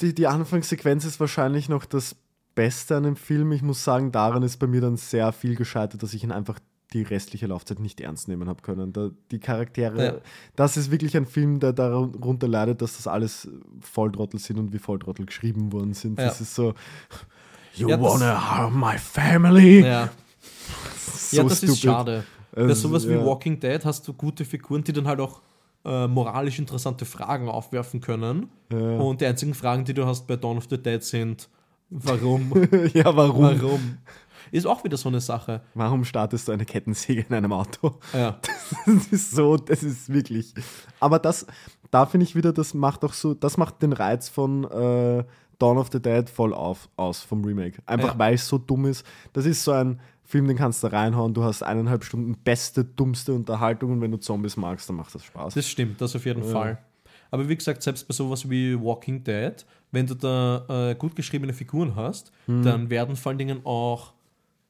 Die, 0.01 0.15
die 0.15 0.27
Anfangssequenz 0.27 1.05
ist 1.05 1.21
wahrscheinlich 1.21 1.69
noch 1.69 1.85
das 1.85 2.17
Beste 2.55 2.97
an 2.97 3.05
dem 3.05 3.17
Film. 3.17 3.53
Ich 3.53 3.63
muss 3.63 3.85
sagen, 3.85 4.13
daran 4.13 4.43
ist 4.43 4.59
bei 4.59 4.67
mir 4.67 4.81
dann 4.81 4.97
sehr 4.97 5.33
viel 5.33 5.55
gescheitert, 5.55 6.03
dass 6.03 6.13
ich 6.15 6.25
ihn 6.25 6.33
einfach 6.33 6.59
die 6.93 7.03
restliche 7.03 7.47
Laufzeit 7.47 7.79
nicht 7.79 8.01
ernst 8.01 8.27
nehmen 8.27 8.49
habe 8.49 8.63
können. 8.63 8.93
Da, 8.93 9.11
die 9.31 9.39
Charaktere, 9.39 10.05
Ja. 10.05 10.15
das 10.57 10.77
ist 10.77 10.91
wirklich 10.91 11.17
ein 11.17 11.25
Film, 11.27 11.61
der 11.61 11.73
darunter 11.73 12.49
leidet, 12.49 12.83
dass 12.83 12.97
das 12.97 13.07
alles 13.07 13.49
Volltrottel 13.81 14.41
sind 14.41 14.59
und 14.59 14.73
wie 14.73 14.79
Volltrottel 14.81 15.25
geschrieben 15.27 15.73
worden 15.73 15.95
sind. 15.95 16.19
Ja. 16.19 16.25
Das 16.27 16.41
ist 16.41 16.53
so, 16.53 16.75
you 17.77 17.89
Ja, 17.89 18.01
wanna 18.01 18.51
harm 18.51 18.81
my 18.81 18.99
family? 18.99 19.85
Ja, 19.87 20.11
So 20.97 21.45
das 21.45 21.59
stupid. 21.59 21.75
ist 21.75 21.81
schade. 21.83 22.25
Bei 22.53 22.63
Es- 22.63 22.81
sowas 22.83 23.09
wie. 23.09 23.15
Walking 23.15 23.61
Dead 23.61 23.85
hast 23.85 24.09
du 24.09 24.13
gute 24.13 24.45
Figuren, 24.45 24.83
die 24.83 24.93
dann 24.93 25.07
halt 25.07 25.21
auch 25.21 25.41
äh, 25.85 26.07
moralisch 26.07 26.59
interessante 26.59 27.05
Fragen 27.05 27.49
aufwerfen 27.49 28.01
können. 28.01 28.49
Ja. 28.73 28.99
Und 28.99 29.21
die 29.21 29.27
einzigen 29.27 29.55
Fragen, 29.55 29.85
die 29.85 29.95
du 29.95 30.07
hast 30.07 30.27
bei 30.27 30.37
Dawn 30.37 30.59
of 30.59 30.67
the 30.69 30.81
Dead 30.81 31.03
sind, 31.03 31.49
warum? 31.89 32.53
ja, 32.95 33.15
warum? 33.17 33.43
warum? 33.45 33.99
Ist 34.53 34.67
auch 34.67 34.83
wieder 34.85 34.97
so 34.97 35.09
eine 35.09 35.21
Sache. 35.21 35.63
Warum 35.75 36.05
startest 36.05 36.49
du 36.49 36.53
eine 36.53 36.65
Kettensäge 36.65 37.25
in 37.29 37.35
einem 37.35 37.53
Auto? 37.53 37.99
Ja, 38.13 38.39
Das 38.87 39.07
ist 39.09 39.31
so, 39.33 39.57
das 39.57 39.83
ist 39.83 40.13
wirklich. 40.13 40.53
Aber 40.99 41.19
das, 41.19 41.47
da 41.91 42.05
finde 42.07 42.25
ich 42.25 42.35
wieder, 42.35 42.53
das 42.53 42.75
macht 42.75 43.05
auch 43.05 43.13
so, 43.13 43.35
das 43.35 43.57
macht 43.57 43.81
den 43.83 43.93
Reiz 43.93 44.29
von 44.29 44.65
äh, 44.65 45.25
Dawn 45.59 45.79
of 45.79 45.89
the 45.93 46.01
Dead 46.01 46.29
voll 46.29 46.53
auf, 46.55 46.89
aus 46.97 47.21
vom 47.23 47.45
Remake. 47.45 47.81
Einfach 47.87 48.15
Ja. 48.15 48.19
weil 48.19 48.35
es 48.35 48.49
so 48.49 48.59
dumm 48.59 48.87
ist. 48.87 49.05
Das 49.33 49.47
ist 49.47 49.63
so 49.63 49.73
ein 49.73 50.01
Film, 50.31 50.47
den 50.47 50.57
kannst 50.57 50.83
du 50.85 50.87
reinhauen, 50.87 51.35
du 51.35 51.43
hast 51.43 51.63
eineinhalb 51.63 52.05
Stunden 52.05 52.37
beste, 52.45 52.85
dummste 52.85 53.33
Unterhaltung 53.35 53.91
und 53.93 54.01
wenn 54.01 54.13
du 54.13 54.17
Zombies 54.19 54.57
magst, 54.57 54.89
dann 54.89 54.97
macht 54.97 55.13
das 55.15 55.25
Spaß. 55.25 55.55
das 55.55 55.67
stimmt, 55.69 56.01
das 56.01 56.15
auf 56.15 56.25
jeden 56.25 56.45
Fall. 56.45 56.79
Aber 57.33 57.49
wie 57.49 57.57
gesagt, 57.57 57.83
selbst 57.83 58.07
bei 58.07 58.15
sowas 58.15 58.49
wie 58.49 58.81
Walking 58.81 59.25
Dead, 59.25 59.55
wenn 59.91 60.07
du 60.07 60.15
da 60.15 60.91
äh, 60.91 60.95
gut 60.95 61.17
geschriebene 61.17 61.53
Figuren 61.53 61.97
hast, 61.97 62.31
Mhm. 62.47 62.63
dann 62.63 62.91
werden 62.91 63.17
vor 63.17 63.31
allen 63.31 63.39
Dingen 63.39 63.61
auch 63.65 64.13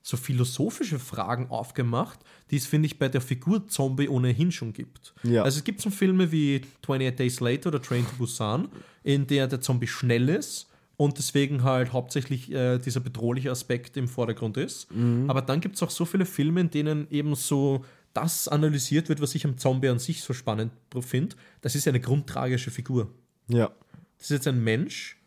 so 0.03 0.17
philosophische 0.17 0.99
Fragen 0.99 1.51
aufgemacht, 1.51 2.21
die 2.51 2.57
es, 2.57 2.67
finde 2.67 2.87
ich, 2.87 2.99
bei 2.99 3.11
der 3.11 3.21
Figur 3.21 3.69
Zombie 3.69 4.09
ohnehin 4.09 4.51
schon 4.51 4.73
gibt. 4.73 5.13
Ja. 5.25 5.43
Also 5.43 5.59
es 5.59 5.65
gibt 5.65 5.83
so 5.83 5.91
Filme 5.91 6.33
wie 6.33 6.63
28 6.83 7.17
Days 7.17 7.41
Later 7.41 7.69
oder 7.69 7.83
Train 7.83 8.07
to 8.07 8.17
Busan, 8.17 8.69
in 9.05 9.27
der 9.27 9.47
der 9.47 9.61
Zombie 9.61 9.87
schnell 9.87 10.31
ist 10.31 10.70
und 11.01 11.17
deswegen 11.17 11.65
halt 11.65 11.95
hauptsächlich 11.95 12.53
äh, 12.53 12.77
dieser 12.77 13.01
bedrohliche 13.01 13.51
Aspekt 13.51 13.97
im 13.97 14.07
Vordergrund 14.07 14.59
ist. 14.59 14.95
Mhm. 14.95 15.31
Aber 15.31 15.41
dann 15.41 15.63
gibt 15.63 15.77
es 15.77 15.83
auch 15.83 15.89
so 15.89 16.05
viele 16.05 16.27
Filme, 16.27 16.61
in 16.61 16.71
denen 16.71 17.11
eben 17.11 17.35
so 17.37 17.87
das 18.13 18.49
analysiert 18.49 19.09
wird, 19.09 19.23
was 19.23 19.35
ich 19.35 19.47
am 19.47 19.57
Zombie 19.57 19.89
an 19.89 19.99
sich 19.99 20.21
so 20.21 20.35
spannend 20.35 20.73
finde. 21.01 21.37
Das 21.63 21.75
ist 21.75 21.89
eine 21.89 22.01
grundtragische 22.01 22.71
Figur. 22.71 23.09
ja. 23.49 23.71
Das 24.19 24.27
ist 24.27 24.37
jetzt 24.37 24.49
ein 24.49 24.63
Mensch, 24.63 25.19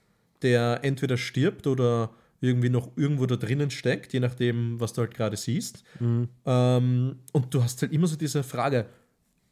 der 0.43 0.81
entweder 0.83 1.17
stirbt 1.17 1.65
oder 1.65 2.11
irgendwie 2.39 2.69
noch 2.69 2.91
irgendwo 2.95 3.25
da 3.25 3.37
drinnen 3.37 3.71
steckt, 3.71 4.13
je 4.13 4.19
nachdem, 4.19 4.79
was 4.79 4.93
du 4.93 5.01
halt 5.01 5.15
gerade 5.15 5.35
siehst. 5.35 5.83
Ähm, 6.45 7.15
und 7.31 7.51
du 7.51 7.63
hast 7.63 7.81
halt 7.81 7.91
immer 7.91 8.05
so 8.05 8.15
diese 8.15 8.43
Frage, 8.43 8.85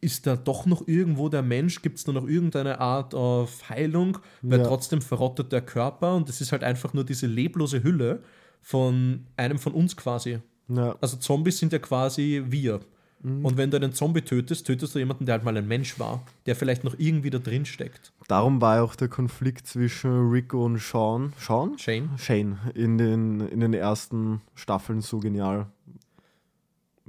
ist 0.02 0.26
da 0.28 0.36
doch 0.36 0.66
noch 0.66 0.88
irgendwo 0.88 1.30
der 1.30 1.44
Mensch? 1.44 1.82
Gibt 1.82 1.98
es 2.00 2.04
da 2.04 2.12
noch 2.12 2.28
irgendeine 2.28 2.80
Art 2.80 3.14
auf 3.16 3.70
Heilung? 3.70 4.18
Weil 4.42 4.60
Ja. 4.60 4.68
trotzdem 4.68 5.02
verrottet 5.02 5.52
der 5.52 5.62
Körper 5.62 6.16
und 6.16 6.28
es 6.28 6.42
ist 6.42 6.52
halt 6.52 6.64
einfach 6.64 6.94
nur 6.94 7.04
diese 7.06 7.28
leblose 7.28 7.84
Hülle 7.84 8.24
von 8.62 9.26
einem 9.38 9.58
von 9.60 9.74
uns 9.74 9.96
quasi. 9.96 10.40
ja. 10.68 10.96
Also 11.02 11.18
Zombies 11.18 11.58
sind 11.60 11.72
ja 11.74 11.80
quasi 11.80 12.44
wir. 12.48 12.80
Und 13.24 13.56
wenn 13.56 13.70
du 13.70 13.78
einen 13.78 13.94
Zombie 13.94 14.24
tötest, 14.24 14.66
tötest 14.66 14.96
du 14.96 15.00
jemanden, 15.00 15.28
der 15.28 15.34
halt 15.34 15.44
mal 15.44 15.56
ein 15.56 15.68
Mensch 15.68 16.00
war, 16.00 16.26
der 16.48 16.56
vielleicht 16.56 16.84
noch 16.84 16.96
irgendwie 16.98 17.30
da 17.30 17.38
drin 17.38 17.66
steckt. 17.68 18.12
Darum 18.28 18.62
war 18.62 18.78
ja 18.78 18.82
auch 18.82 18.96
der 18.96 19.10
Konflikt 19.10 19.68
zwischen 19.68 20.32
Rico 20.32 20.66
und 20.66 20.80
Sean. 20.80 21.32
Sean? 21.38 21.78
Shane? 21.78 22.10
Shane 22.18 22.58
in 22.74 22.98
den, 22.98 23.42
in 23.42 23.60
den 23.60 23.76
ersten 23.76 24.42
Staffeln 24.56 25.02
so 25.02 25.20
genial. 25.20 25.68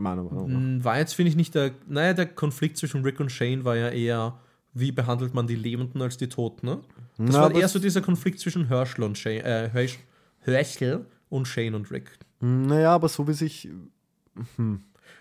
Meiner 0.03 0.23
Meinung 0.25 0.51
nach. 0.53 0.59
Mm, 0.59 0.85
War 0.85 0.99
jetzt, 0.99 1.15
finde 1.15 1.31
ich, 1.31 1.37
nicht 1.37 1.55
der. 1.55 1.73
Naja, 1.89 2.13
der 2.15 2.27
Konflikt 2.27 2.77
zwischen 2.77 3.03
Rick 3.05 3.21
und 3.21 3.31
Shane 3.31 3.65
war 3.65 3.77
ja 3.77 3.89
eher, 3.89 4.39
wie 4.75 4.93
behandelt 4.93 5.33
man 5.35 5.47
die 5.47 5.55
Lebenden 5.57 6.03
als 6.03 6.17
die 6.17 6.29
Toten, 6.29 6.67
ne? 6.67 6.81
Das 7.19 7.35
Na, 7.37 7.41
war 7.43 7.55
eher 7.55 7.69
so 7.69 7.79
dieser 7.79 8.01
Konflikt 8.01 8.41
zwischen 8.41 8.67
Herschel 8.67 9.05
und 9.05 9.17
Shane, 9.19 9.41
äh, 9.45 9.71
Hersch- 9.73 9.99
Herschel 10.41 11.07
und 11.29 11.47
Shane 11.47 11.75
und 11.75 11.91
Rick. 11.91 12.19
Naja, 12.41 12.95
aber 12.95 13.09
so 13.09 13.27
wie 13.29 13.33
sich. 13.35 13.69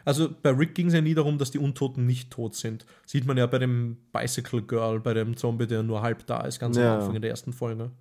Also 0.03 0.29
bei 0.41 0.49
Rick 0.49 0.73
ging 0.73 0.87
es 0.87 0.93
ja 0.93 1.01
nie 1.01 1.13
darum, 1.13 1.37
dass 1.37 1.51
die 1.51 1.59
Untoten 1.59 2.05
nicht 2.07 2.31
tot 2.31 2.55
sind. 2.55 2.85
Sieht 3.05 3.25
man 3.27 3.37
ja 3.37 3.45
bei 3.45 3.59
dem 3.59 3.97
Bicycle 4.11 4.63
Girl, 4.63 4.99
bei 4.99 5.13
dem 5.13 5.37
Zombie, 5.37 5.67
der 5.67 5.83
nur 5.83 6.01
halb 6.01 6.25
da 6.25 6.41
ist, 6.41 6.59
ganz 6.59 6.77
Ja. 6.77 6.93
am 6.95 6.99
Anfang 7.01 7.15
in 7.15 7.21
der 7.21 7.29
ersten 7.31 7.53
Folge. 7.53 7.91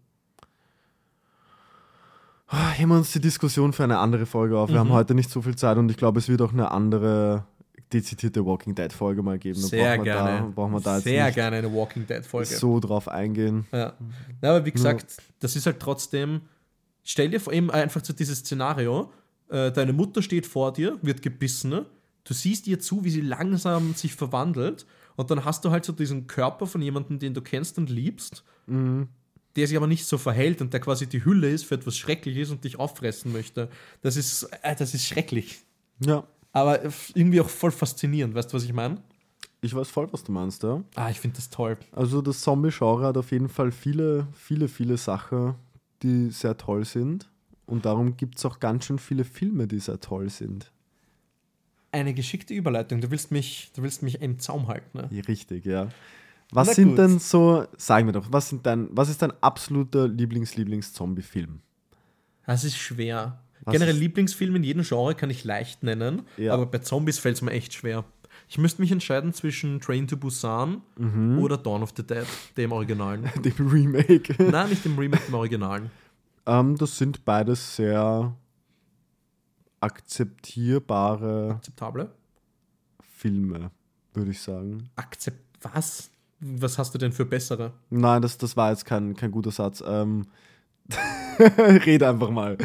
Ah, 2.53 2.71
Heben 2.73 2.91
wir 2.91 2.97
uns 2.97 3.13
die 3.13 3.21
Diskussion 3.21 3.73
für 3.73 3.85
eine 3.85 3.99
andere 3.99 4.27
Folge 4.27 4.59
auf. 4.59 4.69
Wir 4.71 4.75
Mhm. 4.77 4.79
haben 4.81 4.93
heute 4.93 5.15
nicht 5.15 5.31
so 5.31 5.41
viel 5.41 5.55
Zeit 5.55 5.77
und 5.79 5.89
ich 5.91 5.97
glaube, 5.97 6.19
es 6.19 6.29
wird 6.29 6.43
auch 6.43 6.53
eine 6.53 6.71
andere 6.73 7.45
dezidierte 7.93 8.45
Walking 8.45 8.75
Dead 8.75 8.93
Folge 8.93 9.23
mal 9.23 9.39
geben. 9.39 9.61
Da 9.61 9.67
Sehr 9.69 9.99
gerne. 9.99 10.39
Da, 10.41 10.53
brauchen 10.55 10.73
wir 10.73 10.81
da 10.81 10.97
jetzt 10.97 11.05
Sehr 11.05 11.31
gerne 11.33 11.57
eine 11.57 11.73
Walking 11.73 12.07
Dead 12.07 12.25
Folge. 12.27 12.49
so 12.55 12.81
drauf 12.81 13.07
eingehen. 13.09 13.67
Ja. 13.73 13.93
ja, 14.43 14.51
aber 14.51 14.65
wie 14.65 14.73
gesagt, 14.73 15.17
das 15.41 15.55
ist 15.57 15.67
halt 15.67 15.79
trotzdem, 15.81 16.41
stell 17.05 17.31
dir 17.31 17.41
vor 17.41 17.53
eben 17.53 17.71
einfach 17.71 18.05
so 18.05 18.13
dieses 18.13 18.41
Szenario, 18.41 19.13
äh, 19.49 19.71
deine 19.73 19.93
Mutter 19.93 20.21
steht 20.23 20.47
vor 20.47 20.73
dir, 20.73 20.99
wird 21.03 21.23
gebissen, 21.23 21.85
du 22.25 22.35
siehst 22.35 22.67
ihr 22.67 22.79
zu, 22.81 23.05
wie 23.05 23.11
sie 23.11 23.21
langsam 23.23 23.95
sich 23.95 24.15
verwandelt 24.15 24.87
und 25.17 25.31
dann 25.31 25.45
hast 25.45 25.65
du 25.65 25.71
halt 25.71 25.85
so 25.85 25.93
diesen 25.93 26.27
Körper 26.29 26.67
von 26.67 26.83
jemandem, 26.83 27.19
den 27.21 27.35
du 27.35 27.43
kennst 27.43 27.79
und 27.79 27.91
liebst, 27.91 28.45
der 29.57 29.67
sich 29.67 29.77
aber 29.77 29.87
nicht 29.87 30.05
so 30.07 30.19
verhält 30.19 30.61
und 30.61 30.73
der 30.73 30.81
quasi 30.81 31.07
die 31.07 31.25
Hülle 31.25 31.51
ist 31.51 31.65
für 31.65 31.75
etwas 31.75 31.97
Schreckliches 31.97 32.51
und 32.51 32.65
dich 32.65 32.79
auffressen 32.79 33.33
möchte. 33.33 33.69
Das 34.03 34.17
ist, 34.17 34.45
äh, 34.63 34.77
das 34.77 34.95
ist 34.95 35.07
schrecklich. 35.07 35.61
Ja, 36.05 36.25
Aber 36.53 36.81
irgendwie 37.15 37.41
auch 37.41 37.49
voll 37.49 37.71
faszinierend, 37.71 38.35
weißt 38.35 38.53
du, 38.53 38.57
was 38.57 38.65
ich 38.65 38.73
meine? 38.73 39.03
ich 39.63 39.75
weiß 39.75 39.89
voll, 39.89 40.09
was 40.13 40.25
du 40.25 40.33
meinst, 40.33 40.63
ja. 40.63 40.83
Ah, 40.95 41.11
ich 41.11 41.21
finde 41.21 41.37
das 41.37 41.51
toll. 41.51 41.77
Also 41.93 42.23
das 42.23 42.41
Zombie-Genre 42.41 43.07
hat 43.07 43.17
auf 43.17 43.31
jeden 43.31 43.49
Fall 43.49 43.73
viele, 43.73 44.27
viele, 44.33 44.69
viele 44.69 44.97
Sachen, 44.97 45.55
die 46.03 46.31
sehr 46.31 46.57
toll 46.57 46.85
sind. 46.85 47.29
Und 47.67 47.85
darum 47.85 48.17
gibt 48.17 48.39
es 48.39 48.45
auch 48.45 48.59
ganz 48.59 48.87
schön 48.87 48.99
viele 48.99 49.25
Filme, 49.25 49.67
die 49.67 49.79
sehr 49.79 50.01
toll 50.01 50.31
sind. 50.31 50.73
Eine 51.93 52.15
geschickte 52.15 52.55
Überleitung. 52.55 53.01
Du 53.01 53.11
willst 53.11 53.31
mich, 53.31 53.71
du 53.75 53.83
willst 53.83 54.03
mich 54.03 54.23
im 54.23 54.39
Zaum 54.39 54.69
halten, 54.69 54.99
ne? 54.99 55.11
Richtig, 55.29 55.67
ja. 55.67 55.89
Was 56.53 56.69
Na 56.69 56.75
sind 56.75 56.89
gut. 56.91 56.99
denn 56.99 57.19
so, 57.21 57.67
sagen 57.77 58.07
wir 58.09 58.13
doch, 58.13 58.27
was, 58.31 58.49
sind 58.49 58.67
dein, 58.67 58.89
was 58.91 59.09
ist 59.09 59.23
dein 59.23 59.33
absoluter 59.41 60.09
Lieblings-Lieblings-Zombie-Film? 60.09 61.61
Das 62.47 62.65
ist 62.65 62.77
schwer. 62.77 63.41
Was 63.65 63.73
Generell 63.73 63.95
ist- 63.95 64.01
Lieblingsfilme 64.01 64.57
in 64.57 64.65
jedem 64.65 64.83
Genre 64.83 65.15
kann 65.15 65.31
ich 65.31 65.45
leicht 65.45 65.83
nennen, 65.85 66.23
Ja. 66.37 66.55
aber 66.55 66.67
bei 66.67 66.79
Zombies 66.79 67.19
fällt 67.19 67.37
es 67.37 67.43
mir 67.43 67.53
echt 67.53 67.75
schwer. 67.75 68.05
Ich 68.49 68.59
müsste 68.59 68.81
mich 68.83 68.91
entscheiden 68.91 69.33
zwischen 69.33 69.81
Train 69.81 70.09
to 70.09 70.17
Busan 70.17 70.83
Mhm. 70.97 71.39
oder 71.39 71.57
Dawn 71.57 71.83
of 71.85 71.93
the 71.97 72.03
Dead, 72.05 72.27
dem 72.57 72.73
Originalen. 72.73 73.29
Dem 73.45 73.69
Remake. 73.69 74.35
Nein, 74.51 74.71
nicht 74.71 74.85
dem 74.85 74.99
Remake, 74.99 75.23
dem 75.27 75.35
Originalen. 75.35 75.91
ähm, 76.47 76.77
das 76.77 76.99
sind 76.99 77.25
beides 77.25 77.77
sehr 77.77 78.35
akzeptierbare 79.81 81.55
Akzeptable? 81.57 82.11
Filme, 83.01 83.71
würde 84.15 84.31
ich 84.31 84.41
sagen. 84.41 84.91
Akzept. 84.97 85.39
Was? 85.63 86.11
Was 86.41 86.79
hast 86.79 86.95
du 86.95 86.99
denn 86.99 87.13
für 87.13 87.25
bessere? 87.27 87.73
Nein, 87.91 88.23
das, 88.23 88.39
das 88.39 88.57
war 88.57 88.71
jetzt 88.71 88.85
kein, 88.87 89.15
kein 89.15 89.31
guter 89.31 89.51
Satz. 89.51 89.83
Ähm, 89.87 90.27
red 91.39 92.03
einfach 92.03 92.31
mal. 92.31 92.57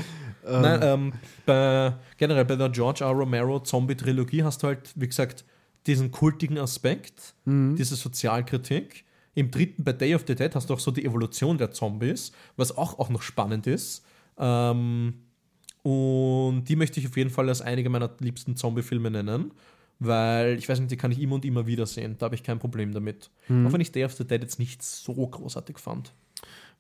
Ähm, 0.46 0.62
Nein, 0.62 0.80
ähm, 0.84 1.14
bei, 1.46 1.94
generell 2.18 2.46
bei 2.46 2.56
der 2.56 2.70
George 2.70 3.04
R. 3.04 3.12
Romero 3.12 3.60
Zombie-Trilogie 3.60 4.44
hast 4.44 4.64
du 4.64 4.68
halt, 4.68 4.92
wie 4.96 5.08
gesagt, 5.08 5.44
diesen 5.88 6.12
kultigen 6.12 6.58
Aspekt, 6.58 7.34
Mhm. 7.46 7.76
diese 7.76 7.96
Sozialkritik. 7.96 9.04
Im 9.34 9.52
dritten, 9.52 9.84
bei 9.84 9.92
Day 9.92 10.16
of 10.16 10.24
the 10.28 10.34
Dead, 10.36 10.56
hast 10.56 10.70
du 10.70 10.74
auch 10.74 10.80
so 10.80 10.92
die 10.92 11.04
Evolution 11.04 11.58
der 11.58 11.72
Zombies, 11.72 12.32
was 12.56 12.78
auch, 12.78 12.98
auch 13.00 13.10
noch 13.10 13.22
spannend 13.22 13.68
ist. 13.68 14.06
Ähm, 14.38 15.16
und 15.84 16.64
die 16.66 16.76
möchte 16.76 17.00
ich 17.00 17.08
auf 17.08 17.18
jeden 17.18 17.30
Fall 17.30 17.50
als 17.50 17.62
einige 17.62 17.90
meiner 17.90 18.10
liebsten 18.20 18.56
Zombie-Filme 18.56 19.12
nennen, 19.12 19.52
weil 20.00 20.58
ich 20.58 20.68
weiß 20.68 20.80
nicht, 20.80 20.92
die 20.92 20.98
kann 20.98 21.12
ich 21.12 21.22
immer 21.22 21.36
und 21.36 21.46
immer 21.46 21.68
wieder 21.68 21.86
sehen. 21.86 22.16
Da 22.18 22.26
habe 22.26 22.36
ich 22.36 22.44
kein 22.44 22.60
Problem 22.60 22.94
damit. 22.94 23.30
Mhm. 23.48 23.68
Auch 23.68 23.74
wenn 23.74 23.82
ich 23.82 23.92
Day 23.92 24.06
of 24.06 24.14
the 24.14 24.26
Dead 24.26 24.42
jetzt 24.42 24.60
nicht 24.60 24.84
so 24.84 25.14
großartig 25.14 25.78
fand. 25.80 26.14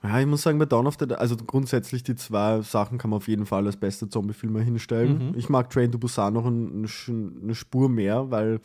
Ja, 0.03 0.19
ich 0.19 0.25
muss 0.27 0.43
sagen, 0.43 0.59
bei 0.59 0.65
Dawn 0.65 0.87
of 0.87 0.97
the 0.99 1.07
Dead, 1.07 1.17
also 1.17 1.35
grundsätzlich 1.35 2.03
die 2.03 2.15
zwei 2.15 2.61
Sachen 2.61 2.97
kann 2.97 3.09
man 3.09 3.17
auf 3.17 3.27
jeden 3.27 3.45
Fall 3.45 3.65
als 3.65 3.77
beste 3.77 4.07
Zombie-Filme 4.07 4.61
hinstellen. 4.61 5.33
Ich 5.35 5.49
mag 5.49 5.69
Train 5.69 5.91
to 5.91 5.97
Busan 5.97 6.33
noch 6.33 6.45
ein, 6.45 6.83
ein, 6.83 7.39
eine 7.43 7.55
Spur 7.55 7.89
mehr, 7.89 8.29
weil 8.29 8.59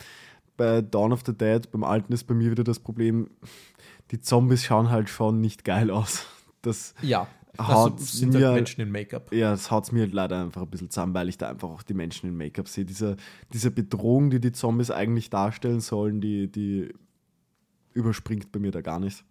bei 0.56 0.82
Dawn 0.82 1.12
of 1.12 1.22
the 1.24 1.32
Dead, 1.32 1.70
beim 1.70 1.84
alten 1.84 2.12
ist 2.12 2.24
bei 2.24 2.34
mir 2.34 2.50
wieder 2.50 2.64
das 2.64 2.78
Problem, 2.78 3.30
die 4.10 4.20
Zombies 4.20 4.64
schauen 4.64 4.90
halt 4.90 5.08
schon 5.08 5.40
nicht 5.40 5.64
geil 5.64 5.90
aus. 5.90 6.26
Das, 6.62 6.94
Ja, 7.00 7.26
also 7.68 7.92
Haut's 7.92 8.12
sind 8.12 8.34
mir- 8.34 8.46
halt 8.46 8.54
Menschen 8.56 8.80
in 8.82 8.90
Make-up. 8.90 9.32
ja, 9.32 9.50
das 9.50 9.70
haut 9.70 9.84
es 9.84 9.92
mir 9.92 10.00
halt 10.02 10.12
leider 10.12 10.40
einfach 10.40 10.62
ein 10.62 10.68
bisschen 10.70 10.90
zusammen, 10.90 11.14
weil 11.14 11.28
ich 11.28 11.38
da 11.38 11.48
einfach 11.48 11.68
auch 11.68 11.82
die 11.82 11.94
Menschen 11.94 12.28
in 12.28 12.36
Make-up 12.36 12.68
sehe. 12.68 12.84
Diese, 12.84 13.16
diese 13.52 13.70
Bedrohung, 13.70 14.30
die 14.30 14.40
die 14.40 14.52
Zombies 14.52 14.90
eigentlich 14.90 15.30
darstellen 15.30 15.80
sollen, 15.80 16.20
die, 16.20 16.50
die 16.50 16.92
überspringt 17.92 18.50
bei 18.52 18.58
mir 18.58 18.70
da 18.70 18.80
gar 18.80 19.00
nicht. 19.00 19.24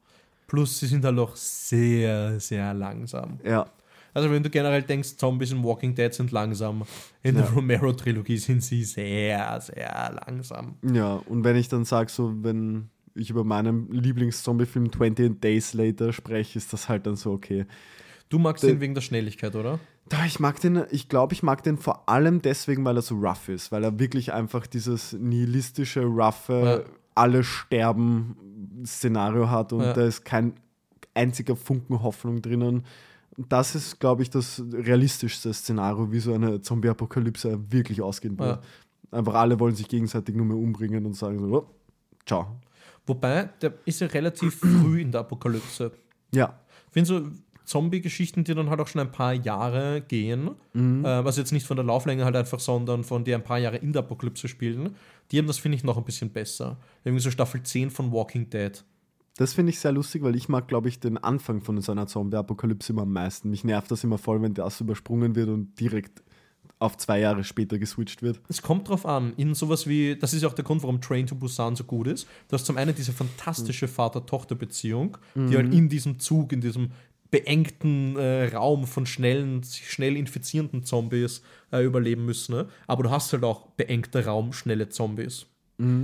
Plus, 0.47 0.79
sie 0.79 0.87
sind 0.87 1.05
halt 1.05 1.17
auch 1.19 1.35
sehr, 1.35 2.39
sehr 2.39 2.73
langsam. 2.73 3.39
Ja, 3.43 3.67
Also, 4.13 4.31
wenn 4.31 4.41
du 4.41 4.49
generell 4.49 4.81
denkst, 4.81 5.17
Zombies 5.17 5.51
in 5.51 5.63
Walking 5.63 5.93
Dead 5.93 6.11
sind 6.11 6.31
langsam, 6.31 6.83
in 7.21 7.35
Ja. 7.35 7.43
der 7.43 7.51
Romero-Trilogie 7.51 8.37
sind 8.37 8.63
sie 8.63 8.83
sehr, 8.83 9.61
sehr 9.61 10.11
langsam. 10.25 10.75
Ja, 10.91 11.13
und 11.27 11.43
wenn 11.43 11.55
ich 11.55 11.67
dann 11.69 11.85
sage, 11.85 12.09
so, 12.11 12.33
wenn 12.43 12.89
ich 13.13 13.29
über 13.29 13.43
meinen 13.43 13.91
Lieblings-Zombie-Film 13.91 14.87
28 14.87 15.39
Days 15.39 15.73
Later 15.73 16.11
spreche, 16.11 16.57
ist 16.57 16.73
das 16.73 16.89
halt 16.89 17.05
dann 17.05 17.15
so 17.15 17.31
okay. 17.33 17.65
Du 18.29 18.37
magst 18.39 18.63
Der- 18.63 18.71
ihn 18.71 18.79
wegen 18.79 18.93
der 18.93 19.01
Schnelligkeit, 19.01 19.55
oder? 19.55 19.79
Da, 20.07 20.25
ich 20.25 20.39
mag 20.39 20.59
den, 20.61 20.83
ich 20.91 21.09
glaube, 21.09 21.33
ich 21.33 21.43
mag 21.43 21.63
den 21.63 21.77
vor 21.77 22.07
allem 22.09 22.41
deswegen, 22.41 22.83
weil 22.85 22.95
er 22.95 23.01
so 23.01 23.15
rough 23.15 23.49
ist, 23.49 23.71
weil 23.71 23.83
er 23.83 23.99
wirklich 23.99 24.33
einfach 24.33 24.65
dieses 24.67 25.13
nihilistische, 25.13 26.03
roughe, 26.03 26.63
Ja. 26.85 26.93
alle 27.15 27.43
sterben 27.43 28.35
Szenario 28.85 29.49
hat 29.49 29.73
und 29.73 29.81
Ja. 29.81 29.93
da 29.93 30.05
ist 30.05 30.25
kein 30.25 30.53
einziger 31.13 31.55
Funken 31.55 32.01
Hoffnung 32.01 32.41
drinnen. 32.41 32.85
Das 33.37 33.73
ist, 33.75 33.99
glaube 33.99 34.21
ich, 34.23 34.29
das 34.29 34.61
realistischste 34.73 35.53
Szenario, 35.53 36.11
wie 36.11 36.19
so 36.19 36.33
eine 36.33 36.61
Zombie-Apokalypse 36.61 37.71
wirklich 37.71 38.01
ausgehen 38.01 38.37
wird. 38.37 38.63
Einfach 39.11 39.33
alle 39.35 39.59
wollen 39.59 39.75
sich 39.75 39.87
gegenseitig 39.87 40.35
nur 40.35 40.45
mehr 40.45 40.57
umbringen 40.57 41.05
und 41.05 41.13
sagen 41.13 41.39
so, 41.39 41.45
oh, 41.55 41.67
ciao. 42.25 42.59
Wobei, 43.07 43.49
der 43.61 43.73
ist 43.85 44.01
ja 44.01 44.07
relativ 44.07 44.55
früh 44.59 45.01
in 45.01 45.11
der 45.11 45.21
Apokalypse. 45.21 45.91
Ja, 46.33 46.59
Ich 46.87 46.93
finde 46.93 47.07
so 47.07 47.21
Zombie-Geschichten, 47.69 48.43
die 48.43 48.53
dann 48.55 48.69
halt 48.69 48.81
auch 48.81 48.87
schon 48.87 48.99
ein 49.01 49.11
paar 49.11 49.33
Jahre 49.33 50.01
gehen, 50.01 50.51
Mhm. 50.73 51.05
äh, 51.05 51.07
also 51.07 51.39
jetzt 51.39 51.51
nicht 51.51 51.65
von 51.67 51.77
der 51.77 51.85
Lauflänge 51.85 52.25
halt 52.25 52.35
einfach, 52.35 52.59
sondern 52.59 53.03
von 53.03 53.23
die 53.23 53.33
ein 53.35 53.43
paar 53.43 53.59
Jahre 53.59 53.77
in 53.77 53.93
der 53.93 54.01
Apokalypse 54.01 54.47
spielen, 54.47 54.95
die 55.31 55.37
haben 55.37 55.47
das, 55.47 55.59
finde 55.59 55.77
ich, 55.77 55.83
noch 55.83 55.97
ein 55.97 56.03
bisschen 56.03 56.31
besser. 56.31 56.77
Irgendwie 57.03 57.21
so 57.23 57.29
Staffel 57.31 57.61
10 57.63 57.91
von 57.91 58.11
Walking 58.11 58.49
Dead. 58.49 58.83
Das 59.37 59.53
finde 59.53 59.69
ich 59.69 59.79
sehr 59.79 59.91
lustig, 59.93 60.21
weil 60.23 60.35
ich 60.35 60.49
mag, 60.49 60.67
glaube 60.67 60.89
ich, 60.89 60.99
den 60.99 61.17
Anfang 61.17 61.61
von 61.61 61.79
so 61.79 61.91
einer 61.93 62.07
Zombie-Apokalypse 62.07 62.91
immer 62.91 63.03
am 63.03 63.13
meisten. 63.13 63.49
Mich 63.49 63.63
nervt 63.63 63.89
das 63.91 64.03
immer 64.03 64.17
voll, 64.17 64.41
wenn 64.41 64.53
das 64.53 64.81
übersprungen 64.81 65.35
wird 65.35 65.47
und 65.49 65.79
direkt 65.79 66.23
auf 66.81 66.95
zwei 66.97 67.19
Jahre 67.19 67.43
später 67.43 67.77
geswitcht 67.77 68.21
wird. 68.21 68.39
Es 68.47 68.61
kommt 68.61 68.87
drauf 68.87 69.05
an, 69.05 69.33
in 69.35 69.53
sowas 69.53 69.85
wie, 69.85 70.15
das 70.17 70.33
ist 70.33 70.43
ja 70.43 70.47
auch 70.47 70.53
der 70.53 70.63
Grund, 70.63 70.81
warum 70.81 71.01
Train 71.01 71.27
to 71.27 71.35
Busan 71.35 71.75
so 71.75 71.83
gut 71.83 72.07
ist. 72.07 72.25
Du 72.47 72.53
hast 72.53 72.65
zum 72.65 72.77
einen 72.77 72.95
diese 72.95 73.11
fantastische 73.11 73.87
Vater-Tochter-Beziehung, 73.89 75.17
die 75.35 75.55
halt 75.57 75.73
in 75.73 75.89
diesem 75.89 76.19
Zug, 76.19 76.53
in 76.53 76.61
diesem 76.61 76.91
beengten 77.31 78.15
äh, 78.17 78.45
Raum 78.55 78.87
von 78.87 79.05
schnellen, 79.05 79.63
sich 79.63 79.89
schnell 79.91 80.17
infizierenden 80.17 80.83
Zombies 80.83 81.43
äh, 81.71 81.83
überleben 81.83 82.25
müssen. 82.25 82.55
Ne? 82.55 82.67
Aber 82.87 83.03
du 83.03 83.11
hast 83.11 83.31
halt 83.33 83.43
auch 83.43 83.67
beengter 83.71 84.25
Raum, 84.25 84.53
schnelle 84.53 84.89
Zombies. 84.89 85.45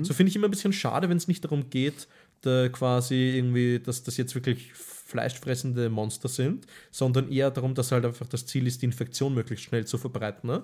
So 0.03 0.13
finde 0.13 0.29
ich 0.29 0.35
immer 0.35 0.47
ein 0.47 0.51
bisschen 0.51 0.73
schade, 0.73 1.09
wenn 1.09 1.17
es 1.17 1.27
nicht 1.27 1.43
darum 1.43 1.69
geht, 1.69 2.07
da 2.41 2.69
quasi 2.69 3.35
irgendwie, 3.35 3.79
dass 3.79 4.03
das 4.03 4.17
jetzt 4.17 4.33
wirklich 4.35 4.71
fleischfressende 4.73 5.89
Monster 5.89 6.29
sind, 6.29 6.65
sondern 6.91 7.29
eher 7.29 7.51
darum, 7.51 7.75
dass 7.75 7.91
halt 7.91 8.05
einfach 8.05 8.27
das 8.27 8.45
Ziel 8.45 8.67
ist, 8.67 8.81
die 8.81 8.85
Infektion 8.85 9.33
möglichst 9.33 9.65
schnell 9.65 9.85
zu 9.85 9.97
verbreiten. 9.97 10.47
Ne? 10.47 10.63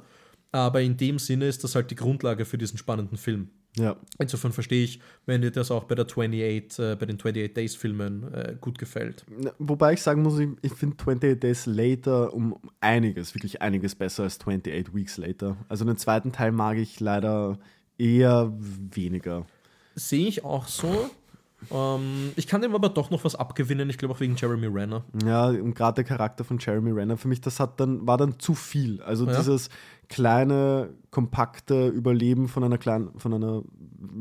Aber 0.52 0.82
in 0.82 0.98
dem 0.98 1.20
Sinne 1.20 1.48
ist 1.48 1.64
das 1.64 1.76
halt 1.76 1.92
die 1.92 1.96
Grundlage 1.96 2.46
für 2.46 2.58
diesen 2.58 2.78
spannenden 2.78 3.18
Film. 3.18 3.50
Ja, 3.78 3.96
Insofern 4.20 4.52
verstehe 4.52 4.84
ich, 4.84 5.00
wenn 5.26 5.42
dir 5.42 5.52
das 5.52 5.72
auch 5.72 5.86
bei 5.86 5.96
der 5.96 6.06
28, 6.06 6.78
äh, 6.80 6.96
bei 6.96 7.06
den 7.06 7.16
28 7.16 7.54
Days 7.54 7.76
Filmen 7.76 8.32
äh, 8.34 8.56
gut 8.60 8.78
gefällt. 8.78 9.26
wobei 9.60 9.94
ich 9.94 10.02
sagen 10.02 10.24
muss, 10.24 10.38
ich, 10.40 10.50
ich 10.62 10.74
finde 10.74 10.98
28 11.00 11.40
Days 11.40 11.66
Later 11.68 12.34
um 12.34 12.58
einiges, 12.82 13.34
wirklich 13.34 13.62
einiges 13.62 13.96
besser 13.96 14.24
als 14.24 14.40
28 14.42 14.94
Weeks 14.94 15.18
Later. 15.18 15.56
Also 15.70 15.86
den 15.86 15.96
zweiten 15.98 16.34
Teil 16.34 16.52
mag 16.52 16.78
ich 16.78 17.00
leider 17.00 17.60
eher 17.98 18.52
weniger. 18.60 19.46
Sehe 19.96 20.28
ich 20.28 20.44
auch 20.44 20.68
so. 20.68 21.10
Ähm, 21.70 22.32
ich 22.36 22.48
kann 22.48 22.62
dem 22.62 22.74
aber 22.74 22.90
doch 22.90 23.12
noch 23.12 23.24
was 23.24 23.36
abgewinnen, 23.36 23.90
ich 23.90 23.98
glaube 23.98 24.16
auch 24.16 24.20
wegen 24.20 24.36
Jeremy 24.36 24.68
Renner. 24.68 25.04
Ja, 25.26 25.48
und 25.48 25.76
gerade 25.76 25.96
der 25.96 26.04
Charakter 26.04 26.44
von 26.44 26.58
Jeremy 26.60 26.92
Renner, 26.92 27.18
für 27.18 27.28
mich, 27.28 27.40
das 27.42 27.60
hat 27.60 27.80
dann, 27.80 28.06
war 28.08 28.18
dann 28.18 28.40
zu 28.40 28.56
viel. 28.56 29.02
Also 29.04 29.28
Ja. 29.28 29.38
dieses 29.38 29.70
kleine, 30.12 30.90
kompakte 31.10 31.88
Überleben 31.88 32.48
von 32.48 32.64
einer 32.64 32.78
kleinen, 32.78 33.18
von 33.18 33.34
einer 33.34 33.64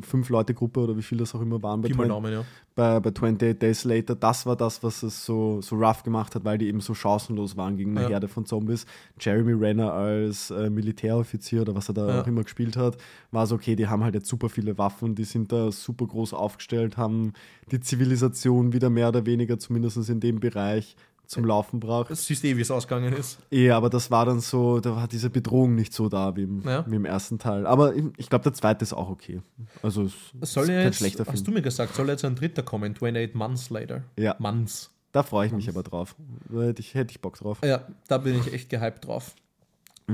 Fünf-Leute-Gruppe 0.02 0.80
oder 0.80 0.96
wie 0.96 1.02
viel 1.02 1.18
das 1.18 1.34
auch 1.34 1.40
immer 1.40 1.62
waren 1.62 1.80
bei, 1.80 1.88
Pi 1.88 1.94
mal 1.94 2.06
20 2.06 2.08
Daumen, 2.08 2.32
ja. 2.32 2.44
bei, 2.74 3.00
bei 3.00 3.10
28 3.10 3.58
Days 3.58 3.84
Later, 3.84 4.14
das 4.14 4.46
war 4.46 4.56
das, 4.56 4.82
was 4.82 5.02
es 5.02 5.24
so, 5.24 5.60
so 5.60 5.76
rough 5.76 6.02
gemacht 6.02 6.34
hat, 6.34 6.44
weil 6.44 6.58
die 6.58 6.68
eben 6.68 6.80
so 6.80 6.94
chancenlos 6.94 7.56
waren 7.56 7.76
gegen 7.76 7.92
eine 7.92 8.02
Ja. 8.02 8.08
Herde 8.10 8.28
von 8.28 8.44
Zombies. 8.46 8.86
Jeremy 9.18 9.52
Renner 9.52 9.92
als 9.92 10.50
äh, 10.50 10.70
Militäroffizier 10.70 11.62
oder 11.62 11.74
was 11.74 11.88
er 11.88 11.94
da 11.94 12.08
Ja. 12.08 12.22
auch 12.22 12.26
immer 12.26 12.42
gespielt 12.42 12.76
hat, 12.76 12.96
war 13.30 13.46
so, 13.46 13.54
okay, 13.56 13.74
die 13.76 13.88
haben 13.88 14.04
halt 14.04 14.14
jetzt 14.14 14.28
super 14.28 14.48
viele 14.48 14.78
Waffen, 14.78 15.14
die 15.14 15.24
sind 15.24 15.52
da 15.52 15.72
super 15.72 16.06
groß 16.06 16.34
aufgestellt, 16.34 16.96
haben 16.96 17.32
die 17.70 17.80
Zivilisation 17.80 18.72
wieder 18.72 18.90
mehr 18.90 19.08
oder 19.08 19.26
weniger, 19.26 19.58
zumindest 19.58 20.08
in 20.08 20.20
dem 20.20 20.40
Bereich, 20.40 20.96
zum 21.30 21.44
Laufen 21.44 21.78
braucht. 21.78 22.14
Siehst 22.16 22.44
eh, 22.44 22.56
wie 22.56 22.60
es 22.60 22.70
ausgegangen 22.72 23.12
ist. 23.12 23.38
Eh, 23.52 23.70
aber 23.70 23.88
das 23.88 24.10
war 24.10 24.26
dann 24.26 24.40
so, 24.40 24.80
da 24.80 24.96
war 24.96 25.06
diese 25.06 25.30
Bedrohung 25.30 25.76
nicht 25.76 25.92
so 25.94 26.08
da 26.08 26.34
wie 26.34 26.42
im, 26.42 26.62
Ja. 26.62 26.84
wie 26.88 26.96
im 26.96 27.04
ersten 27.04 27.38
Teil. 27.38 27.66
Aber 27.66 27.94
ich, 28.16 28.28
glaube, 28.28 28.42
der 28.42 28.52
zweite 28.52 28.82
ist 28.82 28.92
auch 28.92 29.08
okay. 29.08 29.40
Also 29.80 30.02
es 30.04 30.12
Soll 30.52 30.64
ist 30.64 30.68
ja 30.70 30.74
kein 30.76 30.84
jetzt, 30.86 30.98
schlechter 30.98 31.24
Film. 31.24 31.32
hast 31.36 31.46
du 31.46 31.52
mir 31.52 31.62
gesagt, 31.62 31.94
soll 31.94 32.08
jetzt 32.08 32.24
ein 32.24 32.34
dritter 32.34 32.64
kommen, 32.64 32.92
28 32.94 33.34
Months 33.36 33.70
later? 33.70 34.02
Ja. 34.18 34.34
Months. 34.40 34.90
Da 35.12 35.22
freue 35.22 35.46
ich 35.46 35.52
mich 35.52 35.68
aber 35.68 35.84
drauf. 35.84 36.16
Da 36.48 36.62
hätte 36.62 36.80
ich, 36.80 36.94
hätte 36.94 37.12
ich 37.12 37.20
Bock 37.20 37.38
drauf. 37.38 37.58
Ja, 37.64 37.86
da 38.08 38.18
bin 38.18 38.38
ich 38.38 38.52
echt 38.52 38.68
gehypt 38.68 39.06
drauf. 39.06 39.34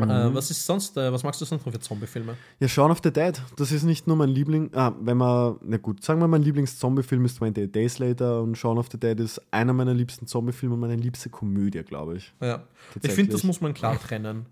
Mhm. 0.04 0.10
Äh, 0.10 0.34
was 0.34 0.50
ist 0.50 0.64
sonst, 0.64 0.96
äh, 0.96 1.12
was 1.12 1.22
magst 1.22 1.40
du 1.40 1.44
sonst 1.44 1.64
noch 1.64 1.72
für 1.72 1.80
Zombie-Filme? 1.80 2.36
Ja, 2.60 2.68
Shaun 2.68 2.90
of 2.90 3.00
the 3.02 3.12
Dead, 3.12 3.40
das 3.56 3.72
ist 3.72 3.84
nicht 3.84 4.06
nur 4.06 4.16
mein 4.16 4.28
Liebling, 4.28 4.70
ah, 4.74 4.92
wenn 5.00 5.16
man, 5.16 5.56
na 5.62 5.76
gut, 5.76 6.02
sagen 6.04 6.20
wir, 6.20 6.28
mein 6.28 6.42
Lieblings-Zombie-Film 6.42 7.24
ist 7.24 7.36
28 7.36 7.72
Days 7.72 7.98
Later 7.98 8.42
und 8.42 8.56
Shaun 8.56 8.78
of 8.78 8.88
the 8.90 8.98
Dead 8.98 9.18
ist 9.20 9.40
einer 9.50 9.72
meiner 9.72 9.94
liebsten 9.94 10.26
Zombie-Filme 10.26 10.74
und 10.74 10.80
meine 10.80 10.96
liebste 10.96 11.30
Komödie, 11.30 11.82
glaube 11.82 12.16
ich. 12.16 12.32
Ja. 12.40 12.62
Ich 13.02 13.12
finde, 13.12 13.32
das 13.32 13.42
muss 13.42 13.60
man 13.60 13.74
klar 13.74 14.00
trennen. 14.00 14.46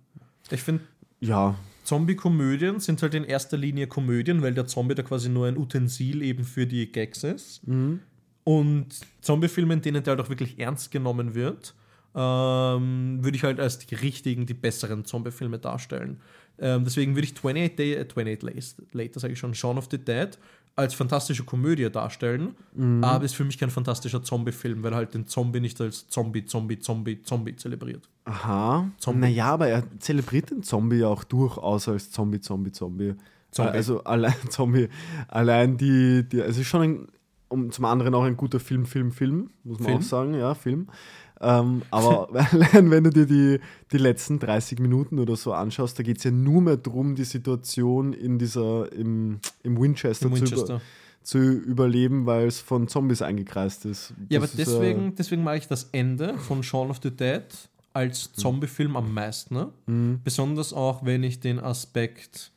Ich 0.51 0.63
finde, 0.63 0.83
Ja, 1.21 1.55
Zombie-Komödien 1.85 2.81
sind 2.81 3.03
halt 3.03 3.15
in 3.15 3.25
erster 3.25 3.57
Linie 3.57 3.87
Komödien, 3.87 4.43
weil 4.43 4.55
der 4.55 4.67
Zombie 4.67 4.95
da 4.95 5.03
quasi 5.03 5.29
nur 5.29 5.47
ein 5.47 5.57
Utensil 5.57 6.23
eben 6.23 6.45
für 6.45 6.67
die 6.67 6.91
Gags 6.91 7.25
ist. 7.25 7.67
Mhm. 7.67 8.01
Und 8.43 9.01
Zombie-Filme, 9.21 9.75
in 9.75 9.83
denen 9.83 10.03
der 10.03 10.17
halt 10.17 10.25
auch 10.25 10.29
wirklich 10.29 10.59
ernst 10.59 10.91
genommen 10.91 11.35
wird, 11.35 11.75
ähm, 12.15 13.19
würde 13.23 13.37
ich 13.37 13.45
halt 13.45 13.61
als 13.61 13.79
die 13.79 13.95
richtigen, 13.95 14.47
die 14.47 14.55
besseren 14.55 15.05
Zombie-Filme 15.05 15.59
darstellen. 15.59 16.21
Ähm, 16.59 16.85
deswegen 16.85 17.15
würde 17.17 17.27
ich 17.27 17.35
28, 17.35 17.77
Day, 17.77 17.95
äh, 17.95 18.01
28 18.07 18.39
Days 18.39 18.77
Later, 18.93 19.21
sage 19.21 19.33
ich 19.33 19.39
schon, 19.39 19.55
Shaun 19.55 19.79
of 19.79 19.89
the 19.91 19.99
Dead 19.99 20.39
als 20.77 20.93
fantastische 20.95 21.45
Komödie 21.45 21.89
darstellen, 21.91 22.57
Mhm. 22.75 23.03
aber 23.05 23.25
ist 23.25 23.37
für 23.37 23.45
mich 23.45 23.59
kein 23.59 23.71
fantastischer 23.71 24.23
Zombie-Film, 24.25 24.83
weil 24.83 24.93
er 24.93 24.97
halt 24.97 25.15
den 25.15 25.27
Zombie 25.27 25.61
nicht 25.61 25.81
als 25.81 26.09
Zombie, 26.09 26.45
Zombie, 26.45 26.79
Zombie, 26.81 27.23
Zombie 27.23 27.55
zelebriert. 27.57 28.09
aha. 28.25 28.89
Zombie. 28.99 29.21
Naja, 29.21 29.47
aber 29.53 29.69
er 29.69 29.85
zelebriert 30.01 30.51
den 30.51 30.63
Zombie 30.65 30.97
ja 30.99 31.09
auch 31.09 31.23
durchaus 31.25 31.89
als 31.89 32.11
Zombie, 32.11 32.41
Zombie, 32.41 32.73
Zombie. 32.73 33.15
Zombie. 33.53 33.71
Also 33.71 34.03
allein 34.03 34.35
Zombie, 34.51 34.89
allein 35.29 35.77
die, 35.77 36.25
die 36.29 36.43
also 36.43 36.65
schon 36.65 36.83
ein, 36.83 37.09
um, 37.49 37.71
zum 37.71 37.85
anderen 37.85 38.13
auch 38.15 38.25
ein 38.25 38.37
guter 38.37 38.59
Film, 38.59 38.85
Film, 38.85 39.13
Film, 39.13 39.51
muss 39.63 39.79
man 39.79 39.87
Film? 39.87 39.99
auch 39.99 40.03
sagen, 40.03 40.35
ja, 40.35 40.55
Film. 40.55 40.89
Ähm, 41.45 41.83
aber 41.91 42.29
wenn 42.73 43.05
du 43.05 43.11
dir 43.11 43.27
die, 43.27 43.61
die 43.93 43.99
letzten 43.99 44.39
30 44.39 44.79
Minuten 44.79 45.19
oder 45.19 45.37
so 45.37 45.53
anschaust, 45.53 45.99
da 45.99 46.03
geht 46.03 46.19
es 46.19 46.25
ja 46.25 46.31
nur 46.31 46.63
mehr 46.63 46.79
darum, 46.79 47.15
die 47.15 47.25
Situation 47.25 48.15
in 48.15 48.39
dieser, 48.39 48.91
im, 48.93 49.41
im 49.63 49.81
Winchester, 49.81 50.27
Im 50.27 50.35
Zu, 50.35 50.41
Winchester. 50.41 50.75
über, 50.75 50.83
zu 51.23 51.39
überleben, 51.39 52.25
weil 52.25 52.47
es 52.47 52.61
von 52.61 52.89
Zombies 52.89 53.21
eingekreist 53.21 53.85
ist. 53.85 54.15
Ja, 54.31 54.39
aber 54.39 54.47
ist, 54.47 54.55
äh, 54.55 54.65
deswegen, 54.65 55.15
deswegen 55.15 55.45
mag 55.45 55.59
ich 55.59 55.69
das 55.69 55.91
Ende 55.93 56.39
von 56.39 56.63
Shaun 56.63 56.91
of 56.91 57.01
the 57.03 57.11
Dead 57.11 57.45
als 57.93 58.33
Zombie-Film 58.33 58.97
am 58.97 59.13
meisten. 59.13 59.55
Ne? 59.55 59.73
Mhm. 59.87 60.21
Besonders 60.25 60.73
auch, 60.73 61.05
wenn 61.05 61.23
ich 61.23 61.41
den 61.41 61.61
Aspekt 61.61 62.53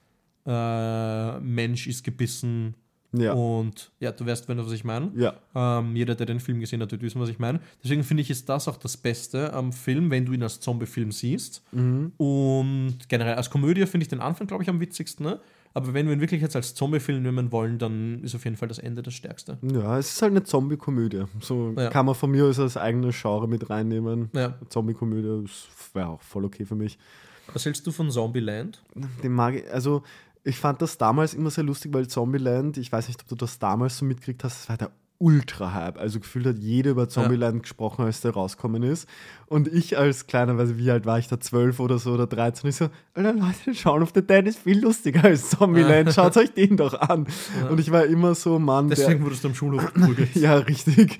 äh, 0.45 1.39
Mensch 1.39 1.87
ist 1.87 2.03
gebissen 2.03 2.73
ja, 3.13 3.33
und 3.33 3.91
ja, 3.99 4.11
du 4.11 4.25
weißt, 4.25 4.47
wenn 4.49 4.57
du, 4.57 4.65
was 4.65 4.71
ich 4.73 4.83
meine. 4.83 5.11
ja, 5.15 5.33
Ähm, 5.55 5.95
jeder, 5.95 6.13
der 6.15 6.25
den 6.25 6.39
Film 6.39 6.59
gesehen 6.59 6.81
hat, 6.81 6.91
wird 6.91 7.01
wissen, 7.01 7.21
was 7.21 7.29
ich 7.29 7.39
meine. 7.39 7.59
Deswegen 7.83 8.03
finde 8.03 8.21
ich, 8.21 8.29
ist 8.29 8.47
das 8.49 8.67
auch 8.67 8.77
das 8.77 8.97
Beste 8.97 9.53
am 9.53 9.71
Film, 9.71 10.11
wenn 10.11 10.25
du 10.25 10.33
ihn 10.33 10.43
als 10.43 10.59
Zombie-Film 10.59 11.11
siehst. 11.11 11.63
mhm. 11.71 12.11
Und 12.17 12.97
generell 13.07 13.35
als 13.35 13.49
Komödie 13.49 13.85
finde 13.85 14.03
ich 14.03 14.09
den 14.09 14.19
Anfang, 14.19 14.47
glaube 14.47 14.63
ich, 14.63 14.69
am 14.69 14.79
witzigsten. 14.79 15.25
Ne? 15.25 15.39
Aber 15.73 15.93
wenn 15.93 16.07
wir 16.07 16.13
ihn 16.13 16.21
wirklich 16.21 16.41
jetzt 16.41 16.55
als 16.55 16.73
Zombie-Film 16.75 17.21
nehmen 17.23 17.51
wollen, 17.51 17.77
dann 17.77 18.23
ist 18.23 18.33
auf 18.35 18.43
jeden 18.45 18.57
Fall 18.57 18.67
das 18.67 18.79
Ende 18.79 19.03
das 19.03 19.13
Stärkste. 19.13 19.57
ja, 19.61 19.97
es 19.97 20.11
ist 20.13 20.21
halt 20.21 20.31
eine 20.31 20.43
Zombie-Komödie. 20.43 21.25
So 21.39 21.73
Ja. 21.77 21.89
kann 21.89 22.05
man 22.07 22.15
von 22.15 22.31
mir 22.31 22.45
aus 22.45 22.59
als 22.59 22.77
eigenes 22.77 23.15
Genre 23.21 23.47
mit 23.47 23.69
reinnehmen. 23.69 24.29
Ja. 24.33 24.55
Zombie-Komödie 24.69 25.49
wäre 25.93 26.07
auch 26.09 26.21
voll 26.21 26.45
okay 26.45 26.65
für 26.65 26.75
mich. 26.75 26.97
Was 27.53 27.63
hältst 27.63 27.87
du 27.87 27.91
von 27.91 28.11
Zombieland? 28.11 28.81
Den 29.23 29.31
mag 29.31 29.55
ich, 29.55 29.71
also 29.71 30.03
ich 30.47 30.57
fand 30.57 30.81
das 30.81 30.97
damals 30.97 31.33
immer 31.33 31.49
sehr 31.49 31.65
lustig, 31.65 31.93
weil 31.93 32.07
Zombieland, 32.07 32.77
ich 32.77 32.91
weiß 32.91 33.07
nicht, 33.09 33.21
ob 33.21 33.27
du 33.27 33.35
das 33.35 33.59
damals 33.59 33.97
so 33.97 34.05
mitgekriegt 34.05 34.43
hast, 34.43 34.61
das 34.61 34.69
war 34.69 34.77
der 34.77 34.91
Ultra-Hype. 35.19 35.99
Also 35.99 36.19
gefühlt 36.19 36.45
hat 36.45 36.59
jeder 36.59 36.91
über 36.91 37.09
Zombieland 37.09 37.63
gesprochen, 37.63 38.05
als 38.05 38.21
der 38.21 38.31
rausgekommen 38.31 38.83
ist. 38.83 39.09
Und 39.47 39.67
ich 39.67 39.97
als 39.97 40.27
kleiner, 40.27 40.57
weiß 40.57 40.71
ich, 40.71 40.77
wie 40.77 40.91
alt 40.91 41.05
war 41.05 41.19
ich 41.19 41.27
da, 41.27 41.39
12 41.39 41.79
oder 41.79 41.97
so 41.97 42.11
oder 42.11 42.27
13, 42.27 42.69
ich 42.69 42.75
so, 42.75 42.89
Alter 43.13 43.33
Leute, 43.33 43.73
Shaun 43.73 44.03
of 44.03 44.11
the 44.13 44.21
Dead 44.21 44.45
ist 44.45 44.59
viel 44.59 44.79
lustiger 44.79 45.25
als 45.25 45.49
Zombieland, 45.49 46.13
schaut 46.13 46.37
euch 46.37 46.53
den 46.53 46.77
doch 46.77 46.93
an. 46.93 47.27
Und 47.69 47.79
ich 47.79 47.91
war 47.91 48.05
immer 48.05 48.35
so, 48.35 48.59
Mann, 48.59 48.87
der, 48.87 48.97
Deswegen 48.97 49.23
wurdest 49.23 49.43
du 49.43 49.49
am 49.49 49.55
Schulhof 49.55 49.93
geprügelt. 49.93 50.29
ja, 50.35 50.55
richtig. 50.55 51.19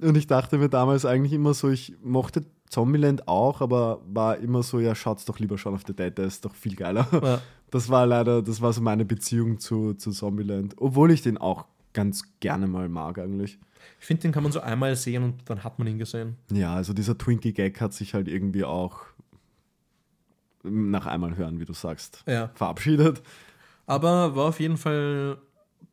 Und 0.00 0.16
ich 0.16 0.26
dachte 0.26 0.58
mir 0.58 0.68
damals 0.68 1.04
eigentlich 1.04 1.32
immer 1.32 1.54
so, 1.54 1.70
ich 1.70 1.94
mochte 2.04 2.44
Zombieland 2.70 3.26
auch, 3.28 3.60
aber 3.60 4.00
war 4.12 4.36
immer 4.38 4.62
so, 4.62 4.80
ja, 4.80 4.94
schaut's 4.94 5.24
doch 5.24 5.38
lieber 5.38 5.56
Shaun 5.58 5.74
of 5.74 5.82
the 5.86 5.94
Dead, 5.94 6.16
der 6.16 6.26
ist 6.26 6.44
doch 6.44 6.54
viel 6.54 6.74
geiler. 6.76 7.06
Ja. 7.22 7.40
Das 7.70 7.90
war 7.90 8.06
leider, 8.06 8.40
das 8.40 8.62
war 8.62 8.72
so 8.72 8.80
meine 8.80 9.04
Beziehung 9.04 9.58
zu, 9.60 9.92
zu 9.92 10.10
Zombieland. 10.10 10.74
Obwohl 10.78 11.10
ich 11.10 11.20
den 11.20 11.36
auch 11.36 11.66
ganz 11.92 12.22
gerne 12.40 12.66
mal 12.66 12.88
mag 12.88 13.18
eigentlich. 13.18 13.58
Ich 14.00 14.06
finde, 14.06 14.22
den 14.22 14.32
kann 14.32 14.42
man 14.42 14.52
so 14.52 14.60
einmal 14.60 14.96
sehen 14.96 15.22
und 15.22 15.34
dann 15.44 15.64
hat 15.64 15.78
man 15.78 15.86
ihn 15.86 15.98
gesehen. 15.98 16.36
Ja, 16.50 16.72
also 16.72 16.94
dieser 16.94 17.18
Twinkie-Gag 17.18 17.78
hat 17.82 17.92
sich 17.92 18.14
halt 18.14 18.26
irgendwie 18.26 18.64
auch 18.64 19.00
nach 20.62 21.04
einmal 21.04 21.36
hören, 21.36 21.60
wie 21.60 21.64
du 21.66 21.74
sagst, 21.74 22.24
Ja. 22.26 22.50
verabschiedet. 22.54 23.22
Aber 23.86 24.34
war 24.34 24.46
auf 24.46 24.60
jeden 24.60 24.78
Fall 24.78 25.36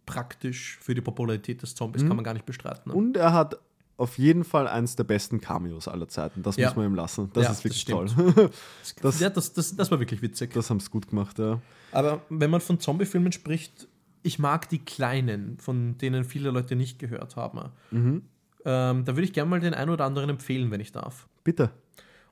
praktisch 0.06 0.78
für 0.82 0.94
die 0.96 1.02
Popularität 1.02 1.62
des 1.62 1.76
Zombies, 1.76 2.04
Mhm. 2.04 2.08
kann 2.08 2.16
man 2.18 2.24
gar 2.24 2.34
nicht 2.34 2.46
bestreiten. 2.46 2.90
Ne? 2.92 2.94
Und 2.96 3.18
er 3.18 3.34
hat 3.34 3.58
auf 3.98 4.18
jeden 4.18 4.44
Fall 4.44 4.68
eins 4.68 4.96
der 4.96 5.06
besten 5.06 5.40
Cameos 5.40 5.88
aller 5.88 6.08
Zeiten. 6.08 6.44
Das 6.44 6.58
Ja. 6.58 6.68
muss 6.68 6.76
man 6.76 6.86
ihm 6.88 6.96
lassen. 6.96 7.30
Das 7.34 7.46
Ja, 7.46 7.52
ist 7.52 7.64
wirklich 7.64 7.86
das 7.86 8.14
toll. 8.16 8.50
das- 9.02 9.20
ja, 9.20 9.30
das, 9.30 9.54
das, 9.54 9.76
das 9.76 9.90
war 9.92 10.00
wirklich 10.00 10.22
witzig. 10.22 10.54
das 10.54 10.70
haben 10.70 10.80
sie 10.80 10.90
gut 10.90 11.08
gemacht, 11.08 11.40
ja. 11.40 11.62
Aber 11.92 12.22
wenn 12.30 12.50
man 12.50 12.60
von 12.62 12.80
Zombie-Filmen 12.80 13.32
spricht, 13.32 13.88
ich 14.22 14.38
mag 14.40 14.68
die 14.70 14.80
kleinen, 14.80 15.58
von 15.60 15.98
denen 15.98 16.24
viele 16.26 16.50
Leute 16.52 16.76
nicht 16.76 17.00
gehört 17.00 17.36
haben. 17.36 17.70
Mhm. 17.92 18.24
Ähm, 18.66 19.06
da 19.06 19.16
würde 19.16 19.22
ich 19.24 19.34
gerne 19.34 19.50
mal 19.50 19.60
den 19.60 19.74
einen 19.76 19.92
oder 19.92 20.06
anderen 20.06 20.30
empfehlen, 20.30 20.72
wenn 20.72 20.82
ich 20.82 20.92
darf. 20.92 21.28
Bitte. 21.44 21.70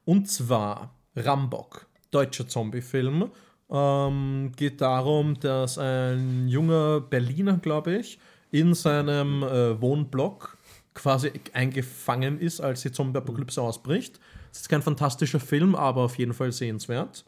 Und 0.03 0.27
zwar 0.29 0.95
Rambock, 1.15 1.85
deutscher 2.11 2.47
Zombie-Film. 2.47 3.29
Ähm, 3.69 4.51
geht 4.55 4.81
darum, 4.81 5.39
dass 5.39 5.77
ein 5.77 6.47
junger 6.47 6.99
Berliner, 7.01 7.57
glaube 7.57 7.95
ich, 7.97 8.19
in 8.51 8.73
seinem 8.73 9.41
äh, 9.43 9.79
Wohnblock 9.81 10.57
quasi 10.93 11.31
eingefangen 11.53 12.39
ist, 12.39 12.61
als 12.61 12.81
die 12.81 12.91
Zombie-Apokalypse 12.91 13.61
ausbricht. 13.61 14.19
Es 14.51 14.61
ist 14.61 14.69
kein 14.69 14.81
fantastischer 14.81 15.39
Film, 15.39 15.75
aber 15.75 16.01
auf 16.01 16.17
jeden 16.17 16.33
Fall 16.33 16.51
sehenswert. 16.51 17.25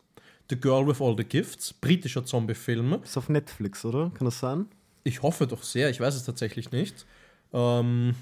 The 0.49 0.59
Girl 0.59 0.85
with 0.87 1.01
All 1.01 1.15
the 1.17 1.23
Gifts, 1.23 1.73
britischer 1.73 2.23
Zombie-Film. 2.23 2.99
Ist 3.03 3.17
auf 3.17 3.29
Netflix, 3.29 3.83
oder? 3.83 4.11
Kann 4.15 4.25
das 4.25 4.39
sein? 4.39 4.67
Ich 5.03 5.21
hoffe 5.21 5.47
doch 5.47 5.63
sehr, 5.63 5.89
ich 5.89 5.99
weiß 5.99 6.15
es 6.15 6.23
tatsächlich 6.23 6.71
nicht. 6.71 7.05
Ähm, 7.53 8.15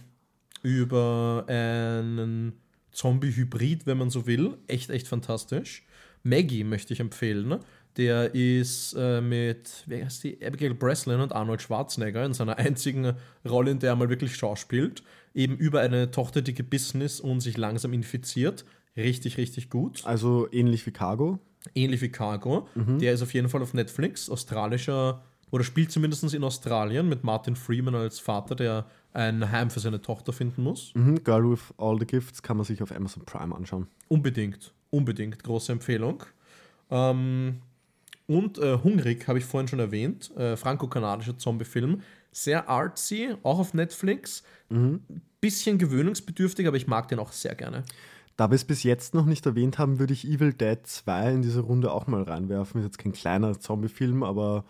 über 0.62 1.46
einen 1.48 2.54
Zombie-Hybrid, 2.92 3.86
wenn 3.86 3.98
man 3.98 4.10
so 4.10 4.26
will. 4.26 4.58
Echt, 4.68 4.90
echt 4.90 5.08
fantastisch. 5.08 5.84
Maggie 6.24 6.64
möchte 6.64 6.94
ich 6.94 7.00
empfehlen. 7.02 7.60
Der 7.98 8.34
ist 8.34 8.96
äh, 8.98 9.22
mit, 9.22 9.84
wer 9.86 10.06
heißt 10.06 10.24
die? 10.24 10.44
Abigail 10.44 10.74
Breslin 10.74 11.20
und 11.20 11.34
Arnold 11.34 11.62
Schwarzenegger 11.62 12.26
in 12.26 12.34
seiner 12.34 12.58
einzigen 12.58 13.14
Rolle, 13.46 13.72
in 13.72 13.80
der 13.80 13.92
er 13.92 13.96
mal 13.96 14.10
wirklich 14.10 14.36
schauspielt. 14.36 15.04
Eben 15.34 15.58
über 15.58 15.82
eine 15.82 16.12
Tochter, 16.12 16.42
die 16.42 16.54
gebissen 16.54 17.02
ist 17.02 17.20
und 17.20 17.40
sich 17.42 17.58
langsam 17.58 17.94
infiziert. 17.94 18.66
Richtig, 18.96 19.38
richtig 19.38 19.70
gut. 19.70 20.06
Also 20.06 20.48
ähnlich 20.52 20.86
wie 20.86 20.92
Cargo. 20.92 21.40
Ähnlich 21.74 22.02
wie 22.02 22.10
Cargo. 22.10 22.68
Der 22.76 23.14
ist 23.14 23.22
auf 23.22 23.34
jeden 23.34 23.50
Fall 23.50 23.62
auf 23.62 23.74
Netflix. 23.74 24.30
Australischer, 24.30 25.24
oder 25.54 25.64
spielt 25.64 25.92
zumindest 25.92 26.34
in 26.34 26.44
Australien 26.44 27.08
mit 27.08 27.24
Martin 27.24 27.56
Freeman 27.56 27.94
als 27.94 28.20
Vater, 28.20 28.56
der 28.56 28.88
ein 29.14 29.52
Heim 29.52 29.70
für 29.70 29.80
seine 29.80 30.02
Tochter 30.02 30.34
finden 30.34 30.64
muss. 30.64 30.92
Mhm. 30.96 31.24
Girl 31.24 31.52
with 31.52 31.72
All 31.78 31.96
the 32.00 32.08
Gifts 32.08 32.42
kann 32.42 32.58
man 32.58 32.66
sich 32.66 32.82
auf 32.82 32.92
Amazon 32.92 33.24
Prime 33.24 33.56
anschauen. 33.56 33.86
Unbedingt, 34.08 34.74
unbedingt. 34.90 35.44
Große 35.44 35.72
Empfehlung. 35.72 36.24
Ähm, 36.90 37.60
und 38.26 38.58
äh, 38.58 38.80
Hungrig 38.84 39.28
habe 39.28 39.38
ich 39.38 39.46
vorhin 39.46 39.68
schon 39.68 39.78
erwähnt. 39.78 40.36
Äh, 40.36 40.58
Franco-kanadischer 40.58 41.38
Zombie-Film. 41.38 42.02
Sehr 42.34 42.68
artsy, 42.68 43.36
auch 43.44 43.60
auf 43.60 43.74
Netflix. 43.74 44.44
Bisschen 45.40 45.78
gewöhnungsbedürftig, 45.78 46.68
aber 46.68 46.78
ich 46.78 46.88
mag 46.88 47.08
den 47.08 47.20
auch 47.20 47.32
sehr 47.32 47.56
gerne. 47.56 47.84
Da 48.38 48.50
wir 48.50 48.56
es 48.56 48.66
bis 48.66 48.82
jetzt 48.84 49.14
noch 49.14 49.26
nicht 49.26 49.46
erwähnt 49.46 49.78
haben, 49.78 50.00
würde 50.00 50.14
ich 50.14 50.26
Evil 50.26 50.54
Dead 50.54 50.80
2 50.84 51.34
in 51.34 51.42
diese 51.44 51.60
Runde 51.62 51.92
auch 51.92 52.08
mal 52.08 52.24
reinwerfen. 52.24 52.82
Ist 52.82 52.86
jetzt 52.88 52.98
kein 52.98 53.12
kleiner 53.14 53.60
Zombie-Film, 53.60 54.24
aber 54.24 54.66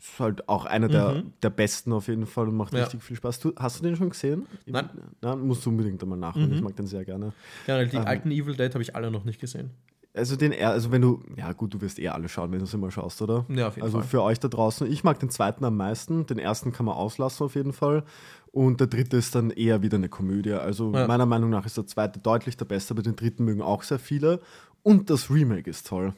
ist 0.00 0.18
halt 0.18 0.48
auch 0.48 0.64
einer 0.66 0.88
der, 0.88 1.22
der 1.42 1.50
besten 1.50 1.92
auf 1.92 2.08
jeden 2.08 2.26
Fall 2.26 2.48
und 2.48 2.56
macht 2.56 2.72
Ja. 2.74 2.80
richtig 2.82 3.02
viel 3.04 3.16
Spaß. 3.16 3.38
Du, 3.40 3.52
hast 3.56 3.78
du 3.78 3.84
den 3.84 3.94
schon 3.96 4.10
gesehen? 4.10 4.46
Nein. 4.66 4.90
Nein, 5.20 5.40
musst 5.40 5.64
du 5.64 5.70
unbedingt 5.70 6.02
einmal 6.02 6.18
nachholen. 6.18 6.52
Ich 6.52 6.60
mag 6.60 6.74
den 6.74 6.86
sehr 6.88 7.04
gerne. 7.04 7.32
Ja, 7.68 7.82
die 7.84 7.96
Ähm. 7.96 8.04
alten 8.06 8.30
Evil 8.32 8.56
Dead 8.56 8.74
habe 8.74 8.82
ich 8.82 8.96
alle 8.96 9.10
noch 9.12 9.24
nicht 9.24 9.40
gesehen. 9.40 9.70
Also 10.16 10.34
den 10.36 10.52
also 10.64 10.90
wenn 10.92 11.02
du, 11.02 11.22
ja 11.36 11.52
gut, 11.52 11.74
du 11.74 11.80
wirst 11.82 11.98
eh 11.98 12.08
alle 12.08 12.28
schauen, 12.28 12.50
wenn 12.52 12.58
du 12.60 12.64
es 12.64 12.72
immer 12.74 12.90
schaust, 12.90 13.20
oder? 13.22 13.44
Ja, 13.48 13.68
auf 13.68 13.76
jeden 13.76 13.84
also 13.84 13.98
Fall. 13.98 14.06
für 14.08 14.22
euch 14.22 14.40
da 14.40 14.48
draußen, 14.48 14.90
ich 14.90 15.04
mag 15.04 15.18
den 15.20 15.30
zweiten 15.30 15.64
am 15.64 15.76
meisten, 15.76 16.24
den 16.26 16.38
ersten 16.38 16.72
kann 16.72 16.86
man 16.86 16.94
auslassen 16.96 17.44
auf 17.44 17.54
jeden 17.54 17.72
Fall. 17.74 18.02
Und 18.50 18.80
der 18.80 18.86
dritte 18.86 19.18
ist 19.18 19.34
dann 19.34 19.50
eher 19.50 19.82
wieder 19.82 19.96
eine 19.98 20.08
Komödie. 20.08 20.52
Also 20.54 20.92
Ja. 20.94 21.06
meiner 21.06 21.26
Meinung 21.26 21.50
nach 21.50 21.66
ist 21.66 21.76
der 21.76 21.86
zweite 21.86 22.18
deutlich 22.18 22.56
der 22.56 22.64
beste, 22.64 22.94
aber 22.94 23.02
den 23.02 23.14
dritten 23.14 23.44
mögen 23.44 23.60
auch 23.60 23.82
sehr 23.82 23.98
viele. 23.98 24.40
Und 24.82 25.10
das 25.10 25.28
Remake 25.30 25.68
ist 25.68 25.86
toll. 25.86 26.14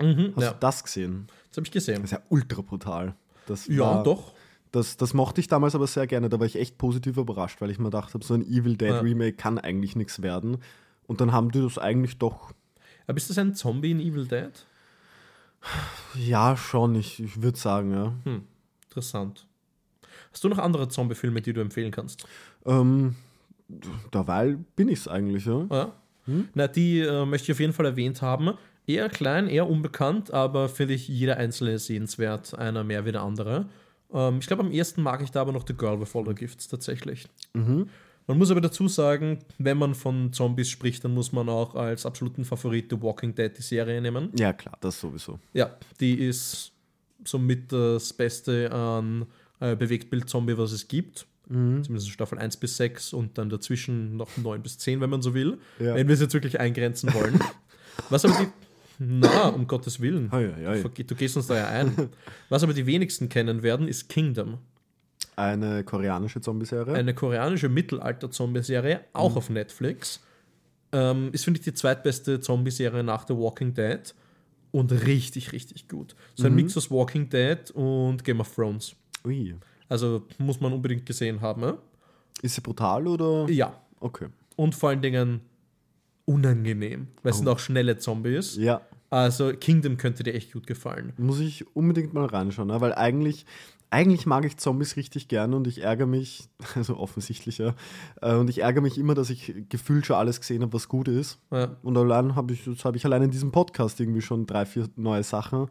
Mhm, 0.00 0.32
Hast 0.36 0.42
ja, 0.44 0.50
du 0.52 0.56
das 0.60 0.84
gesehen? 0.84 1.26
das 1.48 1.56
habe 1.56 1.66
ich 1.66 1.72
gesehen. 1.72 1.96
Das 2.02 2.12
ist 2.12 2.18
ja 2.18 2.22
ultra 2.28 2.62
brutal. 2.62 3.14
Das 3.46 3.66
Ja, 3.66 3.80
war- 3.80 4.02
doch. 4.04 4.32
Das, 4.70 4.96
das 4.96 5.12
mochte 5.12 5.40
ich 5.40 5.48
damals 5.48 5.74
aber 5.74 5.86
sehr 5.86 6.06
gerne. 6.06 6.28
Da 6.30 6.38
war 6.38 6.46
ich 6.46 6.56
echt 6.56 6.78
positiv 6.78 7.16
überrascht, 7.18 7.60
weil 7.60 7.70
ich 7.70 7.78
mir 7.78 7.86
gedacht 7.86 8.14
habe, 8.14 8.24
so 8.24 8.32
ein 8.34 8.42
Evil 8.42 8.76
Dead 8.76 8.88
Ja. 8.90 9.00
Remake 9.00 9.34
kann 9.34 9.58
eigentlich 9.58 9.96
nichts 9.96 10.22
werden. 10.22 10.58
Und 11.06 11.20
dann 11.20 11.32
haben 11.32 11.50
die 11.50 11.60
das 11.60 11.76
eigentlich 11.78 12.16
doch, 12.18 12.52
Aber 13.06 13.16
ist 13.16 13.30
das 13.30 13.38
ein 13.38 13.54
Zombie 13.54 13.90
in 13.90 14.00
Evil 14.00 14.26
Dead? 14.26 14.52
ja, 16.14 16.56
schon, 16.56 16.94
ich, 16.94 17.22
ich 17.22 17.42
würde 17.42 17.58
sagen, 17.58 17.92
ja. 17.92 18.12
Hm, 18.24 18.42
interessant. 18.88 19.46
Hast 20.32 20.42
du 20.44 20.48
noch 20.48 20.58
andere 20.58 20.88
Zombie-Filme, 20.88 21.40
die 21.42 21.52
du 21.52 21.60
empfehlen 21.60 21.90
kannst? 21.90 22.26
Ähm, 22.64 23.16
derweil 24.12 24.58
bin 24.76 24.88
ich 24.88 25.00
es 25.00 25.08
eigentlich, 25.08 25.46
ja. 25.46 25.66
Ja. 25.70 25.92
Na, 26.54 26.68
die 26.68 27.00
äh, 27.00 27.26
möchte 27.26 27.46
ich 27.46 27.56
auf 27.56 27.60
jeden 27.60 27.72
Fall 27.72 27.86
erwähnt 27.86 28.22
haben. 28.22 28.54
Eher 28.86 29.08
klein, 29.08 29.48
eher 29.48 29.68
unbekannt, 29.68 30.32
aber 30.32 30.68
finde 30.68 30.94
ich 30.94 31.08
jeder 31.08 31.36
einzelne 31.36 31.78
sehenswert, 31.78 32.56
einer 32.58 32.84
mehr 32.84 33.04
wie 33.04 33.12
der 33.12 33.22
andere. 33.22 33.66
Ähm, 34.12 34.38
ich 34.40 34.46
glaube, 34.46 34.62
am 34.62 34.70
ersten 34.70 35.02
mag 35.02 35.22
ich 35.22 35.30
da 35.30 35.40
aber 35.40 35.52
noch 35.52 35.66
The 35.66 35.74
Girl 35.74 36.00
with 36.00 36.14
All 36.14 36.26
the 36.26 36.34
Gifts 36.34 36.68
tatsächlich. 36.68 37.28
Man 38.26 38.38
muss 38.38 38.50
aber 38.50 38.60
dazu 38.60 38.88
sagen, 38.88 39.40
wenn 39.58 39.78
man 39.78 39.94
von 39.94 40.32
Zombies 40.32 40.70
spricht, 40.70 41.04
dann 41.04 41.12
muss 41.12 41.32
man 41.32 41.48
auch 41.48 41.74
als 41.74 42.06
absoluten 42.06 42.44
Favorit 42.44 42.86
The 42.90 43.00
Walking 43.02 43.34
Dead 43.34 43.56
die 43.56 43.62
Serie 43.62 44.00
nehmen. 44.00 44.30
Ja, 44.38 44.52
klar, 44.52 44.76
das 44.80 45.00
sowieso. 45.00 45.38
Ja, 45.52 45.76
die 46.00 46.14
ist 46.14 46.72
somit 47.24 47.72
das 47.72 48.12
Beste 48.12 48.70
an 48.72 49.26
äh, 49.60 49.74
Bewegtbild-Zombie, 49.76 50.56
was 50.56 50.72
es 50.72 50.86
gibt. 50.88 51.26
Zumindest 51.52 52.08
Staffel 52.08 52.38
1 52.38 52.56
bis 52.56 52.78
6 52.78 53.12
und 53.12 53.36
dann 53.36 53.50
dazwischen 53.50 54.16
noch 54.16 54.36
9 54.38 54.62
bis 54.62 54.78
10, 54.78 55.00
wenn 55.02 55.10
man 55.10 55.20
so 55.20 55.34
will. 55.34 55.58
Ja. 55.78 55.94
Wenn 55.94 56.08
wir 56.08 56.14
es 56.14 56.20
jetzt 56.20 56.32
wirklich 56.32 56.58
eingrenzen 56.58 57.12
wollen. 57.12 57.38
Was 58.08 58.24
aber 58.24 58.34
die. 58.40 58.46
Na, 58.98 59.48
um 59.48 59.66
Gottes 59.66 60.00
Willen. 60.00 60.30
Hei, 60.30 60.50
hei. 60.64 60.80
Du, 60.80 60.88
du 60.88 61.14
gehst 61.14 61.36
uns 61.36 61.48
da 61.48 61.56
ja 61.56 61.66
ein. 61.66 62.08
Was 62.48 62.62
aber 62.62 62.72
die 62.72 62.86
wenigsten 62.86 63.28
kennen 63.28 63.62
werden, 63.62 63.86
ist 63.86 64.08
Kingdom. 64.08 64.58
Eine 65.36 65.82
koreanische 65.84 66.40
Zombie-Serie. 66.40 66.94
Eine 66.94 67.14
koreanische 67.14 67.68
Mittelalter-Zombie-Serie, 67.68 69.00
auch 69.12 69.36
auf 69.36 69.50
Netflix. 69.50 70.20
Ähm, 70.92 71.30
ist, 71.32 71.44
finde 71.44 71.58
ich, 71.58 71.64
die 71.64 71.72
zweitbeste 71.74 72.40
Zombie-Serie 72.40 73.02
nach 73.02 73.26
The 73.26 73.34
Walking 73.34 73.72
Dead. 73.74 74.14
Und 74.72 74.90
richtig, 74.92 75.52
richtig 75.52 75.88
gut. 75.88 76.14
So 76.34 76.46
ein 76.46 76.54
Mix 76.54 76.76
aus 76.76 76.90
Walking 76.90 77.28
Dead 77.28 77.70
und 77.72 78.24
Game 78.24 78.40
of 78.40 78.54
Thrones. 78.54 78.94
Ui. 79.24 79.54
Also 79.88 80.26
muss 80.38 80.60
man 80.60 80.72
unbedingt 80.72 81.04
gesehen 81.06 81.40
haben. 81.40 81.60
ne? 81.60 81.78
Ist 82.40 82.54
sie 82.54 82.60
brutal 82.62 83.06
oder? 83.06 83.48
Ja. 83.50 83.78
Okay. 84.00 84.28
Und 84.56 84.74
vor 84.74 84.88
allen 84.90 85.02
Dingen 85.02 85.40
unangenehm, 86.24 87.08
weil 87.22 87.30
es 87.32 87.38
sind 87.38 87.48
auch 87.48 87.58
schnelle 87.58 87.98
Zombies. 87.98 88.56
Ja, 88.56 88.80
Also 89.10 89.52
Kingdom 89.52 89.96
könnte 89.96 90.22
dir 90.22 90.34
echt 90.34 90.52
gut 90.52 90.66
gefallen. 90.66 91.12
muss 91.18 91.40
ich 91.40 91.66
unbedingt 91.76 92.14
mal 92.14 92.26
reinschauen, 92.26 92.68
ne? 92.68 92.80
weil 92.80 92.94
eigentlich, 92.94 93.44
eigentlich 93.92 94.26
mag 94.26 94.44
ich 94.44 94.56
Zombies 94.56 94.96
richtig 94.96 95.28
gerne 95.28 95.54
und 95.54 95.66
ich 95.66 95.82
ärgere 95.82 96.06
mich, 96.06 96.48
also 96.74 96.96
offensichtlich 96.96 97.58
ja, 97.58 97.74
äh, 98.20 98.34
und 98.34 98.48
ich 98.50 98.58
ärgere 98.62 98.80
mich 98.82 98.96
immer, 98.98 99.14
dass 99.14 99.30
ich 99.30 99.54
gefühlt 99.68 100.06
schon 100.06 100.16
alles 100.16 100.40
gesehen 100.40 100.62
habe, 100.62 100.72
was 100.72 100.88
gut 100.88 101.08
ist. 101.08 101.38
Ja. 101.50 101.76
Und 101.82 101.96
allein 101.98 102.34
habe 102.34 102.52
ich, 102.54 102.66
jetzt 102.66 102.84
habe 102.84 102.96
ich 102.96 103.04
allein 103.04 103.22
in 103.22 103.30
diesem 103.30 103.52
Podcast 103.52 104.00
irgendwie 104.00 104.22
schon 104.22 104.46
drei, 104.46 104.64
vier 104.66 104.88
neue 104.96 105.22
Sachen 105.22 105.68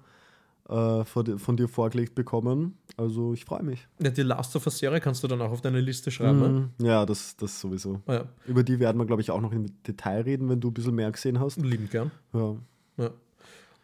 äh, 0.70 1.04
von, 1.04 1.26
dir- 1.26 1.40
von 1.40 1.58
dir 1.58 1.68
vorgelegt 1.68 2.14
bekommen. 2.16 2.78
Also 2.98 3.34
ich 3.34 3.44
freue 3.46 3.64
mich. 3.64 3.88
Ja, 4.00 4.12
die 4.12 4.22
Last 4.22 4.56
of 4.56 4.66
Us-Serie 4.68 5.00
kannst 5.02 5.24
du 5.24 5.28
dann 5.28 5.42
auch 5.42 5.50
auf 5.52 5.62
deine 5.62 5.82
Liste 5.82 6.12
schreiben. 6.12 6.72
Mhm. 6.80 6.86
Ja, 6.86 7.06
das, 7.06 7.36
das 7.38 7.60
sowieso. 7.60 8.02
Ja, 8.08 8.26
Über 8.46 8.62
die 8.64 8.80
werden 8.80 8.98
wir, 9.00 9.06
glaube 9.06 9.22
ich, 9.24 9.32
auch 9.32 9.42
noch 9.42 9.52
im 9.52 9.66
Detail 9.84 10.22
reden, 10.22 10.48
wenn 10.50 10.60
du 10.62 10.68
ein 10.70 10.74
bisschen 10.74 10.94
mehr 10.96 11.12
gesehen 11.12 11.40
hast. 11.40 11.58
liebend 11.58 11.90
gern. 11.90 12.12
Ja. 12.34 12.56
Ja. 12.98 13.10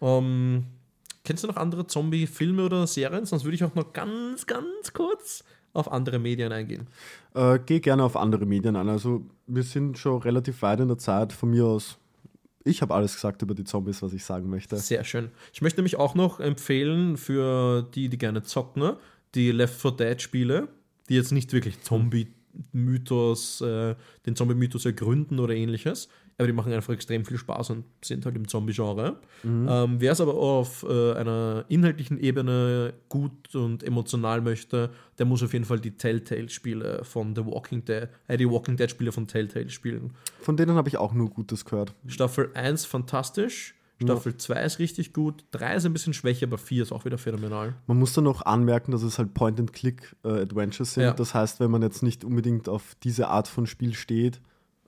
Ähm, 0.02 0.66
kennst 1.28 1.44
du 1.44 1.48
noch 1.48 1.58
andere 1.58 1.86
Zombie-Filme 1.86 2.64
oder 2.64 2.88
Serien? 2.88 3.26
Sonst 3.26 3.44
würde 3.44 3.56
ich 3.56 3.64
auch 3.66 3.76
noch 3.76 3.92
ganz, 3.92 4.48
ganz 4.48 4.94
kurz 4.94 5.44
auf 5.74 5.92
andere 5.92 6.20
Medien 6.20 6.54
eingehen. 6.54 6.88
Äh, 7.36 7.60
geh 7.66 7.82
gerne 7.82 8.06
auf 8.06 8.16
andere 8.16 8.46
Medien 8.46 8.78
an. 8.78 8.88
Also 8.88 9.26
wir 9.46 9.64
sind 9.64 9.98
schon 9.98 10.22
relativ 10.22 10.62
weit 10.62 10.80
in 10.80 10.88
der 10.88 10.98
Zeit. 10.98 11.34
Von 11.34 11.50
mir 11.50 11.66
aus, 11.66 11.98
ich 12.64 12.82
habe 12.82 12.96
alles 12.96 13.14
gesagt 13.16 13.42
über 13.42 13.54
die 13.56 13.66
Zombies, 13.66 14.02
was 14.02 14.14
ich 14.14 14.24
sagen 14.24 14.50
möchte. 14.50 14.78
Sehr 14.78 15.04
schön. 15.04 15.30
Ich 15.52 15.62
möchte 15.62 15.82
nämlich 15.82 15.98
auch 15.98 16.16
noch 16.16 16.40
empfehlen 16.40 17.18
für 17.18 17.82
die, 17.94 18.08
die 18.08 18.18
gerne 18.18 18.44
zocken, 18.44 18.94
die 19.36 19.52
Left 19.52 19.82
4 19.82 19.92
Dead 19.92 20.22
Spiele, 20.22 20.70
die 21.10 21.16
jetzt 21.16 21.34
nicht 21.34 21.52
wirklich 21.52 21.82
Zombie-Mythos, 21.82 23.60
äh, 23.60 23.96
den 24.26 24.38
Zombie-Mythos 24.38 24.86
ergründen 24.86 25.42
oder 25.42 25.54
ähnliches, 25.54 26.08
aber 26.38 26.48
die 26.48 26.54
machen 26.54 26.72
einfach 26.72 26.94
extrem 26.94 27.26
viel 27.26 27.38
Spaß 27.38 27.72
und 27.72 27.86
sind 28.04 28.26
halt 28.26 28.36
im 28.36 28.48
Zombie-Genre. 28.48 29.18
Ähm, 29.44 29.96
Wer 30.00 30.12
es 30.12 30.22
aber 30.22 30.36
auf 30.36 30.86
äh, 30.88 31.14
einer 31.14 31.66
inhaltlichen 31.68 32.20
Ebene 32.20 32.94
gut 33.10 33.56
und 33.56 33.84
emotional 33.84 34.42
möchte, 34.42 34.92
der 35.18 35.26
muss 35.26 35.42
auf 35.42 35.54
jeden 35.54 35.66
Fall 35.66 35.80
die 35.80 35.98
Telltale-Spiele 35.98 37.04
von 37.04 37.36
The 37.36 37.46
Walking 37.46 37.86
Dead, 37.86 38.10
äh, 38.28 38.38
die 38.38 38.50
Walking 38.50 38.78
Dead-Spiele 38.78 39.12
von 39.12 39.28
Telltale 39.28 39.70
spielen. 39.70 40.14
Von 40.40 40.58
denen 40.58 40.76
habe 40.76 40.90
ich 40.90 40.98
auch 40.98 41.14
nur 41.14 41.30
Gutes 41.30 41.66
gehört. 41.66 41.96
Staffel 42.06 42.52
1 42.54 42.86
fantastisch, 42.86 43.74
Staffel 44.00 44.38
2 44.38 44.62
ist 44.62 44.80
richtig 44.80 45.14
gut, 45.14 45.44
3 45.52 45.76
ist 45.76 45.86
ein 45.88 45.94
bisschen 45.94 46.14
schwächer, 46.14 46.46
aber 46.46 46.60
4 46.60 46.84
ist 46.84 46.92
auch 46.92 47.06
wieder 47.06 47.18
phänomenal. 47.18 47.74
Man 47.88 47.98
muss 47.98 48.14
dann 48.14 48.26
noch 48.26 48.44
anmerken, 48.44 48.92
dass 48.92 49.02
es 49.02 49.18
halt 49.18 49.34
Point-and-Click-Adventures 49.34 50.94
sind. 50.94 51.04
Ja. 51.04 51.14
Das 51.14 51.34
heißt, 51.34 51.60
wenn 51.60 51.72
man 51.72 51.82
jetzt 51.82 52.04
nicht 52.04 52.24
unbedingt 52.24 52.70
auf 52.70 52.96
diese 53.04 53.30
Art 53.30 53.48
von 53.48 53.66
Spiel 53.66 53.96
steht, 53.96 54.40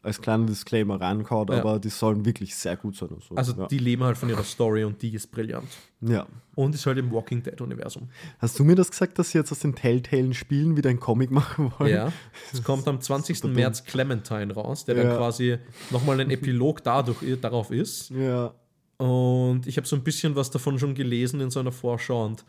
als 0.02 0.22
kleiner 0.22 0.46
Disclaimer 0.46 1.00
reinkaut, 1.02 1.50
Ja. 1.50 1.58
aber 1.60 1.80
die 1.80 1.90
sollen 1.90 2.24
wirklich 2.26 2.56
sehr 2.56 2.78
gut 2.78 2.96
sein. 2.96 3.10
und 3.10 3.24
so. 3.24 3.36
Also 3.36 3.54
ja. 3.54 3.68
die 3.68 3.78
leben 3.80 4.04
halt 4.04 4.18
von 4.18 4.30
ihrer 4.30 4.44
Story 4.44 4.84
und 4.84 5.02
die 5.02 5.14
ist 5.14 5.28
brillant. 5.32 5.68
ja. 6.02 6.26
Und 6.56 6.76
ist 6.76 6.86
halt 6.86 6.98
im 6.98 7.10
Walking 7.12 7.42
Dead-Universum. 7.42 8.10
Hast 8.40 8.60
du 8.60 8.66
mir 8.66 8.76
das 8.76 8.92
gesagt, 8.92 9.18
dass 9.18 9.32
sie 9.32 9.38
jetzt 9.38 9.50
aus 9.52 9.60
den 9.60 9.76
Telltale-Spielen 9.76 10.76
wieder 10.76 10.90
ein 10.90 11.00
Comic 11.00 11.32
machen 11.32 11.72
wollen? 11.80 11.94
Ja. 11.94 12.12
Es 12.52 12.62
kommt 12.64 12.86
am 12.88 13.00
20. 13.02 13.38
super 13.38 13.48
dumm. 13.48 13.56
März 13.56 13.84
Clementine 13.86 14.54
raus, 14.54 14.84
der 14.86 14.96
dann 14.96 15.08
Ja. 15.08 15.18
quasi 15.18 15.58
nochmal 15.90 16.20
ein 16.20 16.30
Epilog 16.30 16.84
dadurch, 16.84 17.18
darauf 17.42 17.72
ist. 17.72 18.10
Ja. 18.10 18.54
Und 18.98 19.68
ich 19.68 19.78
habe 19.78 19.88
so 19.88 19.96
ein 19.96 20.04
bisschen 20.04 20.36
was 20.36 20.52
davon 20.52 20.78
schon 20.80 20.96
gelesen 20.96 21.40
in 21.40 21.50
so 21.50 21.62
einer 21.62 21.72
Vorschau 21.72 22.26
und 22.26 22.44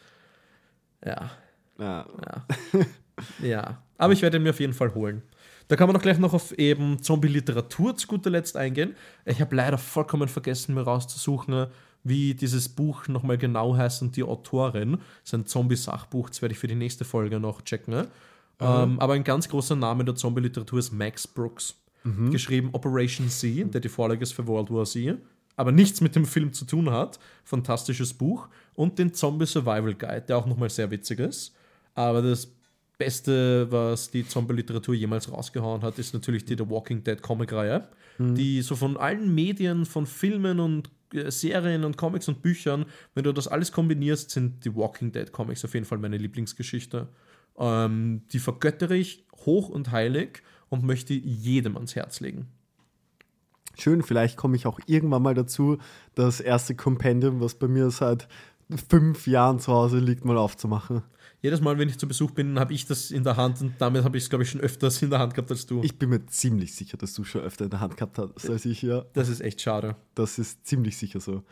ja, 1.06 1.30
ja. 1.78 2.06
ja. 2.26 2.46
ja. 3.46 3.82
Aber 3.96 4.12
ich 4.12 4.22
werde 4.22 4.38
ihn 4.38 4.42
mir 4.42 4.50
auf 4.50 4.58
jeden 4.60 4.74
Fall 4.74 4.92
holen. 4.94 5.22
Da 5.70 5.76
kann 5.76 5.86
man 5.86 5.96
auch 5.96 6.02
gleich 6.02 6.18
noch 6.18 6.32
auf 6.32 6.50
eben 6.58 7.00
Zombie-Literatur 7.00 7.96
zu 7.96 8.08
guter 8.08 8.28
Letzt 8.28 8.56
eingehen. 8.56 8.96
Ich 9.24 9.40
habe 9.40 9.54
leider 9.54 9.78
vollkommen 9.78 10.26
vergessen, 10.26 10.74
mir 10.74 10.82
rauszusuchen, 10.82 11.68
wie 12.02 12.34
dieses 12.34 12.68
Buch 12.68 13.06
nochmal 13.06 13.38
genau 13.38 13.76
heißt 13.76 14.02
und 14.02 14.16
die 14.16 14.24
Autorin. 14.24 14.94
Das 14.94 15.02
ist 15.26 15.34
ein 15.34 15.46
Zombie-Sachbuch, 15.46 16.28
das 16.28 16.42
werde 16.42 16.54
ich 16.54 16.58
für 16.58 16.66
die 16.66 16.74
nächste 16.74 17.04
Folge 17.04 17.38
noch 17.38 17.62
checken. 17.62 18.08
Ähm, 18.58 18.98
aber 18.98 19.12
ein 19.12 19.22
ganz 19.22 19.48
großer 19.48 19.76
Name 19.76 20.04
der 20.04 20.16
Zombie-Literatur 20.16 20.80
ist 20.80 20.92
Max 20.92 21.28
Brooks. 21.28 21.76
Geschrieben 22.32 22.70
Operation 22.72 23.28
Z, 23.28 23.72
der 23.72 23.80
die 23.80 23.88
Vorlage 23.88 24.24
ist 24.24 24.32
für 24.32 24.48
World 24.48 24.72
War 24.72 24.84
Z, 24.84 25.18
aber 25.54 25.70
nichts 25.70 26.00
mit 26.00 26.16
dem 26.16 26.24
Film 26.24 26.52
zu 26.52 26.64
tun 26.64 26.90
hat. 26.90 27.20
Fantastisches 27.44 28.12
Buch. 28.12 28.48
Und 28.74 28.98
den 28.98 29.14
Zombie 29.14 29.46
Survival 29.46 29.94
Guide, 29.94 30.22
der 30.22 30.36
auch 30.36 30.46
nochmal 30.46 30.70
sehr 30.70 30.90
witzig 30.90 31.20
ist. 31.20 31.54
Aber 31.94 32.22
das 32.22 32.48
Beste, 33.00 33.66
was 33.72 34.10
die 34.10 34.28
Zombie-Literatur 34.28 34.94
jemals 34.94 35.32
rausgehauen 35.32 35.80
hat, 35.80 35.98
ist 35.98 36.12
natürlich 36.12 36.44
die 36.44 36.54
The 36.54 36.68
Walking 36.68 37.02
Dead 37.02 37.20
Comic-Reihe, 37.22 37.88
die 38.18 38.60
so 38.60 38.76
von 38.76 38.98
allen 38.98 39.34
Medien, 39.34 39.86
von 39.86 40.04
Filmen 40.04 40.60
und 40.60 40.90
äh, 41.14 41.30
Serien 41.30 41.84
und 41.84 41.96
Comics 41.96 42.28
und 42.28 42.42
Büchern, 42.42 42.84
wenn 43.14 43.24
du 43.24 43.32
das 43.32 43.48
alles 43.48 43.72
kombinierst, 43.72 44.30
sind 44.30 44.66
die 44.66 44.76
Walking 44.76 45.12
Dead 45.12 45.32
Comics 45.32 45.64
auf 45.64 45.72
jeden 45.72 45.86
Fall 45.86 45.96
meine 45.96 46.18
Lieblingsgeschichte. 46.18 47.08
Ähm, 47.58 48.22
die 48.32 48.38
vergöttere 48.38 48.96
ich 48.96 49.24
hoch 49.46 49.70
und 49.70 49.90
heilig 49.90 50.42
und 50.68 50.84
möchte 50.84 51.14
jedem 51.14 51.76
ans 51.76 51.96
Herz 51.96 52.20
legen. 52.20 52.48
Schön, 53.78 54.02
vielleicht 54.02 54.36
komme 54.36 54.56
ich 54.56 54.66
auch 54.66 54.78
irgendwann 54.84 55.22
mal 55.22 55.34
dazu, 55.34 55.78
das 56.14 56.40
erste 56.40 56.74
Kompendium, 56.74 57.40
was 57.40 57.54
bei 57.54 57.66
mir 57.66 57.90
seit 57.90 58.28
fünf 58.90 59.26
Jahren 59.26 59.58
zu 59.58 59.72
Hause 59.72 59.98
liegt, 59.98 60.26
mal 60.26 60.36
aufzumachen. 60.36 61.02
Jedes 61.42 61.60
Mal, 61.60 61.78
wenn 61.78 61.88
ich 61.88 61.98
zu 61.98 62.06
Besuch 62.06 62.32
bin, 62.32 62.58
habe 62.60 62.74
ich 62.74 62.86
das 62.86 63.10
in 63.10 63.24
der 63.24 63.36
Hand 63.36 63.62
und 63.62 63.74
damit 63.78 64.04
habe 64.04 64.18
ich 64.18 64.24
es, 64.24 64.30
glaube 64.30 64.44
ich, 64.44 64.50
schon 64.50 64.60
öfters 64.60 65.00
in 65.00 65.08
der 65.08 65.20
Hand 65.20 65.34
gehabt 65.34 65.50
als 65.50 65.64
du. 65.64 65.80
Ich 65.82 65.98
bin 65.98 66.10
mir 66.10 66.26
ziemlich 66.26 66.74
sicher, 66.74 66.98
dass 66.98 67.14
du 67.14 67.24
schon 67.24 67.40
öfter 67.40 67.64
in 67.64 67.70
der 67.70 67.80
Hand 67.80 67.96
gehabt 67.96 68.18
hast 68.18 68.50
als 68.50 68.66
ich, 68.66 68.82
ja. 68.82 69.04
das 69.14 69.28
ist 69.28 69.40
echt 69.40 69.60
schade. 69.60 69.96
Das 70.14 70.38
ist 70.38 70.66
ziemlich 70.66 70.98
sicher 70.98 71.20
so. 71.20 71.42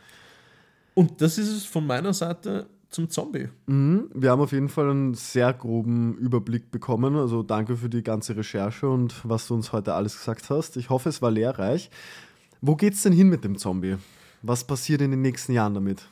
Und 0.93 1.21
das 1.21 1.37
ist 1.37 1.49
es 1.49 1.65
von 1.65 1.87
meiner 1.87 2.13
Seite 2.13 2.67
zum 2.89 3.09
Zombie. 3.09 3.49
Mhm. 3.67 4.09
Wir 4.13 4.31
haben 4.31 4.41
auf 4.41 4.51
jeden 4.51 4.69
Fall 4.69 4.89
einen 4.89 5.13
sehr 5.13 5.53
groben 5.53 6.17
Überblick 6.17 6.71
bekommen. 6.71 7.15
Also 7.15 7.43
danke 7.43 7.77
für 7.77 7.89
die 7.89 8.03
ganze 8.03 8.35
Recherche 8.35 8.89
und 8.89 9.15
was 9.23 9.47
du 9.47 9.55
uns 9.55 9.71
heute 9.71 9.93
alles 9.93 10.17
gesagt 10.17 10.49
hast. 10.49 10.77
Ich 10.77 10.89
hoffe, 10.89 11.09
es 11.09 11.21
war 11.21 11.31
lehrreich. 11.31 11.89
Wo 12.61 12.75
geht's 12.75 13.03
denn 13.03 13.13
hin 13.13 13.29
mit 13.29 13.43
dem 13.43 13.57
Zombie? 13.57 13.97
Was 14.41 14.65
passiert 14.65 15.01
in 15.01 15.11
den 15.11 15.21
nächsten 15.21 15.53
Jahren 15.53 15.73
damit? 15.73 16.07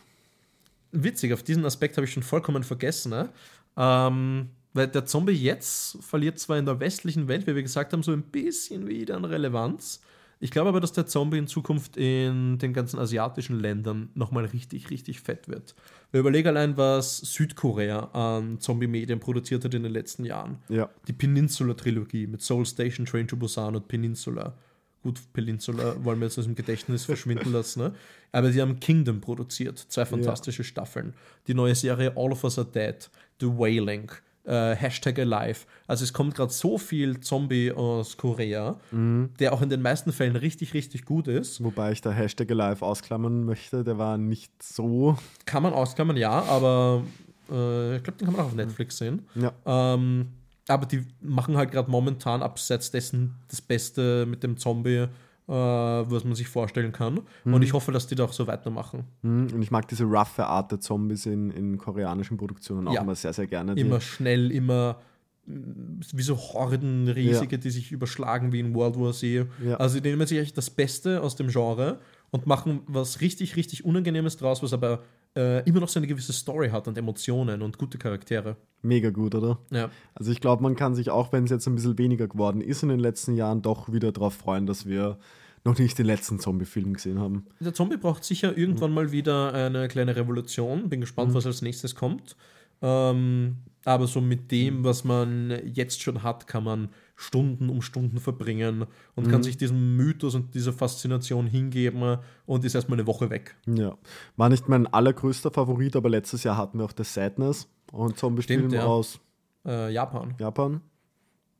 Witzig, 0.91 1.33
auf 1.33 1.43
diesen 1.43 1.65
Aspekt 1.65 1.97
habe 1.97 2.05
ich 2.05 2.13
schon 2.13 2.23
vollkommen 2.23 2.63
vergessen. 2.63 3.09
Ne? 3.09 3.29
Ähm, 3.77 4.49
weil 4.73 4.87
der 4.87 5.05
Zombie 5.05 5.31
jetzt 5.31 6.03
verliert 6.03 6.39
zwar 6.39 6.57
in 6.57 6.65
der 6.65 6.79
westlichen 6.79 7.27
Welt, 7.27 7.47
wie 7.47 7.55
wir 7.55 7.63
gesagt 7.63 7.93
haben, 7.93 8.03
so 8.03 8.11
ein 8.11 8.23
bisschen 8.23 8.87
wieder 8.87 9.15
an 9.15 9.25
Relevanz. 9.25 10.01
Ich 10.39 10.51
glaube 10.51 10.69
aber, 10.69 10.79
dass 10.79 10.93
der 10.93 11.07
Zombie 11.07 11.39
in 11.39 11.47
Zukunft 11.47 11.97
in 11.97 12.59
den 12.59 12.73
ganzen 12.73 12.99
asiatischen 12.99 13.59
Ländern 13.59 14.09
nochmal 14.13 14.45
richtig, 14.45 14.91
richtig 14.91 15.21
fett 15.21 15.47
wird. 15.47 15.73
Wir 16.11 16.19
überlegen 16.19 16.49
allein, 16.49 16.77
was 16.77 17.17
Südkorea 17.17 18.11
an 18.13 18.59
Zombie-Medien 18.59 19.19
produziert 19.19 19.65
hat 19.65 19.73
in 19.73 19.81
den 19.81 19.91
letzten 19.91 20.25
Jahren. 20.25 20.59
Ja. 20.69 20.89
Die 21.07 21.13
Peninsula-Trilogie 21.13 22.27
mit 22.27 22.43
Soul 22.43 22.67
Station, 22.67 23.05
Train 23.07 23.27
to 23.27 23.35
Busan 23.35 23.75
und 23.75 23.87
Peninsula. 23.87 24.53
Gut, 25.01 25.21
Peninsula 25.33 25.95
wollen 26.03 26.19
wir 26.19 26.25
jetzt 26.25 26.37
aus 26.37 26.45
dem 26.45 26.55
Gedächtnis 26.55 27.05
verschwinden 27.05 27.51
lassen, 27.51 27.79
ne? 27.79 27.93
Aber 28.31 28.49
die 28.51 28.61
haben 28.61 28.79
Kingdom 28.79 29.21
produziert, 29.21 29.79
zwei 29.79 30.05
fantastische 30.05 30.63
Staffeln. 30.63 31.13
Die 31.47 31.53
neue 31.53 31.75
Serie 31.75 32.11
All 32.15 32.31
of 32.31 32.43
Us 32.43 32.59
Are 32.59 32.67
Dead, 32.67 33.09
The 33.39 33.47
Wailing, 33.47 34.11
äh, 34.45 34.75
Hashtag 34.75 35.19
Alive. 35.19 35.59
Also 35.87 36.03
es 36.03 36.13
kommt 36.13 36.35
gerade 36.35 36.51
so 36.51 36.77
viel 36.77 37.19
Zombie 37.19 37.71
aus 37.71 38.17
Korea, 38.17 38.79
der 38.91 39.53
auch 39.53 39.61
in 39.61 39.69
den 39.69 39.81
meisten 39.81 40.11
Fällen 40.11 40.35
richtig, 40.35 40.73
richtig 40.73 41.05
gut 41.05 41.27
ist. 41.27 41.63
Wobei 41.63 41.91
ich 41.91 42.01
da 42.01 42.11
Hashtag 42.11 42.51
Alive 42.51 42.85
ausklammern 42.85 43.43
möchte, 43.43 43.83
der 43.83 43.97
war 43.97 44.17
nicht 44.17 44.51
so. 44.61 45.17
Kann 45.45 45.63
man 45.63 45.73
ausklammern, 45.73 46.17
ja, 46.17 46.43
aber 46.43 47.03
äh, 47.51 47.97
ich 47.97 48.03
glaube, 48.03 48.17
den 48.17 48.25
kann 48.25 48.35
man 48.35 48.41
auch 48.41 48.49
auf 48.49 48.55
Netflix 48.55 48.97
sehen. 48.97 49.27
Ja. 49.35 49.53
Ähm, 49.65 50.27
aber 50.67 50.85
die 50.85 51.05
machen 51.21 51.57
halt 51.57 51.71
gerade 51.71 51.89
momentan 51.89 52.41
abseits 52.41 52.91
dessen 52.91 53.35
das 53.49 53.61
Beste 53.61 54.25
mit 54.25 54.43
dem 54.43 54.57
Zombie, 54.57 55.07
was 55.51 56.23
man 56.25 56.35
sich 56.35 56.47
vorstellen 56.47 56.91
kann. 56.91 57.21
Und 57.45 57.61
ich 57.61 57.71
hoffe, 57.73 57.91
dass 57.93 58.05
die 58.07 58.15
da 58.15 58.25
auch 58.25 58.33
so 58.33 58.47
weitermachen. 58.47 59.05
Mhm, 59.21 59.47
Und 59.53 59.61
ich 59.61 59.71
mag 59.71 59.87
diese 59.87 60.03
roughe 60.03 60.45
Art 60.45 60.71
der 60.71 60.79
Zombies 60.81 61.25
in, 61.25 61.51
in 61.51 61.77
koreanischen 61.77 62.35
Produktionen 62.37 62.87
auch 62.87 62.93
Ja. 62.93 63.01
immer 63.01 63.15
sehr, 63.15 63.31
sehr 63.33 63.47
gerne. 63.47 63.73
Die- 63.75 63.81
Immer 63.81 64.01
schnell, 64.01 64.51
immer 64.51 64.97
mm, 65.45 66.01
wie 66.13 66.21
so 66.21 66.35
Horden 66.37 67.07
riesige, 67.07 67.57
die 67.59 67.69
sich 67.69 67.91
überschlagen 67.93 68.51
wie 68.51 68.59
in 68.59 68.75
World 68.75 68.99
War 68.99 69.13
Z. 69.13 69.47
Ja. 69.65 69.75
Also 69.77 69.99
die 70.01 70.09
nehmen 70.09 70.27
sich 70.27 70.37
echt 70.39 70.57
das 70.57 70.69
Beste 70.69 71.21
aus 71.21 71.35
dem 71.37 71.47
Genre 71.47 71.99
und 72.31 72.45
machen 72.45 72.81
was 72.87 73.21
richtig, 73.21 73.55
richtig 73.55 73.85
Unangenehmes 73.85 74.35
draus, 74.35 74.61
was 74.61 74.73
aber 74.73 75.03
äh, 75.37 75.63
immer 75.69 75.79
noch 75.79 75.87
so 75.87 75.99
eine 75.99 76.07
gewisse 76.07 76.33
Story 76.33 76.69
hat 76.69 76.87
und 76.87 76.97
Emotionen 76.97 77.61
und 77.61 77.77
gute 77.77 77.97
Charaktere. 77.97 78.57
Mega 78.81 79.09
gut, 79.11 79.35
oder? 79.35 79.59
Ja. 79.71 79.89
Also 80.15 80.31
ich 80.31 80.41
glaube, 80.41 80.63
man 80.63 80.75
kann 80.75 80.95
sich 80.95 81.09
auch, 81.11 81.31
wenn 81.31 81.43
es 81.45 81.51
jetzt 81.51 81.67
ein 81.67 81.75
bisschen 81.75 81.97
weniger 81.97 82.27
geworden 82.27 82.59
ist 82.61 82.81
in 82.83 82.89
den 82.89 82.99
letzten 82.99 83.35
Jahren, 83.35 83.61
doch 83.61 83.91
wieder 83.93 84.11
darauf 84.11 84.33
freuen, 84.33 84.65
dass 84.65 84.85
wir 84.87 85.17
noch 85.63 85.77
nicht 85.79 85.97
den 85.99 86.05
letzten 86.05 86.39
Zombie-Film 86.39 86.93
gesehen 86.93 87.19
haben. 87.19 87.45
Der 87.59 87.73
Zombie 87.73 87.97
braucht 87.97 88.23
sicher 88.23 88.57
irgendwann 88.57 88.93
mal 88.93 89.11
wieder 89.11 89.53
eine 89.53 89.87
kleine 89.87 90.15
Revolution. 90.15 90.89
Bin 90.89 90.99
Mhm. 90.99 91.01
gespannt, 91.01 91.33
was 91.33 91.45
als 91.45 91.61
nächstes 91.61 91.93
kommt. 91.95 92.35
Ähm, 92.81 93.57
aber 93.85 94.07
so 94.07 94.21
mit 94.21 94.51
dem, 94.51 94.83
was 94.83 95.03
man 95.03 95.51
jetzt 95.65 96.01
schon 96.01 96.23
hat, 96.23 96.47
kann 96.47 96.63
man 96.63 96.89
Stunden 97.19 97.69
um 97.69 97.81
Stunden 97.81 98.19
verbringen 98.19 98.85
und 99.15 99.25
Mhm. 99.27 99.31
kann 99.31 99.41
sich 99.43 99.57
diesem 99.57 99.97
Mythos 99.97 100.35
und 100.35 100.53
dieser 100.53 100.71
Faszination 100.71 101.47
hingeben 101.47 102.19
und 102.45 102.63
ist 102.63 102.75
erstmal 102.75 102.99
eine 102.99 103.07
Woche 103.07 103.31
weg. 103.31 103.55
Ja. 103.65 103.97
War 104.35 104.49
nicht 104.49 104.69
mein 104.69 104.85
allergrößter 104.85 105.49
Favorit, 105.51 105.95
aber 105.95 106.09
letztes 106.09 106.43
Jahr 106.43 106.57
hatten 106.57 106.77
wir 106.77 106.85
auch 106.85 106.93
The 106.95 107.03
Sadness 107.03 107.67
und 107.91 108.17
Zombie-Film 108.19 108.69
ja. 108.69 108.83
aus 108.85 109.19
Äh, 109.65 109.91
Japan. 109.91 110.35
Japan. 110.39 110.81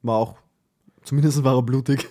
War 0.04 0.18
auch, 0.18 0.36
zumindest 1.04 1.44
war 1.44 1.56
er 1.56 1.64
blutig. 1.64 2.08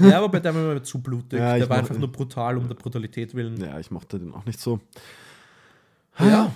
Ja, 0.00 0.18
aber 0.18 0.28
bei 0.28 0.40
dem 0.40 0.54
war 0.56 0.74
mir 0.74 0.82
zu 0.82 1.00
blutig. 1.00 1.38
Ja, 1.38 1.56
der 1.56 1.70
war 1.70 1.78
einfach 1.78 1.96
nur 1.96 2.10
brutal 2.10 2.58
um 2.58 2.66
der 2.66 2.74
Brutalität 2.74 3.32
willen. 3.36 3.60
Ja, 3.60 3.78
ich 3.78 3.92
mochte 3.92 4.18
den 4.18 4.34
auch 4.34 4.44
nicht 4.44 4.58
so. 4.60 4.80
Ja. 6.18 6.50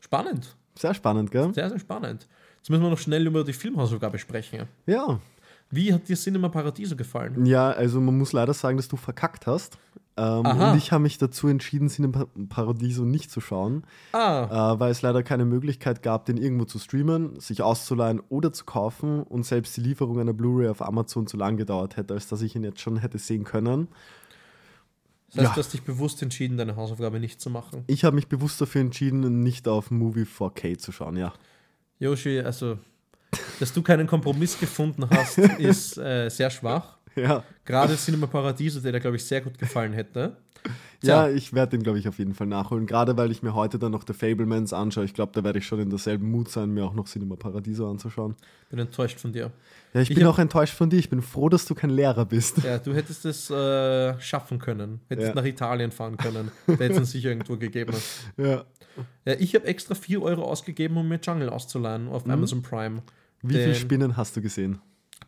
Spannend. 0.00 0.56
Sehr 0.76 0.94
spannend, 0.94 1.30
gell? 1.30 1.52
Sehr, 1.54 1.68
sehr 1.68 1.78
spannend. 1.78 2.26
Jetzt 2.60 2.68
müssen 2.68 2.82
wir 2.82 2.90
noch 2.90 2.98
schnell 2.98 3.26
über 3.26 3.42
die 3.42 3.54
Filmhausaufgabe 3.54 4.18
sprechen. 4.18 4.66
Ja. 4.86 5.18
Wie 5.70 5.92
hat 5.94 6.08
dir 6.08 6.16
Cinema 6.16 6.48
Paradiso 6.48 6.94
gefallen? 6.94 7.46
Ja, 7.46 7.70
also 7.70 8.00
man 8.00 8.18
muss 8.18 8.32
leider 8.32 8.52
sagen, 8.52 8.76
dass 8.76 8.88
du 8.88 8.96
verkackt 8.96 9.46
hast. 9.46 9.78
Ähm, 10.16 10.44
und 10.44 10.76
ich 10.76 10.92
habe 10.92 11.02
mich 11.02 11.16
dazu 11.16 11.48
entschieden, 11.48 11.88
Cinema 11.88 12.26
Paradiso 12.48 13.04
nicht 13.04 13.30
zu 13.30 13.40
schauen, 13.40 13.84
Ah, 14.12 14.74
äh, 14.74 14.80
weil 14.80 14.90
es 14.90 15.00
leider 15.00 15.22
keine 15.22 15.44
Möglichkeit 15.44 16.02
gab, 16.02 16.26
den 16.26 16.36
irgendwo 16.36 16.64
zu 16.64 16.78
streamen, 16.78 17.38
sich 17.40 17.62
auszuleihen 17.62 18.20
oder 18.28 18.52
zu 18.52 18.64
kaufen 18.64 19.22
und 19.22 19.46
selbst 19.46 19.76
die 19.76 19.80
Lieferung 19.80 20.18
einer 20.20 20.32
Blu-ray 20.34 20.68
auf 20.68 20.82
Amazon 20.82 21.26
zu 21.26 21.36
lang 21.36 21.56
gedauert 21.56 21.96
hätte, 21.96 22.14
als 22.14 22.26
dass 22.26 22.42
ich 22.42 22.54
ihn 22.56 22.64
jetzt 22.64 22.80
schon 22.80 22.98
hätte 22.98 23.18
sehen 23.18 23.44
können. 23.44 23.88
das 25.28 25.36
heißt, 25.36 25.48
ja. 25.48 25.54
du 25.54 25.60
hast 25.60 25.72
dich 25.72 25.82
bewusst 25.82 26.20
entschieden, 26.20 26.58
deine 26.58 26.76
Hausaufgabe 26.76 27.20
nicht 27.20 27.40
zu 27.40 27.48
machen. 27.48 27.84
Ich 27.86 28.04
habe 28.04 28.16
mich 28.16 28.26
bewusst 28.26 28.60
dafür 28.60 28.80
entschieden, 28.82 29.40
nicht 29.42 29.68
auf 29.68 29.90
Movie 29.90 30.24
4K 30.24 30.76
zu 30.76 30.90
schauen, 30.92 31.16
ja. 31.16 31.32
Yoshi, 32.00 32.40
also, 32.40 32.78
dass 33.60 33.72
du 33.72 33.82
keinen 33.82 34.06
Kompromiss 34.06 34.58
gefunden 34.58 35.08
hast, 35.10 35.38
ist 35.58 35.98
äh, 35.98 36.28
sehr 36.30 36.50
schwach. 36.50 36.96
Ja, 37.16 37.42
Gerade 37.64 37.96
Cinema 37.96 38.26
Paradiso, 38.26 38.80
der 38.80 38.92
dir, 38.92 39.00
glaube 39.00 39.16
ich, 39.16 39.24
sehr 39.24 39.40
gut 39.40 39.58
gefallen 39.58 39.92
hätte. 39.92 40.36
ja 41.02 41.26
Tja, 41.26 41.30
ich 41.30 41.52
werde 41.52 41.76
den, 41.76 41.82
glaube 41.82 41.98
ich, 41.98 42.08
auf 42.08 42.18
jeden 42.18 42.34
Fall 42.34 42.46
nachholen. 42.46 42.86
Gerade 42.86 43.16
weil 43.16 43.30
ich 43.30 43.42
mir 43.42 43.54
heute 43.54 43.78
dann 43.78 43.92
noch 43.92 44.04
The 44.06 44.12
Fablemans 44.12 44.72
anschaue. 44.72 45.04
Ich 45.04 45.14
glaube, 45.14 45.32
da 45.34 45.42
werde 45.42 45.58
ich 45.58 45.66
schon 45.66 45.80
in 45.80 45.90
derselben 45.90 46.30
Mut 46.30 46.48
sein, 46.50 46.70
mir 46.70 46.84
auch 46.84 46.94
noch 46.94 47.06
Cinema 47.08 47.36
Paradiso 47.36 47.90
anzuschauen. 47.90 48.36
bin 48.70 48.78
enttäuscht 48.78 49.18
von 49.18 49.32
dir. 49.32 49.50
Ja, 49.92 50.00
ich, 50.02 50.10
Ich 50.10 50.16
bin 50.16 50.26
auch 50.26 50.38
enttäuscht 50.38 50.74
von 50.74 50.88
dir. 50.90 50.98
Ich 50.98 51.10
bin 51.10 51.20
froh, 51.22 51.48
dass 51.48 51.66
du 51.66 51.74
kein 51.74 51.90
Lehrer 51.90 52.24
bist. 52.26 52.58
Ja, 52.62 52.78
du 52.78 52.94
hättest 52.94 53.24
es 53.24 53.50
äh, 53.50 54.20
schaffen 54.20 54.58
können. 54.58 55.00
Hättest 55.08 55.28
Ja. 55.28 55.34
nach 55.34 55.44
Italien 55.44 55.90
fahren 55.90 56.16
können. 56.16 56.50
Da 56.66 56.74
hätte 56.74 57.00
es 57.02 57.10
sicher 57.10 57.30
irgendwo 57.30 57.56
gegeben. 57.56 57.94
Ja. 58.36 58.64
Ja, 59.24 59.34
ich 59.38 59.54
habe 59.54 59.66
extra 59.66 59.94
4 59.94 60.20
Euro 60.20 60.44
ausgegeben, 60.44 60.96
um 60.96 61.08
mir 61.08 61.20
Jungle 61.22 61.48
auszuleihen 61.48 62.08
auf 62.08 62.28
Amazon 62.28 62.60
Prime. 62.60 63.02
Wie 63.42 63.54
viele 63.54 63.74
Spinnen 63.74 64.16
hast 64.16 64.36
du 64.36 64.42
gesehen? 64.42 64.80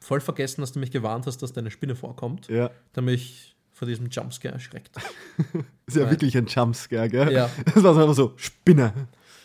Voll 0.03 0.21
vergessen, 0.21 0.63
dass 0.63 0.73
du 0.73 0.81
mich 0.81 0.91
gewarnt 0.91 1.27
hast, 1.27 1.43
dass 1.43 1.53
deine 1.53 1.71
Spinne 1.71 1.95
vorkommt. 1.95 2.49
Ja. 2.49 2.71
Da 2.93 3.01
mich 3.01 3.55
vor 3.71 3.87
diesem 3.87 4.09
Jumpscare 4.09 4.55
erschreckt. 4.55 4.97
Ist 5.87 5.97
ja 5.97 6.03
Nein. 6.03 6.11
wirklich 6.11 6.37
ein 6.37 6.47
Jumpscare, 6.47 7.09
gell? 7.09 7.33
Ja. 7.33 7.49
Das 7.75 7.85
war 7.85 7.95
so 7.95 8.01
einfach 8.01 8.15
so, 8.15 8.33
Spinne. 8.37 8.93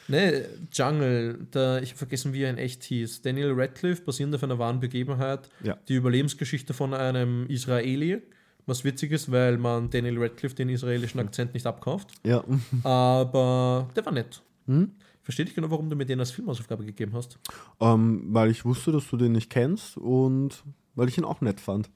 Ne, 0.08 0.46
Jungle, 0.72 1.48
da, 1.52 1.80
ich 1.80 1.90
habe 1.90 1.98
vergessen, 1.98 2.34
wie 2.34 2.42
er 2.42 2.50
in 2.50 2.58
echt 2.58 2.84
hieß. 2.84 3.22
Daniel 3.22 3.54
Radcliffe, 3.54 4.02
basierend 4.02 4.34
auf 4.34 4.44
einer 4.44 4.58
wahren 4.58 4.80
Begebenheit. 4.80 5.50
Ja. 5.64 5.78
Die 5.88 5.96
Überlebensgeschichte 5.96 6.74
von 6.74 6.94
einem 6.94 7.46
Israeli. 7.48 8.22
Was 8.66 8.84
witzig 8.84 9.12
ist, 9.12 9.32
weil 9.32 9.58
man 9.58 9.90
Daniel 9.92 10.18
Radcliffe 10.18 10.56
den 10.56 10.70
israelischen 10.70 11.20
Akzent 11.20 11.54
nicht 11.54 11.68
abkauft. 11.68 12.10
Ja. 12.24 12.44
Aber 12.84 13.90
der 13.96 14.06
war 14.06 14.14
nett. 14.14 14.42
Hm? 14.66 14.92
Verstehe 15.28 15.46
ich 15.46 15.54
genau, 15.54 15.70
warum 15.70 15.90
du 15.90 15.98
mir 15.98 16.06
den 16.06 16.22
als 16.22 16.32
Filmhausaufgabe 16.32 16.86
gegeben 16.86 17.12
hast. 17.14 17.38
Ähm, 17.82 18.28
weil 18.30 18.50
ich 18.50 18.64
wusste, 18.64 18.94
dass 18.94 19.10
du 19.10 19.18
den 19.18 19.34
nicht 19.34 19.50
kennst 19.50 19.98
und 19.98 20.64
weil 20.96 21.10
ich 21.10 21.18
ihn 21.18 21.26
auch 21.26 21.42
nett 21.42 21.60
fand. 21.60 21.90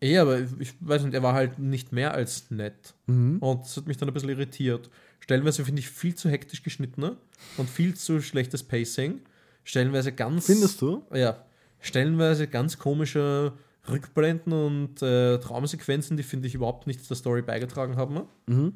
Ja, 0.00 0.22
aber 0.22 0.38
ich 0.60 0.74
weiß 0.78 1.02
nicht, 1.02 1.14
er 1.14 1.24
war 1.24 1.34
halt 1.34 1.58
nicht 1.58 1.90
mehr 1.90 2.14
als 2.14 2.52
nett. 2.52 2.94
Mhm. 3.08 3.38
Und 3.40 3.62
das 3.62 3.76
hat 3.76 3.88
mich 3.88 3.96
dann 3.96 4.08
ein 4.08 4.14
bisschen 4.14 4.28
irritiert. 4.28 4.88
Stellenweise 5.18 5.64
finde 5.64 5.80
ich 5.80 5.90
viel 5.90 6.14
zu 6.14 6.28
hektisch 6.30 6.62
geschnitten 6.62 7.16
und 7.56 7.68
viel 7.68 7.94
zu 7.94 8.20
schlechtes 8.20 8.62
Pacing. 8.62 9.22
Stellenweise 9.64 10.12
ganz. 10.12 10.46
Findest 10.46 10.80
du? 10.80 11.02
Ja. 11.12 11.44
Stellenweise 11.80 12.46
ganz 12.46 12.78
komische 12.78 13.54
Rückblenden 13.88 14.52
und 14.52 15.02
äh, 15.02 15.40
Traumsequenzen, 15.40 16.16
die 16.16 16.22
finde 16.22 16.46
ich 16.46 16.54
überhaupt 16.54 16.86
nichts 16.86 17.08
der 17.08 17.16
Story 17.16 17.42
beigetragen 17.42 17.96
haben. 17.96 18.20
Mhm. 18.46 18.74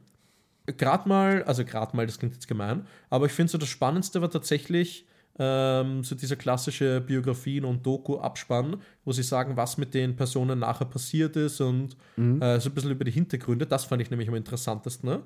Gerade 0.76 1.08
mal, 1.08 1.42
also 1.44 1.64
gerade 1.64 1.96
mal, 1.96 2.06
das 2.06 2.18
klingt 2.18 2.34
jetzt 2.34 2.48
gemein, 2.48 2.86
aber 3.10 3.26
ich 3.26 3.32
finde 3.32 3.50
so 3.50 3.58
das 3.58 3.68
Spannendste 3.68 4.20
war 4.20 4.30
tatsächlich 4.30 5.06
ähm, 5.38 6.02
so 6.02 6.14
dieser 6.14 6.36
klassische 6.36 7.00
Biografien- 7.00 7.64
und 7.64 7.86
Doku-Abspann, 7.86 8.76
wo 9.04 9.12
sie 9.12 9.22
sagen, 9.22 9.56
was 9.56 9.78
mit 9.78 9.94
den 9.94 10.16
Personen 10.16 10.58
nachher 10.58 10.86
passiert 10.86 11.36
ist 11.36 11.60
und 11.60 11.96
äh, 12.42 12.58
so 12.60 12.70
ein 12.70 12.74
bisschen 12.74 12.90
über 12.90 13.04
die 13.04 13.12
Hintergründe. 13.12 13.66
Das 13.66 13.84
fand 13.84 14.02
ich 14.02 14.10
nämlich 14.10 14.28
am 14.28 14.34
interessantesten. 14.34 15.08
Ne? 15.08 15.22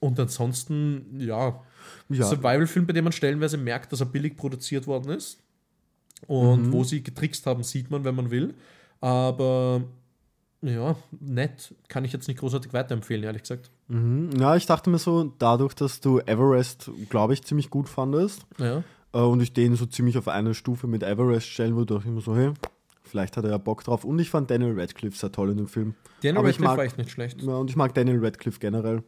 Und 0.00 0.20
ansonsten, 0.20 1.18
ja, 1.18 1.60
Ja. 2.08 2.24
Survival-Film, 2.24 2.86
bei 2.86 2.92
dem 2.92 3.04
man 3.04 3.12
stellenweise 3.12 3.56
merkt, 3.56 3.92
dass 3.92 4.00
er 4.00 4.06
billig 4.06 4.36
produziert 4.36 4.86
worden 4.86 5.12
ist. 5.12 5.40
Und 6.26 6.70
wo 6.72 6.84
sie 6.84 7.02
getrickst 7.02 7.46
haben, 7.46 7.62
sieht 7.62 7.90
man, 7.90 8.04
wenn 8.04 8.14
man 8.14 8.30
will. 8.30 8.54
Aber 9.00 9.82
ja, 10.62 10.96
nett. 11.20 11.74
Kann 11.88 12.04
ich 12.04 12.12
jetzt 12.12 12.28
nicht 12.28 12.40
großartig 12.40 12.72
weiterempfehlen, 12.72 13.24
ehrlich 13.24 13.42
gesagt. 13.42 13.70
Mhm. 13.88 14.30
Ja, 14.38 14.56
ich 14.56 14.66
dachte 14.66 14.90
mir 14.90 14.98
so, 14.98 15.32
dadurch, 15.38 15.74
dass 15.74 16.00
du 16.00 16.20
Everest, 16.20 16.90
glaube 17.10 17.34
ich, 17.34 17.42
ziemlich 17.44 17.68
gut 17.70 17.88
fandest 17.88 18.46
Ja. 18.58 18.82
äh, 19.12 19.18
und 19.18 19.40
ich 19.40 19.52
den 19.52 19.76
so 19.76 19.86
ziemlich 19.86 20.16
auf 20.18 20.28
eine 20.28 20.54
Stufe 20.54 20.86
mit 20.86 21.02
Everest 21.02 21.46
stellen 21.48 21.76
würde, 21.76 21.94
dachte 21.94 22.08
ich 22.08 22.14
mir 22.14 22.20
so, 22.20 22.34
hey, 22.36 22.52
vielleicht 23.02 23.36
hat 23.36 23.44
er 23.44 23.50
ja 23.50 23.58
Bock 23.58 23.84
drauf. 23.84 24.04
Und 24.04 24.18
ich 24.18 24.30
fand 24.30 24.50
Daniel 24.50 24.78
Radcliffe 24.80 25.16
sehr 25.18 25.32
toll 25.32 25.50
in 25.50 25.56
dem 25.58 25.68
Film. 25.68 25.94
Daniel 26.22 26.38
Aber 26.38 26.48
ich 26.48 26.54
Radcliffe 26.56 26.70
mag- 26.70 26.78
war 26.78 26.84
echt 26.84 26.98
nicht 26.98 27.10
schlecht. 27.10 27.42
Ja, 27.42 27.54
und 27.56 27.68
ich 27.68 27.76
mag 27.76 27.92
Daniel 27.94 28.24
Radcliffe 28.24 28.58
generell. 28.58 29.02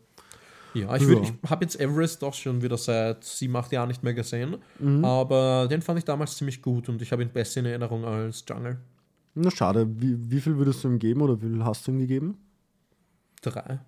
Ja, 0.74 0.96
ich, 0.96 1.02
Ja. 1.08 1.20
ich 1.22 1.32
habe 1.50 1.64
jetzt 1.64 1.78
Everest 1.80 2.20
doch 2.22 2.34
schon 2.34 2.60
wieder 2.60 2.76
seit 2.76 3.22
sieben, 3.22 3.54
acht 3.54 3.70
Jahren 3.70 3.86
nicht 3.88 4.02
mehr 4.02 4.12
gesehen. 4.12 4.56
Mhm. 4.80 5.04
Aber 5.04 5.68
den 5.70 5.80
fand 5.82 6.00
ich 6.00 6.04
damals 6.04 6.36
ziemlich 6.36 6.60
gut 6.62 6.88
und 6.88 7.00
ich 7.00 7.12
habe 7.12 7.22
ihn 7.22 7.30
besser 7.30 7.60
in 7.60 7.66
Erinnerung 7.66 8.04
als 8.04 8.44
Jungle. 8.48 8.78
Na 9.34 9.50
schade, 9.50 9.88
wie, 10.00 10.30
wie 10.30 10.40
viel 10.40 10.56
würdest 10.56 10.84
du 10.84 10.88
ihm 10.88 10.98
geben 10.98 11.22
oder 11.22 11.40
wie 11.42 11.48
viel 11.48 11.64
hast 11.64 11.86
du 11.86 11.92
ihm 11.92 11.98
gegeben? 11.98 12.38
Drei. 13.42 13.80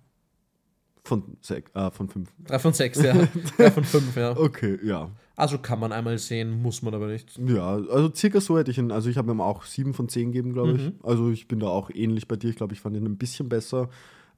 Von, 1.03 1.37
sech, 1.41 1.63
äh, 1.73 1.89
von 1.89 2.09
fünf. 2.09 2.29
Drei 2.45 2.59
von 2.59 2.73
sechs, 2.73 3.01
ja. 3.01 3.13
Drei 3.57 3.71
von 3.71 3.85
fünf, 3.85 4.15
ja. 4.17 4.37
Okay, 4.37 4.77
ja. 4.83 5.09
Also 5.37 5.57
kann 5.57 5.79
man 5.79 5.93
einmal 5.93 6.17
sehen, 6.17 6.61
muss 6.61 6.81
man 6.81 6.93
aber 6.93 7.07
nicht. 7.07 7.37
Ja, 7.37 7.75
also 7.75 8.13
circa 8.13 8.41
so 8.41 8.57
hätte 8.57 8.71
ich 8.71 8.77
ihn. 8.77 8.91
Also 8.91 9.09
ich 9.09 9.17
habe 9.17 9.31
ihm 9.31 9.39
auch 9.39 9.63
sieben 9.63 9.93
von 9.93 10.09
zehn 10.09 10.31
gegeben, 10.31 10.51
glaube 10.51 10.73
ich. 10.73 10.83
Mhm. 10.83 10.95
Also 11.03 11.29
ich 11.29 11.47
bin 11.47 11.59
da 11.59 11.67
auch 11.67 11.89
ähnlich 11.91 12.27
bei 12.27 12.35
dir. 12.35 12.49
Ich 12.49 12.57
glaube, 12.57 12.73
ich 12.73 12.81
fand 12.81 12.97
ihn 12.97 13.05
ein 13.05 13.17
bisschen 13.17 13.47
besser. 13.47 13.89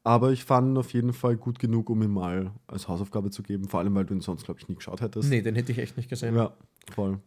Aber 0.04 0.32
ich 0.32 0.44
fand 0.44 0.74
ihn 0.74 0.78
auf 0.78 0.94
jeden 0.94 1.14
Fall 1.14 1.38
gut 1.38 1.58
genug, 1.58 1.90
um 1.90 2.02
ihn 2.04 2.12
mal 2.12 2.52
als 2.68 2.88
Hausaufgabe 2.88 3.32
zu 3.32 3.44
geben. 3.44 3.68
Vor 3.68 3.80
allem, 3.80 3.96
weil 3.96 4.06
du 4.06 4.14
ihn 4.14 4.22
sonst, 4.22 4.46
glaube 4.46 4.60
ich, 4.60 4.68
nie 4.68 4.76
geschaut 4.76 5.02
hättest. 5.02 5.30
Nee, 5.30 5.42
den 5.42 5.56
hätte 5.56 5.72
ich 5.72 5.80
echt 5.80 5.98
nicht 5.98 6.10
gesehen. 6.10 6.36
Ja, 6.36 6.54
voll. 6.92 7.20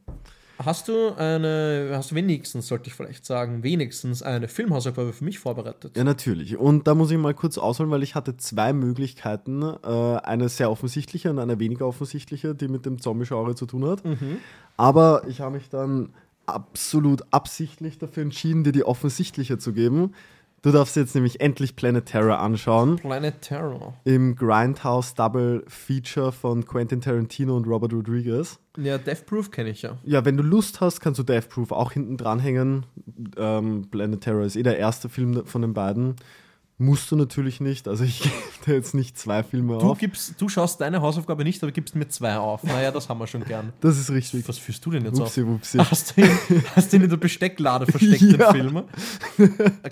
Hast 0.65 0.89
du 0.89 1.15
eine, 1.17 1.91
hast 1.93 2.11
du 2.11 2.15
wenigstens, 2.15 2.69
sollte 2.69 2.89
ich 2.89 2.95
vielleicht 2.95 3.25
sagen, 3.25 3.63
wenigstens 3.63 4.23
eine 4.23 4.49
Filmhausaufgabe 4.49 5.13
für 5.13 5.25
mich 5.25 5.39
vorbereitet? 5.39 5.97
Ja, 5.97 6.05
natürlich. 6.05 6.57
Und 6.57 6.87
da 6.87 6.95
muss 6.95 7.11
ich 7.11 7.19
mal 7.19 7.35
kurz 7.35 7.59
ausholen, 7.59 7.91
weil 7.91 8.03
ich 8.03 8.15
hatte 8.15 8.37
zwei 8.37 8.73
Möglichkeiten. 8.73 9.63
Äh, 9.63 9.89
eine 9.89 10.49
sehr 10.49 10.71
offensichtliche 10.71 11.31
und 11.31 11.39
eine 11.39 11.59
weniger 11.59 11.87
offensichtliche, 11.87 12.55
die 12.55 12.69
mit 12.69 12.87
dem 12.87 13.01
Zombie-Genre 13.01 13.55
zu 13.55 13.67
tun 13.67 13.87
hat. 13.87 14.05
Mhm. 14.05 14.39
Aber 14.77 15.23
ich 15.29 15.41
habe 15.41 15.57
mich 15.57 15.69
dann 15.69 16.11
absolut 16.47 17.23
absichtlich 17.31 17.99
dafür 17.99 18.23
entschieden, 18.23 18.65
dir 18.65 18.73
die 18.73 18.85
offensichtliche 18.85 19.59
zu 19.59 19.73
geben. 19.73 20.15
Du 20.63 20.71
darfst 20.71 20.95
jetzt 20.95 21.17
nämlich 21.17 21.41
endlich 21.41 21.75
Planet 21.75 22.07
Terror 22.07 22.39
anschauen. 22.39 22.95
Planet 22.95 23.43
Terror. 23.43 23.95
Im 24.05 24.37
Grindhouse 24.37 25.15
Double 25.17 25.65
Feature 25.67 26.31
von 26.31 26.65
Quentin 26.65 27.01
Tarantino 27.01 27.57
und 27.57 27.67
Robert 27.67 27.93
Rodriguez. 27.93 28.61
Ja, 28.77 28.97
Death 28.97 29.27
Proof 29.27 29.51
kenne 29.51 29.71
ich 29.71 29.83
ja. 29.83 29.99
Ja, 30.05 30.25
wenn 30.25 30.37
du 30.37 30.45
Lust 30.45 30.81
hast, 30.81 31.01
kannst 31.01 31.19
du 31.19 31.25
Death 31.25 31.49
Proof 31.49 31.73
auch 31.73 31.91
hinten 31.91 32.17
dranhängen. 32.17 32.87
Ähm, 33.37 33.89
Planet 33.91 34.21
Terror 34.21 34.45
ist 34.45 34.55
eh 34.55 34.63
der 34.63 34.79
erste 34.79 35.09
Film 35.09 35.45
von 35.47 35.63
den 35.63 35.75
beiden. 35.75 36.15
Musst 36.83 37.11
du 37.11 37.17
natürlich 37.17 37.61
nicht. 37.61 37.87
Also 37.87 38.03
ich 38.05 38.21
gebe 38.23 38.35
da 38.67 38.73
jetzt 38.73 38.95
nicht 38.95 39.17
zwei 39.17 39.43
Filme 39.43 39.79
Du, 39.79 39.91
auf. 39.93 39.99
gibst, 39.99 40.35
du 40.41 40.49
schaust 40.49 40.81
deine 40.81 41.01
Hausaufgabe 41.01 41.45
nicht, 41.45 41.63
aber 41.63 41.71
gibst 41.73 41.95
mir 41.95 42.09
zwei 42.09 42.37
auf. 42.37 42.65
Naja, 42.65 42.91
das 42.91 43.09
haben 43.09 43.19
wir 43.21 43.27
schon 43.27 43.45
gern. 43.45 43.73
Das 43.81 43.99
ist 43.99 44.11
richtig. 44.11 44.49
Was 44.49 44.59
führst 44.59 44.85
du 44.85 44.91
denn 44.91 45.05
jetzt 45.05 45.19
Wupsi, 45.21 45.43
auf? 45.43 45.47
wupsi. 45.49 45.79
Hast 45.79 46.17
du, 46.17 46.23
ihn, 46.23 46.31
hast 46.75 46.93
du 46.93 46.97
ihn 46.97 47.03
in 47.05 47.11
der 47.11 47.17
Bestecklade 47.19 47.87
versteckt, 47.87 48.21
den 48.23 48.35
Ja. 48.41 48.53
Film? 48.53 48.83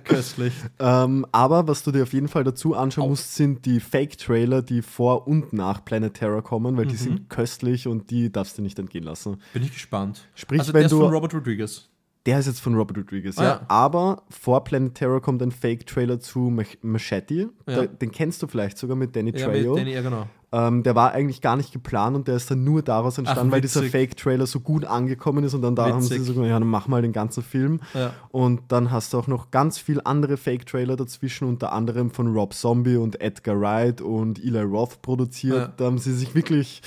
Köstlich. 0.05 0.53
Ähm, 0.79 1.27
aber 1.33 1.69
was 1.69 1.83
du 1.83 1.93
dir 1.93 2.03
auf 2.03 2.13
jeden 2.13 2.29
Fall 2.29 2.45
dazu 2.45 2.75
anschauen 2.75 3.05
Au. 3.05 3.09
musst, 3.11 3.35
sind 3.35 3.65
die 3.67 3.81
Fake-Trailer, 3.81 4.63
die 4.63 4.83
vor 4.83 5.27
und 5.29 5.53
nach 5.53 5.85
Planet 5.85 6.15
Terror 6.15 6.43
kommen, 6.43 6.77
weil 6.77 6.87
die 6.87 6.97
sind 6.97 7.29
köstlich 7.31 7.87
und 7.87 8.11
die 8.11 8.33
darfst 8.33 8.59
du 8.59 8.63
nicht 8.63 8.79
entgehen 8.79 9.05
lassen. 9.05 9.37
Bin 9.53 9.63
ich 9.63 9.73
gespannt. 9.73 10.27
Sprich, 10.35 10.61
also 10.61 10.73
wenn 10.73 10.81
der 10.81 10.87
ist 10.87 10.93
du- 10.93 11.01
von 11.01 11.13
Robert 11.13 11.35
Rodriguez. 11.35 11.89
Der 12.27 12.39
ist 12.39 12.47
jetzt 12.47 12.61
von 12.61 12.75
Robert 12.75 12.99
Rodriguez, 12.99 13.39
Ah, 13.39 13.43
ja. 13.43 13.49
ja. 13.49 13.61
Aber 13.69 14.25
vor 14.29 14.63
Planet 14.63 14.95
Terror 14.95 15.23
kommt 15.23 15.43
ein 15.43 15.51
Fake-Trailer 15.53 16.21
zu 16.21 16.39
Mach 16.51 16.67
Machete. 16.83 17.35
Ja. 17.35 17.49
Da, 17.67 17.87
den 17.87 18.13
kennst 18.13 18.43
du 18.43 18.47
vielleicht 18.47 18.77
sogar 18.77 18.95
mit 18.97 19.17
Danny 19.17 19.31
Ja, 19.31 19.47
mit 19.49 19.57
Trejo. 19.57 19.75
Danny, 19.77 19.93
ja, 19.95 20.03
genau. 20.03 20.27
Ähm, 20.53 20.83
der 20.83 20.95
war 20.97 21.13
eigentlich 21.13 21.41
gar 21.41 21.57
nicht 21.57 21.73
geplant 21.73 22.17
und 22.17 22.27
der 22.29 22.35
ist 22.37 22.51
dann 22.51 22.65
nur 22.65 22.83
daraus 22.83 23.17
entstanden, 23.19 23.49
Ach, 23.51 23.53
weil 23.53 23.61
dieser 23.61 23.81
witzig. 23.83 23.93
Fake-Trailer 23.93 24.47
so 24.47 24.59
gut 24.61 24.85
angekommen 24.85 25.45
ist 25.45 25.55
und 25.55 25.63
dann 25.63 25.77
da 25.77 25.87
haben 25.87 26.03
sie 26.03 26.11
Witzig. 26.11 26.27
so 26.27 26.33
gesagt, 26.35 26.49
ja, 26.49 26.59
dann 26.59 26.69
mach 26.69 26.89
mal 26.89 27.01
den 27.03 27.13
ganzen 27.13 27.43
Film. 27.45 27.81
Ja. 27.95 28.13
Und 28.33 28.61
dann 28.69 28.91
hast 28.91 29.13
du 29.15 29.19
auch 29.19 29.29
noch 29.29 29.51
ganz 29.53 29.79
viel 29.79 30.01
andere 30.05 30.37
Fake-Trailer 30.37 30.97
dazwischen, 30.97 31.47
unter 31.49 31.73
anderem 31.73 32.11
von 32.11 32.35
Rob 32.35 32.53
Zombie 32.53 32.97
und 32.97 33.21
Edgar 33.21 33.61
Wright 33.61 34.01
und 34.01 34.43
Eli 34.45 34.61
Roth 34.63 35.01
produziert. 35.03 35.57
Ja. 35.57 35.73
Da 35.77 35.85
haben 35.85 35.99
sie 35.99 36.13
sich 36.15 36.35
wirklich. 36.35 36.83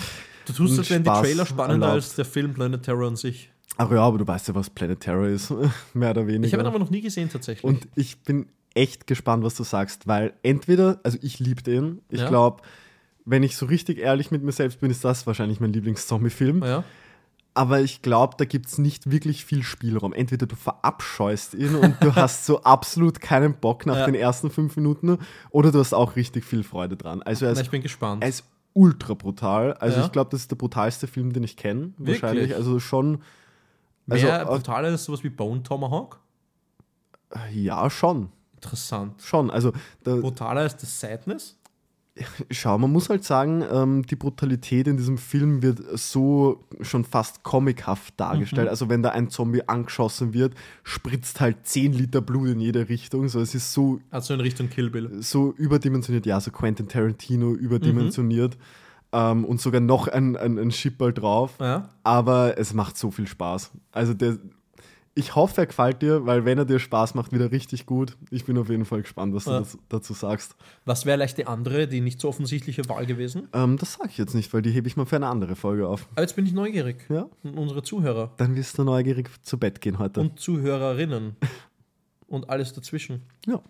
Du 0.46 0.52
tust 0.52 0.78
das 0.78 0.90
denn 0.90 1.04
die 1.06 1.10
Trailer 1.10 1.46
spannender 1.46 1.88
erlaubt. 1.88 2.04
als 2.04 2.16
der 2.16 2.26
Film 2.26 2.54
Planet 2.54 2.84
Terror 2.84 3.08
an 3.08 3.16
sich. 3.16 3.50
Ach 3.78 3.92
ja, 3.92 4.02
aber 4.02 4.18
du 4.20 4.28
weißt 4.28 4.48
ja, 4.50 4.56
was 4.56 4.70
Planet 4.70 5.00
Terror 5.00 5.28
ist, 5.28 5.52
mehr 5.94 6.12
oder 6.12 6.28
weniger. 6.28 6.46
Ich 6.46 6.54
habe 6.54 6.64
ihn 6.64 6.68
aber 6.68 6.80
noch 6.80 6.90
nie 6.92 7.02
gesehen, 7.02 7.30
tatsächlich. 7.30 7.64
Und 7.64 7.88
ich 7.96 8.22
bin 8.24 8.48
echt 8.76 9.08
gespannt, 9.08 9.44
was 9.44 9.56
du 9.56 9.64
sagst, 9.64 10.08
weil 10.08 10.34
entweder, 10.44 11.00
also 11.04 11.18
ich 11.22 11.40
liebe 11.40 11.62
den, 11.64 12.02
ich 12.10 12.22
Ja. 12.22 12.30
glaube, 12.30 12.62
wenn 13.26 13.42
ich 13.44 13.56
so 13.56 13.66
richtig 13.66 14.00
ehrlich 14.00 14.32
mit 14.32 14.44
mir 14.44 14.52
selbst 14.52 14.80
bin, 14.82 14.92
ist 14.92 15.04
das 15.06 15.26
wahrscheinlich 15.26 15.60
mein 15.60 15.74
Lieblings-Zombie-Film. 15.74 16.64
ja. 16.64 16.84
Aber 17.56 17.82
ich 17.82 18.02
glaube, 18.02 18.34
da 18.40 18.46
gibt 18.46 18.66
es 18.66 18.80
nicht 18.80 19.12
wirklich 19.12 19.46
viel 19.46 19.62
Spielraum. 19.62 20.12
Entweder 20.12 20.48
du 20.48 20.56
verabscheust 20.56 21.54
ihn 21.54 21.76
und 21.76 21.96
du 22.02 22.16
hast 22.16 22.48
so 22.48 22.62
absolut 22.64 23.22
keinen 23.22 23.54
Bock 23.54 23.86
nach 23.86 23.96
Ja. 23.98 24.06
den 24.08 24.16
ersten 24.16 24.50
fünf 24.50 24.76
Minuten 24.76 25.20
oder 25.52 25.72
du 25.72 25.78
hast 25.78 25.94
auch 25.94 26.16
richtig 26.16 26.46
viel 26.46 26.64
Freude 26.64 26.98
dran. 26.98 27.22
Also 27.22 27.46
er 27.46 27.54
Na, 27.54 27.62
ich 27.62 27.70
bin 27.70 27.84
gespannt. 27.84 28.24
er 28.24 28.30
ist 28.30 28.44
ultra 28.74 29.14
brutal. 29.14 29.74
Also 29.74 30.02
ich 30.02 30.12
glaube, 30.12 30.32
das 30.32 30.40
ist 30.42 30.50
der 30.52 30.56
brutalste 30.56 31.06
Film, 31.06 31.32
den 31.32 31.44
ich 31.44 31.56
kenne. 31.56 31.94
Wahrscheinlich. 32.00 32.56
Also 32.56 32.80
schon. 32.80 33.20
Also, 34.10 34.26
Mehr 34.26 34.46
brutaler 34.46 34.90
ist 34.90 35.06
sowas 35.06 35.24
wie 35.24 35.30
Bone 35.30 35.64
Tomahawk. 35.64 36.20
ja, 37.54 37.90
schon. 37.90 38.30
Interessant. 38.56 39.22
Schon. 39.22 39.50
Also 39.52 39.74
Brutaler 40.04 40.62
als 40.62 40.78
das 40.78 41.00
Sadness? 41.00 41.58
Schau, 42.52 42.78
man 42.78 42.92
muss 42.92 43.10
halt 43.10 43.24
sagen, 43.24 43.64
ähm, 43.72 44.04
die 44.06 44.16
Brutalität 44.16 44.88
in 44.88 44.98
diesem 44.98 45.18
Film 45.18 45.64
wird 45.64 45.82
so 45.98 46.64
schon 46.82 47.06
fast 47.06 47.44
comichaft 47.44 48.14
dargestellt. 48.18 48.70
Also 48.70 48.88
wenn 48.88 49.02
da 49.02 49.10
ein 49.10 49.30
Zombie 49.30 49.68
angeschossen 49.68 50.34
wird, 50.34 50.54
spritzt 50.84 51.42
halt 51.42 51.66
10 51.66 51.94
Liter 51.94 52.22
Blut 52.22 52.50
in 52.50 52.60
jede 52.60 52.88
Richtung. 52.88 53.28
So, 53.30 53.42
es 53.42 53.56
ist 53.56 53.74
so, 53.74 54.00
Also 54.12 54.34
in 54.36 54.42
Richtung 54.42 54.70
Kill 54.70 54.90
Bill. 54.92 55.22
so 55.24 55.54
überdimensioniert, 55.58 56.26
ja, 56.26 56.40
so 56.40 56.52
Quentin 56.52 56.88
Tarantino 56.88 57.52
überdimensioniert. 57.54 58.58
Ähm, 59.14 59.46
und 59.46 59.62
sogar 59.62 59.80
noch 59.80 60.08
ein, 60.08 60.36
ein, 60.36 60.58
ein 60.58 60.72
Schipperl 60.72 61.14
drauf. 61.14 61.56
Ja. 61.60 61.90
Aber 62.04 62.58
es 62.58 62.74
macht 62.74 62.98
so 62.98 63.12
viel 63.12 63.28
Spaß. 63.28 63.72
Also 63.92 64.14
der, 64.16 64.38
ich 65.16 65.36
hoffe, 65.36 65.62
er 65.62 65.68
gefällt 65.68 66.02
dir, 66.02 66.26
weil 66.26 66.44
wenn 66.46 66.58
er 66.58 66.66
dir 66.66 66.80
Spaß 66.80 67.14
macht, 67.14 67.32
wieder 67.32 67.52
richtig 67.52 67.86
gut. 67.86 68.18
Ich 68.32 68.46
bin 68.46 68.58
auf 68.58 68.70
jeden 68.70 68.86
Fall 68.86 69.04
gespannt, 69.04 69.36
was 69.36 69.46
Ja. 69.46 69.52
du 69.54 69.60
dazu, 69.60 69.78
dazu 69.90 70.14
sagst. 70.14 70.56
Was 70.86 71.06
wäre 71.06 71.18
vielleicht 71.20 71.38
die 71.38 71.46
andere, 71.46 71.88
die 71.88 72.02
nicht 72.02 72.20
so 72.20 72.28
offensichtliche 72.30 72.90
Wahl 72.90 73.06
gewesen? 73.06 73.48
Ähm, 73.54 73.78
das 73.78 73.94
sage 73.94 74.10
ich 74.10 74.18
jetzt 74.18 74.34
nicht, 74.34 74.52
weil 74.54 74.64
die 74.64 74.72
hebe 74.72 74.88
ich 74.88 74.98
mal 74.98 75.06
für 75.06 75.18
eine 75.18 75.28
andere 75.28 75.56
Folge 75.56 75.88
auf. 75.88 76.08
Aber 76.14 76.22
jetzt 76.22 76.36
bin 76.36 76.48
ich 76.48 76.54
neugierig. 76.54 77.06
Ja? 77.10 77.28
Und 77.44 77.56
unsere 77.60 77.84
Zuhörer 77.84 78.32
Dann 78.38 78.56
wirst 78.56 78.80
du 78.80 78.84
neugierig 78.84 79.30
zu 79.44 79.60
Bett 79.60 79.80
gehen 79.82 80.00
heute. 80.00 80.22
und 80.22 80.40
Zuhörerinnen 80.40 81.36
und 82.28 82.50
alles 82.50 82.74
dazwischen. 82.74 83.22
ja. 83.46 83.62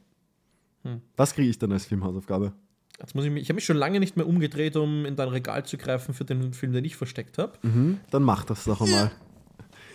Hm. 0.85 1.01
Was 1.17 1.33
kriege 1.33 1.49
ich 1.49 1.57
dann 1.59 1.71
als 1.71 1.85
Filmhausaufgabe? 1.85 2.51
Jetzt 2.99 3.15
muss 3.15 3.25
ich 3.25 3.31
mich, 3.31 3.43
ich 3.43 3.49
habe 3.49 3.55
mich 3.55 3.65
schon 3.65 3.77
lange 3.77 3.99
nicht 3.99 4.15
mehr 4.17 4.27
umgedreht, 4.27 4.75
um 4.75 5.05
in 5.05 5.15
dein 5.15 5.27
Regal 5.29 5.65
zu 5.65 5.77
greifen 5.77 6.13
für 6.13 6.25
den 6.25 6.53
Film, 6.53 6.71
den 6.73 6.85
ich 6.85 6.95
versteckt 6.95 7.37
habe. 7.37 7.53
Mhm, 7.63 7.99
dann 8.11 8.23
mach 8.23 8.43
das 8.45 8.63
doch 8.65 8.81
einmal. 8.81 9.11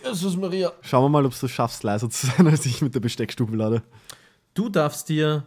Jesus 0.05 0.37
Maria. 0.37 0.73
Schauen 0.83 1.05
wir 1.05 1.09
mal, 1.09 1.25
ob 1.27 1.39
du 1.39 1.47
es 1.47 1.53
schaffst, 1.53 1.83
leiser 1.83 2.09
zu 2.11 2.27
sein, 2.27 2.47
als 2.49 2.67
ich 2.67 2.83
mit 2.83 2.95
der 2.95 3.01
Besteckstube 3.01 3.57
lade. 3.57 3.83
Du 4.55 4.69
darfst 4.69 5.09
dir 5.09 5.45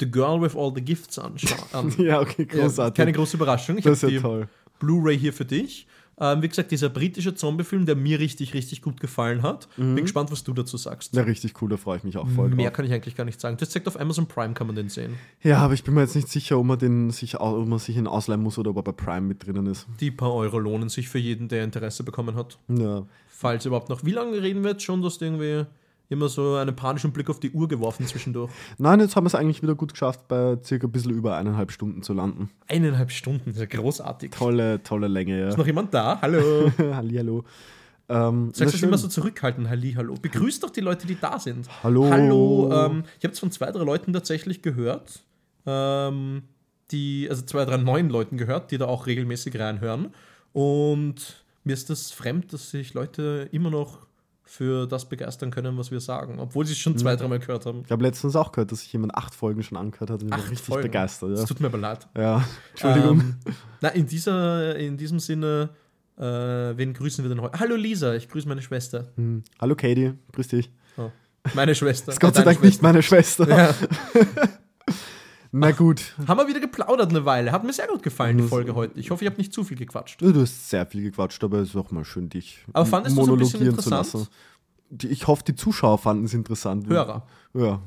The 0.00 0.10
Girl 0.10 0.40
with 0.40 0.56
All 0.56 0.72
the 0.74 0.82
Gifts 0.82 1.18
anschauen. 1.18 1.92
Ja, 1.98 2.20
okay, 2.20 2.46
Ja, 2.52 2.62
großartig. 2.62 2.96
keine 2.96 3.12
große 3.12 3.36
Überraschung. 3.36 3.78
Ich 3.78 3.84
das 3.84 4.02
habe 4.02 4.12
ist 4.12 4.12
ja 4.12 4.18
die 4.18 4.22
toll. 4.22 4.48
Blu-ray 4.78 5.18
hier 5.18 5.32
für 5.32 5.44
dich. 5.44 5.86
Ähm, 6.22 6.40
wie 6.40 6.48
gesagt, 6.48 6.70
dieser 6.70 6.88
britische 6.88 7.34
Zombie-Film, 7.34 7.84
der 7.84 7.96
mir 7.96 8.20
richtig, 8.20 8.54
richtig 8.54 8.80
gut 8.80 9.00
gefallen 9.00 9.42
hat. 9.42 9.68
Bin 9.76 9.96
gespannt, 9.96 10.30
was 10.30 10.44
du 10.44 10.52
dazu 10.52 10.76
sagst. 10.76 11.16
Ja, 11.16 11.22
richtig 11.22 11.60
cool, 11.60 11.68
da 11.68 11.76
freue 11.76 11.96
ich 11.96 12.04
mich 12.04 12.16
auch 12.16 12.28
voll 12.28 12.48
Mehr 12.48 12.66
drauf. 12.66 12.76
kann 12.76 12.84
ich 12.84 12.92
eigentlich 12.92 13.16
gar 13.16 13.24
nicht 13.24 13.40
sagen. 13.40 13.56
Das 13.58 13.70
zeigt 13.70 13.88
auf 13.88 13.98
Amazon 13.98 14.28
Prime, 14.28 14.54
kann 14.54 14.68
man 14.68 14.76
den 14.76 14.88
sehen. 14.88 15.14
Ja, 15.42 15.58
aber 15.58 15.74
ich 15.74 15.82
bin 15.82 15.94
mir 15.94 16.02
jetzt 16.02 16.14
nicht 16.14 16.28
sicher, 16.28 16.60
ob 16.60 16.66
man, 16.66 16.78
den 16.78 17.10
sich, 17.10 17.40
ob 17.40 17.66
man 17.66 17.80
sich 17.80 17.96
ihn 17.96 18.06
ausleihen 18.06 18.40
muss 18.40 18.56
oder 18.56 18.70
ob 18.70 18.76
er 18.76 18.82
bei 18.84 18.92
Prime 18.92 19.22
mit 19.22 19.44
drinnen 19.44 19.66
ist. 19.66 19.88
Die 19.98 20.12
paar 20.12 20.32
Euro 20.32 20.60
lohnen 20.60 20.88
sich 20.88 21.08
für 21.08 21.18
jeden, 21.18 21.48
der 21.48 21.64
Interesse 21.64 22.04
bekommen 22.04 22.36
hat. 22.36 22.56
Ja. 22.68 23.04
Falls 23.26 23.66
überhaupt 23.66 23.88
noch. 23.88 24.04
Wie 24.04 24.12
lange 24.12 24.40
reden 24.40 24.62
wir 24.62 24.70
jetzt 24.72 24.84
schon, 24.84 25.02
dass 25.02 25.20
irgendwie 25.20 25.66
immer 26.12 26.28
so 26.28 26.56
einen 26.56 26.76
panischen 26.76 27.12
Blick 27.12 27.28
auf 27.30 27.40
die 27.40 27.50
Uhr 27.50 27.68
geworfen 27.68 28.06
zwischendurch? 28.06 28.50
Nein, 28.78 29.00
jetzt 29.00 29.16
haben 29.16 29.24
wir 29.24 29.28
es 29.28 29.34
eigentlich 29.34 29.62
wieder 29.62 29.74
gut 29.74 29.92
geschafft, 29.92 30.28
bei 30.28 30.58
circa 30.62 30.86
ein 30.86 30.92
bisschen 30.92 31.12
über 31.12 31.36
eineinhalb 31.36 31.72
Stunden 31.72 32.02
zu 32.02 32.12
landen. 32.12 32.50
Eineinhalb 32.68 33.10
Stunden, 33.10 33.44
das 33.46 33.56
ist 33.56 33.60
ja 33.60 33.80
großartig. 33.80 34.30
Tolle, 34.30 34.82
tolle 34.82 35.08
Länge, 35.08 35.40
ja. 35.40 35.48
Ist 35.48 35.58
noch 35.58 35.66
jemand 35.66 35.92
da? 35.92 36.20
Hallo. 36.20 36.70
Hallihallo. 36.78 37.44
Ähm, 38.08 38.50
Sagst 38.52 38.74
du 38.74 38.78
das 38.78 38.82
immer 38.82 38.98
so 38.98 39.08
zurückhalten? 39.08 39.68
Halli, 39.68 39.94
hallo. 39.94 40.14
Begrüß 40.20 40.60
doch 40.60 40.70
die 40.70 40.80
Leute, 40.80 41.06
die 41.06 41.18
da 41.18 41.38
sind. 41.38 41.68
Hallo. 41.82 42.10
Hallo. 42.10 42.70
Ähm, 42.70 43.04
ich 43.18 43.24
habe 43.24 43.32
es 43.32 43.38
von 43.38 43.50
zwei, 43.50 43.70
drei 43.70 43.84
Leuten 43.84 44.12
tatsächlich 44.12 44.60
gehört. 44.60 45.22
Ähm, 45.64 46.42
die, 46.90 47.26
also 47.30 47.42
zwei, 47.42 47.64
drei 47.64 47.78
neuen 47.78 48.10
Leuten 48.10 48.36
gehört, 48.36 48.70
die 48.70 48.78
da 48.78 48.86
auch 48.86 49.06
regelmäßig 49.06 49.58
reinhören. 49.58 50.12
Und 50.52 51.44
mir 51.64 51.72
ist 51.72 51.90
das 51.90 52.10
fremd, 52.10 52.52
dass 52.52 52.70
sich 52.70 52.92
Leute 52.92 53.48
immer 53.52 53.70
noch 53.70 54.06
für 54.52 54.86
das 54.86 55.08
begeistern 55.08 55.50
können, 55.50 55.78
was 55.78 55.90
wir 55.90 56.00
sagen, 56.00 56.38
obwohl 56.38 56.66
sie 56.66 56.72
es 56.72 56.78
schon 56.78 56.92
Mhm. 56.92 56.98
zwei, 56.98 57.16
dreimal 57.16 57.38
gehört 57.38 57.64
haben. 57.64 57.82
Ich 57.86 57.90
habe 57.90 58.02
letztens 58.02 58.36
auch 58.36 58.52
gehört, 58.52 58.70
dass 58.70 58.80
sich 58.80 58.92
jemand 58.92 59.14
acht 59.14 59.34
Folgen 59.34 59.62
schon 59.62 59.78
angehört 59.78 60.10
hat 60.10 60.20
und 60.22 60.28
ich 60.28 60.30
war 60.30 60.38
richtig 60.40 60.58
Folgen. 60.60 60.82
begeistert. 60.88 61.30
Das 61.32 61.40
Ja. 61.40 61.46
tut 61.46 61.60
mir 61.60 61.68
aber 61.68 61.78
leid. 61.78 62.06
ja, 62.14 62.44
Entschuldigung. 62.72 63.20
Ähm, 63.20 63.36
na, 63.80 63.88
in, 63.88 64.06
dieser, 64.06 64.76
in 64.76 64.98
diesem 64.98 65.20
Sinne, 65.20 65.70
äh, 66.18 66.22
wen 66.22 66.92
grüßen 66.92 67.24
wir 67.24 67.30
denn 67.30 67.40
heute? 67.40 67.58
Hallo 67.60 67.76
Lisa, 67.76 68.14
ich 68.14 68.28
grüße 68.28 68.46
meine 68.46 68.60
Schwester. 68.60 69.08
Hm. 69.16 69.42
Hallo 69.58 69.74
Katie, 69.74 70.12
grüß 70.32 70.48
dich. 70.48 70.70
Oh, 70.98 71.10
meine 71.54 71.74
Schwester. 71.74 72.06
Das 72.06 72.14
ist 72.16 72.20
Gott 72.20 72.34
sei 72.34 72.42
Dank 72.42 72.62
nicht 72.62 72.82
meine 72.82 73.02
Schwester. 73.02 73.48
Ja. 73.48 73.74
Na 75.54 75.70
gut. 75.70 76.14
Haben 76.26 76.38
wir 76.40 76.48
wieder 76.48 76.60
geplaudert 76.60 77.10
eine 77.10 77.26
Weile. 77.26 77.52
Hat 77.52 77.62
mir 77.62 77.72
sehr 77.74 77.86
gut 77.86 78.02
gefallen, 78.02 78.38
die 78.38 78.44
Folge 78.44 78.74
heute. 78.74 78.98
Ich 78.98 79.10
hoffe, 79.10 79.22
ich 79.24 79.30
habe 79.30 79.38
nicht 79.38 79.52
zu 79.52 79.64
viel 79.64 79.76
gequatscht. 79.76 80.20
Du 80.20 80.34
hast 80.40 80.70
sehr 80.70 80.86
viel 80.86 81.02
gequatscht, 81.02 81.44
aber 81.44 81.58
es 81.58 81.68
ist 81.70 81.76
auch 81.76 81.90
mal 81.90 82.04
schön, 82.06 82.30
dich 82.30 82.64
Aber 82.72 82.86
fandest 82.86 83.16
du 83.18 83.24
so 83.24 83.32
ein 83.34 83.38
bisschen 83.38 83.60
monologieren 83.60 83.78
zu 83.78 83.90
interessant? 83.90 84.28
lassen. 84.90 85.10
Ich 85.12 85.26
hoffe, 85.26 85.44
die 85.46 85.54
Zuschauer 85.54 85.98
fanden 85.98 86.24
es 86.24 86.32
interessant. 86.34 86.86
Hörer. 86.88 87.26
Ja. 87.54 87.80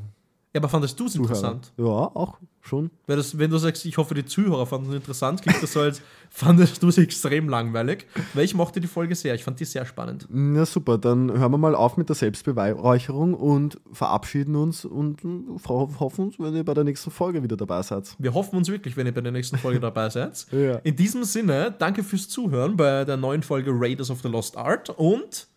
Ja, 0.56 0.61
aber 0.61 0.69
fandest 0.69 0.98
du 0.98 1.06
es 1.07 1.15
interessant? 1.15 1.73
Ja, 1.77 1.84
auch 1.84 2.38
schon. 2.61 2.90
Weil 3.07 3.18
das, 3.18 3.38
wenn 3.38 3.52
du 3.52 3.57
sagst, 3.57 3.86
ich 3.86 3.98
hoffe, 3.98 4.15
die 4.15 4.23
Zuhörer 4.26 4.65
fanden 4.65 4.90
es 4.90 4.95
interessant, 4.95 5.41
klingt 5.41 5.61
das 5.61 5.73
so, 5.73 5.82
als 5.82 6.02
fandest 6.30 6.82
du 6.82 6.88
es 6.88 6.98
extrem 6.98 7.49
langweilig. 7.49 8.07
Weil 8.34 8.45
ich 8.45 8.56
mochte 8.56 8.80
die 8.80 8.88
Folge 8.88 9.15
sehr. 9.15 9.36
Ich 9.36 9.44
fand 9.44 9.60
die 9.60 9.65
sehr 9.65 9.86
spannend. 9.86 10.27
Na 10.32 10.65
super, 10.65 10.98
dann 10.98 11.30
hören 11.30 11.52
wir 11.52 11.57
mal 11.57 11.76
auf 11.76 11.98
mit 11.98 12.07
der 12.07 12.15
Selbstbeweihräucherung 12.15 13.34
und 13.34 13.80
verabschieden 13.91 14.56
uns 14.56 14.86
und 14.86 15.22
ho- 15.68 15.90
hoffen, 15.99 16.34
wenn 16.40 16.56
ihr 16.56 16.64
bei 16.64 16.73
der 16.73 16.86
nächsten 16.86 17.11
Folge 17.11 17.44
wieder 17.44 17.57
dabei 17.57 17.82
seid. 17.82 18.15
Wir 18.18 18.34
hoffen 18.34 18.56
uns 18.56 18.69
wirklich, 18.69 18.95
wenn 18.95 19.06
ihr 19.06 19.14
bei 19.14 19.22
der 19.22 19.34
nächsten 19.34 19.57
Folge 19.57 19.80
dabei 19.82 20.10
seid. 20.10 20.48
Ja. 20.56 20.76
In 20.77 20.95
diesem 20.95 21.26
Sinne, 21.26 21.76
danke 21.77 22.02
fürs 22.02 22.30
Zuhören 22.30 22.77
bei 22.77 23.03
der 23.03 23.18
neuen 23.18 23.44
Folge 23.44 23.72
Raiders 23.73 24.10
of 24.10 24.22
the 24.22 24.30
Lost 24.30 24.56
Art 24.57 24.90
und 24.90 25.48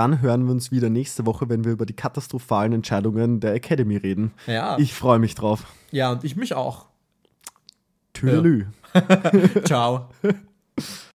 Dann 0.00 0.22
hören 0.22 0.46
wir 0.46 0.52
uns 0.52 0.70
wieder 0.70 0.88
nächste 0.88 1.26
Woche, 1.26 1.50
wenn 1.50 1.62
wir 1.66 1.72
über 1.72 1.84
die 1.84 1.92
katastrophalen 1.92 2.72
Entscheidungen 2.72 3.38
der 3.38 3.52
Academy 3.52 3.98
reden. 3.98 4.32
ja, 4.46 4.78
Ich 4.78 4.94
freue 4.94 5.18
mich 5.18 5.34
drauf. 5.34 5.66
ja 5.90 6.10
und 6.10 6.24
ich 6.24 6.36
mich 6.36 6.54
auch. 6.54 6.86
Tüdelü. 8.14 8.64
Ciao. 9.64 10.08